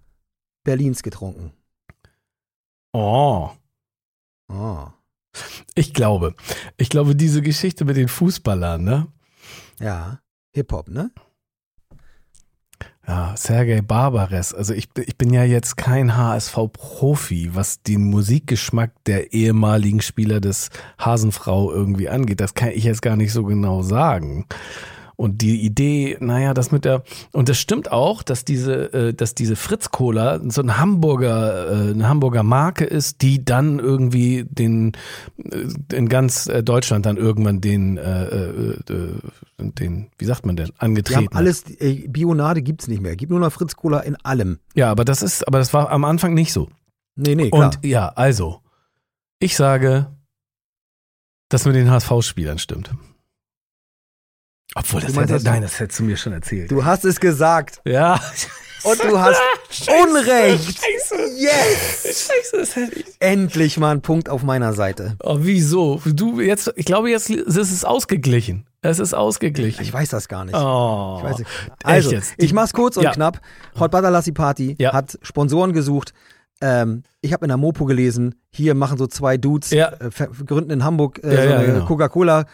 Berlins 0.63 1.03
getrunken. 1.03 1.53
Oh. 2.93 3.51
Oh. 4.49 4.87
Ich 5.75 5.93
glaube, 5.93 6.35
ich 6.77 6.89
glaube, 6.89 7.15
diese 7.15 7.41
Geschichte 7.41 7.85
mit 7.85 7.95
den 7.95 8.07
Fußballern, 8.07 8.83
ne? 8.83 9.07
Ja. 9.79 10.19
Hip-Hop, 10.53 10.89
ne? 10.89 11.11
Ja, 13.07 13.33
Sergei 13.37 13.81
Barbares. 13.81 14.53
Also 14.53 14.73
ich, 14.73 14.89
ich 14.97 15.17
bin 15.17 15.31
ja 15.31 15.45
jetzt 15.45 15.77
kein 15.77 16.17
HSV-Profi, 16.17 17.51
was 17.53 17.81
den 17.81 18.03
Musikgeschmack 18.09 18.91
der 19.05 19.31
ehemaligen 19.31 20.01
Spieler 20.01 20.41
des 20.41 20.69
Hasenfrau 20.99 21.71
irgendwie 21.71 22.09
angeht. 22.09 22.41
Das 22.41 22.53
kann 22.53 22.71
ich 22.71 22.83
jetzt 22.83 23.01
gar 23.01 23.15
nicht 23.15 23.31
so 23.31 23.45
genau 23.45 23.81
sagen. 23.81 24.45
Und 25.17 25.41
die 25.41 25.61
Idee, 25.65 26.15
naja, 26.19 26.53
das 26.53 26.71
mit 26.71 26.85
der, 26.85 27.01
und 27.31 27.49
das 27.49 27.57
stimmt 27.57 27.91
auch, 27.91 28.21
dass 28.21 28.45
diese, 28.45 28.93
äh, 28.93 29.13
dass 29.15 29.33
diese 29.33 29.55
Fritz 29.55 29.89
Cola 29.89 30.39
so 30.47 30.61
ein 30.61 30.77
Hamburger, 30.77 31.87
äh, 31.87 31.91
eine 31.91 32.07
Hamburger 32.07 32.43
Marke 32.43 32.85
ist, 32.85 33.23
die 33.23 33.43
dann 33.43 33.79
irgendwie 33.79 34.45
den, 34.47 34.93
äh, 35.43 35.95
in 35.95 36.07
ganz 36.07 36.45
äh, 36.45 36.61
Deutschland 36.61 37.07
dann 37.07 37.17
irgendwann 37.17 37.61
den, 37.61 37.97
äh, 37.97 38.25
äh, 38.25 38.73
äh, 38.93 39.11
den, 39.57 40.11
wie 40.19 40.25
sagt 40.25 40.45
man 40.45 40.55
denn, 40.55 40.67
Die 40.67 40.73
angetreten 40.77 41.17
haben 41.17 41.25
hat. 41.29 41.35
alles, 41.35 41.63
äh, 41.79 42.07
Bionade 42.07 42.61
gibt's 42.61 42.87
nicht 42.87 43.01
mehr. 43.01 43.15
Gibt 43.15 43.31
nur 43.31 43.39
noch 43.39 43.51
Fritz 43.51 43.75
Cola 43.75 44.01
in 44.01 44.17
allem. 44.17 44.59
Ja, 44.75 44.91
aber 44.91 45.03
das 45.03 45.23
ist, 45.23 45.47
aber 45.47 45.57
das 45.57 45.73
war 45.73 45.89
am 45.89 46.05
Anfang 46.05 46.35
nicht 46.35 46.53
so. 46.53 46.69
Nee, 47.15 47.33
nee, 47.33 47.49
klar. 47.49 47.73
Und 47.73 47.79
ja, 47.83 48.09
also, 48.09 48.61
ich 49.39 49.55
sage, 49.55 50.15
dass 51.49 51.65
mit 51.65 51.75
den 51.75 51.89
HSV-Spielern 51.89 52.59
stimmt. 52.59 52.91
Obwohl, 54.75 55.01
das, 55.01 55.15
hätte, 55.15 55.39
nein, 55.43 55.61
das 55.61 55.79
hättest 55.79 55.99
du 55.99 56.03
mir 56.03 56.17
schon 56.17 56.33
erzählt. 56.33 56.69
du 56.71 56.83
hast 56.85 57.05
es 57.05 57.19
gesagt 57.19 57.81
ja. 57.85 58.19
und 58.83 59.03
du 59.03 59.19
hast 59.19 59.41
Unrecht. 59.87 60.77
Scheiße. 60.79 61.15
Yes! 61.37 62.03
Scheiße, 62.27 62.57
das 62.57 62.75
hätte 62.75 62.99
ich. 62.99 63.05
Endlich 63.19 63.77
mal 63.77 63.91
ein 63.91 64.01
Punkt 64.01 64.29
auf 64.29 64.43
meiner 64.43 64.73
Seite. 64.73 65.15
Oh, 65.23 65.37
wieso? 65.39 66.01
Du, 66.05 66.39
jetzt, 66.41 66.71
ich 66.75 66.85
glaube, 66.85 67.09
jetzt 67.09 67.29
ist 67.29 67.55
es 67.57 67.83
ausgeglichen. 67.85 68.65
Es 68.81 68.99
ist 68.99 69.13
ausgeglichen. 69.13 69.81
Ich 69.81 69.91
weiß 69.91 70.09
das 70.09 70.27
gar 70.27 70.45
nicht. 70.45 70.55
oh. 70.55 71.15
Ich 71.19 71.23
weiß 71.23 71.37
nicht. 71.39 71.49
Also, 71.83 72.11
jetzt? 72.11 72.33
ich 72.37 72.53
mach's 72.53 72.73
kurz 72.73 72.97
und 72.97 73.03
Ja. 73.03 73.11
knapp. 73.11 73.41
Hot 73.79 73.91
Butter 73.91 74.11
Lassie 74.11 74.31
Party 74.31 74.75
Ja. 74.79 74.93
hat 74.93 75.17
Sponsoren 75.21 75.73
gesucht. 75.73 76.13
Ähm, 76.61 77.03
ich 77.21 77.33
habe 77.33 77.45
in 77.45 77.49
der 77.49 77.57
Mopo 77.57 77.85
gelesen, 77.85 78.33
hier 78.49 78.73
machen 78.73 78.97
so 78.97 79.05
zwei 79.05 79.37
Dudes, 79.37 79.69
Ja. 79.71 79.91
äh, 79.99 80.09
gründen 80.45 80.71
in 80.71 80.83
Hamburg 80.83 81.19
äh, 81.23 81.35
Ja, 81.35 81.43
so 81.43 81.49
ja, 81.49 81.57
eine 81.59 81.73
genau. 81.73 81.85
Coca-Cola, 81.85 82.45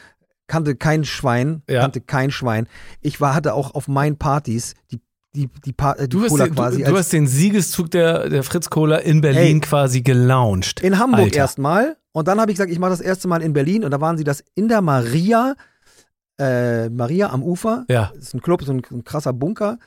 kannte 0.48 0.76
kein 0.76 1.04
Schwein, 1.06 1.62
Ja. 1.70 1.82
kannte 1.82 2.02
kein 2.02 2.32
Schwein. 2.32 2.68
Ich 3.02 3.20
war, 3.22 3.34
hatte 3.36 3.54
auch 3.54 3.74
auf 3.76 3.88
meinen 3.88 4.18
Partys 4.18 4.74
die, 4.92 5.00
die, 5.36 5.50
die, 5.66 5.74
Pa- 5.74 5.96
die 5.96 6.10
Du 6.10 6.28
Cola 6.28 6.46
den, 6.46 6.56
quasi 6.56 6.84
du, 6.84 6.92
du 6.92 6.98
hast 6.98 7.12
den 7.14 7.28
Siegeszug 7.28 7.90
der, 7.92 8.30
der 8.30 8.44
Fritz 8.44 8.70
Cola 8.70 8.98
in 8.98 9.22
Berlin 9.22 9.42
Hey. 9.42 9.60
quasi 9.62 10.02
gelauncht. 10.02 10.82
in 10.82 11.00
Hamburg 11.00 11.36
erstmal. 11.36 11.98
Und 12.12 12.28
dann 12.28 12.40
habe 12.40 12.52
ich 12.52 12.58
gesagt, 12.58 12.72
ich 12.72 12.78
mache 12.78 12.92
das 12.92 13.02
erste 13.02 13.28
Mal 13.28 13.42
in 13.42 13.54
Berlin 13.54 13.84
und 13.84 13.90
da 13.92 14.00
waren 14.00 14.18
sie 14.18 14.24
das 14.24 14.44
in 14.54 14.68
der 14.68 14.82
Maria, 14.82 15.56
äh, 16.40 16.90
Maria 16.90 17.30
am 17.32 17.42
Ufer. 17.44 17.86
Ja. 17.90 18.12
Das 18.14 18.26
ist 18.26 18.34
ein 18.36 18.42
Club, 18.42 18.64
so 18.64 18.72
ein, 18.74 18.82
ein 18.92 19.04
krasser 19.04 19.34
Bunker. 19.34 19.80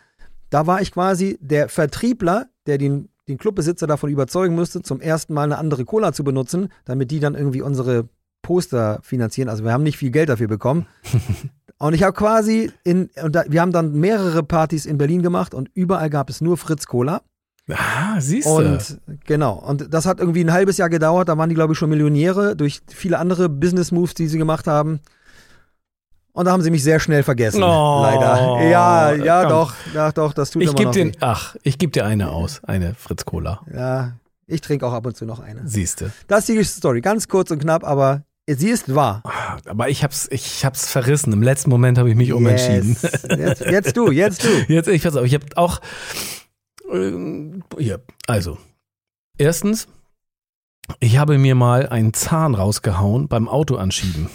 Da 0.51 0.67
war 0.67 0.81
ich 0.81 0.93
quasi 0.93 1.39
der 1.41 1.69
Vertriebler, 1.69 2.47
der 2.67 2.79
den, 2.79 3.09
den 3.29 3.39
Clubbesitzer 3.39 3.87
davon 3.87 4.11
überzeugen 4.11 4.55
müsste, 4.55 4.83
zum 4.83 5.01
ersten 5.01 5.35
Mal 5.35 5.45
eine 5.45 5.59
andere 5.59 5.85
Cola 5.85 6.13
zu 6.13 6.25
benutzen, 6.25 6.69
damit 6.85 7.11
die 7.11 7.21
dann 7.21 7.35
irgendwie 7.35 7.63
unsere 7.63 8.09
Poster 8.47 9.01
finanzieren. 9.03 9.49
Also 9.49 9.65
wir 9.65 9.73
haben 9.73 9.83
nicht 9.83 9.99
viel 9.99 10.13
Geld 10.13 10.29
dafür 10.29 10.47
bekommen. 10.47 10.87
und 11.79 11.95
ich 11.95 12.05
habe 12.05 12.13
quasi 12.13 12.71
in, 12.85 13.11
und 13.21 13.35
da, 13.35 13.43
wir 13.49 13.61
haben 13.61 13.73
dann 13.73 13.91
mehrere 13.95 14.45
Partys 14.45 14.87
in 14.87 14.99
Berlin 14.99 15.21
gemacht 15.21 15.53
und 15.53 15.69
überall 15.75 16.11
gab 16.11 16.31
es 16.31 16.41
nur 16.41 16.57
Fritz 16.57 16.87
Cola. 16.87 17.23
Ah, 17.69 18.21
siehst 18.21 18.47
du. 18.47 18.53
Und 18.53 19.01
genau, 19.25 19.55
und 19.55 19.93
das 19.93 20.07
hat 20.07 20.21
irgendwie 20.21 20.45
ein 20.45 20.53
halbes 20.53 20.77
Jahr 20.77 20.89
gedauert. 20.89 21.29
Da 21.29 21.37
waren 21.37 21.49
die, 21.49 21.57
glaube 21.57 21.73
ich, 21.73 21.79
schon 21.79 21.91
Millionäre 21.91 22.55
durch 22.55 22.83
viele 22.87 23.19
andere 23.19 23.49
Business 23.49 23.91
Moves, 23.91 24.15
die 24.15 24.29
sie 24.29 24.39
gemacht 24.39 24.69
haben. 24.69 25.01
Und 26.33 26.45
da 26.45 26.53
haben 26.53 26.63
sie 26.63 26.71
mich 26.71 26.85
sehr 26.85 27.01
schnell 27.01 27.25
vergessen. 27.25 27.65
Oh, 27.65 28.03
leider. 28.03 28.63
Ja, 28.71 29.13
ja, 29.13 29.41
komm. 29.41 29.51
doch, 29.51 29.75
ja, 29.93 30.13
doch, 30.13 30.33
das 30.35 30.53
tut 30.53 30.63
Ich 30.63 30.71
immer 30.71 30.83
noch 30.83 30.93
dir, 30.93 31.07
weh. 31.07 31.13
ach, 31.19 31.57
ich 31.65 31.79
gebe 31.79 31.91
dir 31.91 32.07
eine 32.07 32.31
aus, 32.31 32.63
eine 32.63 32.95
Fritz 32.95 33.25
Cola. 33.25 33.63
Ja, 33.75 34.13
ich 34.47 34.61
trinke 34.61 34.87
auch 34.87 34.93
ab 34.93 35.05
und 35.05 35.17
zu 35.17 35.25
noch 35.25 35.41
eine. 35.41 35.67
Siehste. 35.67 36.13
Das 36.29 36.49
ist 36.49 36.57
die 36.57 36.63
Story, 36.63 37.01
ganz 37.01 37.27
kurz 37.27 37.51
und 37.51 37.59
knapp, 37.59 37.83
aber 37.83 38.23
sie 38.47 38.71
ist 38.71 38.95
wahr. 38.95 39.23
Aber 39.67 39.89
ich 39.89 40.05
hab's, 40.05 40.29
ich 40.31 40.65
hab's 40.65 40.91
verrissen. 40.91 41.33
Im 41.33 41.43
letzten 41.43 41.71
Moment 41.71 41.99
habe 41.99 42.11
ich 42.11 42.17
mich 42.17 42.33
umentschieden. 42.33 42.97
Yes. 43.03 43.23
Jetzt, 43.29 43.61
jetzt 43.61 43.97
du, 43.97 44.11
jetzt 44.11 44.45
du. 44.45 44.49
Jetzt, 44.73 44.89
ich 44.89 45.03
pass 45.03 45.17
auf, 45.17 45.25
ich 45.25 45.35
habe 45.35 45.47
auch 45.57 45.81
ähm, 46.93 47.63
hier, 47.79 48.03
also 48.27 48.59
erstens, 49.39 49.89
ich 51.01 51.19
habe 51.19 51.39
mir 51.39 51.55
mal 51.55 51.89
einen 51.89 52.15
Zahn 52.15 52.55
rausgehauen 52.55 53.29
beim 53.29 53.49
Auto 53.49 53.77
anschieben. 53.77 54.29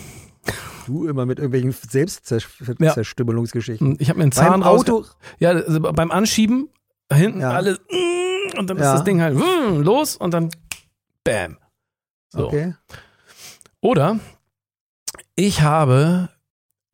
Du 0.87 1.07
immer 1.07 1.25
mit 1.25 1.37
irgendwelchen 1.39 1.71
Selbstzerstümmelungsgeschichten. 1.71 3.95
Ich 3.99 4.09
habe 4.09 4.17
mir 4.17 4.23
einen 4.23 4.31
Zahn 4.31 4.61
Beim 4.61 4.63
Auto, 4.63 5.05
Ja, 5.39 5.51
also 5.51 5.79
beim 5.79 6.11
Anschieben 6.11 6.69
hinten 7.13 7.41
Ja. 7.41 7.51
alles 7.51 7.79
mm, 7.89 8.57
und 8.59 8.69
dann 8.69 8.77
ist 8.77 8.83
Ja. 8.83 8.93
das 8.93 9.03
Ding 9.03 9.21
halt 9.21 9.35
mm, 9.37 9.81
los 9.81 10.15
und 10.17 10.33
dann 10.33 10.49
bam. 11.23 11.57
So. 12.29 12.47
Okay. 12.47 12.73
Oder 13.81 14.19
ich 15.35 15.61
habe 15.61 16.29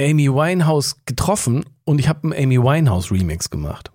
Amy 0.02 0.30
Winehouse 0.30 1.04
getroffen 1.06 1.66
und 1.84 2.00
ich 2.00 2.08
habe 2.08 2.24
einen 2.24 2.44
Amy 2.44 2.58
Winehouse 2.62 3.12
Remix 3.12 3.50
gemacht. 3.50 3.92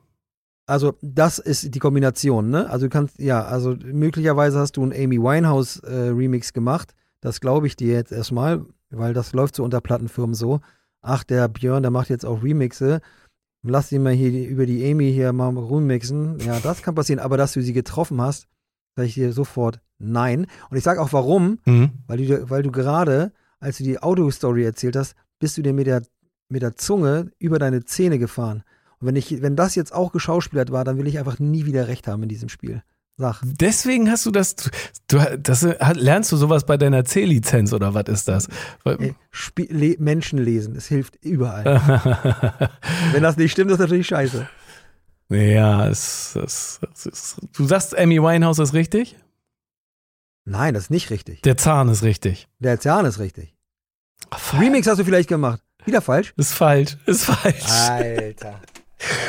Also 0.67 0.95
das 1.01 1.39
ist 1.39 1.75
die 1.75 1.79
Kombination, 1.79 2.51
ne? 2.51 2.69
Also 2.71 2.87
du 2.87 2.91
kannst, 2.91 3.19
ja, 3.19 3.45
also 3.45 3.77
möglicherweise 3.83 4.59
hast 4.59 4.77
du 4.77 4.83
einen 4.83 4.93
Amy 4.93 5.19
Winehouse 5.19 5.79
äh, 5.81 6.11
Remix 6.11 6.53
gemacht. 6.53 6.95
Das 7.21 7.41
glaube 7.41 7.67
ich 7.67 7.77
dir 7.77 7.95
jetzt 7.95 8.13
erstmal, 8.13 8.65
weil 8.91 9.15
das 9.15 9.33
läuft 9.33 9.57
so 9.57 9.65
unter 9.65 9.81
Plattenfirmen 9.81 10.35
so. 10.35 10.61
Ach, 11.01 11.25
der 11.25 11.49
Björn, 11.49 11.83
der 11.83 11.91
macht 11.91 12.11
jetzt 12.11 12.25
auch 12.25 12.43
Remixe. 12.43 13.01
Lass 13.65 13.93
ihn 13.93 14.03
mal 14.03 14.13
hier 14.13 14.49
über 14.49 14.67
die 14.67 14.91
Amy 14.91 15.13
hier 15.13 15.33
mal 15.33 15.57
remixen. 15.57 16.39
Ja, 16.41 16.59
das 16.61 16.83
kann 16.83 16.95
passieren. 16.95 17.21
Aber 17.21 17.37
dass 17.37 17.53
du 17.53 17.63
sie 17.63 17.73
getroffen 17.73 18.21
hast, 18.21 18.47
sage 18.97 19.09
ich 19.09 19.15
dir 19.15 19.33
sofort 19.33 19.81
nein. 19.99 20.47
Und 20.71 20.77
ich 20.77 20.85
sage 20.85 21.01
auch 21.01 21.13
warum, 21.13 21.59
Mhm. 21.65 21.91
weil 22.07 22.19
du, 22.19 22.51
weil 22.51 22.63
du 22.63 22.71
gerade, 22.73 23.33
als 23.61 23.79
du 23.79 23.85
die 23.85 23.99
Autostory 24.03 24.65
erzählt 24.65 24.97
hast, 24.97 25.15
bist 25.39 25.57
du 25.57 25.63
dir 25.63 25.73
mit 25.73 25.87
der, 25.87 26.03
mit 26.49 26.63
der 26.63 26.77
Zunge 26.77 27.31
über 27.39 27.59
deine 27.59 27.85
Zähne 27.85 28.19
gefahren. 28.19 28.63
Und 29.01 29.09
wenn, 29.09 29.17
ich, 29.17 29.43
wenn 29.43 29.57
das 29.57 29.75
jetzt 29.75 29.93
auch 29.95 30.13
geschauspielert 30.13 30.71
war, 30.71 30.85
dann 30.85 30.99
will 30.99 31.07
ich 31.07 31.19
einfach 31.19 31.39
nie 31.39 31.67
wieder 31.67 31.89
recht 31.89 32.07
haben 32.09 32.23
in 32.23 32.29
diesem 32.29 32.49
Spiel. 32.49 32.83
Sag. 33.19 33.43
Deswegen 33.45 34.11
hast 34.11 34.25
du 34.25 34.31
das, 34.31 34.57
du, 35.07 35.19
das 35.39 35.63
lernst 35.95 36.33
du 36.33 36.37
sowas 36.37 36.65
bei 36.65 36.77
deiner 36.79 37.05
C-Lizenz 37.05 37.73
oder 37.75 37.93
was 37.95 38.05
ist 38.09 38.27
das? 38.27 38.49
Ey, 38.85 39.15
Menschen 39.99 40.39
lesen, 40.39 40.75
es 40.77 40.87
hilft 40.87 41.17
überall. 41.23 42.71
wenn 43.13 43.23
das 43.23 43.37
nicht 43.37 43.53
stimmt, 43.53 43.71
ist 43.71 43.79
das 43.79 43.87
natürlich 43.87 44.07
scheiße. 44.07 44.49
Ja, 45.33 45.87
es, 45.89 46.37
es, 46.37 46.81
es 46.95 47.07
ist, 47.07 47.37
du 47.57 47.65
sagst, 47.67 47.97
Amy 47.99 48.21
Winehouse 48.23 48.59
ist 48.59 48.75
richtig? 48.75 49.17
Nein, 50.45 50.75
das 50.75 50.85
ist 50.85 50.91
nicht 50.91 51.11
richtig. 51.11 51.43
Der 51.43 51.57
Zahn 51.57 51.89
ist 51.89 52.03
richtig. 52.03 52.49
Der 52.59 52.81
Zahn 52.81 53.05
ist 53.07 53.19
richtig. 53.19 53.55
Falsch. 54.31 54.63
Remix 54.63 54.87
hast 54.87 54.99
du 54.99 55.05
vielleicht 55.05 55.29
gemacht. 55.29 55.61
Wieder 55.85 56.01
falsch? 56.01 56.33
Ist 56.37 56.55
falsch, 56.55 56.97
ist 57.07 57.25
falsch. 57.27 57.65
Alter. 57.89 58.61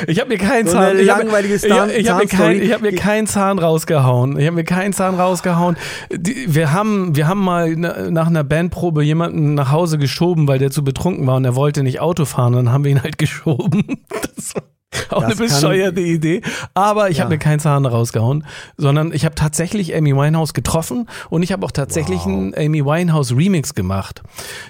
Ich 0.06 0.20
habe 0.20 0.28
mir 0.28 0.38
keinen 0.38 0.66
So 0.68 0.74
Zahn. 0.74 0.98
ich 0.98 1.10
hab, 1.10 1.18
langweilige 1.18 1.54
ich 1.56 1.70
hab, 1.70 1.88
ich 1.90 2.08
hab 2.08 2.18
mir, 2.20 2.28
kein, 2.28 2.62
ich 2.62 2.72
hab 2.72 2.80
mir 2.80 2.94
keinen 2.94 3.26
Zahn 3.26 3.58
rausgehauen. 3.58 4.38
Ich 4.38 4.46
habe 4.46 4.54
mir 4.54 4.62
keinen 4.64 4.92
Zahn 4.92 5.16
rausgehauen. 5.16 5.76
Die, 6.12 6.54
wir 6.54 6.72
haben, 6.72 7.16
wir 7.16 7.26
haben 7.26 7.40
mal 7.40 7.74
na- 7.76 8.08
nach 8.10 8.28
einer 8.28 8.44
Bandprobe 8.44 9.02
jemanden 9.02 9.54
nach 9.54 9.72
Hause 9.72 9.98
geschoben, 9.98 10.46
weil 10.46 10.60
der 10.60 10.70
zu 10.70 10.84
betrunken 10.84 11.26
war 11.26 11.36
und 11.36 11.44
er 11.44 11.56
wollte 11.56 11.82
nicht 11.82 11.98
Auto 11.98 12.24
fahren. 12.24 12.52
Dann 12.52 12.70
haben 12.70 12.84
wir 12.84 12.92
ihn 12.92 13.02
halt 13.02 13.18
geschoben. 13.18 14.04
Das 14.36 14.54
war 14.54 14.62
auch 15.10 15.22
Das 15.22 15.24
eine 15.24 15.34
kann- 15.34 15.46
bescheuerte 15.46 16.00
Idee. 16.00 16.42
Aber 16.74 17.10
ich 17.10 17.18
Ja. 17.18 17.24
habe 17.24 17.34
mir 17.34 17.38
keinen 17.38 17.60
Zahn 17.60 17.86
rausgehauen, 17.86 18.44
sondern 18.76 19.12
ich 19.12 19.24
habe 19.24 19.34
tatsächlich 19.34 19.94
Amy 19.96 20.14
Winehouse 20.14 20.54
getroffen 20.54 21.08
und 21.30 21.42
ich 21.42 21.52
habe 21.52 21.64
auch 21.66 21.70
tatsächlich 21.70 22.20
Wow. 22.20 22.26
einen 22.26 22.54
Amy 22.56 22.84
Winehouse 22.84 23.32
Remix 23.36 23.74
gemacht, 23.74 24.22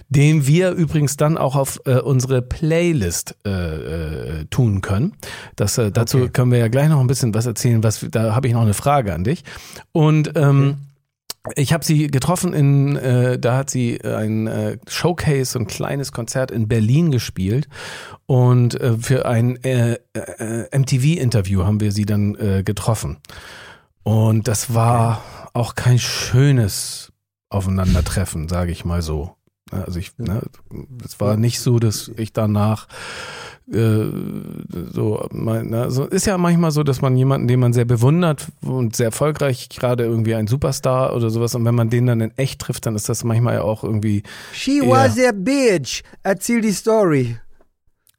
den 0.09 0.47
wir 0.47 0.71
übrigens 0.73 1.17
dann 1.17 1.37
auch 1.39 1.57
auf 1.57 1.81
äh, 1.87 1.99
unsere 1.99 2.43
Playlist 2.43 3.37
äh, 3.47 3.51
äh, 3.51 4.45
tun 4.51 4.81
können. 4.81 5.13
Das, 5.57 5.79
äh, 5.79 5.91
dazu 5.91 6.19
Okay. 6.19 6.29
können 6.31 6.51
wir 6.53 6.59
ja 6.59 6.69
gleich 6.69 6.89
noch 6.89 7.01
ein 7.01 7.07
bisschen 7.07 7.35
was 7.35 7.47
erzählen. 7.47 7.83
Was, 7.83 8.05
da 8.11 8.35
habe 8.35 8.49
ich 8.49 8.55
noch 8.55 8.63
eine 8.63 8.75
Frage 8.75 9.15
an 9.15 9.25
dich. 9.25 9.45
Und 9.93 10.33
ähm, 10.37 10.77
ich 11.57 11.73
habe 11.73 11.85
sie 11.85 12.07
getroffen 12.07 12.55
in, 12.55 12.97
äh, 12.97 13.39
da 13.39 13.59
hat 13.59 13.71
sie 13.71 14.03
ein 14.03 14.47
äh, 14.47 14.79
Showcase, 14.89 15.59
ein 15.59 15.67
kleines 15.67 16.13
Konzert 16.13 16.51
in 16.51 16.69
Berlin 16.69 17.11
gespielt 17.11 17.69
und 18.27 18.81
äh, 18.81 18.97
für 18.97 19.27
ein 19.27 19.63
äh, 19.63 19.99
äh, 20.15 20.79
MTV-Interview 20.79 21.65
haben 21.65 21.81
wir 21.81 21.93
sie 21.93 22.07
dann 22.07 22.35
äh, 22.37 22.63
getroffen. 22.63 23.19
Und 24.03 24.49
das 24.49 24.75
war 24.75 25.23
auch 25.53 25.75
kein 25.75 25.99
schönes 25.99 27.13
Aufeinandertreffen, 27.51 28.49
sage 28.49 28.73
ich 28.73 28.85
mal 28.85 29.03
so. 29.03 29.37
Also 29.71 29.99
ich, 29.99 30.17
ne, 30.19 30.43
es 31.05 31.21
war 31.21 31.37
nicht 31.37 31.61
so, 31.61 31.79
dass 31.79 32.11
ich 32.17 32.33
danach 32.33 32.87
äh, 33.73 34.05
so, 34.93 35.27
mein, 35.33 35.69
ne, 35.69 35.91
so 35.91 36.05
ist 36.05 36.27
ja 36.27 36.37
manchmal 36.37 36.71
so, 36.71 36.83
dass 36.83 37.01
man 37.01 37.17
jemanden, 37.17 37.49
den 37.49 37.61
man 37.61 37.73
sehr 37.73 37.87
bewundert 37.87 38.49
und 38.63 38.95
sehr 38.95 39.07
erfolgreich, 39.07 39.69
gerade 39.71 40.05
irgendwie 40.05 40.35
ein 40.35 40.47
Superstar 40.47 41.15
oder 41.17 41.31
sowas, 41.31 41.55
und 41.55 41.65
wenn 41.65 41.75
man 41.75 41.89
den 41.89 42.07
dann 42.07 42.21
in 42.21 42.37
echt 42.37 42.61
trifft, 42.61 42.87
dann 42.87 42.95
ist 42.95 43.09
das 43.09 43.25
manchmal 43.25 43.55
ja 43.55 43.63
auch 43.63 43.83
irgendwie 43.83 44.23
She 44.53 44.81
was 44.83 45.19
a 45.19 45.33
bitch. 45.33 46.03
Erzähl 46.23 46.61
die 46.61 46.73
Story. 46.73 47.39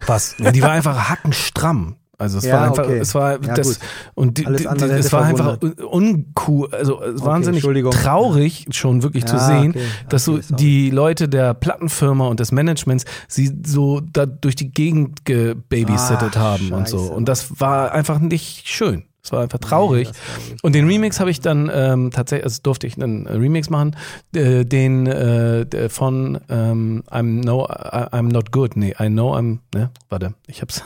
was. 0.05 0.35
Ja, 0.39 0.51
die 0.51 0.61
war 0.61 0.71
einfach 0.71 1.09
hackenstramm. 1.09 1.95
Also 2.17 2.37
es 2.37 2.45
Ja, 2.45 2.53
war 2.53 2.61
einfach, 2.67 2.83
okay. 2.85 2.97
es 2.99 3.13
war 3.15 3.31
Ja, 3.43 3.53
das 3.55 3.67
gut. 3.67 3.79
und 4.13 4.37
die, 4.37 4.45
die, 4.45 4.53
die, 4.55 4.83
es 4.85 5.11
war 5.11 5.23
einfach 5.25 5.59
verwundert. 5.59 5.83
uncool, 5.83 6.69
also 6.71 7.01
es 7.01 7.15
Okay, 7.21 7.25
wahnsinnig 7.25 7.63
traurig 7.91 8.65
schon 8.71 9.03
wirklich 9.03 9.25
zu 9.25 9.35
Ja, 9.35 9.47
sehen, 9.47 9.71
okay. 9.71 9.83
dass 10.09 10.25
so 10.25 10.39
die 10.39 10.89
Leute 10.91 11.27
der 11.27 11.53
Plattenfirma 11.53 12.27
und 12.27 12.39
des 12.39 12.51
Managements 12.51 13.05
sie 13.27 13.51
so 13.65 13.99
da 13.99 14.25
durch 14.25 14.55
die 14.55 14.71
Gegend 14.71 15.25
gebabysittet 15.25 16.33
Ach, 16.35 16.39
haben 16.39 16.71
und 16.71 16.87
so 16.87 16.99
und 16.99 17.27
das 17.27 17.59
war 17.59 17.91
einfach 17.91 18.19
nicht 18.19 18.67
schön. 18.67 19.03
Es 19.23 19.31
war 19.31 19.41
einfach 19.41 19.57
traurig. 19.57 20.07
Nee. 20.11 20.55
Und 20.61 20.75
den 20.75 20.85
Remix 20.85 21.19
habe 21.19 21.31
ich 21.31 21.41
dann 21.41 21.71
ähm, 21.73 22.11
tatsächlich, 22.11 22.43
also 22.45 22.59
durfte 22.61 22.85
ich 22.85 23.01
einen 23.01 23.25
Remix 23.25 23.71
machen, 23.71 23.95
äh, 24.35 24.63
den 24.65 25.07
äh, 25.07 25.89
von 25.89 26.39
ähm, 26.47 27.01
I'm 27.09 27.43
no 27.43 27.65
I'm 27.65 28.31
not 28.31 28.51
good. 28.51 28.77
Nee, 28.77 28.93
I 28.99 29.07
know 29.07 29.35
I'm, 29.35 29.57
ne, 29.73 29.89
warte, 30.09 30.35
ich 30.45 30.61
hab's. 30.61 30.83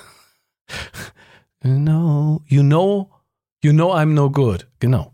You 1.64 1.78
know, 1.78 2.42
you 2.48 2.64
know, 2.64 3.10
you 3.64 3.72
know 3.72 3.94
I'm 3.94 4.14
no 4.14 4.30
good. 4.30 4.68
Genau. 4.80 5.14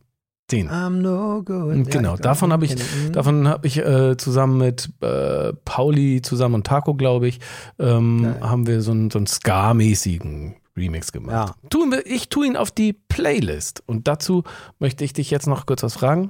Den. 0.51 0.69
I'm 0.69 1.01
no 1.01 1.41
good. 1.41 1.89
Genau, 1.89 2.13
glaub, 2.13 2.21
davon 2.21 2.53
habe 2.53 2.65
ich-. 2.65 2.75
Davon 3.11 3.47
habe 3.47 3.65
ich 3.65 3.77
äh, 3.79 4.15
zusammen 4.15 4.59
mit 4.59 4.91
äh, 5.01 5.53
Pauli 5.65 6.21
zusammen 6.21 6.55
und 6.55 6.67
Taco, 6.67 6.93
glaube 6.93 7.27
ich, 7.27 7.39
ähm, 7.79 8.35
haben 8.41 8.67
wir 8.67 8.81
so 8.81 8.91
einen, 8.91 9.09
so 9.09 9.17
einen 9.17 9.25
Ska-mäßigen 9.25 10.55
Remix 10.77 11.11
gemacht. 11.11 11.55
Tun 11.69 11.91
wir, 11.91 12.05
ich 12.05 12.29
tue 12.29 12.45
ihn 12.45 12.57
auf 12.57 12.69
die 12.69 12.93
Playlist. 12.93 13.81
Und 13.87 14.07
dazu 14.07 14.43
möchte 14.77 15.03
ich 15.03 15.13
dich 15.13 15.31
jetzt 15.31 15.47
noch 15.47 15.65
kurz 15.65 15.81
was 15.81 15.93
fragen. 15.95 16.29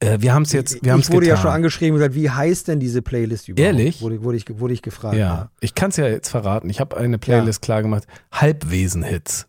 Äh, 0.00 0.18
wir 0.20 0.34
haben 0.34 0.42
es 0.42 0.52
jetzt, 0.52 0.82
wir 0.82 0.92
haben 0.92 1.00
es 1.00 1.08
ich 1.08 1.14
wurde 1.14 1.26
getan. 1.26 1.36
ja 1.36 1.42
schon 1.42 1.50
angeschrieben 1.52 1.92
und 1.94 1.98
gesagt, 2.00 2.14
wie 2.14 2.30
heißt 2.30 2.68
denn 2.68 2.80
diese 2.80 3.02
Playlist 3.02 3.48
überhaupt? 3.48 3.66
Ehrlich? 3.66 4.00
Wurde, 4.00 4.22
wurde, 4.24 4.36
ich, 4.36 4.44
wurde 4.58 4.74
ich 4.74 4.82
gefragt. 4.82 5.16
ja, 5.16 5.50
ich 5.60 5.74
kann 5.74 5.90
es 5.90 5.96
ja 5.96 6.06
jetzt 6.08 6.28
verraten. 6.30 6.68
Ich 6.70 6.80
habe 6.80 6.96
eine 6.96 7.18
Playlist 7.18 7.62
klar 7.62 7.82
gemacht. 7.82 8.04
Halbwesen-Hits. 8.32 9.46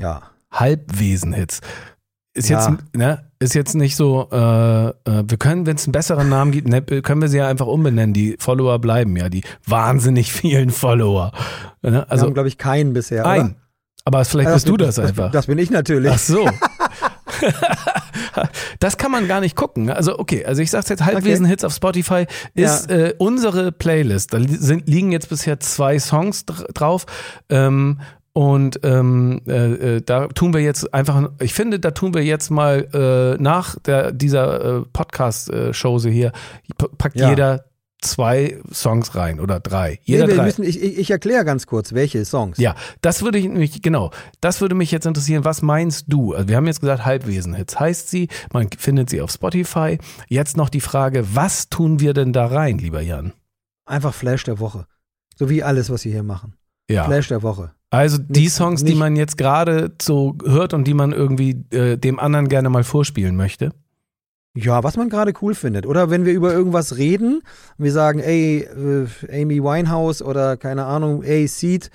Ja. 0.00 0.22
Halbwesen-Hits. 0.52 1.60
Ist 2.34 2.50
Ja. 2.50 2.68
jetzt, 2.68 2.94
ne, 2.94 3.30
ist 3.38 3.54
jetzt 3.54 3.74
nicht 3.74 3.96
so, 3.96 4.28
äh, 4.30 4.88
äh, 4.88 4.92
wir 5.26 5.38
können, 5.38 5.64
wenn 5.64 5.76
es 5.76 5.86
einen 5.86 5.92
besseren 5.92 6.28
Namen 6.28 6.52
gibt, 6.52 6.68
ne, 6.68 6.82
können 6.82 7.22
wir 7.22 7.28
sie 7.28 7.38
ja 7.38 7.48
einfach 7.48 7.66
umbenennen. 7.66 8.12
Die 8.12 8.36
Follower 8.38 8.78
bleiben 8.78 9.16
ja, 9.16 9.30
die 9.30 9.42
wahnsinnig 9.66 10.30
vielen 10.34 10.68
Follower. 10.70 11.32
Ne? 11.82 11.88
Also, 11.88 11.92
wir 11.92 12.10
Also 12.10 12.26
haben, 12.26 12.34
glaube 12.34 12.48
ich, 12.48 12.58
keinen 12.58 12.92
bisher. 12.92 13.24
ein. 13.24 13.40
Oder? 13.46 13.54
Aber 14.04 14.24
vielleicht 14.26 14.48
Ja, 14.50 14.54
bist 14.54 14.68
du 14.68 14.76
bin- 14.76 14.86
das 14.86 14.98
einfach. 14.98 15.30
Das 15.32 15.46
bin 15.46 15.56
ich 15.58 15.70
natürlich. 15.70 16.12
Ach 16.12 16.18
so. 16.18 16.46
das 18.80 18.96
kann 18.96 19.10
man 19.10 19.28
gar 19.28 19.40
nicht 19.40 19.56
gucken. 19.56 19.90
Also 19.90 20.18
okay, 20.18 20.44
also 20.44 20.62
ich 20.62 20.70
sag's 20.70 20.88
jetzt, 20.88 21.04
Halbwesen-Hits 21.04 21.64
auf 21.64 21.72
Spotify 21.74 22.26
ist 22.54 22.90
äh, 22.90 23.14
unsere 23.18 23.72
Playlist. 23.72 24.32
Da 24.32 24.38
sind, 24.40 24.88
liegen 24.88 25.12
jetzt 25.12 25.28
bisher 25.28 25.60
zwei 25.60 25.98
Songs 25.98 26.44
dr 26.46 26.66
drauf. 26.74 27.06
Ähm, 27.48 28.00
und 28.32 28.80
ähm, 28.82 29.40
äh, 29.48 29.96
äh, 29.96 30.02
da 30.04 30.26
tun 30.26 30.52
wir 30.52 30.60
jetzt 30.60 30.92
einfach, 30.92 31.30
ich 31.40 31.54
finde, 31.54 31.80
da 31.80 31.92
tun 31.92 32.12
wir 32.12 32.22
jetzt 32.22 32.50
mal 32.50 32.86
äh, 33.38 33.42
nach 33.42 33.76
der, 33.80 34.12
dieser 34.12 34.80
äh, 34.80 34.82
Podcast-Show 34.92 36.00
hier, 36.00 36.32
p- 36.76 36.86
packt 36.98 37.16
Ja. 37.18 37.30
jeder 37.30 37.64
zwei 38.10 38.58
Songs 38.72 39.14
rein 39.14 39.40
oder 39.40 39.60
drei. 39.60 39.90
Nee, 39.92 39.98
Jeder 40.14 40.28
wir 40.28 40.34
drei. 40.36 40.44
müssen, 40.46 40.62
ich 40.64 40.82
ich, 40.82 41.10
erkläre 41.10 41.44
ganz 41.44 41.66
kurz, 41.66 41.92
welche 41.92 42.24
Songs. 42.24 42.58
Ja, 42.58 42.74
das 43.02 43.22
würde 43.22 43.38
ich 43.38 43.44
nämlich, 43.46 43.82
genau, 43.82 44.10
das 44.40 44.60
würde 44.60 44.74
mich 44.74 44.90
jetzt 44.90 45.06
interessieren. 45.06 45.44
Was 45.44 45.62
meinst 45.62 46.06
du? 46.08 46.34
Also 46.34 46.48
wir 46.48 46.56
haben 46.56 46.66
jetzt 46.66 46.80
gesagt, 46.80 47.04
Halbwesen-Hits 47.04 47.78
heißt 47.78 48.08
sie, 48.10 48.28
man 48.52 48.68
findet 48.78 49.10
sie 49.10 49.20
auf 49.20 49.30
Spotify. 49.30 49.98
Jetzt 50.28 50.56
noch 50.56 50.68
die 50.68 50.80
Frage, 50.80 51.26
was 51.34 51.68
tun 51.68 52.00
wir 52.00 52.14
denn 52.14 52.32
da 52.32 52.46
rein, 52.46 52.78
lieber 52.78 53.00
Jan? 53.00 53.32
Einfach 53.84 54.14
Flash 54.14 54.44
der 54.44 54.58
Woche. 54.58 54.86
So 55.36 55.48
wie 55.50 55.62
alles, 55.62 55.90
was 55.90 56.04
wir 56.04 56.12
hier 56.12 56.22
machen. 56.22 56.54
Ja. 56.90 57.04
Flash 57.04 57.28
der 57.28 57.42
Woche. 57.42 57.72
Also 57.90 58.18
die 58.18 58.40
Nicht- 58.42 58.52
Songs, 58.52 58.82
die 58.82 58.90
nicht- 58.90 58.98
man 58.98 59.16
jetzt 59.16 59.36
gerade 59.38 59.92
so 60.02 60.36
hört 60.44 60.74
und 60.74 60.84
die 60.84 60.94
man 60.94 61.12
irgendwie 61.12 61.64
äh, 61.70 61.96
dem 61.96 62.18
anderen 62.18 62.48
gerne 62.48 62.68
mal 62.68 62.84
vorspielen 62.84 63.36
möchte. 63.36 63.72
Ja, 64.58 64.82
was 64.82 64.96
man 64.96 65.10
gerade 65.10 65.34
cool 65.42 65.54
findet. 65.54 65.84
Oder 65.84 66.08
wenn 66.08 66.24
wir 66.24 66.32
über 66.32 66.50
irgendwas 66.50 66.96
reden, 66.96 67.42
wir 67.76 67.92
sagen, 67.92 68.20
ey, 68.20 68.60
äh, 68.60 69.42
Amy 69.42 69.62
Winehouse 69.62 70.22
oder 70.22 70.56
keine 70.56 70.86
Ahnung, 70.86 71.22
ey, 71.22 71.46
Seed, 71.46 71.90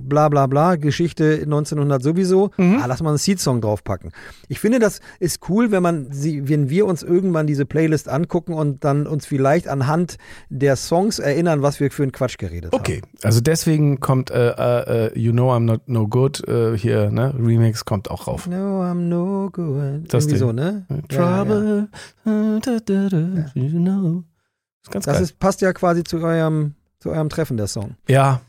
bla 0.00 0.28
bla 0.28 0.46
bla, 0.46 0.76
Geschichte 0.76 1.40
1900 1.42 2.02
sowieso, 2.02 2.50
Mhm. 2.56 2.78
ah, 2.82 2.86
lass 2.86 3.02
mal 3.02 3.10
einen 3.10 3.18
Seed-Song 3.18 3.60
draufpacken. 3.60 4.10
Ich 4.48 4.58
finde, 4.60 4.78
das 4.78 5.00
ist 5.20 5.48
cool, 5.48 5.70
wenn 5.70 5.82
man 5.82 6.10
sie, 6.12 6.48
wenn 6.48 6.68
wir 6.70 6.86
uns 6.86 7.02
irgendwann 7.02 7.46
diese 7.46 7.66
Playlist 7.66 8.08
angucken 8.08 8.54
und 8.54 8.84
dann 8.84 9.06
uns 9.06 9.26
vielleicht 9.26 9.68
anhand 9.68 10.16
der 10.48 10.76
Songs 10.76 11.18
erinnern, 11.18 11.62
was 11.62 11.80
wir 11.80 11.90
für 11.90 12.02
einen 12.02 12.12
Quatsch 12.12 12.38
geredet 12.38 12.72
haben. 12.72 12.80
Okay, 12.80 13.02
also 13.22 13.40
deswegen 13.40 14.00
kommt 14.00 14.30
äh, 14.30 14.50
äh, 14.50 15.06
äh, 15.14 15.18
You 15.18 15.32
Know 15.32 15.52
I'm 15.52 15.60
Not 15.60 15.88
No 15.88 16.08
Good 16.08 16.46
äh, 16.48 16.76
hier, 16.76 17.10
ne? 17.10 17.34
Remix 17.38 17.84
kommt 17.84 18.10
auch 18.10 18.26
rauf. 18.26 18.46
No, 18.46 18.82
I'm 18.82 19.08
no 19.08 19.50
good. 19.52 20.12
Das 20.12 20.24
Irgendwie 20.24 20.38
Ding. 20.38 20.48
so, 20.48 20.52
ne? 20.52 20.86
Ja, 20.88 20.96
ja. 20.96 21.36
Trouble, 21.44 21.88
äh, 22.24 22.60
da, 22.60 22.78
da, 22.84 23.08
da, 23.08 23.50
you 23.54 23.68
know. 23.78 24.24
Ist 24.82 24.90
ganz 24.92 25.04
Das 25.04 25.14
geil. 25.16 25.22
ist, 25.24 25.38
passt 25.38 25.60
ja 25.60 25.72
quasi 25.72 26.04
zu 26.04 26.18
eurem, 26.18 26.74
zu 27.00 27.10
eurem 27.10 27.28
Treffen, 27.28 27.56
der 27.56 27.66
Song. 27.66 27.96
ja, 28.08 28.40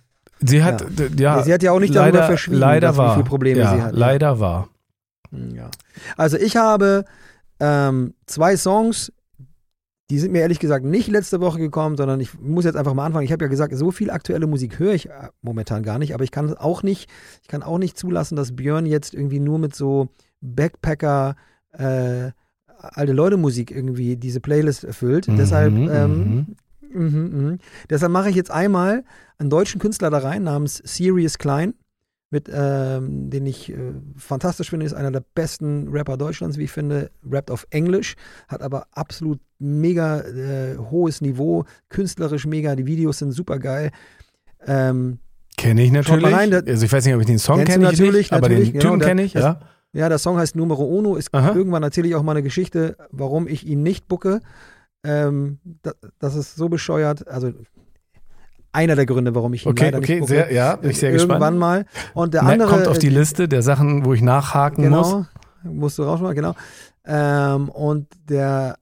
sie 0.43 0.63
hat, 0.63 0.85
Ja. 1.19 1.38
ja, 1.38 1.43
Sie 1.43 1.53
hat 1.53 1.63
ja 1.63 1.72
auch 1.72 1.80
nicht 1.80 1.95
darüber 1.95 2.18
leider, 2.19 2.27
verschwiegen, 2.27 2.59
leider 2.59 2.88
dass- 2.88 2.95
wie 2.95 2.99
war. 2.99 3.13
viele 3.13 3.26
Probleme 3.26 3.59
ja, 3.59 3.76
sie 3.76 3.81
hat. 3.81 3.95
Leider 3.95 4.39
war. 4.39 4.69
Hm, 5.31 5.55
Ja. 5.55 5.69
Also 6.18 6.38
ich 6.38 6.57
habe 6.57 7.05
ähm, 7.59 8.13
zwei 8.26 8.57
Songs, 8.57 9.11
die 10.09 10.19
sind 10.19 10.31
mir 10.34 10.39
ehrlich 10.41 10.59
gesagt 10.59 10.84
nicht 10.84 11.07
letzte 11.07 11.39
Woche 11.39 11.59
gekommen, 11.59 11.95
sondern 11.95 12.19
ich 12.19 12.38
muss 12.39 12.65
jetzt 12.65 12.76
einfach 12.76 12.93
mal 12.93 13.05
anfangen. 13.05 13.23
Ich 13.26 13.31
habe 13.31 13.45
ja 13.45 13.49
gesagt, 13.49 13.73
so 13.77 13.91
viel 13.91 14.09
aktuelle 14.09 14.45
Musik 14.47 14.77
höre 14.80 14.93
ich 14.93 15.07
äh, 15.09 15.30
momentan 15.41 15.84
gar 15.84 15.99
nicht, 15.99 16.13
aber 16.13 16.23
ich 16.26 16.31
kann 16.31 16.53
auch 16.57 16.84
nicht, 16.84 17.09
ich 17.41 17.47
kann 17.47 17.63
auch 17.63 17.77
nicht 17.77 17.97
zulassen, 17.97 18.35
dass 18.35 18.55
Björn 18.55 18.85
jetzt 18.85 19.13
irgendwie 19.13 19.39
nur 19.39 19.57
mit 19.59 19.73
so 19.76 20.09
Backpacker 20.41 21.35
äh, 21.72 22.31
alte 22.80 23.13
Leute 23.13 23.38
Musik 23.38 23.72
irgendwie 23.72 24.18
diese 24.18 24.39
Playlist 24.41 24.84
erfüllt. 24.84 25.27
Mhm, 25.27 25.38
Deshalb 25.38 25.72
mhm. 25.73 25.89
ähm, 25.93 26.45
Mhm, 26.93 27.30
mhm. 27.45 27.57
Deshalb 27.89 28.11
mache 28.11 28.30
ich 28.30 28.35
jetzt 28.35 28.51
einmal 28.51 29.03
einen 29.38 29.49
deutschen 29.49 29.80
Künstler 29.80 30.09
da 30.09 30.19
rein 30.19 30.43
namens 30.43 30.81
Sirius 30.85 31.38
Klein, 31.38 31.73
mit, 32.30 32.49
ähm, 32.53 33.30
den 33.30 33.45
ich 33.45 33.72
äh, 33.72 33.76
fantastisch 34.15 34.69
finde, 34.69 34.85
ist 34.85 34.93
einer 34.93 35.11
der 35.11 35.23
besten 35.35 35.89
Rapper 35.89 36.15
Deutschlands, 36.15 36.57
wie 36.57 36.63
ich 36.63 36.72
finde. 36.72 37.11
Rappt 37.30 37.51
auf 37.51 37.68
Englisch, 37.72 38.15
hat 38.47 38.61
aber 38.61 38.88
absolut 38.91 39.39
mega 39.59 40.22
äh, 40.22 40.77
hohes 40.77 41.19
Niveau, 41.22 41.65
künstlerisch 41.89 42.45
mega, 42.47 42.76
die 42.76 42.85
Videos 42.85 43.18
sind 43.19 43.34
super 43.34 43.59
geil. 43.59 43.91
Ähm, 44.65 45.19
Kenne 45.57 45.84
ich 45.84 45.91
natürlich. 45.91 46.34
rein, 46.34 46.53
also 46.53 46.85
ich 46.85 46.91
weiß 46.91 47.05
nicht, 47.05 47.13
ob 47.15 47.22
ich 47.22 47.27
den 47.27 47.38
Song 47.38 47.65
kenne 47.65 47.84
ich 47.85 47.91
natürlich, 47.91 48.13
nicht, 48.13 48.34
aber 48.34 48.47
natürlich, 48.47 48.72
den 48.72 48.80
genau, 48.80 48.93
Typen 48.93 49.05
kenne 49.07 49.23
ich, 49.23 49.34
das- 49.34 49.43
ja. 49.43 49.59
ja, 49.93 50.09
der 50.09 50.18
Song 50.18 50.38
heißt 50.38 50.55
Numero 50.55 50.85
Uno. 50.85 51.18
Ist, 51.18 51.34
Aha. 51.34 51.53
irgendwann 51.53 51.84
erzähle 51.84 52.07
ich 52.07 52.15
auch 52.15 52.23
mal 52.23 52.31
eine 52.31 52.43
Geschichte, 52.43 52.95
warum 53.11 53.47
ich 53.47 53.68
ihn 53.68 53.84
nicht 53.84 54.07
bucke. 54.07 54.39
Ähm, 55.03 55.59
da, 55.81 55.91
das 56.19 56.35
ist 56.35 56.55
so 56.55 56.69
bescheuert. 56.69 57.27
Also 57.27 57.51
einer 58.71 58.95
der 58.95 59.05
Gründe, 59.05 59.35
warum 59.35 59.53
ich 59.53 59.65
ihn 59.65 59.69
Okay, 59.71 59.85
leider 59.85 59.97
okay, 59.97 60.11
nicht 60.13 60.19
bucke. 60.21 60.33
sehr, 60.33 60.53
ja, 60.53 60.75
bin 60.75 60.91
ich 60.91 60.99
sehr 60.99 61.11
Irgendwann 61.11 61.39
gespannt. 61.39 61.59
mal. 61.59 61.85
Und 62.13 62.33
der 62.33 62.43
Ne, 62.43 62.51
andere 62.53 62.69
kommt 62.69 62.87
auf 62.87 62.99
die 62.99 63.09
Liste 63.09 63.47
der 63.47 63.61
Sachen, 63.63 64.05
wo 64.05 64.13
ich 64.13 64.21
nachhaken 64.21 64.89
muss. 64.89 65.09
Genau, 65.11 65.25
musst 65.63 65.97
du 65.97 66.03
rausmachen, 66.03 66.35
genau. 66.35 66.53
Ähm, 67.05 67.69
und 67.69 68.07
der 68.29 68.77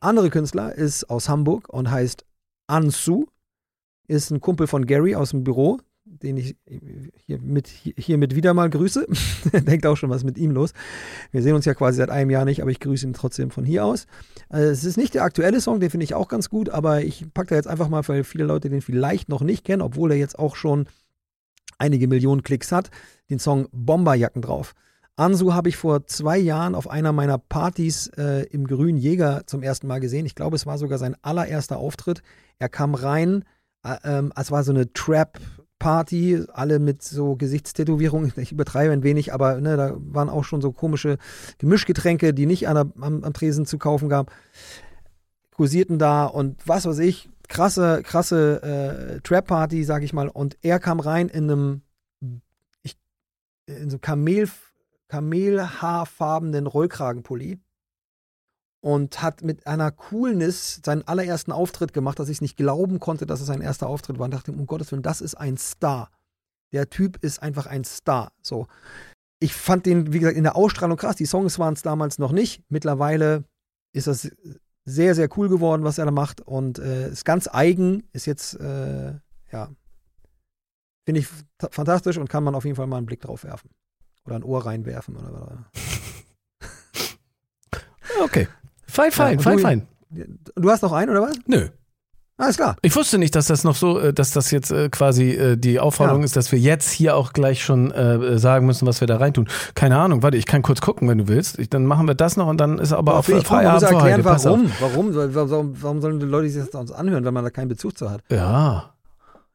andere 0.00 0.30
Künstler 0.30 0.74
ist 0.74 1.08
aus 1.10 1.28
Hamburg 1.28 1.68
und 1.70 1.90
heißt 1.90 2.24
Ansu, 2.66 3.26
ist 4.06 4.30
ein 4.30 4.40
Kumpel 4.40 4.66
von 4.66 4.86
Gary 4.86 5.14
aus 5.14 5.30
dem 5.30 5.42
Büro, 5.42 5.78
den 6.22 6.36
ich 6.36 6.56
hier 7.26 7.40
mit, 7.40 7.68
hiermit 7.68 8.34
wieder 8.34 8.54
mal 8.54 8.70
grüße. 8.70 9.06
Denkt 9.52 9.86
auch 9.86 9.96
schon, 9.96 10.10
was 10.10 10.18
ist 10.18 10.24
mit 10.24 10.38
ihm 10.38 10.50
los. 10.50 10.72
Wir 11.30 11.42
sehen 11.42 11.54
uns 11.54 11.64
ja 11.64 11.74
quasi 11.74 11.98
seit 11.98 12.10
einem 12.10 12.30
Jahr 12.30 12.44
nicht, 12.44 12.62
aber 12.62 12.70
ich 12.70 12.80
grüße 12.80 13.06
ihn 13.06 13.12
trotzdem 13.12 13.50
von 13.50 13.64
hier 13.64 13.84
aus. 13.84 14.06
Äh, 14.50 14.60
es 14.60 14.84
ist 14.84 14.96
nicht 14.96 15.14
der 15.14 15.24
aktuelle 15.24 15.60
Song, 15.60 15.80
den 15.80 15.90
finde 15.90 16.04
ich 16.04 16.14
auch 16.14 16.28
ganz 16.28 16.48
gut, 16.48 16.68
aber 16.68 17.02
ich 17.02 17.26
packe 17.32 17.50
da 17.50 17.56
jetzt 17.56 17.68
einfach 17.68 17.88
mal, 17.88 18.06
weil 18.08 18.24
viele 18.24 18.44
Leute 18.44 18.70
den 18.70 18.82
vielleicht 18.82 19.28
noch 19.28 19.42
nicht 19.42 19.64
kennen, 19.64 19.82
obwohl 19.82 20.12
er 20.12 20.18
jetzt 20.18 20.38
auch 20.38 20.56
schon 20.56 20.86
einige 21.78 22.08
Millionen 22.08 22.42
Klicks 22.42 22.72
hat, 22.72 22.90
den 23.30 23.38
Song 23.38 23.68
Bomberjacken 23.72 24.42
drauf. 24.42 24.74
Ansu 25.16 25.52
habe 25.52 25.68
ich 25.68 25.76
vor 25.76 26.06
zwei 26.06 26.38
Jahren 26.38 26.74
auf 26.74 26.88
einer 26.88 27.12
meiner 27.12 27.36
Partys 27.36 28.08
äh, 28.16 28.46
im 28.46 28.66
Grünen 28.66 28.96
Jäger 28.96 29.42
zum 29.46 29.62
ersten 29.62 29.86
Mal 29.86 30.00
gesehen. 30.00 30.24
Ich 30.24 30.34
glaube, 30.34 30.56
es 30.56 30.64
war 30.64 30.78
sogar 30.78 30.98
sein 30.98 31.16
allererster 31.20 31.76
Auftritt. 31.76 32.22
Er 32.58 32.70
kam 32.70 32.94
rein, 32.94 33.44
äh, 33.84 33.96
ähm, 34.04 34.32
es 34.36 34.50
war 34.50 34.64
so 34.64 34.72
eine 34.72 34.92
Trap-Party, 35.82 36.44
alle 36.52 36.78
mit 36.78 37.02
so 37.02 37.36
Gesichtstätowierungen. 37.36 38.32
Ich 38.36 38.52
übertreibe 38.52 38.92
ein 38.92 39.02
wenig, 39.02 39.32
aber 39.32 39.60
ne, 39.60 39.76
da 39.76 39.96
waren 39.96 40.28
auch 40.28 40.44
schon 40.44 40.60
so 40.60 40.72
komische 40.72 41.18
Gemischgetränke, 41.58 42.32
die 42.32 42.46
nicht 42.46 42.68
an 42.68 42.74
der, 42.74 42.86
am, 43.04 43.24
am 43.24 43.32
Tresen 43.32 43.66
zu 43.66 43.78
kaufen 43.78 44.08
gab. 44.08 44.32
Kursierten 45.54 45.98
da 45.98 46.24
und 46.24 46.56
was 46.66 46.86
weiß 46.86 46.98
ich, 47.00 47.28
krasse, 47.48 48.02
krasse 48.02 48.62
äh, 48.62 49.20
Trap-Party, 49.20 49.84
sag 49.84 50.02
ich 50.02 50.12
mal. 50.12 50.28
Und 50.28 50.56
er 50.62 50.78
kam 50.78 51.00
rein 51.00 51.28
in 51.28 51.50
einem 51.50 51.82
ich, 52.82 52.96
in 53.66 53.90
so 53.90 53.98
Kamel, 53.98 54.48
kamelhaarfarbenen 55.08 56.66
Rollkragenpulli 56.66 57.58
und 58.82 59.22
hat 59.22 59.42
mit 59.42 59.66
einer 59.66 59.92
Coolness 59.92 60.80
seinen 60.84 61.06
allerersten 61.06 61.52
Auftritt 61.52 61.92
gemacht, 61.92 62.18
dass 62.18 62.28
ich 62.28 62.38
es 62.38 62.40
nicht 62.40 62.56
glauben 62.56 62.98
konnte, 62.98 63.26
dass 63.26 63.40
es 63.40 63.46
sein 63.46 63.60
erster 63.60 63.86
Auftritt 63.86 64.18
war 64.18 64.24
und 64.24 64.34
dachte, 64.34 64.50
um 64.50 64.66
Gottes 64.66 64.90
Willen, 64.90 65.02
das 65.02 65.20
ist 65.20 65.36
ein 65.36 65.56
Star. 65.56 66.10
Der 66.72 66.90
Typ 66.90 67.16
ist 67.22 67.42
einfach 67.42 67.66
ein 67.66 67.84
Star. 67.84 68.32
So. 68.42 68.66
Ich 69.38 69.54
fand 69.54 69.86
den, 69.86 70.12
wie 70.12 70.18
gesagt, 70.18 70.36
in 70.36 70.42
der 70.42 70.56
Ausstrahlung 70.56 70.96
krass. 70.96 71.14
Die 71.14 71.26
Songs 71.26 71.60
waren 71.60 71.74
es 71.74 71.82
damals 71.82 72.18
noch 72.18 72.32
nicht. 72.32 72.64
Mittlerweile 72.70 73.44
ist 73.92 74.08
das 74.08 74.30
sehr, 74.84 75.14
sehr 75.14 75.28
cool 75.38 75.48
geworden, 75.48 75.84
was 75.84 75.98
er 75.98 76.06
da 76.06 76.10
macht 76.10 76.40
und 76.40 76.80
äh, 76.80 77.10
ist 77.10 77.24
ganz 77.24 77.48
eigen, 77.52 78.02
ist 78.12 78.26
jetzt, 78.26 78.58
äh, 78.58 79.12
ja, 79.52 79.70
finde 81.04 81.20
ich 81.20 81.28
fantastisch 81.70 82.18
und 82.18 82.28
kann 82.28 82.42
man 82.42 82.56
auf 82.56 82.64
jeden 82.64 82.76
Fall 82.76 82.88
mal 82.88 82.96
einen 82.96 83.06
Blick 83.06 83.20
drauf 83.20 83.44
werfen. 83.44 83.70
Oder 84.24 84.36
ein 84.36 84.44
Ohr 84.44 84.66
reinwerfen. 84.66 85.16
Oder. 85.16 85.70
Okay. 88.22 88.46
Fein, 88.92 89.10
fein, 89.10 89.36
und 89.38 89.42
fein, 89.42 89.56
du- 89.56 89.62
fein. 89.62 89.88
Du 90.56 90.70
hast 90.70 90.82
noch 90.82 90.92
einen, 90.92 91.10
oder 91.10 91.22
was? 91.22 91.34
Nö. 91.46 91.68
Alles 92.36 92.56
klar. 92.56 92.76
Ich 92.82 92.94
wusste 92.96 93.18
nicht, 93.18 93.34
dass 93.34 93.46
das 93.46 93.62
noch 93.62 93.76
so, 93.76 93.98
äh, 94.00 94.12
dass 94.12 94.32
das 94.32 94.50
jetzt 94.50 94.70
äh, 94.72 94.88
quasi 94.88 95.30
äh, 95.30 95.56
die 95.56 95.78
Aufforderung 95.78 96.22
Ja. 96.22 96.24
ist, 96.24 96.34
dass 96.36 96.50
wir 96.50 96.58
jetzt 96.58 96.90
hier 96.90 97.14
auch 97.16 97.32
gleich 97.32 97.62
schon 97.62 97.92
sagen 98.38 98.66
müssen, 98.66 98.86
was 98.86 99.00
wir 99.00 99.06
da 99.06 99.16
reintun. 99.18 99.48
Keine 99.74 99.96
Ahnung, 99.98 100.22
warte, 100.22 100.36
ich 100.36 100.46
kann 100.46 100.62
kurz 100.62 100.80
gucken, 100.80 101.08
wenn 101.08 101.18
du 101.18 101.28
willst. 101.28 101.58
Ich, 101.58 101.70
dann 101.70 101.86
machen 101.86 102.06
wir 102.06 102.14
das 102.14 102.36
noch 102.36 102.48
und 102.48 102.58
dann 102.60 102.78
ist 102.78 102.92
aber 102.92 103.14
auch 103.16 103.28
ich 103.28 103.46
Feierabend 103.46 103.82
muss 103.82 103.90
erklären, 103.92 104.24
warum. 104.24 104.70
Warum, 104.80 105.14
warum, 105.14 105.82
warum, 105.82 106.00
sollen 106.00 106.20
die 106.20 106.26
Leute 106.26 106.48
sich 106.50 106.64
das 106.64 106.74
uns 106.74 106.90
anhören, 106.92 107.24
wenn 107.24 107.32
man 107.34 107.44
da 107.44 107.50
keinen 107.50 107.68
Bezug 107.68 107.96
zu 107.96 108.10
hat? 108.10 108.22
Ja. 108.30 108.92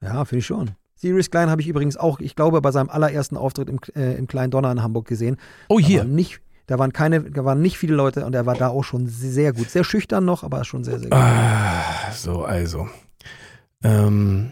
Ja, 0.01 0.25
finde 0.25 0.39
ich 0.39 0.45
schon. 0.45 0.71
Sirius 0.95 1.29
Klein 1.29 1.49
habe 1.49 1.61
ich 1.61 1.67
übrigens 1.67 1.95
auch, 1.97 2.19
ich 2.19 2.35
glaube, 2.35 2.59
bei 2.61 2.71
seinem 2.71 2.89
allerersten 2.89 3.37
Auftritt 3.37 3.69
im, 3.69 3.79
äh, 3.95 4.15
im 4.17 4.27
Kleinen 4.27 4.49
Donner 4.51 4.71
in 4.71 4.81
Hamburg 4.81 5.07
gesehen. 5.07 5.37
Oh, 5.67 5.79
hier. 5.79 5.99
waren 5.99 6.15
nicht, 6.15 6.39
da 6.67 6.77
waren 6.77 6.93
keine, 6.93 7.21
da 7.21 7.43
waren 7.45 7.61
nicht 7.61 7.77
viele 7.77 7.95
Leute 7.95 8.25
und 8.25 8.35
er 8.35 8.45
war 8.45 8.55
da 8.55 8.67
auch 8.67 8.83
schon 8.83 9.07
sehr 9.07 9.53
gut. 9.53 9.69
Sehr 9.69 9.83
schüchtern 9.83 10.25
noch, 10.25 10.43
aber 10.43 10.63
schon 10.65 10.83
sehr, 10.83 10.99
sehr 10.99 11.09
gut. 11.09 11.17
Ah, 11.17 12.11
so, 12.13 12.43
also. 12.43 12.87
Ähm, 13.83 14.51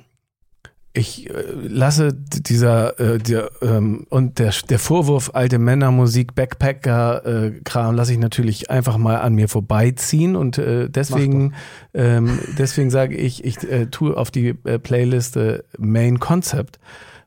ich 0.94 1.30
äh, 1.30 1.34
lasse 1.68 2.14
dieser, 2.14 2.98
äh, 3.00 3.18
der, 3.18 3.52
ähm, 3.62 4.08
und 4.10 4.40
der, 4.40 4.54
der 4.70 4.80
Vorwurf 4.80 5.32
alte 5.34 5.60
Männermusik, 5.60 6.36
Backpacker-Kram, 6.36 7.96
lasse 7.96 8.14
ich 8.14 8.20
natürlich 8.20 8.70
einfach 8.70 8.98
mal 8.98 9.18
an 9.18 9.36
mir 9.36 9.50
vorbeiziehen 9.50 10.38
und 10.38 10.58
äh, 10.58 10.90
deswegen, 10.90 11.54
ähm, 11.94 12.40
deswegen 12.58 12.92
sage 12.92 13.16
ich, 13.16 13.44
ich 13.44 13.62
äh, 13.70 13.88
tue 13.88 14.16
auf 14.16 14.32
die 14.32 14.56
äh, 14.64 14.80
Playliste 14.80 15.66
Main 15.78 16.20
Concept 16.20 16.80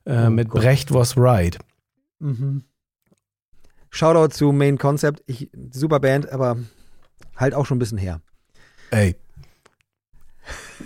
äh, 0.07 0.27
Oh 0.27 0.31
mit 0.31 0.49
Gott. 0.49 0.63
Brecht 0.63 0.95
Was 0.95 1.19
Right. 1.19 1.59
Mhm. 2.21 2.63
Shoutout 3.91 4.35
zu 4.35 4.53
Main 4.53 4.79
Concept. 4.79 5.23
Ich, 5.27 5.51
super 5.73 6.01
Band, 6.01 6.31
aber 6.31 6.59
halt 7.37 7.55
auch 7.55 7.67
schon 7.67 7.77
ein 7.77 7.81
bisschen 7.81 7.99
her. 7.99 8.21
Ey. 8.91 9.17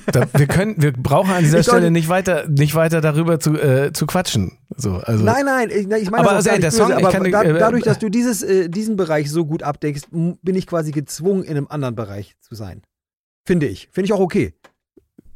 Da, 0.07 0.27
wir 0.35 0.47
können, 0.47 0.81
wir 0.83 0.93
brauchen 0.93 1.31
an 1.31 1.43
dieser 1.45 1.61
Ich 1.61 1.67
Stelle 1.67 1.91
nicht 1.91 2.09
weiter, 2.09 2.49
nicht 2.49 2.75
weiter 2.75 3.01
darüber 3.01 3.39
zu, 3.39 3.55
äh, 3.55 3.93
zu 3.93 4.07
quatschen. 4.07 4.59
So, 4.77 4.95
also. 4.97 5.23
Nein, 5.23 5.45
nein, 5.45 5.69
ich, 5.71 5.89
ich 5.89 6.11
meine 6.11 6.25
Aber 6.25 6.35
das 6.37 6.47
also, 6.47 6.51
ey, 6.51 6.61
der 6.61 6.71
Song, 6.73 6.89
böse, 6.89 7.01
ich 7.01 7.07
aber 7.07 7.13
kann- 7.13 7.31
da, 7.31 7.43
äh, 7.43 7.59
dadurch, 7.59 7.85
dass 7.85 7.99
du 7.99 8.09
dieses, 8.09 8.43
äh, 8.43 8.69
diesen 8.69 8.97
Bereich 8.97 9.31
so 9.31 9.45
gut 9.45 9.63
abdeckst, 9.63 10.09
bin 10.11 10.55
ich 10.55 10.67
quasi 10.67 10.91
gezwungen, 10.91 11.45
in 11.45 11.57
einem 11.57 11.69
anderen 11.69 11.95
Bereich 11.95 12.35
zu 12.41 12.55
sein. 12.55 12.83
Finde 13.45 13.67
ich. 13.67 13.89
Finde 13.93 14.07
ich 14.07 14.13
auch 14.13 14.21
okay. 14.21 14.55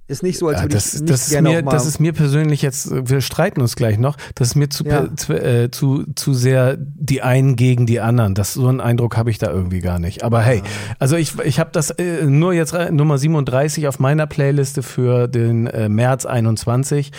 Ist 0.09 0.23
nicht 0.23 0.39
so, 0.39 0.47
als 0.49 0.59
Ja, 0.59 0.63
würde 0.65 0.75
das, 0.75 0.95
ich 0.95 1.01
nicht 1.01 1.13
das, 1.13 1.23
ist 1.23 1.31
gerne 1.31 1.49
mir, 1.49 1.63
das 1.63 1.85
ist 1.87 1.99
mir 1.99 2.13
persönlich 2.13 2.63
jetzt, 2.63 2.91
wir 2.93 3.21
streiten 3.21 3.61
uns 3.61 3.75
gleich 3.75 3.99
noch, 3.99 4.17
das 4.37 4.49
ist 4.49 4.55
mir 4.55 4.69
zu, 4.69 4.85
Ja. 4.85 5.09
zu, 5.17 5.33
äh, 5.33 5.71
zu, 5.71 6.05
zu 6.15 6.33
sehr 6.33 6.77
die 6.79 7.23
einen 7.23 7.57
gegen 7.57 7.87
die 7.87 7.99
anderen. 8.01 8.35
Das, 8.35 8.55
so 8.55 8.69
einen 8.69 8.81
Eindruck 8.81 9.17
habe 9.17 9.31
ich 9.31 9.39
da 9.39 9.51
irgendwie 9.51 9.81
gar 9.81 9.99
nicht. 9.99 10.23
Aber 10.23 10.43
hey, 10.43 10.63
also 11.01 11.17
ich, 11.17 11.39
ich 11.41 11.59
habe 11.59 11.71
das 11.73 11.91
äh, 11.91 12.25
nur 12.25 12.53
jetzt 12.53 12.73
äh, 12.73 12.93
Nummer 12.93 13.19
37 13.19 13.89
auf 13.89 13.99
meiner 13.99 14.27
Playliste 14.27 14.83
für 14.83 15.27
den 15.27 15.67
äh, 15.67 15.89
März 15.89 16.25
21 16.25 17.11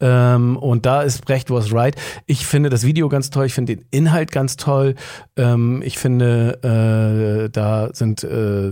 ähm, 0.00 0.56
und 0.58 0.84
da 0.84 1.00
ist 1.02 1.24
Brecht 1.24 1.50
was 1.50 1.72
right. 1.72 1.96
Ich 2.26 2.46
finde 2.46 2.68
das 2.68 2.84
Video 2.84 3.08
ganz 3.08 3.30
toll, 3.30 3.46
ich 3.46 3.54
finde 3.54 3.76
den 3.76 3.84
Inhalt 3.90 4.32
ganz 4.32 4.56
toll. 4.56 4.96
Ähm, 5.36 5.80
ich 5.84 5.96
finde, 5.98 6.58
äh, 6.62 7.48
da 7.50 7.88
sind, 7.92 8.22
äh, 8.24 8.70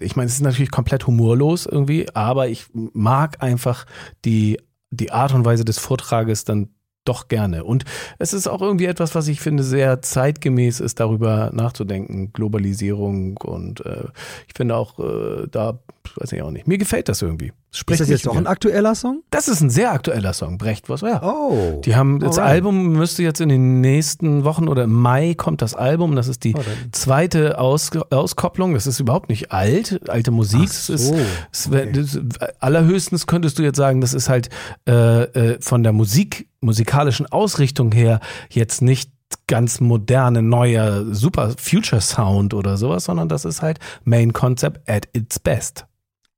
ich 0.00 0.16
meine, 0.16 0.26
es 0.26 0.34
ist 0.34 0.42
natürlich 0.42 0.70
komplett 0.70 1.06
humorlos 1.06 1.64
irgendwie, 1.64 2.06
aber 2.12 2.48
ich 2.48 2.66
mag 2.92 3.13
einfach 3.40 3.86
die, 4.24 4.58
die 4.90 5.12
Art 5.12 5.32
und 5.34 5.44
Weise 5.44 5.64
des 5.64 5.78
Vortrages 5.78 6.44
dann 6.44 6.70
doch 7.04 7.28
gerne. 7.28 7.64
Und 7.64 7.84
es 8.18 8.32
ist 8.32 8.46
auch 8.46 8.62
irgendwie 8.62 8.86
etwas, 8.86 9.14
was 9.14 9.28
ich 9.28 9.40
finde, 9.40 9.62
sehr 9.62 10.00
zeitgemäß 10.02 10.80
ist, 10.80 11.00
darüber 11.00 11.50
nachzudenken. 11.52 12.32
Globalisierung 12.32 13.36
und 13.38 13.84
äh, 13.84 14.04
ich 14.46 14.54
finde 14.56 14.76
auch 14.76 14.98
äh, 14.98 15.46
da, 15.50 15.78
weiß 16.16 16.32
ich 16.32 16.42
auch 16.42 16.50
nicht, 16.50 16.66
mir 16.66 16.78
gefällt 16.78 17.08
das 17.08 17.22
irgendwie. 17.22 17.52
Es 17.74 17.78
Ist 17.78 17.80
spricht 17.80 18.00
das 18.02 18.08
jetzt 18.08 18.24
doch 18.26 18.34
irgendwie 18.34 18.46
ein 18.46 18.52
aktueller 18.52 18.94
Song? 18.94 19.24
das 19.30 19.48
ist 19.48 19.60
ein 19.60 19.68
sehr 19.68 19.90
aktueller 19.90 20.32
Song, 20.32 20.58
Brecht, 20.58 20.88
was 20.88 21.00
ja. 21.00 21.20
Oh. 21.24 21.80
Die 21.84 21.96
haben 21.96 22.20
das 22.20 22.38
Alright. 22.38 22.52
Album 22.54 22.92
müsste 22.92 23.24
jetzt 23.24 23.40
in 23.40 23.48
den 23.48 23.80
nächsten 23.80 24.44
Wochen 24.44 24.68
oder 24.68 24.84
im 24.84 24.92
Mai 24.92 25.34
kommt 25.34 25.60
das 25.60 25.74
Album. 25.74 26.14
Das 26.14 26.28
ist 26.28 26.44
die 26.44 26.54
Oh, 26.56 26.60
zweite 26.92 27.58
Aus, 27.58 27.90
Auskopplung. 28.10 28.74
Das 28.74 28.86
ist 28.86 29.00
überhaupt 29.00 29.28
nicht 29.28 29.50
alt, 29.50 30.08
alte 30.08 30.30
Musik. 30.30 30.66
Das 30.68 30.88
ist, 30.88 31.08
so, 31.08 31.16
es 31.50 31.72
wär- 31.72 31.86
das, 31.86 32.16
allerhöchstens 32.60 33.26
könntest 33.26 33.58
du 33.58 33.64
jetzt 33.64 33.76
sagen, 33.76 34.00
das 34.00 34.14
ist 34.14 34.28
halt 34.28 34.50
äh, 34.88 35.22
äh, 35.24 35.58
von 35.60 35.82
der 35.82 35.92
Musik, 35.92 36.48
musikalischen 36.60 37.26
Ausrichtung 37.26 37.90
her 37.90 38.20
jetzt 38.50 38.82
nicht 38.82 39.10
ganz 39.48 39.80
moderne, 39.80 40.42
neuer, 40.42 41.06
super 41.12 41.54
Future 41.58 42.00
Sound 42.00 42.54
oder 42.54 42.76
sowas, 42.76 43.04
sondern 43.06 43.28
das 43.28 43.44
ist 43.44 43.62
halt 43.62 43.80
Main 44.04 44.32
Concept 44.32 44.88
at 44.88 45.08
its 45.12 45.40
best. 45.40 45.86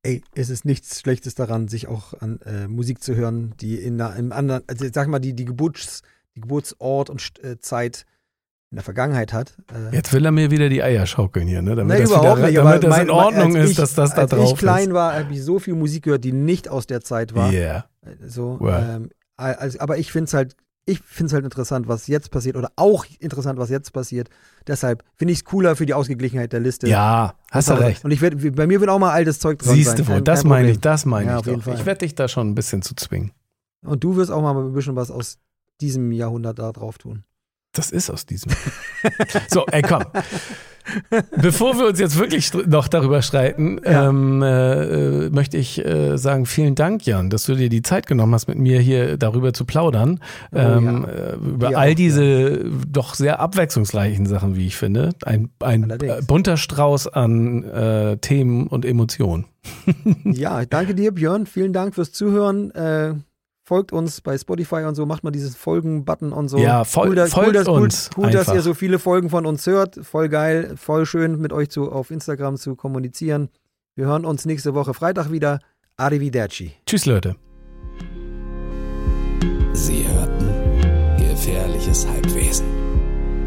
Ey, 0.02 0.22
es 0.34 0.50
ist 0.50 0.64
nichts 0.64 1.00
Schlechtes 1.00 1.34
daran, 1.34 1.66
sich 1.68 1.88
auch 1.88 2.14
an 2.20 2.38
äh, 2.46 2.68
Musik 2.68 3.02
zu 3.02 3.16
hören, 3.16 3.54
die 3.60 3.76
in 3.76 4.00
einer, 4.00 4.14
im 4.16 4.30
anderen, 4.32 4.62
also 4.68 4.84
ich 4.84 4.92
sag 4.94 5.08
mal, 5.08 5.18
die, 5.18 5.32
die, 5.34 5.44
Geburts, 5.44 6.02
die 6.36 6.40
Geburtsort 6.42 7.10
und 7.10 7.32
äh, 7.42 7.58
Zeit 7.58 8.06
in 8.70 8.76
der 8.76 8.84
Vergangenheit 8.84 9.32
hat. 9.32 9.56
Äh, 9.72 9.94
Jetzt 9.94 10.12
will 10.12 10.24
er 10.24 10.32
mir 10.32 10.50
wieder 10.50 10.68
die 10.68 10.82
Eier 10.82 11.06
schaukeln 11.06 11.46
hier, 11.48 11.62
ne? 11.62 11.74
Damit, 11.76 11.88
Nein, 11.94 12.02
das, 12.02 12.10
überhaupt 12.10 12.38
wieder, 12.38 12.46
nicht. 12.48 12.56
damit 12.58 12.72
aber 12.74 12.78
das 12.80 12.90
mein- 12.90 13.06
in 13.06 13.10
Ordnung 13.10 13.56
als 13.56 13.64
ist, 13.64 13.70
ich, 13.70 13.76
dass 13.76 13.94
das 13.94 14.14
da 14.14 14.22
als 14.22 14.30
drauf 14.30 14.52
ich 14.52 14.58
klein 14.58 14.88
ist. 14.88 14.94
war, 14.94 15.14
habe 15.18 15.32
ich 15.32 15.42
so 15.42 15.58
viel 15.58 15.74
Musik 15.74 16.04
gehört, 16.04 16.24
die 16.24 16.32
nicht 16.32 16.68
aus 16.68 16.86
der 16.86 17.00
Zeit 17.00 17.34
war. 17.34 17.52
Yeah. 17.52 17.86
So, 18.26 18.58
Well. 18.60 18.84
ähm, 18.96 19.10
also, 19.36 19.78
aber 19.80 19.98
ich 19.98 20.12
finde 20.12 20.24
es 20.26 20.34
halt, 20.34 20.56
ich 20.84 21.00
finde 21.00 21.26
es 21.28 21.32
halt 21.32 21.44
interessant, 21.44 21.88
was 21.88 22.06
jetzt 22.06 22.30
passiert 22.30 22.56
oder 22.56 22.70
auch 22.76 23.04
interessant, 23.18 23.58
was 23.58 23.70
jetzt 23.70 23.92
passiert. 23.92 24.28
Deshalb 24.66 25.04
finde 25.14 25.32
ich 25.32 25.40
es 25.40 25.44
cooler 25.44 25.76
für 25.76 25.86
die 25.86 25.94
Ausgeglichenheit 25.94 26.52
der 26.52 26.60
Liste. 26.60 26.88
Ja, 26.88 27.34
hast 27.50 27.70
du 27.70 27.74
recht. 27.74 28.04
Und 28.04 28.10
ich 28.10 28.20
werd, 28.20 28.56
bei 28.56 28.66
mir 28.66 28.80
wird 28.80 28.90
auch 28.90 28.98
mal 28.98 29.12
altes 29.12 29.38
Zeug 29.38 29.60
dran 29.60 29.74
Siehst 29.74 29.98
du 29.98 30.06
wohl, 30.08 30.22
das 30.22 30.44
meine 30.44 30.70
ich, 30.70 30.80
das 30.80 31.04
meine 31.04 31.26
Ja, 31.30 31.32
ich 31.34 31.38
auf 31.40 31.46
jeden 31.46 31.58
doch. 31.58 31.64
Fall. 31.64 31.74
Ich 31.74 31.86
werde 31.86 31.98
dich 31.98 32.14
da 32.14 32.26
schon 32.28 32.48
ein 32.50 32.54
bisschen 32.54 32.82
zu 32.82 32.94
zwingen. 32.94 33.32
Und 33.84 34.02
du 34.02 34.16
wirst 34.16 34.30
auch 34.30 34.42
mal 34.42 34.56
ein 34.56 34.72
bisschen 34.72 34.96
was 34.96 35.10
aus 35.10 35.38
diesem 35.80 36.10
Jahrhundert 36.10 36.58
da 36.58 36.72
drauf 36.72 36.98
tun. 36.98 37.24
Das 37.76 37.90
ist 37.90 38.10
aus 38.10 38.26
diesem. 38.26 38.52
so, 39.48 39.66
ey, 39.66 39.82
komm. 39.82 40.02
Bevor 41.36 41.76
wir 41.78 41.86
uns 41.88 41.98
jetzt 41.98 42.16
wirklich 42.16 42.52
noch 42.54 42.86
darüber 42.86 43.20
streiten, 43.20 43.80
Ja. 43.84 44.08
ähm, 44.08 44.40
äh, 44.42 45.24
äh, 45.26 45.30
möchte 45.30 45.56
ich 45.56 45.84
äh, 45.84 46.16
sagen, 46.16 46.46
vielen 46.46 46.76
Dank, 46.76 47.04
Jan, 47.04 47.28
dass 47.28 47.44
du 47.44 47.56
dir 47.56 47.68
die 47.68 47.82
Zeit 47.82 48.06
genommen 48.06 48.32
hast, 48.34 48.46
mit 48.46 48.56
mir 48.58 48.80
hier 48.80 49.16
darüber 49.16 49.52
zu 49.52 49.64
plaudern. 49.64 50.20
Oh, 50.52 50.58
ähm, 50.58 51.04
ja. 51.08 51.12
äh, 51.12 51.34
über 51.34 51.70
Wir 51.70 51.78
all 51.78 51.90
auch, 51.90 51.94
diese 51.96 52.64
doch 52.88 53.14
sehr 53.14 53.40
abwechslungsreichen 53.40 54.26
Sachen, 54.26 54.54
wie 54.54 54.68
ich 54.68 54.76
finde. 54.76 55.10
Ein, 55.24 55.50
ein 55.58 55.90
äh, 55.90 56.20
bunter 56.26 56.56
Strauß 56.56 57.08
an 57.08 57.64
äh, 57.64 58.16
Themen 58.18 58.68
und 58.68 58.84
Emotionen. 58.84 59.46
Ja, 60.24 60.64
danke 60.64 60.94
dir, 60.94 61.10
Björn. 61.12 61.46
Vielen 61.46 61.72
Dank 61.72 61.96
fürs 61.96 62.12
Zuhören. 62.12 63.25
Folgt 63.68 63.92
uns 63.92 64.20
bei 64.20 64.38
Spotify 64.38 64.84
und 64.84 64.94
so, 64.94 65.06
macht 65.06 65.24
mal 65.24 65.32
dieses 65.32 65.56
Folgen-Button 65.56 66.32
und 66.32 66.48
so. 66.48 66.56
Ja, 66.58 66.84
fol- 66.84 67.08
cool, 67.08 67.14
dass, 67.16 67.32
folgt 67.32 67.48
cool, 67.48 67.52
dass, 67.52 67.66
uns 67.66 68.10
Cool, 68.16 68.26
cool 68.26 68.30
dass 68.30 68.46
ihr 68.54 68.62
so 68.62 68.74
viele 68.74 69.00
Folgen 69.00 69.28
von 69.28 69.44
uns 69.44 69.66
hört. 69.66 69.98
Voll 70.06 70.28
geil, 70.28 70.74
voll 70.76 71.04
schön 71.04 71.40
mit 71.40 71.52
euch 71.52 71.68
zu, 71.70 71.90
auf 71.90 72.12
Instagram 72.12 72.58
zu 72.58 72.76
kommunizieren. 72.76 73.48
Wir 73.96 74.06
hören 74.06 74.24
uns 74.24 74.44
nächste 74.44 74.74
Woche 74.74 74.94
Freitag 74.94 75.32
wieder. 75.32 75.58
Arrivederci. 75.96 76.74
Tschüss, 76.86 77.06
Leute. 77.06 77.34
Sie 79.72 80.06
hörten 80.06 80.46
Gefährliches 81.18 82.06
Halbwesen. 82.06 82.66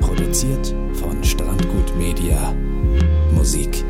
Produziert 0.02 0.76
von 0.96 1.24
Strandgut 1.24 1.96
Media. 1.98 2.54
Musik 3.34 3.86